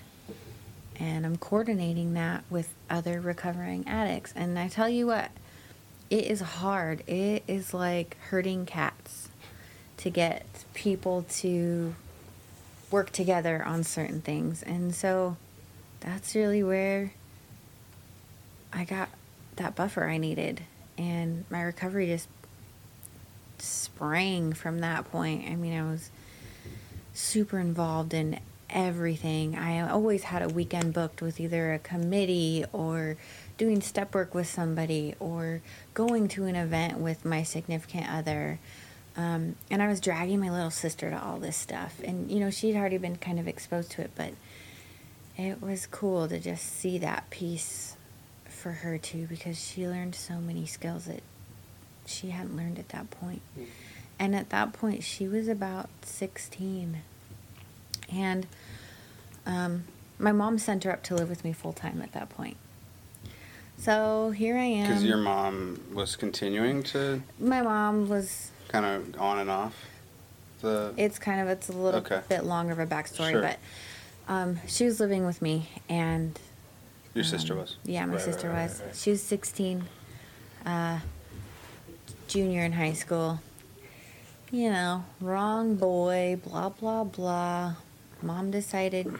and 0.98 1.26
I'm 1.26 1.36
coordinating 1.36 2.14
that 2.14 2.44
with 2.48 2.72
other 2.88 3.20
recovering 3.20 3.86
addicts. 3.86 4.32
And 4.34 4.58
I 4.58 4.68
tell 4.68 4.88
you 4.88 5.06
what, 5.06 5.30
it 6.08 6.24
is 6.24 6.40
hard. 6.40 7.02
It 7.08 7.42
is 7.46 7.74
like 7.74 8.16
herding 8.30 8.66
cats 8.66 9.28
to 9.98 10.10
get 10.10 10.46
people 10.74 11.24
to 11.28 11.94
work 12.90 13.10
together 13.10 13.62
on 13.64 13.84
certain 13.84 14.20
things. 14.20 14.62
And 14.62 14.94
so 14.94 15.36
that's 16.00 16.34
really 16.34 16.62
where 16.62 17.12
I 18.72 18.84
got 18.84 19.08
that 19.56 19.74
buffer 19.74 20.04
I 20.04 20.16
needed. 20.16 20.62
And 20.96 21.44
my 21.50 21.60
recovery 21.60 22.06
just 22.06 22.28
sprang 23.58 24.52
from 24.52 24.80
that 24.80 25.10
point. 25.10 25.48
I 25.48 25.56
mean, 25.56 25.78
I 25.78 25.82
was 25.82 26.10
super 27.14 27.58
involved 27.58 28.14
in 28.14 28.38
everything. 28.68 29.56
I 29.56 29.88
always 29.88 30.24
had 30.24 30.42
a 30.42 30.48
weekend 30.48 30.92
booked 30.92 31.22
with 31.22 31.40
either 31.40 31.72
a 31.72 31.78
committee 31.78 32.64
or 32.72 33.16
doing 33.58 33.80
step 33.80 34.14
work 34.14 34.34
with 34.34 34.46
somebody 34.46 35.14
or 35.18 35.62
going 35.94 36.28
to 36.28 36.44
an 36.44 36.56
event 36.56 36.98
with 36.98 37.24
my 37.24 37.42
significant 37.42 38.08
other. 38.08 38.58
Um, 39.16 39.56
and 39.70 39.82
I 39.82 39.88
was 39.88 40.00
dragging 40.00 40.40
my 40.40 40.50
little 40.50 40.70
sister 40.70 41.10
to 41.10 41.22
all 41.22 41.38
this 41.38 41.56
stuff. 41.56 42.00
And, 42.04 42.30
you 42.30 42.38
know, 42.38 42.50
she'd 42.50 42.76
already 42.76 42.98
been 42.98 43.16
kind 43.16 43.38
of 43.38 43.48
exposed 43.48 43.92
to 43.92 44.02
it, 44.02 44.10
but 44.14 44.32
it 45.38 45.62
was 45.62 45.86
cool 45.86 46.28
to 46.28 46.38
just 46.38 46.64
see 46.64 46.98
that 46.98 47.30
piece 47.30 47.96
for 48.44 48.72
her 48.72 48.98
too 48.98 49.26
because 49.26 49.62
she 49.62 49.86
learned 49.86 50.14
so 50.14 50.34
many 50.34 50.66
skills 50.66 51.04
that 51.06 51.22
she 52.06 52.30
hadn't 52.30 52.56
learned 52.56 52.78
at 52.78 52.88
that 52.90 53.10
point. 53.10 53.42
And 54.18 54.34
at 54.34 54.48
that 54.50 54.72
point, 54.72 55.02
she 55.02 55.28
was 55.28 55.46
about 55.48 55.88
16. 56.02 56.98
And 58.12 58.46
um, 59.44 59.84
my 60.18 60.32
mom 60.32 60.58
sent 60.58 60.84
her 60.84 60.92
up 60.92 61.02
to 61.04 61.14
live 61.14 61.28
with 61.28 61.44
me 61.44 61.52
full 61.52 61.72
time 61.72 62.00
at 62.02 62.12
that 62.12 62.28
point. 62.30 62.56
So 63.78 64.30
here 64.30 64.56
I 64.56 64.62
am. 64.64 64.88
Because 64.88 65.04
your 65.04 65.18
mom 65.18 65.80
was 65.92 66.16
continuing 66.16 66.82
to 66.84 67.22
my 67.38 67.60
mom 67.62 68.08
was. 68.08 68.50
kind 68.68 68.86
of 68.86 69.20
on 69.20 69.38
and 69.38 69.50
off 69.50 69.74
the. 70.62 70.94
It's 70.96 71.18
kind 71.18 71.40
of 71.42 71.48
it's 71.48 71.68
a 71.68 71.72
little 71.72 72.00
Okay. 72.00 72.20
bit 72.28 72.44
longer 72.44 72.72
of 72.72 72.78
a 72.78 72.86
backstory, 72.86 73.32
Sure. 73.32 73.42
but 73.42 73.58
um, 74.28 74.58
she 74.66 74.86
was 74.86 74.98
living 74.98 75.26
with 75.26 75.42
me, 75.42 75.68
and 75.90 76.40
your 77.14 77.22
sister 77.24 77.52
um, 77.52 77.60
was. 77.60 77.76
Yeah, 77.84 78.06
my 78.06 78.14
Right, 78.14 78.22
sister 78.22 78.48
right, 78.48 78.62
was. 78.70 78.80
right. 78.84 78.96
She 78.96 79.10
was 79.10 79.22
16, 79.22 79.84
uh, 80.64 81.00
junior 82.26 82.64
in 82.64 82.72
high 82.72 82.92
school. 82.92 83.40
You 84.50 84.70
know, 84.70 85.04
wrong 85.20 85.76
boy, 85.76 86.38
blah, 86.44 86.68
blah, 86.68 87.04
blah. 87.04 87.74
Mom 88.22 88.50
decided 88.50 89.12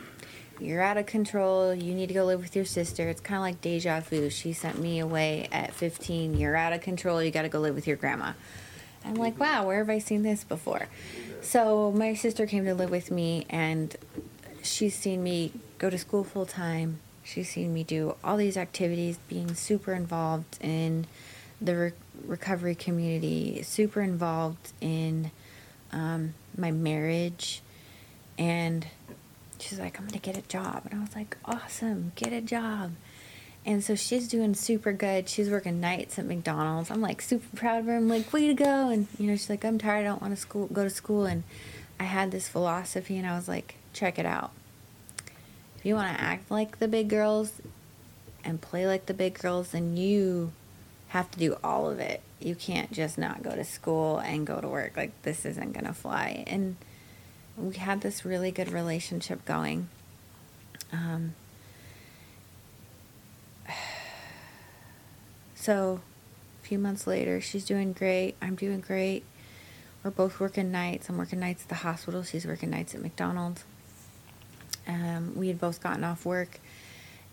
you're 0.59 0.81
out 0.81 0.97
of 0.97 1.05
control. 1.05 1.73
You 1.73 1.93
need 1.93 2.07
to 2.07 2.13
go 2.13 2.25
live 2.25 2.41
with 2.41 2.55
your 2.55 2.65
sister. 2.65 3.09
It's 3.09 3.21
kind 3.21 3.37
of 3.37 3.41
like 3.41 3.61
deja 3.61 3.99
vu. 3.99 4.29
She 4.29 4.53
sent 4.53 4.79
me 4.79 4.99
away 4.99 5.47
at 5.51 5.73
15. 5.73 6.37
You're 6.37 6.55
out 6.55 6.73
of 6.73 6.81
control. 6.81 7.21
You 7.21 7.31
got 7.31 7.43
to 7.43 7.49
go 7.49 7.59
live 7.59 7.75
with 7.75 7.87
your 7.87 7.97
grandma. 7.97 8.33
I'm 9.05 9.15
like, 9.15 9.39
wow, 9.39 9.65
where 9.67 9.79
have 9.79 9.89
I 9.89 9.99
seen 9.99 10.23
this 10.23 10.43
before? 10.43 10.87
So 11.41 11.91
my 11.91 12.13
sister 12.13 12.45
came 12.45 12.65
to 12.65 12.73
live 12.73 12.89
with 12.89 13.11
me, 13.11 13.45
and 13.49 13.95
she's 14.63 14.95
seen 14.95 15.23
me 15.23 15.51
go 15.77 15.89
to 15.89 15.97
school 15.97 16.23
full 16.23 16.45
time. 16.45 16.99
She's 17.23 17.49
seen 17.49 17.73
me 17.73 17.83
do 17.83 18.15
all 18.23 18.37
these 18.37 18.57
activities, 18.57 19.17
being 19.27 19.53
super 19.53 19.93
involved 19.93 20.57
in 20.61 21.05
the 21.61 21.93
recovery 22.25 22.75
community, 22.75 23.61
super 23.63 24.01
involved 24.01 24.71
in 24.81 25.31
um, 25.91 26.33
my 26.57 26.71
marriage. 26.71 27.61
And 28.37 28.87
she's 29.59 29.79
like, 29.79 29.99
I'm 29.99 30.05
going 30.05 30.19
to 30.19 30.25
get 30.31 30.37
a 30.37 30.47
job. 30.47 30.83
And 30.85 30.99
I 30.99 31.03
was 31.03 31.15
like, 31.15 31.37
awesome, 31.45 32.11
get 32.15 32.33
a 32.33 32.41
job. 32.41 32.91
And 33.65 33.83
so 33.83 33.95
she's 33.95 34.29
doing 34.29 34.53
super 34.53 34.93
good. 34.93 35.27
She's 35.27 35.49
working 35.49 35.81
nights 35.81 36.17
at 36.17 36.25
McDonald's. 36.25 36.89
I'm 36.89 37.01
like 37.01 37.21
super 37.21 37.57
proud 37.57 37.79
of 37.79 37.85
her. 37.87 37.97
I'm 37.97 38.07
like, 38.07 38.31
way 38.31 38.47
to 38.47 38.53
go. 38.53 38.89
And 38.89 39.07
you 39.19 39.27
know, 39.27 39.33
she's 39.35 39.49
like, 39.49 39.65
I'm 39.65 39.77
tired. 39.77 40.01
I 40.01 40.03
don't 40.03 40.21
want 40.21 40.33
to 40.33 40.39
school 40.39 40.67
go 40.67 40.83
to 40.83 40.89
school. 40.89 41.25
And 41.25 41.43
I 41.99 42.03
had 42.03 42.31
this 42.31 42.47
philosophy, 42.47 43.17
and 43.17 43.27
I 43.27 43.35
was 43.35 43.47
like, 43.47 43.75
check 43.91 44.19
it 44.19 44.25
out. 44.25 44.51
If 45.77 45.85
you 45.85 45.95
want 45.95 46.15
to 46.15 46.23
act 46.23 46.49
like 46.49 46.79
the 46.79 46.87
big 46.87 47.09
girls 47.09 47.51
and 48.43 48.61
play 48.61 48.87
like 48.87 49.07
the 49.07 49.13
big 49.13 49.37
girls, 49.37 49.71
then 49.71 49.97
you 49.97 50.53
have 51.09 51.31
to 51.31 51.39
do 51.39 51.57
all 51.63 51.89
of 51.89 51.99
it. 51.99 52.21
You 52.39 52.55
can't 52.55 52.91
just 52.91 53.17
not 53.17 53.41
go 53.43 53.55
to 53.55 53.63
school 53.63 54.19
and 54.19 54.45
go 54.45 54.59
to 54.59 54.67
work. 54.67 54.97
Like 54.97 55.21
this 55.23 55.45
isn't 55.45 55.73
gonna 55.73 55.93
fly. 55.93 56.43
And 56.47 56.75
we 57.57 57.75
had 57.75 58.01
this 58.01 58.25
really 58.25 58.51
good 58.51 58.71
relationship 58.71 59.43
going. 59.45 59.89
Um, 60.91 61.33
so, 65.55 66.01
a 66.63 66.67
few 66.67 66.77
months 66.77 67.07
later, 67.07 67.41
she's 67.41 67.65
doing 67.65 67.93
great. 67.93 68.35
I'm 68.41 68.55
doing 68.55 68.81
great. 68.81 69.23
We're 70.03 70.11
both 70.11 70.39
working 70.39 70.71
nights. 70.71 71.09
I'm 71.09 71.17
working 71.17 71.39
nights 71.39 71.63
at 71.63 71.69
the 71.69 71.75
hospital. 71.75 72.23
She's 72.23 72.45
working 72.45 72.69
nights 72.69 72.93
at 72.93 73.01
McDonald's. 73.01 73.63
Um, 74.87 75.33
we 75.35 75.47
had 75.49 75.59
both 75.59 75.81
gotten 75.81 76.03
off 76.03 76.25
work, 76.25 76.59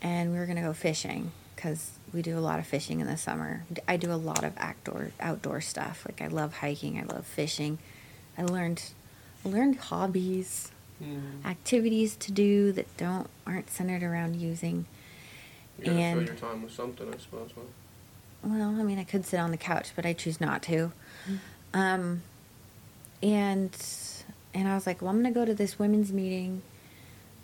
and 0.01 0.33
we 0.33 0.39
were 0.39 0.47
gonna 0.47 0.63
go 0.63 0.73
fishing 0.73 1.33
because 1.55 1.93
we 2.15 2.23
do 2.23 2.39
a 2.39 2.41
lot 2.41 2.61
of 2.61 2.67
fishing 2.67 3.01
in 3.01 3.07
the 3.09 3.17
summer. 3.17 3.65
I 3.89 3.97
do 3.97 4.13
a 4.13 4.15
lot 4.15 4.45
of 4.45 4.53
outdoor 4.57 5.11
outdoor 5.21 5.61
stuff. 5.61 6.07
Like 6.07 6.23
I 6.23 6.29
love 6.29 6.59
hiking. 6.59 6.99
I 6.99 7.03
love 7.13 7.27
fishing. 7.27 7.79
I 8.39 8.43
learned 8.45 8.83
learned 9.45 9.77
hobbies, 9.77 10.71
activities 11.45 12.17
to 12.17 12.33
do 12.33 12.73
that 12.73 12.97
don't 12.97 13.29
aren't 13.47 13.69
centered 13.69 14.03
around 14.05 14.37
using. 14.37 14.87
You 15.79 15.87
gotta 15.87 15.99
And- 15.99 16.19
fill 16.21 16.37
your 16.37 16.37
time 16.51 16.63
with 16.63 16.73
something, 16.73 17.13
I 17.13 17.19
suppose. 17.19 17.51
Huh? 17.55 17.61
Well, 18.45 18.79
I 18.79 18.83
mean, 18.85 18.99
I 18.99 19.05
could 19.05 19.25
sit 19.27 19.41
on 19.41 19.51
the 19.51 19.57
couch, 19.57 19.89
but 19.97 20.07
I 20.07 20.13
choose 20.13 20.41
not 20.41 20.63
to. 20.65 20.93
Um, 21.73 22.23
and 23.23 23.77
and 24.55 24.69
I 24.69 24.75
was 24.75 24.87
like, 24.87 25.03
well, 25.03 25.11
I'm 25.11 25.17
gonna 25.17 25.33
go 25.35 25.45
to 25.45 25.55
this 25.55 25.79
women's 25.79 26.13
meeting. 26.13 26.63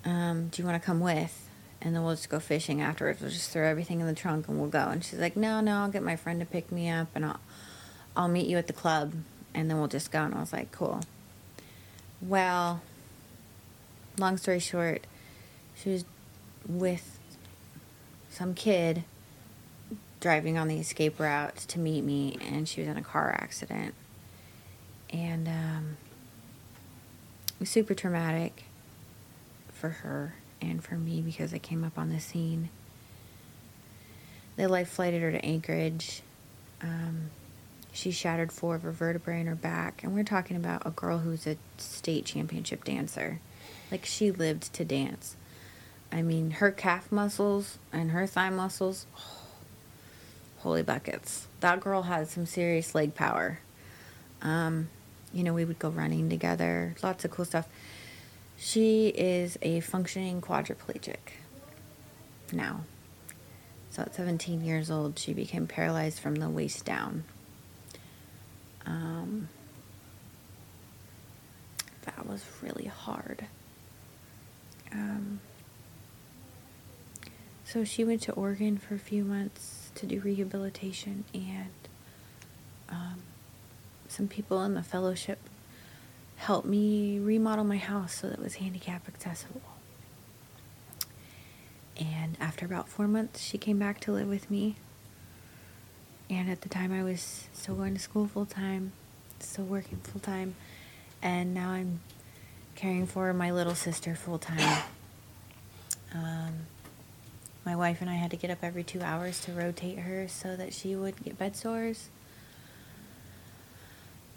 Um, 0.05 0.49
do 0.49 0.63
you 0.63 0.67
want 0.69 0.81
to 0.81 0.87
come 0.87 1.01
with? 1.01 1.49
And 1.83 1.95
then 1.95 2.05
we'll 2.05 2.15
just 2.15 2.29
go 2.29 2.39
fishing 2.39 2.81
afterwards. 2.81 3.21
We'll 3.21 3.31
just 3.31 3.51
throw 3.51 3.67
everything 3.67 4.01
in 4.01 4.07
the 4.07 4.15
trunk 4.15 4.49
and 4.49 4.59
we'll 4.59 4.69
go. 4.69 4.89
And 4.89 5.03
she's 5.03 5.19
like, 5.19 5.37
no, 5.37 5.61
no, 5.61 5.79
I'll 5.79 5.91
get 5.91 6.03
my 6.03 6.17
friend 6.17 6.41
to 6.41 6.47
pick 6.47 6.71
me 6.71 6.91
up 6.91 7.09
and 7.15 7.25
I'll, 7.25 7.41
I'll 8.17 8.29
meet 8.29 8.47
you 8.47 8.59
at 8.59 8.67
the 8.67 8.73
club 8.73 9.15
and 9.55 9.71
then 9.71 9.79
we'll 9.79 9.89
just 9.89 10.13
go. 10.13 10.23
And 10.23 10.35
I 10.35 10.41
was 10.41 10.53
like, 10.53 10.73
cool. 10.73 11.01
Well, 12.21 12.83
long 14.19 14.37
story 14.37 14.59
short, 14.59 15.07
she 15.75 15.91
was 15.91 16.05
with 16.69 17.19
some 18.29 18.55
kid 18.55 19.05
driving 20.21 20.59
on 20.59 20.69
the 20.69 20.79
escape 20.79 21.19
route 21.19 21.57
to 21.57 21.79
meet 21.79 22.05
me 22.05 22.37
and 22.47 22.69
she 22.69 22.83
was 22.83 22.89
in 22.89 22.99
a 22.99 23.03
car 23.03 23.31
accident. 23.41 23.95
And 25.09 25.49
um, 25.49 25.97
it 27.55 27.61
was 27.61 27.71
super 27.71 27.95
traumatic 27.95 28.65
for 29.73 29.89
her 29.89 30.35
and 30.61 30.83
for 30.83 30.95
me 30.95 31.21
because 31.21 31.53
I 31.55 31.59
came 31.59 31.85
up 31.85 31.99
on 31.99 32.11
the 32.11 32.21
scene. 32.21 32.71
They 34.57 34.67
life 34.67 34.89
flighted 34.89 35.23
her 35.23 35.33
to 35.33 35.45
Anchorage. 35.45 36.23
Um, 36.83 37.31
she 37.93 38.11
shattered 38.11 38.53
four 38.53 38.75
of 38.75 38.83
her 38.83 38.93
vertebrae 38.93 39.41
in 39.41 39.47
her 39.47 39.55
back, 39.55 40.03
and 40.03 40.15
we're 40.15 40.25
talking 40.25 40.57
about 40.57 40.87
a 40.87 40.91
girl 40.91 41.19
who's 41.19 41.47
a 41.47 41.57
state 41.79 42.25
championship 42.25 42.85
dancer. 42.85 43.41
Like 43.91 44.07
she 44.07 44.31
lived 44.31 44.73
to 44.75 44.85
dance. 44.85 45.37
I 46.13 46.23
mean, 46.23 46.53
her 46.53 46.71
calf 46.71 47.11
muscles 47.11 47.79
and 47.93 48.11
her 48.11 48.27
thigh 48.27 48.51
muscles, 48.51 49.07
holy 50.59 50.83
buckets. 50.83 51.47
That 51.61 51.81
girl 51.81 52.03
had 52.03 52.29
some 52.29 52.47
serious 52.47 52.95
leg 52.95 53.15
power. 53.15 53.61
Um, 54.43 54.89
you 55.33 55.45
know, 55.45 55.55
we 55.55 55.65
would 55.65 55.79
go 55.79 55.89
running 55.89 56.29
together, 56.29 56.95
lots 57.03 57.25
of 57.25 57.31
cool 57.31 57.45
stuff. 57.45 57.69
She 58.63 59.09
is 59.09 59.57
a 59.63 59.81
functioning 59.81 60.43
quadriplegic 60.43 61.17
now. 62.53 62.85
So 63.89 64.03
at 64.03 64.15
17 64.15 64.63
years 64.63 64.91
old, 64.91 65.19
she 65.19 65.33
became 65.33 65.67
paralyzed 65.67 66.21
from 66.21 66.35
the 66.35 66.51
waist 66.51 66.85
down. 66.85 67.25
Um, 68.85 69.49
that 72.03 72.27
was 72.27 72.45
really 72.61 72.85
hard. 72.85 73.47
Um, 74.93 75.41
so 77.65 77.83
she 77.83 78.05
went 78.05 78.21
to 78.23 78.33
Oregon 78.33 78.77
for 78.77 78.95
a 78.95 78.99
few 78.99 79.25
months 79.25 79.91
to 79.95 80.05
do 80.05 80.21
rehabilitation, 80.21 81.25
and 81.33 81.71
um, 82.91 83.23
some 84.07 84.29
people 84.29 84.63
in 84.65 84.75
the 84.75 84.83
fellowship 84.83 85.39
helped 86.41 86.67
me 86.67 87.19
remodel 87.19 87.65
my 87.65 87.77
house 87.77 88.15
so 88.15 88.27
that 88.27 88.39
it 88.39 88.43
was 88.43 88.55
handicap 88.55 89.07
accessible. 89.07 89.61
And 91.99 92.39
after 92.41 92.65
about 92.65 92.89
four 92.89 93.07
months, 93.07 93.43
she 93.43 93.59
came 93.59 93.79
back 93.79 94.01
to 94.01 94.13
live 94.13 94.27
with 94.27 94.51
me. 94.51 94.77
And 96.31 96.51
at 96.51 96.63
the 96.63 96.71
time, 96.71 96.93
I 96.93 97.03
was 97.03 97.47
still 97.53 97.75
going 97.75 97.93
to 97.93 98.01
school 98.01 98.27
full 98.27 98.47
time, 98.47 98.93
still 99.39 99.67
working 99.67 99.99
full 99.99 100.21
time, 100.21 100.55
and 101.21 101.53
now 101.53 101.71
I'm 101.71 102.01
caring 102.75 103.07
for 103.07 103.35
my 103.35 103.51
little 103.51 103.75
sister 103.75 104.15
full 104.15 104.39
time. 104.39 104.83
Um, 106.13 106.67
my 107.65 107.77
wife 107.77 108.01
and 108.01 108.11
I 108.11 108.15
had 108.15 108.33
to 108.33 108.37
get 108.37 108.51
up 108.51 108.65
every 108.65 108.83
two 108.83 109.01
hours 109.01 109.41
to 109.43 109.53
rotate 109.53 110.01
her 110.01 110.27
so 110.27 110.57
that 110.57 110.75
she 110.75 110.97
would 110.97 111.23
get 111.23 111.39
bed 111.39 111.55
sores 111.55 112.09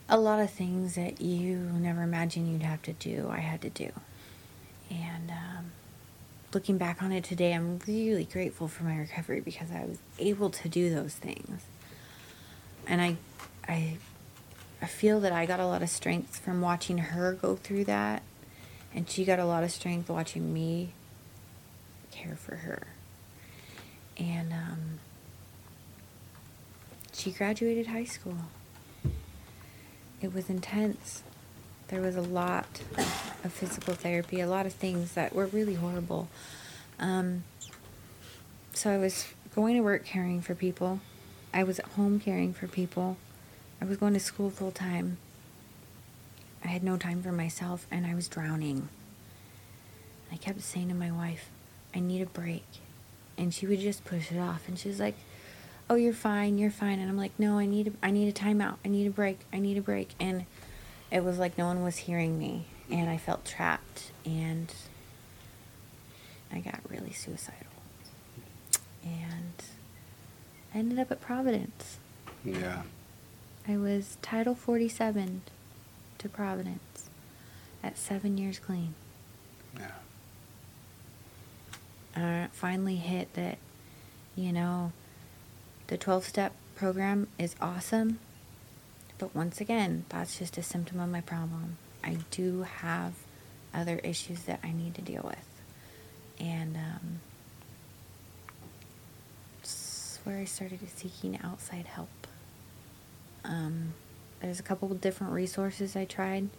a 0.10 0.18
lot 0.18 0.40
of 0.40 0.50
things 0.50 0.96
that 0.96 1.22
you 1.22 1.58
never 1.58 2.02
imagined 2.02 2.52
you'd 2.52 2.62
have 2.62 2.82
to 2.84 2.94
do, 2.94 3.30
I 3.32 3.40
had 3.40 3.62
to 3.62 3.70
do. 3.70 3.92
And 4.90 5.32
um, 5.32 5.72
looking 6.54 6.78
back 6.78 7.02
on 7.02 7.12
it 7.12 7.24
today, 7.24 7.54
I'm 7.54 7.80
really 7.88 8.26
grateful 8.26 8.68
for 8.68 8.84
my 8.84 8.98
recovery 8.98 9.40
because 9.40 9.72
I 9.72 9.86
was 9.86 9.98
able 10.20 10.50
to 10.50 10.70
do 10.70 10.94
those 10.94 11.16
things. 11.16 11.64
And 12.86 13.02
I, 13.02 13.18
I, 13.68 13.98
I 14.82 14.88
feel 14.88 15.20
that 15.22 15.32
I 15.32 15.46
got 15.46 15.60
a 15.60 15.66
lot 15.66 15.82
of 15.82 15.90
strength 15.90 16.40
from 16.40 16.62
watching 16.62 16.98
her 16.98 17.34
go 17.34 17.56
through 17.56 17.86
that, 17.86 18.24
and 18.94 19.10
she 19.10 19.24
got 19.24 19.40
a 19.40 19.46
lot 19.46 19.64
of 19.64 19.72
strength 19.72 20.10
watching 20.10 20.54
me 20.54 20.90
care 22.12 22.36
for 22.36 22.58
her. 22.58 22.88
And 24.18 24.52
um, 24.52 25.00
she 27.14 27.32
graduated 27.32 27.88
high 27.88 28.04
school 28.04 28.38
it 30.24 30.34
was 30.34 30.50
intense. 30.50 31.22
There 31.90 32.02
was 32.02 32.16
a 32.16 32.22
lot 32.22 32.82
of 33.44 33.52
physical 33.52 33.94
therapy, 33.94 34.40
a 34.40 34.48
lot 34.48 34.66
of 34.66 34.74
things 34.74 35.14
that 35.14 35.36
were 35.36 35.48
really 35.48 35.76
horrible. 35.76 36.30
Um, 36.98 37.44
so 38.74 38.90
I 38.90 38.98
was 38.98 39.28
going 39.54 39.76
to 39.76 39.82
work 39.82 40.06
caring 40.06 40.42
for 40.42 40.56
people. 40.56 41.02
I 41.54 41.64
was 41.64 41.78
at 41.78 41.86
home 41.86 42.20
caring 42.20 42.54
for 42.54 42.68
people. 42.68 43.18
I 43.82 43.86
was 43.86 43.98
going 43.98 44.14
to 44.14 44.20
school 44.20 44.50
full 44.50 44.72
time. 44.72 45.18
I 46.64 46.70
had 46.70 46.84
no 46.84 46.96
time 46.96 47.22
for 47.22 47.34
myself 47.34 47.86
and 47.92 48.06
I 48.06 48.16
was 48.16 48.30
drowning. 48.30 48.88
I 50.32 50.38
kept 50.38 50.62
saying 50.62 50.88
to 50.88 50.96
my 50.96 51.12
wife, 51.12 51.50
I 51.94 52.00
need 52.00 52.22
a 52.22 52.26
break. 52.26 52.66
And 53.38 53.54
she 53.54 53.68
would 53.68 53.82
just 53.82 54.06
push 54.06 54.32
it 54.32 54.40
off. 54.40 54.68
And 54.70 54.80
she 54.80 54.88
was 54.88 55.00
like, 55.00 55.16
oh 55.90 55.96
you're 55.96 56.14
fine 56.14 56.58
you're 56.58 56.72
fine 56.72 57.00
and 57.00 57.10
i'm 57.10 57.18
like 57.18 57.32
no 57.38 57.58
i 57.58 57.66
need 57.66 57.88
a, 57.88 57.92
i 58.06 58.10
need 58.12 58.28
a 58.28 58.32
timeout 58.40 58.76
i 58.86 58.88
need 58.88 59.06
a 59.06 59.10
break 59.10 59.40
i 59.52 59.60
need 59.60 59.78
a 59.78 59.82
break 59.82 60.12
and 60.20 60.46
it 61.12 61.24
was 61.24 61.38
like 61.38 61.58
no 61.58 61.66
one 61.66 61.84
was 61.84 61.98
hearing 61.98 62.40
me 62.40 62.66
and 62.90 63.10
i 63.10 63.18
felt 63.18 63.44
trapped 63.46 64.12
and 64.26 64.74
i 66.52 66.60
got 66.60 66.80
really 66.90 67.12
suicidal 67.12 67.60
and 69.04 69.64
i 70.74 70.78
ended 70.80 70.98
up 71.00 71.12
at 71.12 71.20
providence 71.22 71.98
Yeah. 72.44 72.84
i 73.68 73.78
was 73.78 74.18
title 74.22 74.56
47 74.56 75.42
to 76.20 76.30
providence 76.30 77.10
at 77.84 77.98
seven 77.98 78.38
years 78.38 78.58
clean 78.60 78.94
Yeah. 79.78 79.92
uh, 82.16 82.48
finally 82.52 82.96
hit 82.96 83.34
that 83.34 83.58
you 84.36 84.52
know 84.54 84.92
the 85.94 85.98
12 86.00 86.26
step 86.26 86.54
program 86.76 87.28
is 87.38 87.56
awesome, 87.62 88.18
but 89.20 89.36
once 89.36 89.62
again, 89.62 90.06
that's 90.10 90.40
just 90.40 90.58
a 90.58 90.64
symptom 90.64 91.00
of 91.00 91.08
my 91.08 91.22
problem. 91.22 91.78
I 92.04 92.18
do 92.32 92.64
have 92.64 93.14
other 93.76 94.00
issues 94.00 94.42
that 94.46 94.60
I 94.64 94.72
need 94.72 94.96
to 94.96 95.04
deal 95.04 95.22
with. 95.24 95.48
And 96.40 96.76
um, 96.76 97.20
that's 99.62 100.20
where 100.24 100.40
I 100.40 100.46
started 100.46 100.80
seeking 100.96 101.40
outside 101.44 101.86
help. 101.86 102.10
Um, 103.46 103.94
there's 104.40 104.60
a 104.60 104.64
couple 104.64 104.90
different 104.96 105.32
resources 105.32 105.96
I 105.96 106.06
tried. 106.06 106.50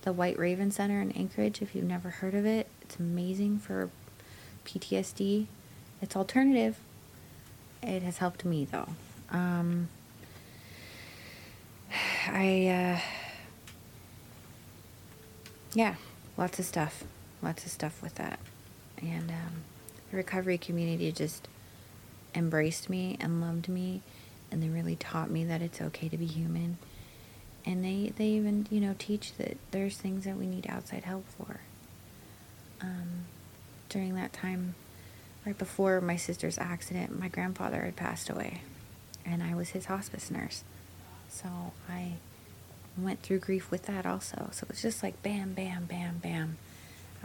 The 0.00 0.14
White 0.14 0.38
Raven 0.38 0.70
Center 0.70 1.02
in 1.02 1.12
Anchorage, 1.12 1.60
if 1.60 1.74
you've 1.74 1.84
never 1.84 2.08
heard 2.08 2.32
of 2.32 2.46
it, 2.46 2.68
it's 2.80 2.96
amazing 2.96 3.58
for 3.58 3.90
PTSD. 4.64 5.44
It's 6.00 6.16
alternative, 6.16 6.78
it 7.82 8.02
has 8.02 8.18
helped 8.18 8.44
me 8.44 8.64
though. 8.64 8.88
Um, 9.30 9.88
I, 12.28 12.66
uh, 12.68 13.70
yeah, 15.74 15.94
lots 16.36 16.58
of 16.58 16.64
stuff, 16.64 17.04
lots 17.42 17.64
of 17.64 17.72
stuff 17.72 18.02
with 18.02 18.14
that, 18.16 18.38
and 19.00 19.30
um, 19.30 19.62
the 20.10 20.16
recovery 20.16 20.58
community 20.58 21.10
just 21.12 21.48
embraced 22.34 22.90
me 22.90 23.16
and 23.20 23.40
loved 23.40 23.68
me, 23.68 24.02
and 24.50 24.62
they 24.62 24.68
really 24.68 24.96
taught 24.96 25.30
me 25.30 25.44
that 25.44 25.62
it's 25.62 25.80
okay 25.80 26.08
to 26.08 26.16
be 26.16 26.26
human, 26.26 26.78
and 27.64 27.84
they 27.84 28.12
they 28.16 28.26
even 28.26 28.66
you 28.70 28.80
know 28.80 28.94
teach 28.98 29.34
that 29.36 29.56
there's 29.70 29.96
things 29.96 30.24
that 30.24 30.36
we 30.36 30.46
need 30.46 30.66
outside 30.68 31.04
help 31.04 31.24
for. 31.36 31.60
Um, 32.80 33.26
during 33.88 34.14
that 34.14 34.32
time 34.32 34.74
right 35.48 35.56
before 35.56 35.98
my 36.02 36.16
sister's 36.16 36.58
accident, 36.58 37.18
my 37.18 37.28
grandfather 37.28 37.80
had 37.80 37.96
passed 37.96 38.28
away, 38.28 38.60
and 39.24 39.42
I 39.42 39.54
was 39.54 39.70
his 39.70 39.86
hospice 39.86 40.30
nurse. 40.30 40.62
So 41.30 41.48
I 41.88 42.16
went 42.98 43.22
through 43.22 43.38
grief 43.38 43.70
with 43.70 43.84
that 43.84 44.04
also. 44.04 44.50
So 44.52 44.64
it 44.64 44.68
was 44.68 44.82
just 44.82 45.02
like 45.02 45.22
bam, 45.22 45.54
bam, 45.54 45.86
bam, 45.86 46.18
bam. 46.18 46.58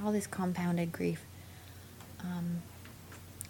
All 0.01 0.13
this 0.13 0.25
compounded 0.25 0.93
grief. 0.93 1.25
Um, 2.21 2.61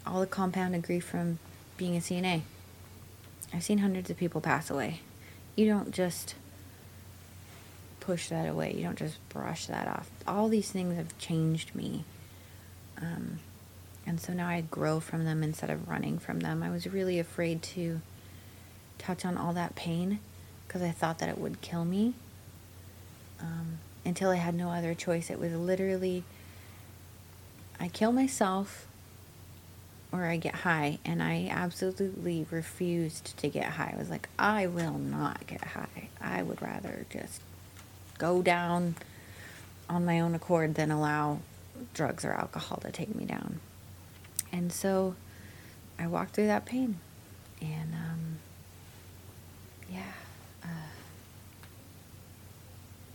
all 0.07 0.21
the 0.21 0.25
compounded 0.25 0.81
grief 0.81 1.05
from 1.05 1.37
being 1.77 1.95
a 1.95 1.99
CNA. 1.99 2.41
I've 3.53 3.63
seen 3.63 3.77
hundreds 3.77 4.09
of 4.09 4.17
people 4.17 4.41
pass 4.41 4.71
away. 4.71 5.01
You 5.55 5.67
don't 5.67 5.91
just 5.91 6.33
push 7.99 8.29
that 8.29 8.49
away, 8.49 8.73
you 8.73 8.81
don't 8.81 8.97
just 8.97 9.17
brush 9.29 9.67
that 9.67 9.87
off. 9.87 10.09
All 10.27 10.49
these 10.49 10.71
things 10.71 10.95
have 10.95 11.15
changed 11.19 11.75
me. 11.75 12.05
Um, 12.99 13.37
and 14.05 14.19
so 14.19 14.33
now 14.33 14.47
I 14.47 14.61
grow 14.61 14.99
from 14.99 15.25
them 15.25 15.43
instead 15.43 15.69
of 15.69 15.87
running 15.87 16.19
from 16.19 16.39
them. 16.41 16.61
I 16.61 16.69
was 16.69 16.87
really 16.87 17.19
afraid 17.19 17.61
to 17.63 18.01
touch 18.97 19.25
on 19.25 19.37
all 19.37 19.53
that 19.53 19.75
pain 19.75 20.19
because 20.67 20.81
I 20.81 20.91
thought 20.91 21.19
that 21.19 21.29
it 21.29 21.37
would 21.37 21.61
kill 21.61 21.85
me. 21.85 22.13
Um, 23.39 23.79
until 24.05 24.29
I 24.29 24.35
had 24.35 24.55
no 24.55 24.69
other 24.69 24.93
choice. 24.93 25.29
It 25.29 25.39
was 25.39 25.53
literally 25.53 26.23
I 27.79 27.87
kill 27.87 28.11
myself 28.11 28.87
or 30.11 30.25
I 30.25 30.37
get 30.37 30.53
high, 30.53 30.99
and 31.03 31.23
I 31.23 31.47
absolutely 31.49 32.45
refused 32.51 33.35
to 33.37 33.49
get 33.49 33.65
high. 33.65 33.93
I 33.95 33.97
was 33.97 34.11
like, 34.11 34.29
I 34.37 34.67
will 34.67 34.99
not 34.99 35.47
get 35.47 35.63
high. 35.63 36.09
I 36.21 36.43
would 36.43 36.61
rather 36.61 37.07
just 37.09 37.41
go 38.19 38.43
down 38.43 38.93
on 39.89 40.05
my 40.05 40.19
own 40.19 40.35
accord 40.35 40.75
than 40.75 40.91
allow 40.91 41.39
drugs 41.95 42.23
or 42.23 42.31
alcohol 42.31 42.77
to 42.83 42.91
take 42.91 43.15
me 43.15 43.25
down. 43.25 43.59
And 44.53 44.71
so 44.71 45.15
I 45.99 46.07
walked 46.07 46.35
through 46.35 46.47
that 46.47 46.65
pain. 46.65 46.99
And 47.59 47.93
um, 47.93 48.37
yeah, 49.91 50.13
uh, 50.63 50.67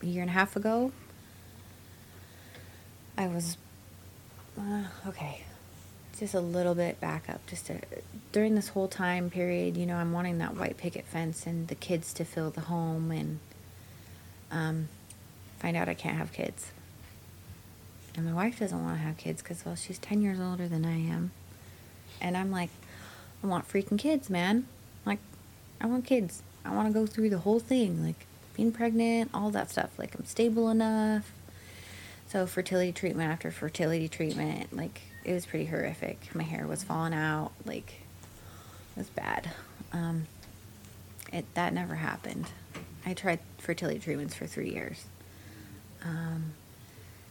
a 0.03 0.07
year 0.07 0.23
and 0.23 0.31
a 0.31 0.35
half 0.35 0.57
ago, 0.57 0.93
I 3.17 3.29
was 3.29 3.57
uh, 4.59 4.85
okay. 5.07 5.45
Just 6.19 6.35
a 6.35 6.41
little 6.41 6.75
bit 6.75 7.01
back 7.01 7.29
up. 7.29 7.47
Just 7.47 7.67
to, 7.67 7.79
during 8.33 8.57
this 8.57 8.69
whole 8.69 8.89
time 8.89 9.31
period, 9.31 9.77
you 9.77 9.87
know, 9.87 9.95
I'm 9.95 10.13
wanting 10.13 10.39
that 10.39 10.57
white 10.57 10.77
picket 10.77 11.05
fence 11.05 11.47
and 11.47 11.69
the 11.69 11.77
kids 11.77 12.13
to 12.15 12.25
fill 12.25 12.51
the 12.51 12.63
home, 12.63 13.13
and 13.13 13.39
um, 14.51 14.89
find 15.61 15.77
out 15.77 15.89
I 15.89 15.95
can't 15.95 16.17
have 16.17 16.33
kids. 16.33 16.73
And 18.19 18.27
my 18.27 18.33
wife 18.33 18.59
doesn't 18.59 18.83
want 18.83 18.97
to 18.97 19.03
have 19.05 19.17
kids 19.17 19.43
because, 19.43 19.65
well, 19.65 19.77
she's 19.77 19.97
10 19.97 20.23
years 20.23 20.41
older 20.41 20.67
than 20.67 20.85
I 20.85 20.97
am. 20.97 21.31
And 22.21 22.37
I'm 22.37 22.51
like, 22.51 22.71
I 23.45 23.47
want 23.47 23.69
freaking 23.69 23.97
kids, 23.97 24.29
man. 24.29 24.67
Like, 25.07 25.21
I 25.81 25.87
want 25.87 26.05
kids. 26.05 26.43
I 26.65 26.75
want 26.75 26.89
to 26.89 26.93
go 26.93 27.07
through 27.07 27.31
the 27.31 27.39
whole 27.39 27.61
thing, 27.61 28.05
like 28.05 28.27
being 28.57 28.73
pregnant, 28.73 29.31
all 29.33 29.51
that 29.51 29.71
stuff. 29.71 29.97
Like, 30.01 30.17
I'm 30.19 30.25
stable 30.25 30.69
enough. 30.69 31.31
So, 32.27 32.45
fertility 32.45 32.91
treatment 32.91 33.31
after 33.31 33.53
fertility 33.53 34.09
treatment, 34.09 34.75
like, 34.77 35.01
it 35.25 35.33
was 35.33 35.47
pretty 35.47 35.67
horrific. 35.67 36.35
My 36.35 36.43
hair 36.43 36.67
was 36.67 36.83
falling 36.83 37.15
out. 37.15 37.53
Like, 37.65 38.01
it 38.97 38.99
was 38.99 39.11
bad. 39.11 39.49
Um, 39.93 40.27
it 41.33 41.45
That 41.55 41.73
never 41.73 41.95
happened. 41.95 42.47
I 43.07 43.15
tried 43.15 43.39
fertility 43.59 44.01
treatments 44.01 44.35
for 44.35 44.49
three 44.49 44.71
years. 44.71 45.05
Um, 46.05 46.55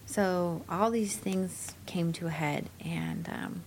so 0.08 0.62
all 0.70 0.90
these 0.90 1.18
things 1.18 1.74
came 1.86 2.14
to 2.14 2.28
a 2.28 2.32
head, 2.32 2.70
and 2.84 3.28
um, 3.28 3.64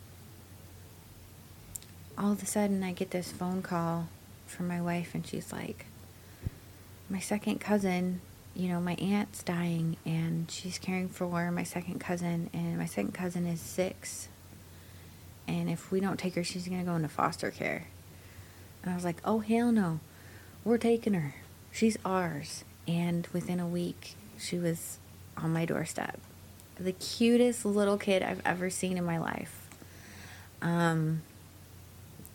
all 2.16 2.32
of 2.32 2.42
a 2.42 2.46
sudden 2.46 2.82
I 2.82 2.92
get 2.92 3.10
this 3.10 3.30
phone 3.30 3.60
call 3.60 4.08
from 4.46 4.66
my 4.66 4.80
wife, 4.80 5.14
and 5.14 5.24
she's 5.24 5.52
like, 5.52 5.84
"My 7.10 7.20
second 7.20 7.60
cousin, 7.60 8.22
you 8.56 8.68
know, 8.68 8.80
my 8.80 8.94
aunt's 8.94 9.42
dying, 9.42 9.98
and 10.06 10.50
she's 10.50 10.78
caring 10.78 11.10
for 11.10 11.52
my 11.52 11.62
second 11.62 12.00
cousin, 12.00 12.48
and 12.54 12.78
my 12.78 12.86
second 12.86 13.12
cousin 13.12 13.46
is 13.46 13.60
six, 13.60 14.28
and 15.46 15.68
if 15.68 15.92
we 15.92 16.00
don't 16.00 16.18
take 16.18 16.36
her, 16.36 16.42
she's 16.42 16.66
gonna 16.66 16.84
go 16.84 16.96
into 16.96 17.08
foster 17.08 17.50
care." 17.50 17.86
And 18.82 18.90
I 18.90 18.94
was 18.94 19.04
like, 19.04 19.20
"Oh 19.26 19.40
hell 19.40 19.72
no, 19.72 20.00
we're 20.64 20.78
taking 20.78 21.12
her. 21.12 21.34
She's 21.70 21.98
ours." 22.02 22.64
And 22.88 23.26
within 23.34 23.60
a 23.60 23.68
week, 23.68 24.16
she 24.38 24.58
was 24.58 24.98
on 25.36 25.52
my 25.52 25.66
doorstep 25.66 26.18
the 26.80 26.92
cutest 26.92 27.64
little 27.64 27.98
kid 27.98 28.22
I've 28.22 28.40
ever 28.44 28.70
seen 28.70 28.96
in 28.96 29.04
my 29.04 29.18
life. 29.18 29.68
Um, 30.62 31.22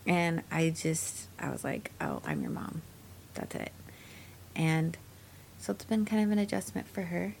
and 0.06 0.42
I 0.50 0.70
just, 0.70 1.26
I 1.38 1.50
was 1.50 1.64
like, 1.64 1.90
oh, 2.00 2.22
I'm 2.24 2.40
your 2.42 2.50
mom. 2.50 2.82
That's 3.34 3.54
it. 3.56 3.72
And 4.54 4.96
so 5.58 5.72
it's 5.72 5.84
been 5.84 6.04
kind 6.04 6.24
of 6.24 6.30
an 6.30 6.38
adjustment 6.38 6.86
for 6.86 7.02
her. 7.02 7.34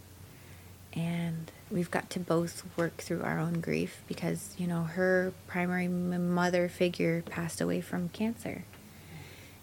And 0.92 1.50
we've 1.70 1.90
got 1.90 2.10
to 2.10 2.20
both 2.20 2.64
work 2.76 2.96
through 2.96 3.22
our 3.22 3.38
own 3.38 3.60
grief 3.60 4.02
because, 4.08 4.54
you 4.58 4.66
know, 4.66 4.82
her 4.82 5.32
primary 5.46 5.88
mother 5.88 6.68
figure 6.68 7.22
passed 7.22 7.60
away 7.60 7.80
from 7.80 8.08
cancer. 8.08 8.64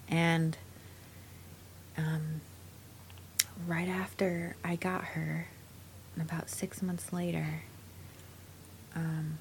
And 0.08 0.56
um, 1.98 2.42
right 3.68 3.88
after 3.88 4.56
I 4.64 4.76
got 4.76 5.04
her, 5.04 5.48
and 6.16 6.30
about 6.30 6.50
six 6.50 6.82
months 6.82 7.12
later, 7.12 7.62
um, 8.96 9.38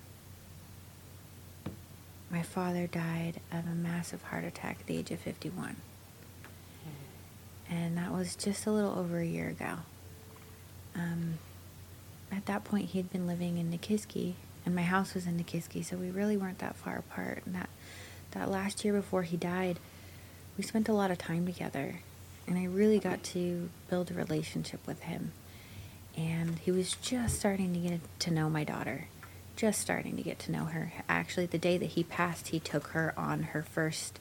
my 2.31 2.43
father 2.43 2.87
died 2.87 3.41
of 3.53 3.67
a 3.67 3.75
massive 3.75 4.23
heart 4.23 4.45
attack 4.45 4.79
at 4.81 4.87
the 4.87 4.97
age 4.97 5.11
of 5.11 5.21
51. 5.21 5.77
And 7.71 7.97
that 7.99 8.13
was 8.13 8.37
just 8.37 8.67
a 8.67 8.71
little 8.71 8.99
over 8.99 9.19
a 9.19 9.27
year 9.27 9.49
ago. 9.49 9.79
Um, 10.95 11.39
at 12.31 12.47
that 12.47 12.65
point, 12.65 12.91
he 12.91 12.99
had 12.99 13.13
been 13.13 13.27
living 13.27 13.59
in 13.59 13.71
Nikiski, 13.71 14.35
and 14.65 14.75
my 14.75 14.83
house 14.83 15.15
was 15.15 15.27
in 15.27 15.39
Nikiski, 15.39 15.85
so 15.85 15.97
we 15.97 16.11
really 16.11 16.37
weren't 16.37 16.59
that 16.59 16.77
far 16.77 16.97
apart. 16.97 17.43
And 17.45 17.55
that, 17.55 17.69
that 18.33 18.51
last 18.51 18.85
year 18.85 18.95
before 18.95 19.23
he 19.23 19.37
died, 19.37 19.79
we 20.57 20.65
spent 20.65 20.89
a 20.89 20.93
lot 20.93 21.11
of 21.11 21.19
time 21.19 21.47
together, 21.47 22.01
and 22.47 22.59
I 22.59 22.65
really 22.65 22.99
got 22.99 23.23
to 23.25 23.71
build 23.89 24.11
a 24.11 24.15
relationship 24.15 24.87
with 24.87 25.01
him 25.01 25.33
and 26.17 26.59
he 26.59 26.71
was 26.71 26.95
just 26.95 27.39
starting 27.39 27.73
to 27.75 27.79
get 27.81 28.01
to 28.21 28.31
know 28.31 28.49
my 28.51 28.65
daughter. 28.65 29.07
Just 29.57 29.81
starting 29.81 30.17
to 30.17 30.23
get 30.23 30.39
to 30.41 30.53
know 30.53 30.65
her. 30.65 30.93
Actually 31.09 31.47
the 31.47 31.59
day 31.59 31.77
that 31.79 31.91
he 31.91 32.03
passed 32.05 32.49
he 32.49 32.59
took 32.61 32.89
her 32.89 33.13
on 33.17 33.43
her 33.45 33.63
first 33.63 34.19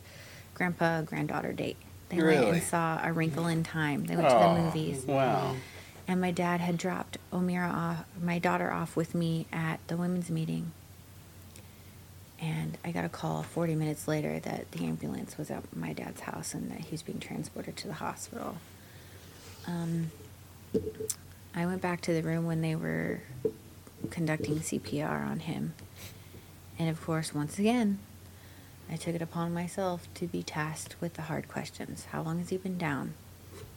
grandpa 0.53 1.01
granddaughter 1.01 1.53
date. 1.53 1.77
They 2.09 2.21
went 2.21 2.43
and 2.45 2.61
saw 2.63 2.99
a 3.03 3.13
wrinkle 3.13 3.47
in 3.47 3.63
time. 3.63 4.05
They 4.05 4.15
went 4.15 4.27
to 4.29 4.35
Oh, 4.35 4.53
the 4.55 4.61
movies. 4.61 5.05
Wow. 5.05 5.55
and 6.07 6.19
my 6.19 6.31
dad 6.31 6.59
had 6.59 6.77
dropped 6.77 7.17
omira 7.31 7.73
off 7.73 8.05
my 8.21 8.37
daughter 8.39 8.71
off 8.71 8.95
with 8.97 9.15
me 9.15 9.47
at 9.53 9.79
the 9.87 9.95
women's 9.95 10.29
meeting. 10.29 10.73
And 12.39 12.77
i 12.83 12.91
got 12.91 13.05
a 13.05 13.09
call 13.09 13.43
40 13.43 13.75
minutes 13.75 14.07
later 14.07 14.39
that 14.39 14.71
the 14.71 14.85
ambulance 14.85 15.37
was 15.37 15.49
at 15.51 15.75
my 15.75 15.93
dad's 15.93 16.21
house 16.21 16.53
and 16.53 16.69
that 16.71 16.79
he 16.81 16.91
was 16.91 17.01
being 17.03 17.19
transported 17.19 17.77
to 17.77 17.87
the 17.87 17.93
hospital. 17.93 18.57
Um, 19.67 20.11
I 21.55 21.65
went 21.65 21.81
back 21.81 22.01
to 22.01 22.13
the 22.13 22.23
room 22.23 22.45
when 22.45 22.61
they 22.61 22.75
were 22.75 23.21
conducting 24.09 24.59
CPR 24.59 25.27
on 25.27 25.41
him. 25.41 25.73
And 26.79 26.89
of 26.89 27.03
course, 27.03 27.33
once 27.33 27.59
again, 27.59 27.99
I 28.89 28.95
took 28.95 29.15
it 29.15 29.21
upon 29.21 29.53
myself 29.53 30.07
to 30.15 30.27
be 30.27 30.43
tasked 30.43 30.95
with 30.99 31.13
the 31.15 31.23
hard 31.23 31.47
questions. 31.47 32.05
How 32.11 32.21
long 32.21 32.39
has 32.39 32.49
he 32.49 32.57
been 32.57 32.77
down? 32.77 33.13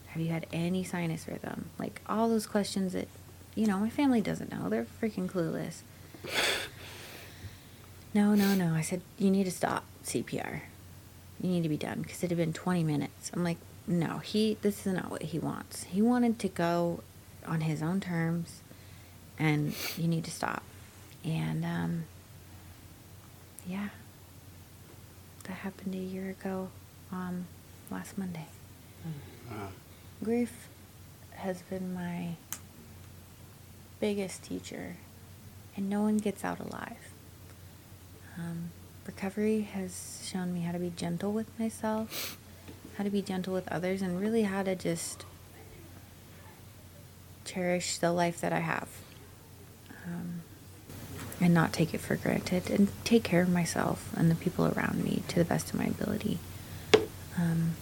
Have 0.09 0.23
you 0.23 0.31
had 0.31 0.47
any 0.53 0.85
sinus 0.85 1.27
rhythm? 1.27 1.71
Like 1.79 2.01
all 2.09 2.29
those 2.29 2.47
questions 2.47 2.93
that, 2.93 3.09
you 3.55 3.67
know, 3.67 3.79
my 3.79 3.91
family 3.91 4.21
doesn't 4.21 4.53
know. 4.53 4.69
They're 4.69 4.87
freaking 5.01 5.29
clueless. 5.29 5.83
No, 8.17 8.37
no, 8.37 8.55
no. 8.55 8.75
I 8.75 8.81
said, 8.81 9.01
you 9.19 9.29
need 9.29 9.43
to 9.43 9.51
stop 9.51 9.83
CPR. 10.05 10.61
You 11.41 11.51
need 11.51 11.65
to 11.65 11.69
be 11.69 11.77
done 11.77 12.01
because 12.03 12.23
it 12.23 12.31
had 12.31 12.39
been 12.39 12.53
20 12.53 12.85
minutes. 12.85 13.33
I'm 13.35 13.43
like, 13.43 13.57
no, 13.89 14.19
he, 14.19 14.57
this 14.63 14.87
is 14.87 14.93
not 14.93 15.11
what 15.11 15.23
he 15.23 15.41
wants. 15.41 15.83
He 15.83 16.01
wanted 16.01 16.39
to 16.39 16.49
go 16.49 17.03
on 17.47 17.63
his 17.63 17.83
own 17.83 18.01
terms 18.01 18.61
and 19.39 19.75
you 19.97 20.09
need 20.09 20.25
to 20.25 20.31
stop. 20.31 20.63
And, 21.25 21.65
um, 21.65 22.05
yeah, 23.67 23.89
that 25.45 25.53
happened 25.53 25.95
a 25.95 25.99
year 25.99 26.31
ago, 26.31 26.69
um, 27.11 27.47
last 27.91 28.19
Monday. 28.19 28.47
Wow. 29.51 29.69
Grief 30.23 30.69
has 31.33 31.63
been 31.63 31.95
my 31.95 32.37
biggest 34.01 34.43
teacher, 34.43 34.97
and 35.77 35.89
no 35.89 36.03
one 36.03 36.19
gets 36.19 36.45
out 36.45 36.61
alive. 36.61 37.13
Um, 38.39 38.71
recovery 39.07 39.63
has 39.63 40.21
shown 40.25 40.53
me 40.53 40.61
how 40.61 40.73
to 40.73 40.79
be 40.79 40.93
gentle 40.95 41.33
with 41.33 41.47
myself, 41.59 42.39
how 42.97 43.05
to 43.05 43.11
be 43.11 43.23
gentle 43.23 43.53
with 43.53 43.67
others, 43.69 44.03
and 44.03 44.21
really 44.21 44.43
how 44.43 44.63
to 44.63 44.75
just 44.75 45.25
cherish 47.45 47.99
the 47.99 48.13
life 48.13 48.41
that 48.41 48.53
I 48.53 48.61
have. 48.61 48.89
Um, 50.07 50.43
and 51.41 51.53
not 51.53 51.73
take 51.73 51.93
it 51.95 52.01
for 52.01 52.17
granted, 52.17 52.71
and 52.71 52.89
take 53.05 53.23
care 53.25 53.43
of 53.43 53.49
myself 53.49 54.11
and 54.17 54.31
the 54.31 54.35
people 54.35 54.67
around 54.67 55.03
me 55.05 55.23
to 55.29 55.37
the 55.37 55.45
best 55.45 55.73
of 55.73 55.79
my 55.79 55.87
ability. 55.87 56.39
Um, 57.37 57.73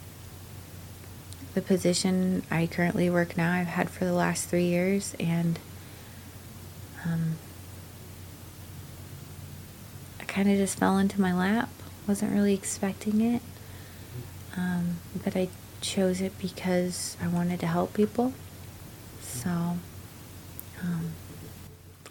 the 1.54 1.60
position 1.60 2.42
I 2.50 2.66
currently 2.66 3.10
work 3.10 3.36
now, 3.36 3.52
I've 3.52 3.66
had 3.66 3.90
for 3.90 4.04
the 4.04 4.14
last 4.14 4.48
three 4.48 4.64
years, 4.64 5.14
and 5.20 5.58
um, 7.04 7.36
I 10.18 10.24
kind 10.24 10.50
of 10.50 10.56
just 10.56 10.78
fell 10.78 10.96
into 10.98 11.20
my 11.20 11.34
lap. 11.34 11.68
Wasn't 12.08 12.32
really 12.32 12.54
expecting 12.54 13.20
it, 13.20 13.42
um, 14.56 14.96
but 15.22 15.36
I 15.36 15.48
chose 15.80 16.20
it 16.20 16.36
because 16.40 17.16
I 17.22 17.28
wanted 17.28 17.60
to 17.60 17.66
help 17.66 17.92
people. 17.94 18.32
So, 19.32 19.50
um, 20.80 21.12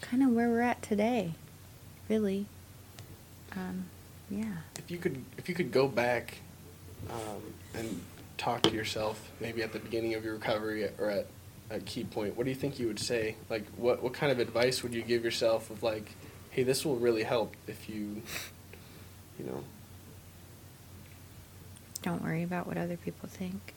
kind 0.00 0.22
of 0.22 0.30
where 0.30 0.48
we're 0.48 0.60
at 0.60 0.82
today, 0.82 1.32
really. 2.08 2.46
Um, 3.56 3.86
yeah. 4.30 4.56
If 4.76 4.90
you 4.90 4.98
could, 4.98 5.24
if 5.38 5.48
you 5.48 5.54
could 5.54 5.72
go 5.72 5.88
back 5.88 6.38
um, 7.10 7.42
and 7.74 8.00
talk 8.38 8.62
to 8.62 8.70
yourself, 8.70 9.30
maybe 9.40 9.62
at 9.62 9.72
the 9.72 9.78
beginning 9.78 10.14
of 10.14 10.24
your 10.24 10.34
recovery 10.34 10.88
or 10.98 11.10
at 11.10 11.26
a 11.70 11.80
key 11.80 12.04
point, 12.04 12.36
what 12.36 12.44
do 12.44 12.50
you 12.50 12.56
think 12.56 12.78
you 12.78 12.86
would 12.88 13.00
say? 13.00 13.36
Like, 13.48 13.64
what 13.76 14.02
what 14.02 14.12
kind 14.14 14.32
of 14.32 14.38
advice 14.38 14.82
would 14.82 14.92
you 14.92 15.02
give 15.02 15.24
yourself 15.24 15.70
of 15.70 15.82
like, 15.82 16.10
hey, 16.50 16.64
this 16.64 16.84
will 16.84 16.96
really 16.96 17.22
help 17.22 17.54
if 17.66 17.88
you 17.88 18.22
you 19.38 19.46
know. 19.46 19.64
Don't 22.02 22.22
worry 22.22 22.42
about 22.42 22.66
what 22.66 22.76
other 22.76 22.96
people 22.96 23.28
think. 23.28 23.74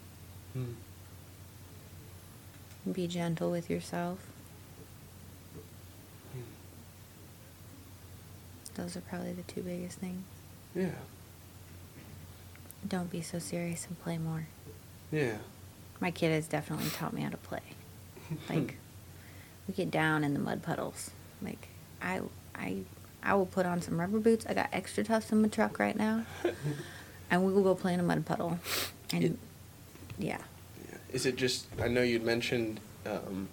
Hmm. 0.53 0.73
Be 2.91 3.07
gentle 3.07 3.49
with 3.51 3.69
yourself. 3.69 4.19
Those 8.75 8.95
are 8.97 9.01
probably 9.01 9.33
the 9.33 9.41
two 9.43 9.61
biggest 9.61 9.97
things. 9.99 10.23
Yeah. 10.75 10.89
Don't 12.87 13.09
be 13.09 13.21
so 13.21 13.39
serious 13.39 13.87
and 13.87 13.99
play 14.03 14.17
more. 14.17 14.47
Yeah. 15.11 15.37
My 15.99 16.11
kid 16.11 16.31
has 16.31 16.47
definitely 16.47 16.89
taught 16.89 17.13
me 17.13 17.21
how 17.21 17.29
to 17.29 17.37
play. 17.37 17.61
Like, 18.49 18.77
we 19.67 19.73
get 19.75 19.91
down 19.91 20.23
in 20.23 20.33
the 20.33 20.39
mud 20.39 20.61
puddles. 20.63 21.11
Like, 21.43 21.67
I, 22.01 22.21
I, 22.55 22.77
I 23.23 23.35
will 23.35 23.45
put 23.45 23.65
on 23.67 23.81
some 23.81 23.99
rubber 23.99 24.19
boots. 24.19 24.45
I 24.47 24.53
got 24.55 24.71
XtraTufs 24.71 25.31
in 25.31 25.41
my 25.43 25.47
truck 25.47 25.77
right 25.79 25.95
now, 25.95 26.25
and 27.31 27.45
we 27.45 27.53
will 27.53 27.61
go 27.63 27.75
play 27.75 27.93
in 27.93 27.99
a 27.99 28.03
mud 28.03 28.25
puddle. 28.25 28.59
And 29.13 29.23
It- 29.23 29.39
yeah, 30.17 30.37
Yeah. 30.37 30.41
Is 31.15 31.25
it 31.25 31.37
just? 31.37 31.65
I 31.81 31.87
know 31.87 32.01
you'd 32.01 32.23
mentioned 32.25 32.81
um, 33.05 33.47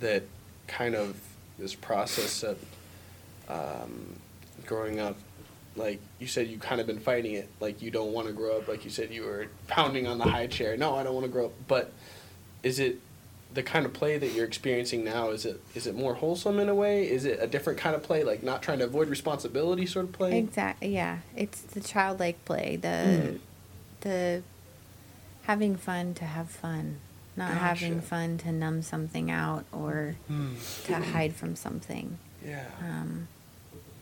that 0.00 0.24
kind 0.66 0.96
of 0.96 1.16
this 1.56 1.72
process 1.74 2.42
of 2.42 2.58
um, 3.48 4.16
growing 4.66 4.98
up. 4.98 5.16
Like 5.76 6.00
you 6.18 6.26
said, 6.26 6.48
you 6.48 6.58
kind 6.58 6.80
of 6.80 6.86
been 6.88 6.98
fighting 6.98 7.34
it. 7.34 7.48
Like 7.60 7.80
you 7.80 7.90
don't 7.92 8.12
want 8.12 8.26
to 8.26 8.32
grow 8.32 8.56
up. 8.58 8.66
Like 8.66 8.84
you 8.84 8.90
said, 8.90 9.12
you 9.12 9.22
were 9.22 9.46
pounding 9.68 10.06
on 10.08 10.18
the 10.18 10.24
high 10.24 10.48
chair. 10.48 10.76
No, 10.76 10.96
I 10.96 11.04
don't 11.04 11.14
want 11.14 11.26
to 11.26 11.32
grow 11.32 11.46
up. 11.46 11.52
But 11.68 11.92
is 12.64 12.80
it 12.80 12.98
the 13.54 13.62
kind 13.62 13.86
of 13.86 13.92
play 13.92 14.18
that 14.18 14.32
you're 14.32 14.44
experiencing 14.46 15.04
now? 15.04 15.30
Is 15.30 15.46
it 15.46 15.60
is 15.76 15.86
it 15.86 15.94
more 15.94 16.14
wholesome 16.14 16.58
in 16.58 16.68
a 16.68 16.74
way? 16.74 17.08
Is 17.08 17.24
it 17.24 17.38
a 17.40 17.46
different 17.46 17.78
kind 17.78 17.94
of 17.94 18.02
play? 18.02 18.24
Like 18.24 18.42
not 18.42 18.62
trying 18.62 18.78
to 18.80 18.84
avoid 18.86 19.08
responsibility 19.08 19.86
sort 19.86 20.06
of 20.06 20.12
play? 20.12 20.38
exactly. 20.38 20.88
Yeah, 20.94 21.18
it's 21.36 21.60
the 21.60 21.80
childlike 21.80 22.44
play. 22.44 22.74
The, 22.82 22.88
Mm. 22.88 23.38
the 24.00 24.42
having 25.46 25.76
fun 25.76 26.14
to 26.14 26.24
have 26.24 26.48
fun, 26.50 26.98
not 27.36 27.52
having 27.52 28.00
fun 28.00 28.38
to 28.38 28.52
numb 28.52 28.82
something 28.82 29.30
out 29.30 29.64
or 29.72 30.16
to 30.84 30.94
hide 30.94 31.34
from 31.34 31.54
something. 31.56 32.18
Yeah. 32.44 32.64
um, 32.80 33.26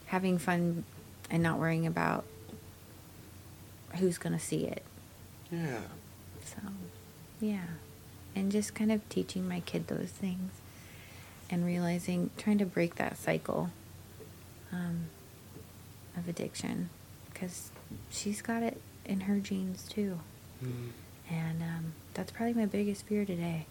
having 0.06 0.38
fun 0.38 0.84
and 1.30 1.42
not 1.42 1.58
worrying 1.58 1.86
about 1.86 2.24
who's 3.96 4.18
going 4.18 4.32
to 4.34 4.38
see 4.38 4.64
it. 4.66 4.82
yeah. 5.50 5.80
So, 6.44 6.56
yeah. 7.40 7.64
And 8.36 8.52
just 8.52 8.74
kind 8.74 8.92
of 8.92 9.08
teaching 9.08 9.48
my 9.48 9.60
kid 9.60 9.86
those 9.86 10.10
things 10.10 10.52
and 11.48 11.64
realizing, 11.64 12.30
trying 12.36 12.58
to 12.58 12.66
break 12.66 12.96
that 12.96 13.16
cycle 13.16 13.70
um, 14.72 15.06
of 16.16 16.28
addiction 16.28 16.90
because 17.32 17.70
she's 18.10 18.42
got 18.42 18.62
it 18.62 18.80
in 19.06 19.20
her 19.20 19.38
genes 19.38 19.86
too. 19.88 20.18
Mm. 20.62 20.90
And 21.30 21.62
um, 21.62 21.92
that's 22.14 22.30
probably 22.32 22.54
my 22.54 22.66
biggest 22.66 23.06
fear 23.06 23.24
today. 23.24 23.66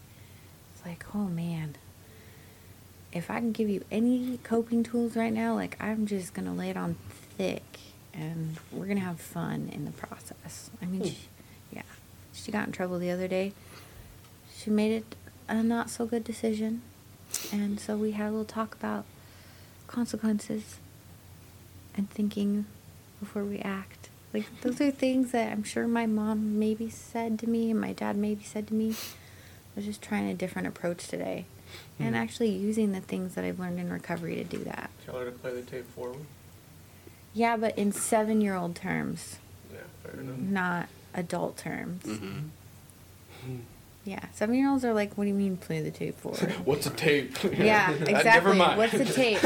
It's 0.75 0.85
like, 0.85 1.05
oh 1.15 1.25
man, 1.25 1.75
if 3.11 3.30
I 3.30 3.39
can 3.39 3.51
give 3.51 3.69
you 3.69 3.84
any 3.91 4.39
coping 4.43 4.84
tools 4.84 5.15
right 5.15 5.31
now, 5.34 5.53
like 5.53 5.77
I'm 5.80 6.05
just 6.07 6.34
gonna 6.34 6.53
lay 6.53 6.69
it 6.69 6.77
on 6.77 6.95
thick, 7.38 7.63
and 8.13 8.57
we're 8.71 8.88
gonna 8.88 8.99
have 9.01 9.19
fun 9.19 9.69
in 9.71 9.85
the 9.85 9.91
process. 9.91 10.69
I 10.81 10.85
mean, 10.85 11.01
Hmm. 11.01 11.07
she, 11.07 11.17
yeah, 11.73 11.81
she 12.34 12.51
got 12.51 12.65
in 12.67 12.71
trouble 12.73 12.97
the 12.99 13.11
other 13.11 13.27
day. 13.27 13.53
She 14.55 14.69
made 14.69 14.91
it 14.91 15.15
a 15.47 15.61
not 15.61 15.89
so 15.89 16.05
good 16.05 16.23
decision, 16.23 16.81
and 17.51 17.80
so 17.80 17.95
we 17.97 18.11
had 18.11 18.27
a 18.27 18.31
little 18.31 18.45
talk 18.45 18.73
about 18.75 19.05
consequences 19.88 20.77
and 21.95 22.09
thinking 22.09 22.65
before 23.19 23.43
we 23.43 23.59
act. 23.59 24.09
Like 24.34 24.45
those 24.61 24.81
are 24.81 24.89
things 24.91 25.31
that 25.31 25.51
I'm 25.51 25.64
sure 25.64 25.88
my 25.88 26.05
mom 26.07 26.57
maybe 26.60 26.89
said 26.89 27.38
to 27.39 27.47
me 27.49 27.69
and 27.72 27.80
my 27.80 27.93
dad 27.93 28.18
maybe 28.18 28.43
said 28.43 28.68
to 28.68 28.73
me. 28.73 28.91
I 28.91 29.77
was 29.77 29.85
just 29.85 30.01
trying 30.01 30.30
a 30.30 30.34
different 30.34 30.68
approach 30.68 31.07
today. 31.07 31.45
And 31.99 32.14
Mhm. 32.15 32.19
actually 32.19 32.49
using 32.49 32.91
the 32.91 33.01
things 33.01 33.35
that 33.35 33.43
I've 33.43 33.60
learned 33.60 33.80
in 33.80 33.91
recovery 33.91 34.35
to 34.35 34.43
do 34.43 34.57
that. 34.65 34.89
Tell 35.05 35.18
her 35.19 35.26
to 35.26 35.31
play 35.31 35.53
the 35.53 35.61
tape 35.61 35.89
forward. 35.95 36.22
Yeah, 37.34 37.57
but 37.57 37.77
in 37.77 37.91
seven 37.91 38.41
year 38.41 38.55
old 38.55 38.76
terms, 38.76 39.38
Yeah, 39.72 39.80
fair 40.03 40.19
enough. 40.19 40.38
not 40.38 40.89
adult 41.15 41.57
terms. 41.57 42.03
Mm-hmm. 42.03 42.39
Yeah, 44.05 44.26
seven 44.34 44.55
year 44.55 44.69
olds 44.69 44.84
are 44.84 44.93
like, 44.93 45.18
what 45.18 45.23
do 45.23 45.30
you 45.30 45.34
mean 45.34 45.57
play 45.57 45.81
the 45.81 45.89
tape 45.91 46.19
forward? 46.19 46.39
What's 46.65 46.85
a 46.85 46.89
tape? 46.89 47.38
yeah, 47.57 47.91
exactly. 47.93 48.23
Never 48.23 48.53
mind. 48.53 48.77
What's 48.77 48.93
a 48.93 49.05
tape? 49.05 49.39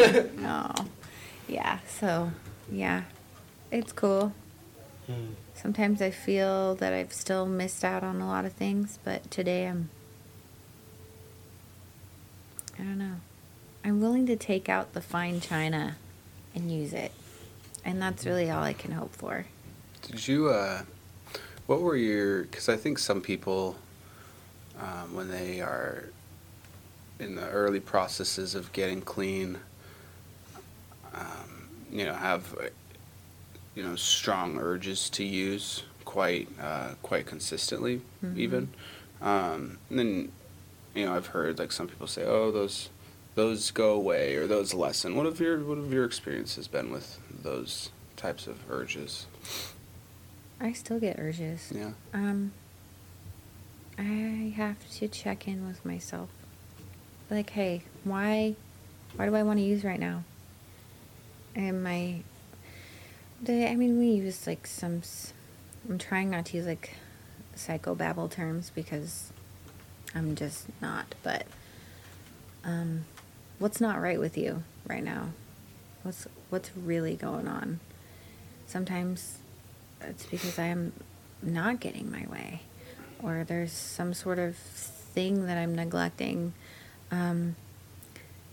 oh, 0.43 0.85
yeah. 1.47 1.79
So, 1.99 2.31
yeah, 2.71 3.03
it's 3.71 3.91
cool. 3.93 4.33
Sometimes 5.53 6.01
I 6.01 6.11
feel 6.11 6.75
that 6.75 6.93
I've 6.93 7.13
still 7.13 7.45
missed 7.45 7.83
out 7.83 8.03
on 8.03 8.21
a 8.21 8.27
lot 8.27 8.45
of 8.45 8.53
things, 8.53 8.99
but 9.03 9.29
today 9.31 9.67
I'm. 9.67 9.89
I 12.79 12.83
don't 12.83 12.97
know. 12.97 13.15
I'm 13.83 14.01
willing 14.01 14.25
to 14.27 14.35
take 14.35 14.69
out 14.69 14.93
the 14.93 15.01
fine 15.01 15.39
china 15.39 15.95
and 16.53 16.71
use 16.71 16.93
it. 16.93 17.11
And 17.85 18.01
that's 18.01 18.25
really 18.25 18.51
all 18.51 18.63
I 18.63 18.73
can 18.73 18.91
hope 18.91 19.15
for. 19.15 19.45
Did 20.01 20.27
you, 20.27 20.49
uh, 20.49 20.83
what 21.67 21.81
were 21.81 21.95
your, 21.95 22.43
because 22.43 22.69
I 22.69 22.75
think 22.75 22.99
some 22.99 23.21
people, 23.21 23.77
um, 24.79 25.15
when 25.15 25.29
they 25.29 25.61
are 25.61 26.09
in 27.19 27.35
the 27.35 27.47
early 27.49 27.79
processes 27.79 28.55
of 28.55 28.71
getting 28.73 29.01
clean, 29.01 29.57
um, 31.13 31.69
you 31.91 32.05
know, 32.05 32.13
have, 32.13 32.53
you 33.77 33.83
know, 33.83 33.95
strong 33.95 34.57
urges 34.57 35.07
to 35.11 35.23
use 35.23 35.83
quite, 36.03 36.47
uh, 36.59 36.95
quite 37.03 37.27
consistently, 37.27 38.01
Mhm. 38.23 38.35
even. 38.37 38.69
Um, 39.21 39.77
and 39.91 39.99
then, 39.99 40.31
you 40.95 41.05
know, 41.05 41.13
I've 41.15 41.27
heard 41.27 41.59
like 41.59 41.71
some 41.71 41.87
people 41.87 42.07
say, 42.07 42.23
oh, 42.25 42.49
those, 42.51 42.89
those 43.35 43.69
go 43.69 43.91
away 43.93 44.35
or 44.35 44.47
those 44.47 44.73
lessen. 44.73 45.15
What 45.15 45.27
have 45.27 45.39
your, 45.39 45.59
what 45.63 45.77
have 45.77 45.93
your 45.93 46.05
experiences 46.05 46.67
been 46.67 46.89
with 46.91 47.19
those 47.43 47.91
types 48.15 48.47
of 48.47 48.57
urges? 48.67 49.27
I 50.59 50.73
still 50.73 50.99
get 50.99 51.19
urges. 51.19 51.71
Yeah. 51.73 51.91
Um, 52.15 52.53
I 53.99 54.53
have 54.55 54.77
to 54.97 55.07
check 55.07 55.47
in 55.47 55.67
with 55.67 55.85
myself. 55.85 56.29
Like, 57.29 57.51
hey, 57.51 57.83
why, 58.03 58.55
why 59.17 59.27
do 59.27 59.35
I 59.35 59.43
want 59.43 59.59
to 59.59 59.63
use 59.63 59.83
right 59.83 59.99
now? 59.99 60.23
Am 61.55 61.85
I? 61.85 62.23
I 63.45 63.75
mean, 63.75 63.99
we 63.99 64.07
use 64.07 64.47
like 64.47 64.65
some. 64.65 65.01
I'm 65.87 65.97
trying 65.97 66.29
not 66.29 66.45
to 66.47 66.57
use 66.57 66.65
like 66.65 66.95
psychobabble 67.55 68.31
terms 68.31 68.71
because 68.73 69.31
I'm 70.15 70.35
just 70.35 70.65
not. 70.81 71.13
But 71.23 71.45
um, 72.63 73.05
what's 73.59 73.79
not 73.79 74.01
right 74.01 74.19
with 74.19 74.37
you 74.37 74.63
right 74.87 75.03
now? 75.03 75.29
What's 76.03 76.27
what's 76.49 76.71
really 76.75 77.15
going 77.15 77.47
on? 77.47 77.79
Sometimes 78.65 79.37
it's 80.01 80.25
because 80.25 80.57
I 80.57 80.65
am 80.65 80.93
not 81.41 81.79
getting 81.79 82.11
my 82.11 82.25
way, 82.27 82.61
or 83.21 83.43
there's 83.47 83.71
some 83.71 84.13
sort 84.13 84.39
of 84.39 84.55
thing 84.55 85.45
that 85.45 85.57
I'm 85.57 85.75
neglecting. 85.75 86.53
Um, 87.11 87.55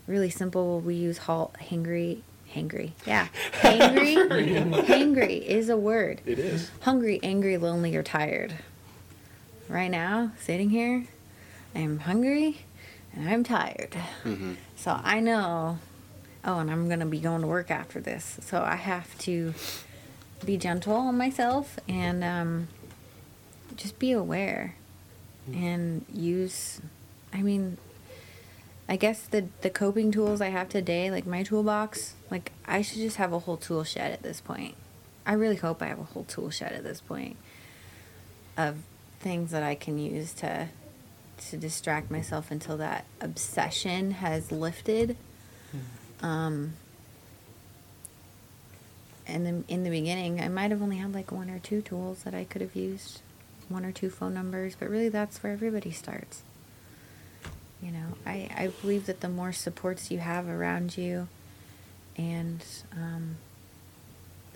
really 0.07 0.29
simple. 0.29 0.79
We 0.79 0.95
use 0.95 1.17
halt, 1.19 1.55
hangry, 1.59 2.21
hangry. 2.55 2.91
Yeah, 3.05 3.27
hangry, 3.61 4.85
hangry 4.85 5.45
is 5.45 5.69
a 5.69 5.77
word. 5.77 6.21
It 6.25 6.39
is. 6.39 6.71
Hungry, 6.81 7.19
angry, 7.21 7.57
lonely, 7.57 7.95
or 7.95 8.03
tired. 8.03 8.55
Right 9.67 9.89
now, 9.89 10.31
sitting 10.39 10.69
here, 10.69 11.05
I'm 11.73 11.99
hungry 11.99 12.65
and 13.13 13.27
I'm 13.29 13.43
tired. 13.43 13.95
Mm-hmm. 14.23 14.53
So 14.75 14.99
I 15.03 15.19
know, 15.19 15.79
oh, 16.43 16.59
and 16.59 16.69
I'm 16.69 16.87
going 16.87 16.99
to 16.99 17.05
be 17.05 17.19
going 17.19 17.41
to 17.41 17.47
work 17.47 17.71
after 17.71 17.99
this. 17.99 18.37
So 18.41 18.61
I 18.61 18.75
have 18.75 19.17
to 19.19 19.53
be 20.45 20.57
gentle 20.57 20.95
on 20.95 21.17
myself 21.17 21.79
and 21.87 22.23
um, 22.23 22.67
just 23.75 23.97
be 23.97 24.11
aware 24.11 24.75
and 25.47 26.05
use, 26.13 26.79
I 27.33 27.41
mean, 27.41 27.77
I 28.87 28.97
guess 28.97 29.21
the, 29.21 29.47
the 29.61 29.69
coping 29.69 30.11
tools 30.11 30.41
I 30.41 30.49
have 30.49 30.69
today, 30.69 31.09
like 31.09 31.25
my 31.25 31.43
toolbox, 31.43 32.13
like 32.29 32.51
I 32.65 32.81
should 32.81 32.99
just 32.99 33.17
have 33.17 33.33
a 33.33 33.39
whole 33.39 33.57
tool 33.57 33.83
shed 33.83 34.11
at 34.11 34.21
this 34.21 34.41
point. 34.41 34.75
I 35.25 35.33
really 35.33 35.55
hope 35.55 35.81
I 35.81 35.87
have 35.87 35.99
a 35.99 36.03
whole 36.03 36.23
tool 36.25 36.51
shed 36.51 36.71
at 36.71 36.83
this 36.83 37.01
point 37.01 37.35
of 38.57 38.77
things 39.19 39.51
that 39.51 39.63
I 39.63 39.75
can 39.75 39.97
use 39.97 40.33
to 40.33 40.69
to 41.49 41.57
distract 41.57 42.09
myself 42.09 42.49
until 42.49 42.77
that 42.77 43.05
obsession 43.19 44.11
has 44.11 44.53
lifted. 44.53 45.17
Um, 46.21 46.73
and 49.27 49.45
then 49.45 49.65
in 49.67 49.83
the 49.83 49.89
beginning, 49.89 50.39
I 50.39 50.47
might 50.47 50.71
have 50.71 50.81
only 50.81 50.97
had 50.97 51.13
like 51.13 51.31
one 51.31 51.49
or 51.49 51.59
two 51.59 51.81
tools 51.81 52.23
that 52.23 52.33
I 52.33 52.45
could 52.45 52.61
have 52.61 52.73
used, 52.75 53.21
one 53.67 53.83
or 53.83 53.91
two 53.91 54.09
phone 54.09 54.33
numbers, 54.33 54.75
but 54.79 54.89
really 54.89 55.09
that's 55.09 55.43
where 55.43 55.51
everybody 55.51 55.91
starts. 55.91 56.43
You 57.85 57.91
know, 57.91 58.07
I, 58.25 58.49
I 58.55 58.71
believe 58.81 59.05
that 59.05 59.21
the 59.21 59.29
more 59.29 59.51
supports 59.51 60.09
you 60.09 60.17
have 60.17 60.47
around 60.47 60.97
you 60.97 61.27
and 62.17 62.65
um, 62.91 63.37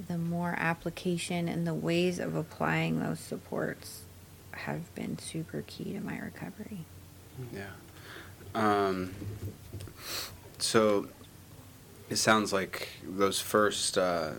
the 0.08 0.18
more 0.18 0.56
application 0.58 1.48
and 1.48 1.68
the 1.68 1.74
ways 1.74 2.18
of 2.18 2.36
applying 2.36 3.00
those 3.00 3.20
supports 3.20 4.02
have 4.52 4.94
been 4.96 5.20
super 5.20 5.64
key 5.68 5.94
to 5.94 6.00
my 6.00 6.18
recovery. 6.18 6.80
Yeah. 7.54 7.70
Um, 8.56 9.14
so 10.58 11.08
it 12.10 12.16
sounds 12.16 12.52
like 12.52 12.90
those 13.04 13.40
first 13.40 13.98
uh, 13.98 14.32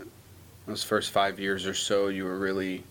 those 0.67 0.83
first 0.83 1.11
five 1.11 1.39
years 1.39 1.67
or 1.67 1.75
so, 1.75 2.09
you 2.09 2.25
were 2.25 2.39
really 2.39 2.85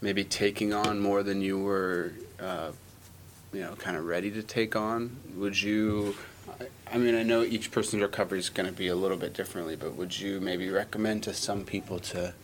maybe 0.00 0.24
taking 0.24 0.72
on 0.72 1.00
more 1.00 1.22
than 1.22 1.40
you 1.40 1.58
were, 1.58 2.12
uh, 2.40 2.70
you 3.56 3.62
know, 3.62 3.74
kind 3.76 3.96
of 3.96 4.04
ready 4.04 4.30
to 4.32 4.42
take 4.42 4.76
on. 4.76 5.16
Would 5.36 5.60
you? 5.62 6.14
I- 6.92 6.98
mean, 6.98 7.14
I 7.14 7.22
know 7.22 7.42
each 7.42 7.70
person's 7.70 8.02
recovery 8.02 8.38
is 8.38 8.50
going 8.50 8.66
to 8.68 8.72
be 8.76 8.88
a 8.88 8.94
little 8.94 9.16
bit 9.16 9.32
differently, 9.32 9.76
but 9.76 9.96
would 9.96 10.18
you 10.18 10.40
maybe 10.40 10.68
recommend 10.68 11.22
to 11.24 11.32
some 11.34 11.64
people 11.64 11.98
to 12.00 12.34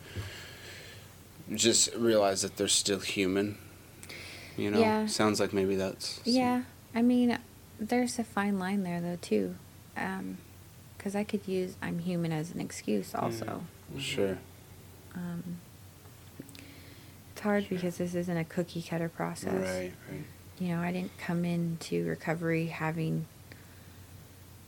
just 1.55 1.95
realize 1.95 2.43
that 2.43 2.57
they're 2.57 2.67
still 2.69 3.01
human? 3.01 3.59
You 4.57 4.71
know, 4.71 4.81
Yeah. 4.81 5.07
sounds 5.07 5.39
like 5.39 5.53
maybe 5.53 5.77
that's 5.77 6.21
Yeah, 6.25 6.63
I 6.95 7.03
mean, 7.03 7.39
there's 7.79 8.19
a 8.19 8.25
fine 8.25 8.59
line 8.59 8.83
there 8.83 9.01
though 9.01 9.19
too, 9.21 9.55
because 9.95 11.15
I 11.15 11.25
could 11.25 11.47
use 11.47 11.75
"I'm 11.83 11.99
human" 12.01 12.33
as 12.33 12.51
an 12.53 12.61
excuse 12.61 13.15
also. 13.15 13.65
Sure. 13.99 14.39
Um, 15.15 15.59
it's 17.33 17.41
hard 17.43 17.69
because 17.69 17.99
this 17.99 18.15
isn't 18.15 18.37
a 18.37 18.45
cookie 18.45 18.83
cutter 18.83 19.09
process. 19.09 19.53
Right, 19.55 19.93
right. 20.11 20.25
You 20.63 20.77
know, 20.77 20.81
I 20.81 20.93
didn't 20.93 21.19
come 21.19 21.45
into 21.45 22.07
recovery 22.07 22.67
having 22.67 23.27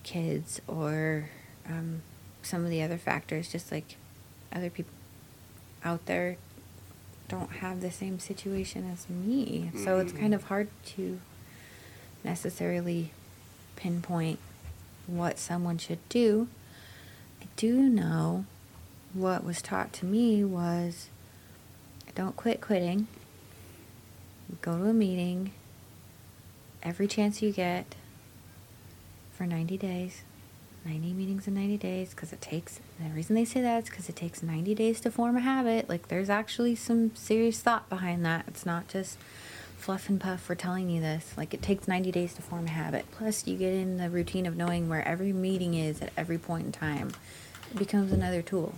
kids 0.02 0.60
or 0.66 1.30
um, 1.68 2.02
some 2.42 2.64
of 2.64 2.70
the 2.70 2.82
other 2.82 2.98
factors, 2.98 3.52
just 3.52 3.70
like 3.70 3.94
other 4.52 4.70
people 4.70 4.90
out 5.84 6.04
there 6.06 6.36
don't 7.28 7.52
have 7.52 7.80
the 7.80 7.92
same 7.92 8.18
situation 8.18 8.90
as 8.92 9.08
me. 9.08 9.70
So 9.84 10.00
it's 10.00 10.10
kind 10.10 10.32
Mhm. 10.32 10.36
of 10.36 10.42
hard 10.44 10.68
to 10.96 11.20
necessarily 12.24 13.12
pinpoint 13.76 14.40
what 15.06 15.38
someone 15.38 15.78
should 15.78 16.00
do. 16.08 16.48
I 17.40 17.46
do 17.54 17.88
know 17.88 18.46
what 19.12 19.44
was 19.44 19.62
taught 19.62 19.92
to 19.92 20.06
me 20.06 20.42
was 20.42 21.08
don't 22.16 22.36
quit 22.36 22.60
quitting. 22.60 23.06
Go 24.60 24.76
to 24.76 24.86
a 24.86 24.92
meeting 24.92 25.52
every 26.84 27.06
chance 27.06 27.42
you 27.42 27.52
get 27.52 27.94
for 29.32 29.46
90 29.46 29.78
days. 29.78 30.22
90 30.84 31.14
meetings 31.14 31.48
in 31.48 31.54
90 31.54 31.78
days 31.78 32.10
because 32.10 32.30
it 32.34 32.42
takes 32.42 32.78
the 33.00 33.08
reason 33.14 33.34
they 33.34 33.46
say 33.46 33.62
that 33.62 33.84
is 33.84 33.88
because 33.88 34.10
it 34.10 34.16
takes 34.16 34.42
90 34.42 34.74
days 34.74 35.00
to 35.00 35.10
form 35.10 35.34
a 35.34 35.40
habit 35.40 35.88
like 35.88 36.08
there's 36.08 36.28
actually 36.28 36.74
some 36.74 37.16
serious 37.16 37.60
thought 37.60 37.88
behind 37.88 38.24
that. 38.26 38.44
It's 38.46 38.66
not 38.66 38.86
just 38.88 39.16
fluff 39.78 40.10
and 40.10 40.20
puff 40.20 40.42
for 40.42 40.54
telling 40.54 40.90
you 40.90 41.00
this. 41.00 41.32
Like 41.38 41.54
it 41.54 41.62
takes 41.62 41.88
90 41.88 42.12
days 42.12 42.34
to 42.34 42.42
form 42.42 42.66
a 42.66 42.70
habit. 42.70 43.06
Plus 43.12 43.46
you 43.46 43.56
get 43.56 43.72
in 43.72 43.96
the 43.96 44.10
routine 44.10 44.44
of 44.44 44.56
knowing 44.56 44.90
where 44.90 45.06
every 45.08 45.32
meeting 45.32 45.72
is 45.72 46.02
at 46.02 46.12
every 46.18 46.38
point 46.38 46.66
in 46.66 46.72
time. 46.72 47.12
It 47.70 47.78
becomes 47.78 48.12
another 48.12 48.42
tool 48.42 48.74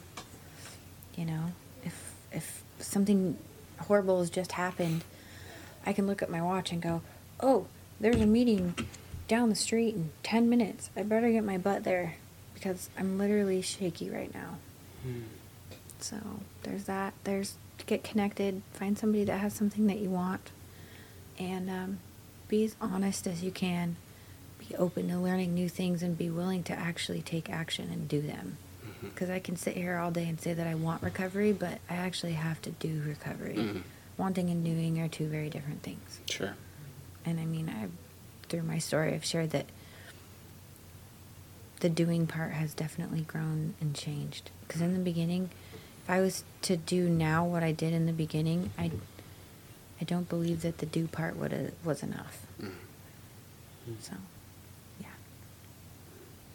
you 1.16 1.24
know? 1.24 1.52
If 1.82 2.14
if 2.30 2.62
something 2.78 3.36
horrible 3.80 4.20
has 4.20 4.30
just 4.30 4.52
happened 4.52 5.04
i 5.84 5.92
can 5.92 6.06
look 6.06 6.22
at 6.22 6.30
my 6.30 6.40
watch 6.40 6.72
and 6.72 6.80
go 6.80 7.02
oh 7.40 7.66
there's 8.00 8.20
a 8.20 8.26
meeting 8.26 8.74
down 9.28 9.48
the 9.48 9.54
street 9.56 9.94
in 9.94 10.10
10 10.22 10.48
minutes 10.48 10.90
i 10.96 11.02
better 11.02 11.30
get 11.30 11.44
my 11.44 11.58
butt 11.58 11.84
there 11.84 12.14
because 12.54 12.88
i'm 12.98 13.18
literally 13.18 13.60
shaky 13.62 14.08
right 14.10 14.32
now 14.34 14.56
so 16.00 16.16
there's 16.62 16.84
that 16.84 17.14
there's 17.24 17.54
get 17.86 18.02
connected 18.02 18.62
find 18.72 18.98
somebody 18.98 19.24
that 19.24 19.38
has 19.38 19.52
something 19.54 19.86
that 19.86 19.98
you 19.98 20.08
want 20.10 20.50
and 21.38 21.70
um, 21.70 21.98
be 22.48 22.64
as 22.64 22.74
honest 22.80 23.26
as 23.26 23.42
you 23.42 23.50
can 23.50 23.96
be 24.58 24.74
open 24.76 25.08
to 25.08 25.16
learning 25.18 25.54
new 25.54 25.68
things 25.68 26.02
and 26.02 26.16
be 26.18 26.28
willing 26.30 26.62
to 26.62 26.72
actually 26.72 27.22
take 27.22 27.48
action 27.50 27.88
and 27.92 28.08
do 28.08 28.20
them 28.20 28.56
because 29.02 29.28
I 29.30 29.38
can 29.38 29.56
sit 29.56 29.76
here 29.76 29.98
all 29.98 30.10
day 30.10 30.26
and 30.28 30.40
say 30.40 30.54
that 30.54 30.66
I 30.66 30.74
want 30.74 31.02
recovery, 31.02 31.52
but 31.52 31.78
I 31.88 31.94
actually 31.96 32.32
have 32.32 32.60
to 32.62 32.70
do 32.70 33.02
recovery. 33.06 33.54
Mhm. 33.54 33.82
Wanting 34.16 34.48
and 34.50 34.64
doing 34.64 34.98
are 34.98 35.06
two 35.06 35.28
very 35.28 35.50
different 35.50 35.82
things. 35.82 36.18
Sure. 36.28 36.54
And 37.26 37.40
I 37.40 37.44
mean, 37.44 37.68
I 37.68 37.88
through 38.48 38.62
my 38.62 38.78
story, 38.78 39.12
I've 39.12 39.24
shared 39.24 39.50
that 39.50 39.66
the 41.80 41.88
doing 41.88 42.26
part 42.26 42.52
has 42.52 42.72
definitely 42.72 43.20
grown 43.20 43.74
and 43.80 43.94
changed. 43.94 44.50
Because 44.66 44.80
in 44.80 44.94
the 44.94 45.00
beginning, 45.00 45.50
if 46.04 46.10
I 46.10 46.20
was 46.20 46.44
to 46.62 46.76
do 46.76 47.08
now 47.08 47.44
what 47.44 47.62
I 47.62 47.72
did 47.72 47.92
in 47.92 48.06
the 48.06 48.12
beginning, 48.12 48.70
I 48.78 48.92
I 50.00 50.04
don't 50.04 50.28
believe 50.28 50.62
that 50.62 50.78
the 50.78 50.86
do 50.86 51.06
part 51.06 51.36
would 51.36 51.72
was 51.84 52.02
enough. 52.02 52.46
Mm. 52.60 52.72
So, 54.00 54.12
yeah. 55.00 55.06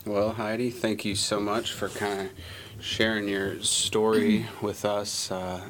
Well, 0.06 0.34
Heidi, 0.34 0.69
thank 0.69 1.06
you 1.06 1.15
so 1.15 1.39
much 1.39 1.72
for 1.72 1.89
kind 1.89 2.22
of 2.22 2.30
sharing 2.80 3.27
your 3.27 3.61
story 3.61 4.48
with 4.61 4.85
us. 4.85 5.31
Uh, 5.31 5.69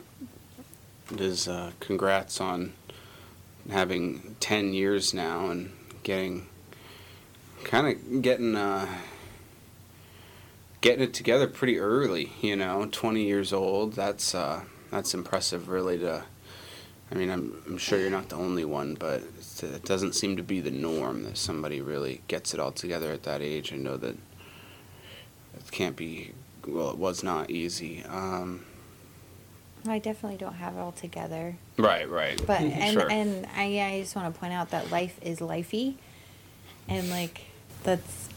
it 1.11 1.21
is 1.21 1.47
uh, 1.47 1.71
congrats 1.79 2.41
on 2.41 2.73
having 3.69 4.35
10 4.39 4.73
years 4.73 5.13
now 5.13 5.49
and 5.49 5.71
getting 6.03 6.47
kind 7.63 7.87
of 7.87 8.21
getting 8.21 8.55
uh, 8.55 8.87
getting 10.81 11.03
it 11.03 11.13
together 11.13 11.47
pretty 11.47 11.77
early, 11.79 12.31
you 12.41 12.55
know, 12.55 12.87
20 12.91 13.23
years 13.23 13.53
old. 13.53 13.93
That's 13.93 14.33
uh, 14.33 14.61
that's 14.89 15.13
impressive 15.13 15.69
really 15.69 15.99
to 15.99 16.23
I 17.11 17.15
mean, 17.15 17.29
I'm, 17.29 17.61
I'm 17.67 17.77
sure 17.77 17.99
you're 17.99 18.09
not 18.09 18.29
the 18.29 18.37
only 18.37 18.63
one, 18.63 18.95
but 18.95 19.21
it 19.61 19.83
doesn't 19.83 20.15
seem 20.15 20.37
to 20.37 20.43
be 20.43 20.61
the 20.61 20.71
norm 20.71 21.23
that 21.23 21.37
somebody 21.37 21.81
really 21.81 22.21
gets 22.29 22.53
it 22.53 22.59
all 22.59 22.71
together 22.71 23.11
at 23.11 23.23
that 23.23 23.41
age. 23.41 23.73
I 23.73 23.75
know 23.75 23.97
that 23.97 24.15
it 24.15 25.71
can't 25.71 25.97
be, 25.97 26.31
well, 26.65 26.89
it 26.89 26.97
was 26.97 27.21
not 27.21 27.51
easy. 27.51 28.05
Um, 28.05 28.65
I 29.87 29.99
definitely 29.99 30.37
don't 30.37 30.53
have 30.55 30.75
it 30.75 30.79
all 30.79 30.91
together. 30.91 31.55
right, 31.77 32.07
right. 32.09 32.39
But 32.45 32.61
and 32.61 32.93
Sure. 32.93 33.09
and 33.11 33.47
I 33.55 33.65
yeah, 33.65 33.87
I 33.87 34.01
just 34.01 34.15
want 34.15 34.33
to 34.33 34.39
point 34.39 34.53
out 34.53 34.69
that 34.71 34.91
life 34.91 35.17
is 35.21 35.39
lifey, 35.39 35.95
and 36.87 37.09
like 37.09 37.41
that's 37.83 38.29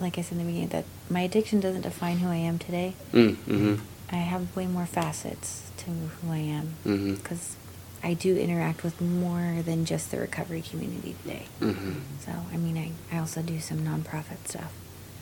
like 0.00 0.16
I 0.18 0.22
said 0.22 0.32
in 0.32 0.38
the 0.38 0.44
beginning 0.44 0.68
that 0.70 0.84
my 1.10 1.20
addiction 1.20 1.60
doesn't 1.60 1.82
define 1.82 2.18
who 2.18 2.28
I 2.30 2.36
am 2.36 2.58
today. 2.58 2.94
Mm, 3.12 3.34
mm-hmm. 3.36 3.74
I 4.10 4.16
have 4.16 4.56
way 4.56 4.66
more 4.66 4.86
facets 4.86 5.70
to 5.78 5.90
who 5.90 6.32
I 6.32 6.38
am 6.38 6.74
Mm-hmm. 6.86 7.14
because 7.16 7.56
I 8.02 8.14
do 8.14 8.34
interact 8.36 8.82
with 8.82 8.98
more 9.02 9.60
than 9.62 9.84
just 9.84 10.10
the 10.10 10.18
recovery 10.18 10.62
community 10.62 11.16
today. 11.22 11.46
Mm-hmm. 11.60 11.92
So 12.24 12.32
I 12.52 12.56
mean, 12.56 12.78
I 12.78 13.14
I 13.14 13.18
also 13.20 13.42
do 13.42 13.60
some 13.60 13.80
nonprofit 13.80 14.48
stuff. 14.48 14.72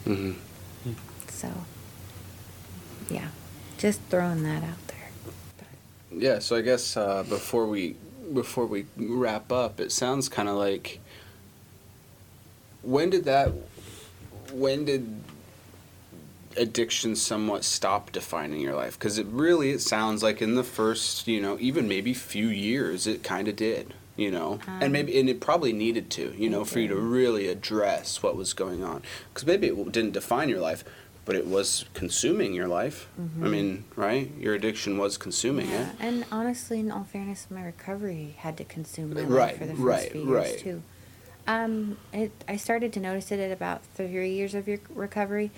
Mm-hmm. 0.06 0.92
So 1.28 1.48
yeah, 3.10 3.28
just 3.78 4.00
throwing 4.10 4.44
that 4.44 4.62
out. 4.62 4.87
Yeah, 6.10 6.38
so 6.38 6.56
I 6.56 6.62
guess 6.62 6.96
uh, 6.96 7.22
before 7.28 7.66
we 7.66 7.96
before 8.32 8.66
we 8.66 8.86
wrap 8.96 9.52
up, 9.52 9.80
it 9.80 9.92
sounds 9.92 10.28
kind 10.28 10.48
of 10.48 10.56
like 10.56 11.00
when 12.82 13.10
did 13.10 13.24
that 13.24 13.52
when 14.52 14.84
did 14.84 15.22
addiction 16.56 17.14
somewhat 17.14 17.64
stop 17.64 18.10
defining 18.12 18.60
your 18.60 18.74
life? 18.74 18.98
Because 18.98 19.18
it 19.18 19.26
really 19.26 19.70
it 19.70 19.80
sounds 19.80 20.22
like 20.22 20.40
in 20.40 20.54
the 20.54 20.64
first 20.64 21.28
you 21.28 21.40
know 21.40 21.56
even 21.60 21.88
maybe 21.88 22.14
few 22.14 22.48
years 22.48 23.06
it 23.06 23.22
kind 23.22 23.48
of 23.48 23.56
did. 23.56 23.94
You 24.16 24.32
know, 24.32 24.58
and 24.66 24.84
Um, 24.84 24.92
maybe 24.92 25.20
and 25.20 25.28
it 25.28 25.40
probably 25.40 25.72
needed 25.72 26.10
to. 26.10 26.34
You 26.36 26.50
know, 26.50 26.64
for 26.64 26.80
you 26.80 26.88
to 26.88 26.96
really 26.96 27.46
address 27.46 28.20
what 28.20 28.34
was 28.34 28.52
going 28.52 28.82
on. 28.82 29.02
Because 29.32 29.46
maybe 29.46 29.68
it 29.68 29.92
didn't 29.92 30.10
define 30.10 30.48
your 30.48 30.58
life, 30.58 30.82
but 31.28 31.36
it 31.36 31.46
was 31.46 31.84
consuming 31.92 32.54
your 32.54 32.66
life. 32.66 33.06
I 33.18 33.20
Mhm. 33.44 33.50
mean, 33.50 33.84
right? 33.96 34.32
Your 34.38 34.54
addiction 34.54 34.96
was 34.96 35.18
consuming 35.18 35.68
Yeah, 35.68 35.90
it. 35.90 35.96
and 36.00 36.24
honestly, 36.32 36.80
in 36.80 36.90
all 36.90 37.04
fairness, 37.04 37.48
my 37.50 37.62
recovery 37.62 38.34
had 38.38 38.56
to 38.56 38.64
consume 38.64 39.12
my 39.12 39.20
Right, 39.24 39.28
life 39.50 39.58
for 39.58 39.66
the 39.66 39.74
first 39.74 39.82
right, 39.82 40.10
few 40.12 40.22
years 40.22 40.32
right. 40.32 40.58
too. 40.58 40.82
Um, 41.46 41.98
it 42.14 42.32
I 42.48 42.56
started 42.56 42.94
to 42.94 43.00
notice 43.00 43.30
it 43.30 43.40
at 43.40 43.52
about 43.52 43.84
three 43.94 44.30
years 44.32 44.54
of 44.54 44.66
your 44.66 44.78
recovery, 44.88 45.50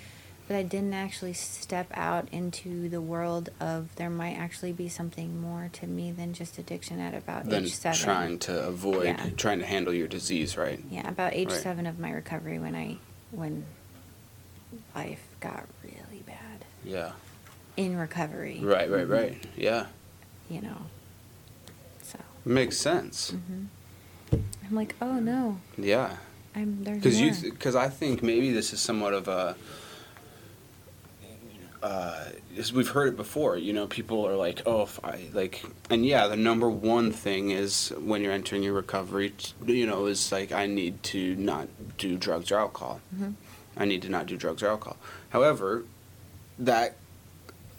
but 0.48 0.56
I 0.56 0.64
didn't 0.64 0.92
actually 0.94 1.34
step 1.34 1.86
out 1.94 2.26
into 2.32 2.88
the 2.88 3.00
world 3.00 3.50
of 3.60 3.94
there 3.94 4.10
might 4.10 4.34
actually 4.36 4.72
be 4.72 4.88
something 4.88 5.40
more 5.40 5.70
to 5.74 5.86
me 5.86 6.10
than 6.10 6.32
just 6.32 6.58
addiction 6.58 6.98
at 6.98 7.14
about 7.14 7.48
than 7.48 7.66
age 7.66 7.74
seven. 7.74 7.96
trying 8.00 8.38
to 8.40 8.66
avoid 8.66 9.04
Yeah. 9.04 9.28
trying 9.36 9.60
to 9.60 9.66
handle 9.66 9.94
your 9.94 10.08
disease, 10.08 10.56
right? 10.56 10.80
Yeah, 10.90 11.08
about 11.08 11.32
age 11.34 11.50
Right. 11.50 11.62
seven 11.62 11.86
of 11.86 12.00
my 12.00 12.10
recovery 12.10 12.58
when 12.58 12.74
I 12.74 12.96
when 13.30 13.64
life 14.96 15.29
got 15.40 15.66
really 15.82 16.22
bad 16.26 16.64
Yeah. 16.84 17.12
in 17.76 17.96
recovery. 17.96 18.60
Right, 18.62 18.90
right, 18.90 19.08
right. 19.08 19.36
Yeah. 19.56 19.86
You 20.48 20.60
know. 20.62 20.76
So. 22.02 22.18
Makes 22.44 22.76
sense. 22.78 23.30
hmm 23.30 23.64
I'm 24.32 24.76
like, 24.76 24.94
oh 25.02 25.18
no, 25.18 25.58
Yeah. 25.76 26.16
I'm 26.54 26.82
there's 26.84 26.98
Because 26.98 27.20
you, 27.20 27.50
because 27.50 27.74
I 27.76 27.88
think 27.88 28.22
maybe 28.22 28.52
this 28.52 28.72
is 28.72 28.80
somewhat 28.80 29.14
of 29.14 29.28
a. 29.28 29.56
uh, 31.82 32.24
is 32.56 32.72
we've 32.72 32.88
heard 32.88 33.08
it 33.08 33.16
before. 33.16 33.56
You 33.56 33.72
know, 33.72 33.86
people 33.86 34.26
are 34.26 34.36
like, 34.36 34.60
"Oh, 34.66 34.82
if 34.82 35.02
I 35.04 35.28
like," 35.32 35.64
and 35.88 36.04
yeah, 36.04 36.26
the 36.26 36.36
number 36.36 36.68
one 36.68 37.10
thing 37.12 37.50
is 37.50 37.92
when 37.98 38.20
you're 38.22 38.32
entering 38.32 38.62
your 38.62 38.74
recovery. 38.74 39.30
t- 39.30 39.52
You 39.72 39.86
know, 39.86 40.06
is 40.06 40.30
like 40.32 40.52
I 40.52 40.66
need 40.66 41.02
to 41.04 41.36
not 41.36 41.68
do 41.98 42.16
drugs 42.16 42.50
or 42.52 42.58
alcohol. 42.58 43.00
I 43.80 43.86
need 43.86 44.02
to 44.02 44.10
not 44.10 44.26
do 44.26 44.36
drugs 44.36 44.62
or 44.62 44.68
alcohol. 44.68 44.98
However, 45.30 45.84
that 46.58 46.96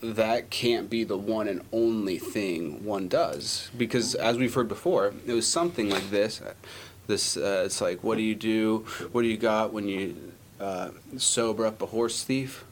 that 0.02 0.50
can't 0.50 0.90
be 0.90 1.04
the 1.04 1.18
one 1.18 1.48
and 1.48 1.62
only 1.72 2.18
thing 2.18 2.84
one 2.84 3.08
does. 3.08 3.70
Because 3.78 4.16
as 4.16 4.36
we've 4.36 4.54
heard 4.54 4.68
before 4.68 5.14
it 5.28 5.34
was 5.34 5.48
something 5.48 5.90
like 5.90 6.10
this 6.10 6.42
this 7.06 7.38
uh, 7.38 7.64
it's 7.66 7.80
like 7.80 8.04
what 8.04 8.18
do 8.18 8.24
you 8.24 8.34
do? 8.36 8.86
What 9.12 9.22
do 9.22 9.28
you 9.28 9.38
got 9.38 9.72
when 9.72 9.88
you 9.88 10.16
uh, 10.60 10.90
sober 11.18 11.68
up 11.68 11.82
a 11.84 11.86
horse 11.86 12.24
thief? 12.24 12.66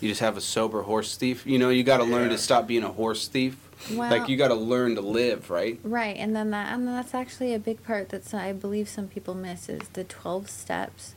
You 0.00 0.08
just 0.08 0.20
have 0.20 0.36
a 0.38 0.40
sober 0.40 0.82
horse 0.82 1.14
thief? 1.16 1.46
You 1.46 1.58
know 1.58 1.68
you 1.68 1.84
got 1.84 1.98
to 1.98 2.04
learn 2.04 2.30
to 2.30 2.38
stop 2.38 2.66
being 2.66 2.84
a 2.84 2.92
horse 2.92 3.28
thief. 3.28 3.56
Well- 3.92 4.10
like 4.10 4.28
you 4.30 4.36
got 4.38 4.48
to 4.48 4.54
learn 4.54 4.94
to 4.94 5.02
live 5.02 5.50
right? 5.50 5.78
Right, 5.82 6.16
and 6.16 6.34
then 6.34 6.50
that 6.52 6.72
and 6.72 6.88
that's 6.88 7.14
actually 7.14 7.52
a 7.52 7.58
big 7.58 7.84
part 7.84 8.08
that's 8.08 8.32
I 8.32 8.54
believe 8.54 8.88
some 8.88 9.08
people 9.08 9.34
miss 9.34 9.68
is 9.68 9.88
the 9.92 10.04
twelve 10.04 10.48
steps. 10.48 11.14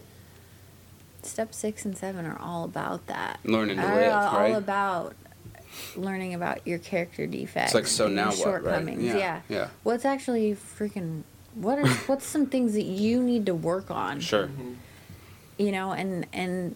Step 1.25 1.53
six 1.53 1.85
and 1.85 1.97
seven 1.97 2.25
are 2.25 2.39
all 2.39 2.63
about 2.63 3.07
that. 3.07 3.39
Learning 3.43 3.77
to 3.77 3.83
Are 3.83 3.95
live, 3.95 4.11
all, 4.11 4.39
right? 4.39 4.51
all 4.51 4.57
about 4.57 5.15
learning 5.95 6.33
about 6.33 6.65
your 6.65 6.79
character 6.79 7.27
defects. 7.27 7.73
like, 7.73 7.87
so 7.87 8.07
now 8.07 8.31
your 8.31 8.31
what, 8.31 8.45
right? 8.45 8.63
shortcomings. 8.63 9.03
Yeah, 9.03 9.17
Yeah. 9.17 9.41
yeah. 9.49 9.67
What's 9.83 10.05
actually 10.05 10.55
freaking 10.55 11.23
what 11.55 11.79
are 11.79 11.87
what's 12.07 12.25
some 12.25 12.45
things 12.45 12.73
that 12.73 12.83
you 12.83 13.23
need 13.23 13.45
to 13.47 13.55
work 13.55 13.89
on? 13.89 14.19
sure 14.19 14.47
mm-hmm. 14.47 14.73
you 15.57 15.71
know 15.71 15.93
and 15.93 16.27
and 16.33 16.75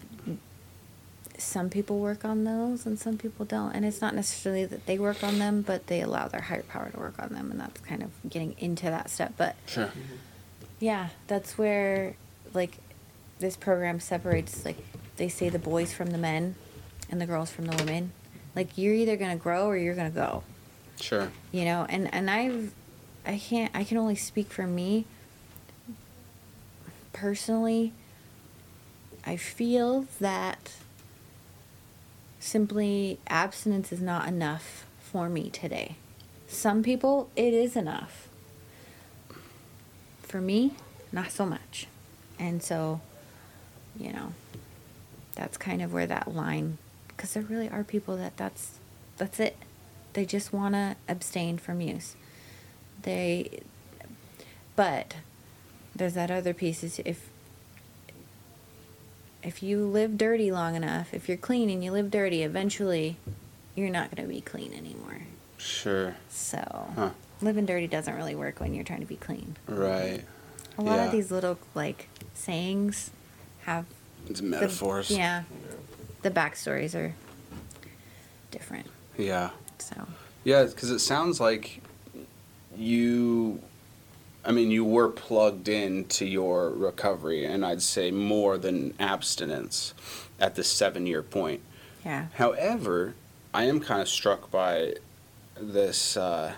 some 1.38 1.70
people 1.70 1.98
work 1.98 2.24
on 2.24 2.44
those 2.44 2.84
and 2.84 2.98
some 2.98 3.16
people 3.16 3.46
don't 3.46 3.72
and 3.72 3.84
it's 3.84 4.00
not 4.02 4.14
necessarily 4.14 4.64
that 4.66 4.84
they 4.86 4.98
work 4.98 5.22
on 5.22 5.38
them 5.38 5.62
but 5.62 5.86
they 5.86 6.02
allow 6.02 6.28
their 6.28 6.42
higher 6.42 6.62
power 6.62 6.90
to 6.90 6.98
work 6.98 7.14
on 7.18 7.30
them 7.30 7.50
and 7.50 7.58
that's 7.58 7.80
kind 7.82 8.02
of 8.02 8.10
getting 8.28 8.54
into 8.58 8.84
that 8.84 9.08
step 9.08 9.32
but 9.38 9.56
sure 9.66 9.86
mm-hmm. 9.86 10.16
yeah 10.80 11.08
that's 11.28 11.56
where 11.56 12.14
like 12.52 12.76
this 13.40 13.56
program 13.56 13.98
separates 14.00 14.64
like 14.64 14.76
they 15.16 15.28
say 15.28 15.48
the 15.48 15.58
boys 15.58 15.92
from 15.92 16.10
the 16.10 16.18
men 16.18 16.54
and 17.10 17.20
the 17.20 17.26
girls 17.26 17.50
from 17.50 17.66
the 17.66 17.76
women. 17.76 18.12
Like 18.54 18.78
you're 18.78 18.94
either 18.94 19.16
going 19.16 19.30
to 19.30 19.42
grow 19.42 19.66
or 19.66 19.76
you're 19.76 19.94
going 19.94 20.10
to 20.10 20.14
go. 20.14 20.44
Sure. 21.00 21.30
You 21.50 21.64
know 21.64 21.86
and 21.88 22.12
and 22.12 22.30
i've 22.30 22.72
i 23.26 23.38
can't 23.38 23.74
i 23.74 23.84
can 23.84 23.96
only 23.96 24.14
speak 24.14 24.48
for 24.48 24.66
me. 24.66 25.06
Personally 27.12 27.92
i 29.26 29.36
feel 29.36 30.06
that 30.20 30.72
simply 32.38 33.18
abstinence 33.26 33.92
is 33.92 34.00
not 34.00 34.28
enough 34.28 34.86
for 35.00 35.28
me 35.28 35.50
today. 35.50 35.96
Some 36.46 36.82
people 36.82 37.30
it 37.36 37.54
is 37.54 37.76
enough. 37.76 38.28
For 40.22 40.40
me 40.40 40.74
not 41.12 41.30
so 41.30 41.46
much. 41.46 41.86
And 42.38 42.62
so 42.62 43.00
you 44.00 44.12
know 44.12 44.32
that's 45.34 45.56
kind 45.56 45.80
of 45.82 45.92
where 45.92 46.06
that 46.06 46.34
line 46.34 46.78
because 47.08 47.34
there 47.34 47.42
really 47.42 47.68
are 47.68 47.84
people 47.84 48.16
that 48.16 48.36
that's 48.36 48.78
that's 49.18 49.38
it. 49.38 49.56
They 50.14 50.24
just 50.24 50.52
want 50.52 50.74
to 50.74 50.96
abstain 51.08 51.58
from 51.58 51.80
use. 51.80 52.16
They 53.02 53.60
but 54.76 55.16
there's 55.94 56.14
that 56.14 56.30
other 56.30 56.54
piece 56.54 56.82
is 56.82 56.98
if 57.04 57.28
if 59.42 59.62
you 59.62 59.86
live 59.86 60.18
dirty 60.18 60.50
long 60.52 60.74
enough 60.74 61.12
if 61.14 61.28
you're 61.28 61.36
clean 61.38 61.70
and 61.70 61.82
you 61.84 61.90
live 61.92 62.10
dirty 62.10 62.42
eventually 62.42 63.16
you're 63.74 63.88
not 63.90 64.14
going 64.14 64.26
to 64.26 64.32
be 64.34 64.40
clean 64.40 64.72
anymore. 64.74 65.20
Sure. 65.56 66.16
So 66.28 66.88
Huh. 66.94 67.10
living 67.40 67.66
dirty 67.66 67.86
doesn't 67.86 68.14
really 68.14 68.34
work 68.34 68.60
when 68.60 68.74
you're 68.74 68.84
trying 68.84 69.00
to 69.00 69.06
be 69.06 69.16
clean. 69.16 69.56
Right. 69.68 70.22
A 70.78 70.82
lot 70.82 70.96
Yeah. 70.96 71.04
of 71.06 71.10
these 71.12 71.30
little 71.30 71.58
like 71.74 72.08
sayings 72.34 73.10
have 73.64 73.86
it's 74.28 74.40
the- 74.40 74.46
metaphors. 74.46 75.10
Yeah. 75.10 75.44
The 76.22 76.30
backstories 76.30 76.94
are 76.94 77.14
different. 78.50 78.86
Yeah. 79.16 79.50
So. 79.78 80.06
Yeah, 80.44 80.64
because 80.64 80.90
it 80.90 80.98
sounds 81.00 81.40
like 81.40 81.82
you, 82.76 83.60
I 84.44 84.52
mean, 84.52 84.70
you 84.70 84.84
were 84.84 85.08
plugged 85.08 85.68
into 85.68 86.26
your 86.26 86.70
recovery, 86.70 87.44
and 87.44 87.64
I'd 87.64 87.82
say 87.82 88.10
more 88.10 88.58
than 88.58 88.94
abstinence 89.00 89.94
at 90.38 90.54
the 90.54 90.64
seven 90.64 91.06
year 91.06 91.22
point. 91.22 91.60
yeah. 92.04 92.26
However, 92.34 93.14
I 93.52 93.64
am 93.64 93.80
kind 93.80 94.00
of 94.00 94.08
struck 94.08 94.50
by 94.50 94.94
this. 95.60 96.16
Uh, 96.16 96.52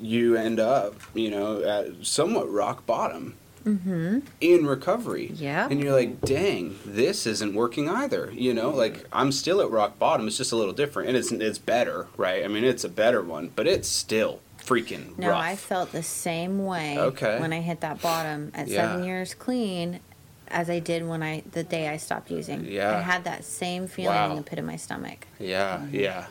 you 0.00 0.36
end 0.36 0.60
up, 0.60 0.94
you 1.14 1.30
know, 1.30 1.62
at 1.62 2.06
somewhat 2.06 2.48
rock 2.52 2.86
bottom 2.86 3.34
mm-hmm 3.64 4.18
in 4.40 4.66
recovery. 4.66 5.32
Yeah. 5.34 5.68
And 5.70 5.80
you're 5.80 5.92
like, 5.92 6.20
dang, 6.22 6.78
this 6.84 7.26
isn't 7.26 7.54
working 7.54 7.88
either. 7.88 8.30
You 8.32 8.54
know, 8.54 8.70
like 8.70 9.04
I'm 9.12 9.32
still 9.32 9.60
at 9.60 9.70
rock 9.70 9.98
bottom. 9.98 10.26
It's 10.26 10.36
just 10.36 10.52
a 10.52 10.56
little 10.56 10.72
different, 10.74 11.08
and 11.08 11.16
it's 11.16 11.32
it's 11.32 11.58
better, 11.58 12.06
right? 12.16 12.44
I 12.44 12.48
mean, 12.48 12.64
it's 12.64 12.84
a 12.84 12.88
better 12.88 13.22
one, 13.22 13.50
but 13.56 13.66
it's 13.66 13.88
still 13.88 14.40
freaking 14.60 15.16
No, 15.18 15.28
rough. 15.30 15.42
I 15.42 15.56
felt 15.56 15.92
the 15.92 16.02
same 16.02 16.64
way 16.66 16.98
Okay. 16.98 17.40
when 17.40 17.52
I 17.52 17.60
hit 17.60 17.80
that 17.80 18.02
bottom 18.02 18.50
at 18.54 18.68
Yeah. 18.68 18.82
seven 18.88 19.04
years 19.04 19.34
clean 19.34 20.00
as 20.48 20.68
I 20.70 20.78
did 20.78 21.06
when 21.06 21.22
I 21.22 21.42
the 21.52 21.62
day 21.64 21.88
I 21.88 21.96
stopped 21.96 22.30
using. 22.30 22.64
Yeah. 22.66 22.96
I 22.96 23.00
had 23.00 23.24
that 23.24 23.44
same 23.44 23.86
feeling 23.86 24.14
Wow. 24.16 24.30
in 24.30 24.36
the 24.36 24.42
pit 24.42 24.58
of 24.58 24.64
my 24.64 24.76
stomach. 24.76 25.26
yeah, 25.38 25.86
yeah, 25.92 26.26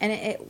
And 0.00 0.10
it, 0.12 0.22
it 0.40 0.48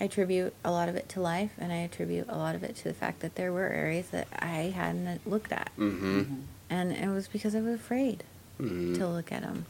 I 0.00 0.04
attribute 0.04 0.54
a 0.64 0.70
lot 0.70 0.88
of 0.88 0.96
it 0.96 1.08
to 1.10 1.20
life 1.20 1.50
and 1.58 1.70
I 1.72 1.76
attribute 1.76 2.26
a 2.28 2.36
lot 2.36 2.54
of 2.54 2.62
it 2.64 2.74
to 2.76 2.84
the 2.84 2.94
fact 2.94 3.20
that 3.20 3.34
there 3.34 3.52
were 3.52 3.68
areas 3.68 4.08
that 4.10 4.28
I 4.38 4.72
hadn't 4.74 5.26
looked 5.26 5.52
at. 5.52 5.70
mm-hmm. 5.78 6.22
And 6.70 6.92
it 6.92 7.08
was 7.08 7.28
because 7.28 7.54
I 7.54 7.60
was 7.60 7.74
afraid 7.74 8.24
mm 8.60 8.96
to 8.96 9.06
look 9.08 9.32
at 9.32 9.42
them. 9.42 9.66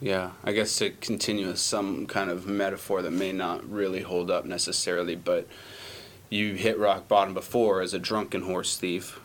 yeah. 0.00 0.30
I 0.44 0.52
guess 0.52 0.76
to 0.78 0.90
continue 0.90 1.46
with 1.48 1.58
some 1.58 2.06
kind 2.06 2.30
of 2.30 2.46
metaphor 2.46 3.02
that 3.02 3.10
may 3.12 3.32
not 3.32 3.68
really 3.70 4.02
hold 4.02 4.30
up 4.30 4.44
necessarily, 4.44 5.16
but 5.16 5.46
you 6.30 6.54
hit 6.54 6.78
rock 6.78 7.08
bottom 7.08 7.34
before 7.34 7.80
as 7.82 7.92
a 7.92 7.98
drunken 7.98 8.42
horse 8.42 8.76
thief. 8.76 9.20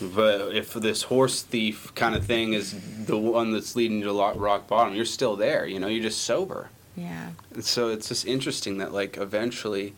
But 0.00 0.54
if 0.54 0.72
this 0.74 1.02
horse 1.04 1.42
thief 1.42 1.94
kind 1.94 2.14
of 2.14 2.24
thing 2.24 2.52
is 2.52 2.74
the 3.06 3.18
one 3.18 3.52
that's 3.52 3.74
leading 3.76 3.98
you 3.98 4.04
to 4.04 4.12
lo- 4.12 4.34
rock 4.34 4.66
bottom, 4.68 4.94
you're 4.94 5.04
still 5.04 5.36
there. 5.36 5.66
You 5.66 5.78
know, 5.80 5.88
you're 5.88 6.02
just 6.02 6.22
sober. 6.22 6.70
Yeah. 6.98 7.30
And 7.54 7.64
so 7.64 7.88
it's 7.88 8.08
just 8.08 8.26
interesting 8.26 8.78
that 8.78 8.92
like 8.92 9.16
eventually 9.16 9.94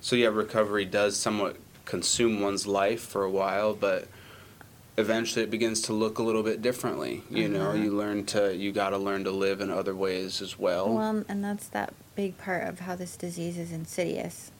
so 0.00 0.16
yeah 0.16 0.28
recovery 0.28 0.84
does 0.84 1.16
somewhat 1.16 1.56
consume 1.84 2.40
one's 2.40 2.66
life 2.66 3.00
for 3.00 3.22
a 3.24 3.30
while 3.30 3.74
but 3.74 4.08
eventually 4.96 5.44
it 5.44 5.50
begins 5.50 5.80
to 5.82 5.92
look 5.92 6.18
a 6.18 6.22
little 6.22 6.42
bit 6.42 6.60
differently 6.62 7.22
you 7.30 7.48
know 7.48 7.68
Uh-huh. 7.68 7.78
you 7.78 7.90
learn 7.90 8.24
to 8.26 8.54
you 8.56 8.72
got 8.72 8.90
to 8.90 8.98
learn 8.98 9.24
to 9.24 9.30
live 9.30 9.60
in 9.60 9.70
other 9.70 9.94
ways 9.94 10.40
as 10.42 10.58
well, 10.58 10.94
Well, 10.94 11.24
and 11.28 11.42
that's 11.44 11.68
that 11.68 11.92
big 12.16 12.36
part 12.38 12.66
of 12.68 12.80
how 12.80 12.94
this 12.96 13.16
disease 13.16 13.58
is 13.58 13.72
insidious. 13.72 14.50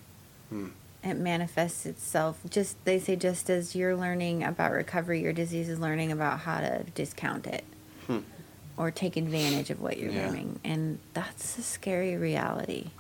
Hmm. 0.51 0.69
It 1.05 1.15
manifests 1.19 1.87
itself 1.87 2.41
just 2.51 2.83
they 2.85 2.99
say 2.99 3.15
just 3.17 3.49
as 3.51 3.77
you're 3.77 3.95
learning 3.97 4.43
about 4.43 4.73
recovery, 4.73 5.21
your 5.21 5.33
disease 5.33 5.69
is 5.69 5.79
learning 5.79 6.11
about 6.13 6.41
how 6.41 6.61
to 6.61 6.85
discount 6.95 7.47
it 7.47 7.65
Hmm. 8.07 8.19
Or 8.77 8.91
take 8.91 9.17
advantage 9.17 9.71
of 9.71 9.81
what 9.81 9.99
you're 9.99 10.13
Yeah. 10.13 10.27
learning, 10.27 10.59
and 10.65 10.99
that's 11.15 11.59
a 11.59 11.63
scary 11.63 12.17
reality. 12.17 12.91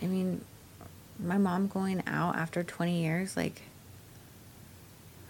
I 0.00 0.06
mean, 0.06 0.42
my 1.18 1.38
mom 1.38 1.66
going 1.68 2.02
out 2.06 2.36
after 2.36 2.62
20 2.62 3.02
years, 3.02 3.36
like, 3.36 3.62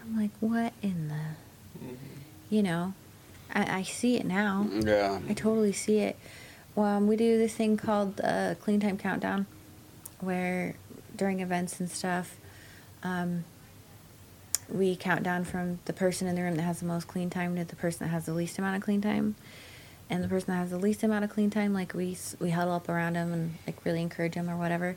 I'm 0.03 0.17
like, 0.21 0.31
what 0.41 0.73
in 0.83 1.09
the, 1.09 1.87
you 2.51 2.63
know, 2.63 2.95
I, 3.55 3.79
I 3.79 3.83
see 3.83 4.17
it 4.17 4.27
now. 4.27 4.69
yeah 4.73 5.19
I 5.29 5.33
totally 5.35 5.73
see 5.73 5.99
it. 6.01 6.17
Um, 6.77 7.07
we 7.07 7.17
do 7.17 7.39
this 7.39 7.55
thing 7.55 7.77
called 7.77 8.21
uh, 8.23 8.55
Clean 8.61 8.79
Time 8.81 8.99
Countdown, 8.99 9.47
where 10.21 10.75
during 11.17 11.41
events 11.41 11.81
and 11.81 11.91
stuff, 11.91 12.37
um, 13.03 13.45
we 14.69 14.97
count 14.97 15.23
down 15.23 15.45
from 15.45 15.79
the 15.85 15.93
person 15.93 16.27
in 16.27 16.35
the 16.35 16.43
room 16.43 16.57
that 16.57 16.63
has 16.63 16.81
the 16.81 16.87
most 16.87 17.07
clean 17.07 17.31
time 17.31 17.57
to 17.57 17.65
the 17.65 17.77
person 17.77 18.07
that 18.07 18.13
has 18.13 18.27
the 18.27 18.35
least 18.35 18.59
amount 18.59 18.77
of 18.77 18.83
clean 18.83 19.01
time. 19.01 19.37
And 20.09 20.23
the 20.23 20.29
person 20.29 20.53
that 20.53 20.59
has 20.59 20.71
the 20.71 20.79
least 20.79 21.03
amount 21.03 21.25
of 21.25 21.31
clean 21.31 21.51
time, 21.51 21.73
like 21.73 21.93
we 21.93 22.17
we 22.39 22.51
huddle 22.51 22.75
up 22.75 22.89
around 22.89 23.15
them 23.15 23.33
and 23.33 23.55
like 23.67 23.85
really 23.85 24.03
encourage 24.03 24.35
them 24.35 24.49
or 24.49 24.57
whatever. 24.57 24.97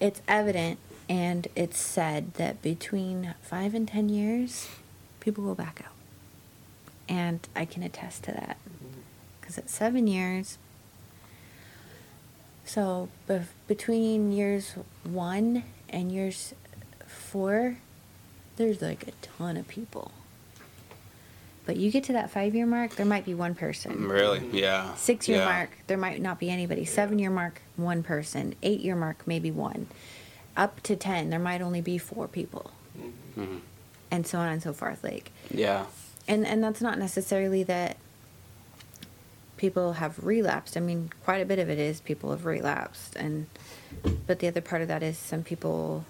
It's 0.00 0.22
evident 0.26 0.78
and 1.08 1.48
it's 1.54 1.78
said 1.78 2.34
that 2.34 2.62
between 2.62 3.34
five 3.42 3.74
and 3.74 3.86
ten 3.86 4.08
years, 4.08 4.68
people 5.20 5.44
go 5.44 5.54
back 5.54 5.82
out 5.84 5.92
and 7.08 7.40
I 7.56 7.64
can 7.64 7.82
attest 7.82 8.24
to 8.24 8.32
that 8.32 8.58
mm-hmm. 8.68 9.00
because 9.40 9.58
at 9.58 9.70
seven 9.70 10.06
years. 10.06 10.58
So 12.64 13.08
bef- 13.28 13.46
between 13.66 14.30
years 14.30 14.74
one 15.04 15.64
and 15.88 16.12
years 16.12 16.54
four, 17.32 17.76
there's 18.56 18.80
like 18.82 19.06
a 19.06 19.12
ton 19.22 19.56
of 19.56 19.68
people, 19.68 20.10
But 21.66 21.76
you 21.76 21.90
get 21.90 22.04
to 22.04 22.14
that 22.14 22.30
five 22.30 22.54
year 22.54 22.64
mark, 22.66 22.96
there 22.96 23.04
might 23.04 23.26
be 23.26 23.34
one 23.34 23.54
person. 23.54 24.08
Really? 24.08 24.40
Yeah. 24.52 24.94
Six 24.94 25.28
year 25.28 25.38
Yeah. 25.38 25.44
mark, 25.44 25.70
there 25.86 25.98
might 25.98 26.20
not 26.22 26.38
be 26.40 26.48
anybody. 26.50 26.86
Seven 26.86 27.18
year 27.18 27.28
mark, 27.30 27.60
one 27.76 28.02
person. 28.02 28.54
Eight 28.62 28.80
year 28.80 28.96
mark, 28.96 29.26
maybe 29.26 29.50
one. 29.50 29.86
Up 30.56 30.80
to 30.84 30.96
ten, 30.96 31.28
there 31.28 31.38
might 31.38 31.60
only 31.60 31.82
be 31.82 31.98
four 31.98 32.26
people, 32.26 32.70
Mhm. 33.36 33.60
and 34.10 34.26
so 34.26 34.38
on 34.38 34.48
and 34.48 34.62
so 34.62 34.72
forth. 34.72 35.04
Like, 35.04 35.30
Yeah. 35.50 35.84
and 36.26 36.46
and 36.46 36.64
that's 36.64 36.80
not 36.80 36.98
necessarily 36.98 37.62
that 37.64 37.98
people 39.58 39.94
have 39.94 40.24
relapsed. 40.24 40.74
I 40.76 40.80
mean, 40.80 41.10
quite 41.24 41.42
a 41.42 41.44
bit 41.44 41.58
of 41.58 41.68
it 41.68 41.78
is 41.78 42.00
people 42.00 42.30
have 42.30 42.46
relapsed, 42.46 43.14
and 43.14 43.46
but 44.26 44.38
the 44.38 44.48
other 44.48 44.60
part 44.62 44.80
of 44.82 44.88
that 44.88 45.02
is 45.02 45.18
some 45.18 45.42
people 45.42 46.04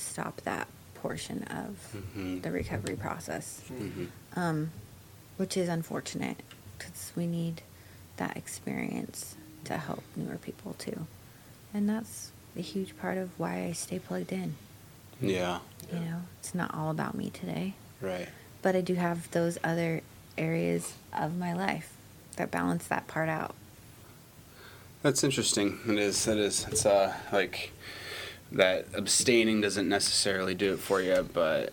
stop 0.00 0.40
that 0.42 0.66
portion 0.94 1.44
of 1.44 1.76
Mhm. 2.16 2.42
the 2.42 2.50
recovery 2.50 2.96
process, 2.96 3.60
Mhm. 3.70 4.08
um, 4.36 4.70
which 5.36 5.56
is 5.56 5.68
unfortunate 5.68 6.42
because 6.78 7.12
we 7.16 7.26
need 7.26 7.62
that 8.16 8.36
experience 8.36 9.34
to 9.64 9.76
help 9.78 10.02
newer 10.16 10.36
people 10.36 10.74
too, 10.74 11.06
and 11.72 11.88
that's 11.88 12.30
a 12.56 12.60
huge 12.60 12.96
part 12.98 13.16
of 13.16 13.30
why 13.38 13.64
I 13.64 13.72
stay 13.72 13.98
plugged 13.98 14.32
in. 14.32 14.56
Yeah. 15.20 15.60
You 15.92 16.00
know, 16.00 16.22
it's 16.38 16.54
not 16.54 16.74
all 16.74 16.90
about 16.90 17.14
me 17.14 17.30
today 17.30 17.74
Right. 18.00 18.28
but 18.62 18.74
I 18.76 18.80
do 18.80 18.94
have 18.94 19.30
those 19.32 19.58
other 19.64 20.02
areas 20.38 20.92
of 21.12 21.36
my 21.36 21.52
life 21.52 21.92
that 22.36 22.50
balance 22.50 22.86
that 22.88 23.06
part 23.06 23.28
out. 23.28 23.54
That's 25.02 25.24
interesting. 25.24 25.78
It 25.88 25.98
is. 25.98 26.26
It 26.28 26.38
is. 26.38 26.66
It's 26.70 26.84
uh 26.86 27.14
like 27.32 27.72
that 28.52 28.86
abstaining 28.94 29.60
doesn't 29.60 29.88
necessarily 29.88 30.54
do 30.54 30.74
it 30.74 30.80
for 30.80 31.00
you, 31.00 31.28
but 31.32 31.72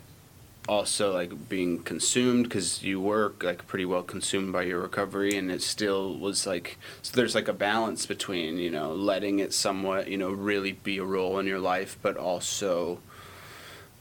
also 0.67 1.13
like 1.13 1.47
being 1.47 1.81
consumed 1.81 2.43
because 2.43 2.83
you 2.83 2.99
were 2.99 3.33
like 3.41 3.65
pretty 3.67 3.85
well 3.85 4.03
consumed 4.03 4.51
by 4.51 4.63
your 4.63 4.79
recovery, 4.79 5.35
and 5.37 5.49
it 5.51 5.61
still 5.61 6.17
was 6.17 6.45
like 6.45 6.77
so. 7.01 7.15
There's 7.15 7.35
like 7.35 7.47
a 7.47 7.53
balance 7.53 8.05
between 8.05 8.57
you 8.57 8.69
know 8.69 8.93
letting 8.93 9.39
it 9.39 9.53
somewhat 9.53 10.09
you 10.09 10.17
know 10.17 10.31
really 10.31 10.73
be 10.73 10.97
a 10.97 11.03
role 11.03 11.39
in 11.39 11.45
your 11.45 11.59
life, 11.59 11.97
but 12.01 12.17
also. 12.17 12.99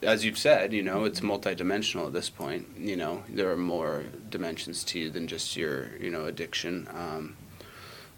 As 0.03 0.27
you've 0.27 0.37
said, 0.37 0.75
you 0.75 0.83
know, 0.83 1.05
it's 1.05 1.21
multidimensional 1.21 2.07
at 2.07 2.13
this 2.13 2.29
point. 2.29 2.69
You 2.79 2.97
know, 2.97 3.25
there 3.31 3.51
are 3.51 3.57
more 3.57 4.05
dimensions 4.29 4.85
to 4.85 4.99
you 4.99 5.11
than 5.11 5.27
just 5.27 5.57
your, 5.57 5.97
you 5.97 6.11
know, 6.11 6.27
addiction. 6.27 6.87
Um, 6.93 7.37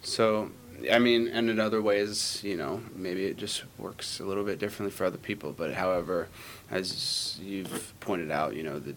so, 0.02 0.50
I 0.92 0.98
mean, 0.98 1.28
and 1.28 1.50
in 1.50 1.58
other 1.58 1.82
ways, 1.82 2.40
you 2.44 2.56
know, 2.56 2.80
maybe 2.94 3.26
it 3.26 3.36
just 3.36 3.64
works 3.78 4.20
a 4.20 4.24
little 4.24 4.44
bit 4.44 4.58
differently 4.58 4.94
for 4.94 5.04
other 5.04 5.18
people. 5.18 5.52
But 5.52 5.74
however, 5.74 6.28
as 6.70 7.38
you've 7.42 7.94
pointed 8.00 8.30
out, 8.30 8.54
you 8.54 8.62
know, 8.62 8.78
the 8.78 8.94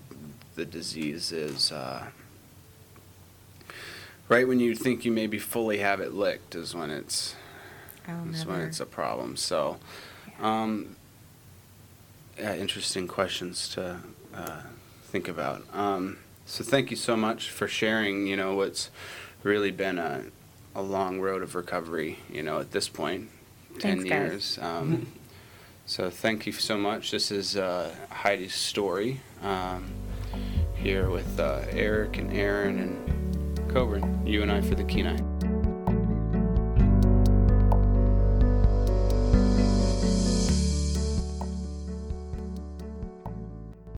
the 0.56 0.66
disease 0.66 1.32
is 1.32 1.72
uh, 1.72 2.08
right 4.28 4.48
when 4.48 4.60
you 4.60 4.76
think 4.76 5.06
you 5.06 5.12
maybe 5.12 5.40
fully 5.40 5.80
have 5.80 6.02
it 6.02 6.14
licked 6.14 6.56
is 6.56 6.76
when 6.76 6.92
it's 6.92 7.36
I'll 8.08 8.30
is 8.30 8.40
never. 8.46 8.52
when 8.52 8.62
it's 8.68 8.80
a 8.80 8.86
problem. 8.86 9.36
So, 9.38 9.78
um, 10.40 10.96
yeah, 12.38 12.56
interesting 12.56 13.08
questions 13.08 13.70
to 13.70 13.98
uh, 14.36 14.62
think 15.06 15.28
about. 15.28 15.64
Um, 15.74 16.20
so 16.46 16.64
thank 16.64 16.92
you 16.92 16.98
so 16.98 17.16
much 17.16 17.50
for 17.50 17.68
sharing. 17.68 18.28
You 18.28 18.36
know, 18.36 18.56
what's 18.56 18.90
really 19.44 19.72
been 19.72 19.98
a 19.98 20.26
a 20.76 20.82
long 20.82 21.20
road 21.20 21.42
of 21.42 21.56
recovery. 21.56 22.20
You 22.30 22.44
know, 22.44 22.60
at 22.60 22.72
this 22.72 22.88
point, 22.88 23.30
ten 23.80 23.98
Thanks, 23.98 24.04
guys. 24.10 24.32
years. 24.32 24.60
Um, 24.62 25.08
so 25.86 26.10
thank 26.10 26.46
you 26.46 26.52
so 26.52 26.78
much. 26.78 27.12
This 27.12 27.32
is 27.32 27.58
uh, 27.58 27.94
Heidi's 28.10 28.56
story. 28.56 29.22
Um, 29.42 29.92
here 30.76 31.10
with 31.10 31.40
uh, 31.40 31.62
Eric 31.70 32.18
and 32.18 32.34
Aaron 32.34 32.80
and 32.80 33.70
Coburn. 33.72 34.26
You 34.26 34.42
and 34.42 34.52
I 34.52 34.62
for 34.62 34.76
the 34.76 34.84
Kenai. 34.84 35.31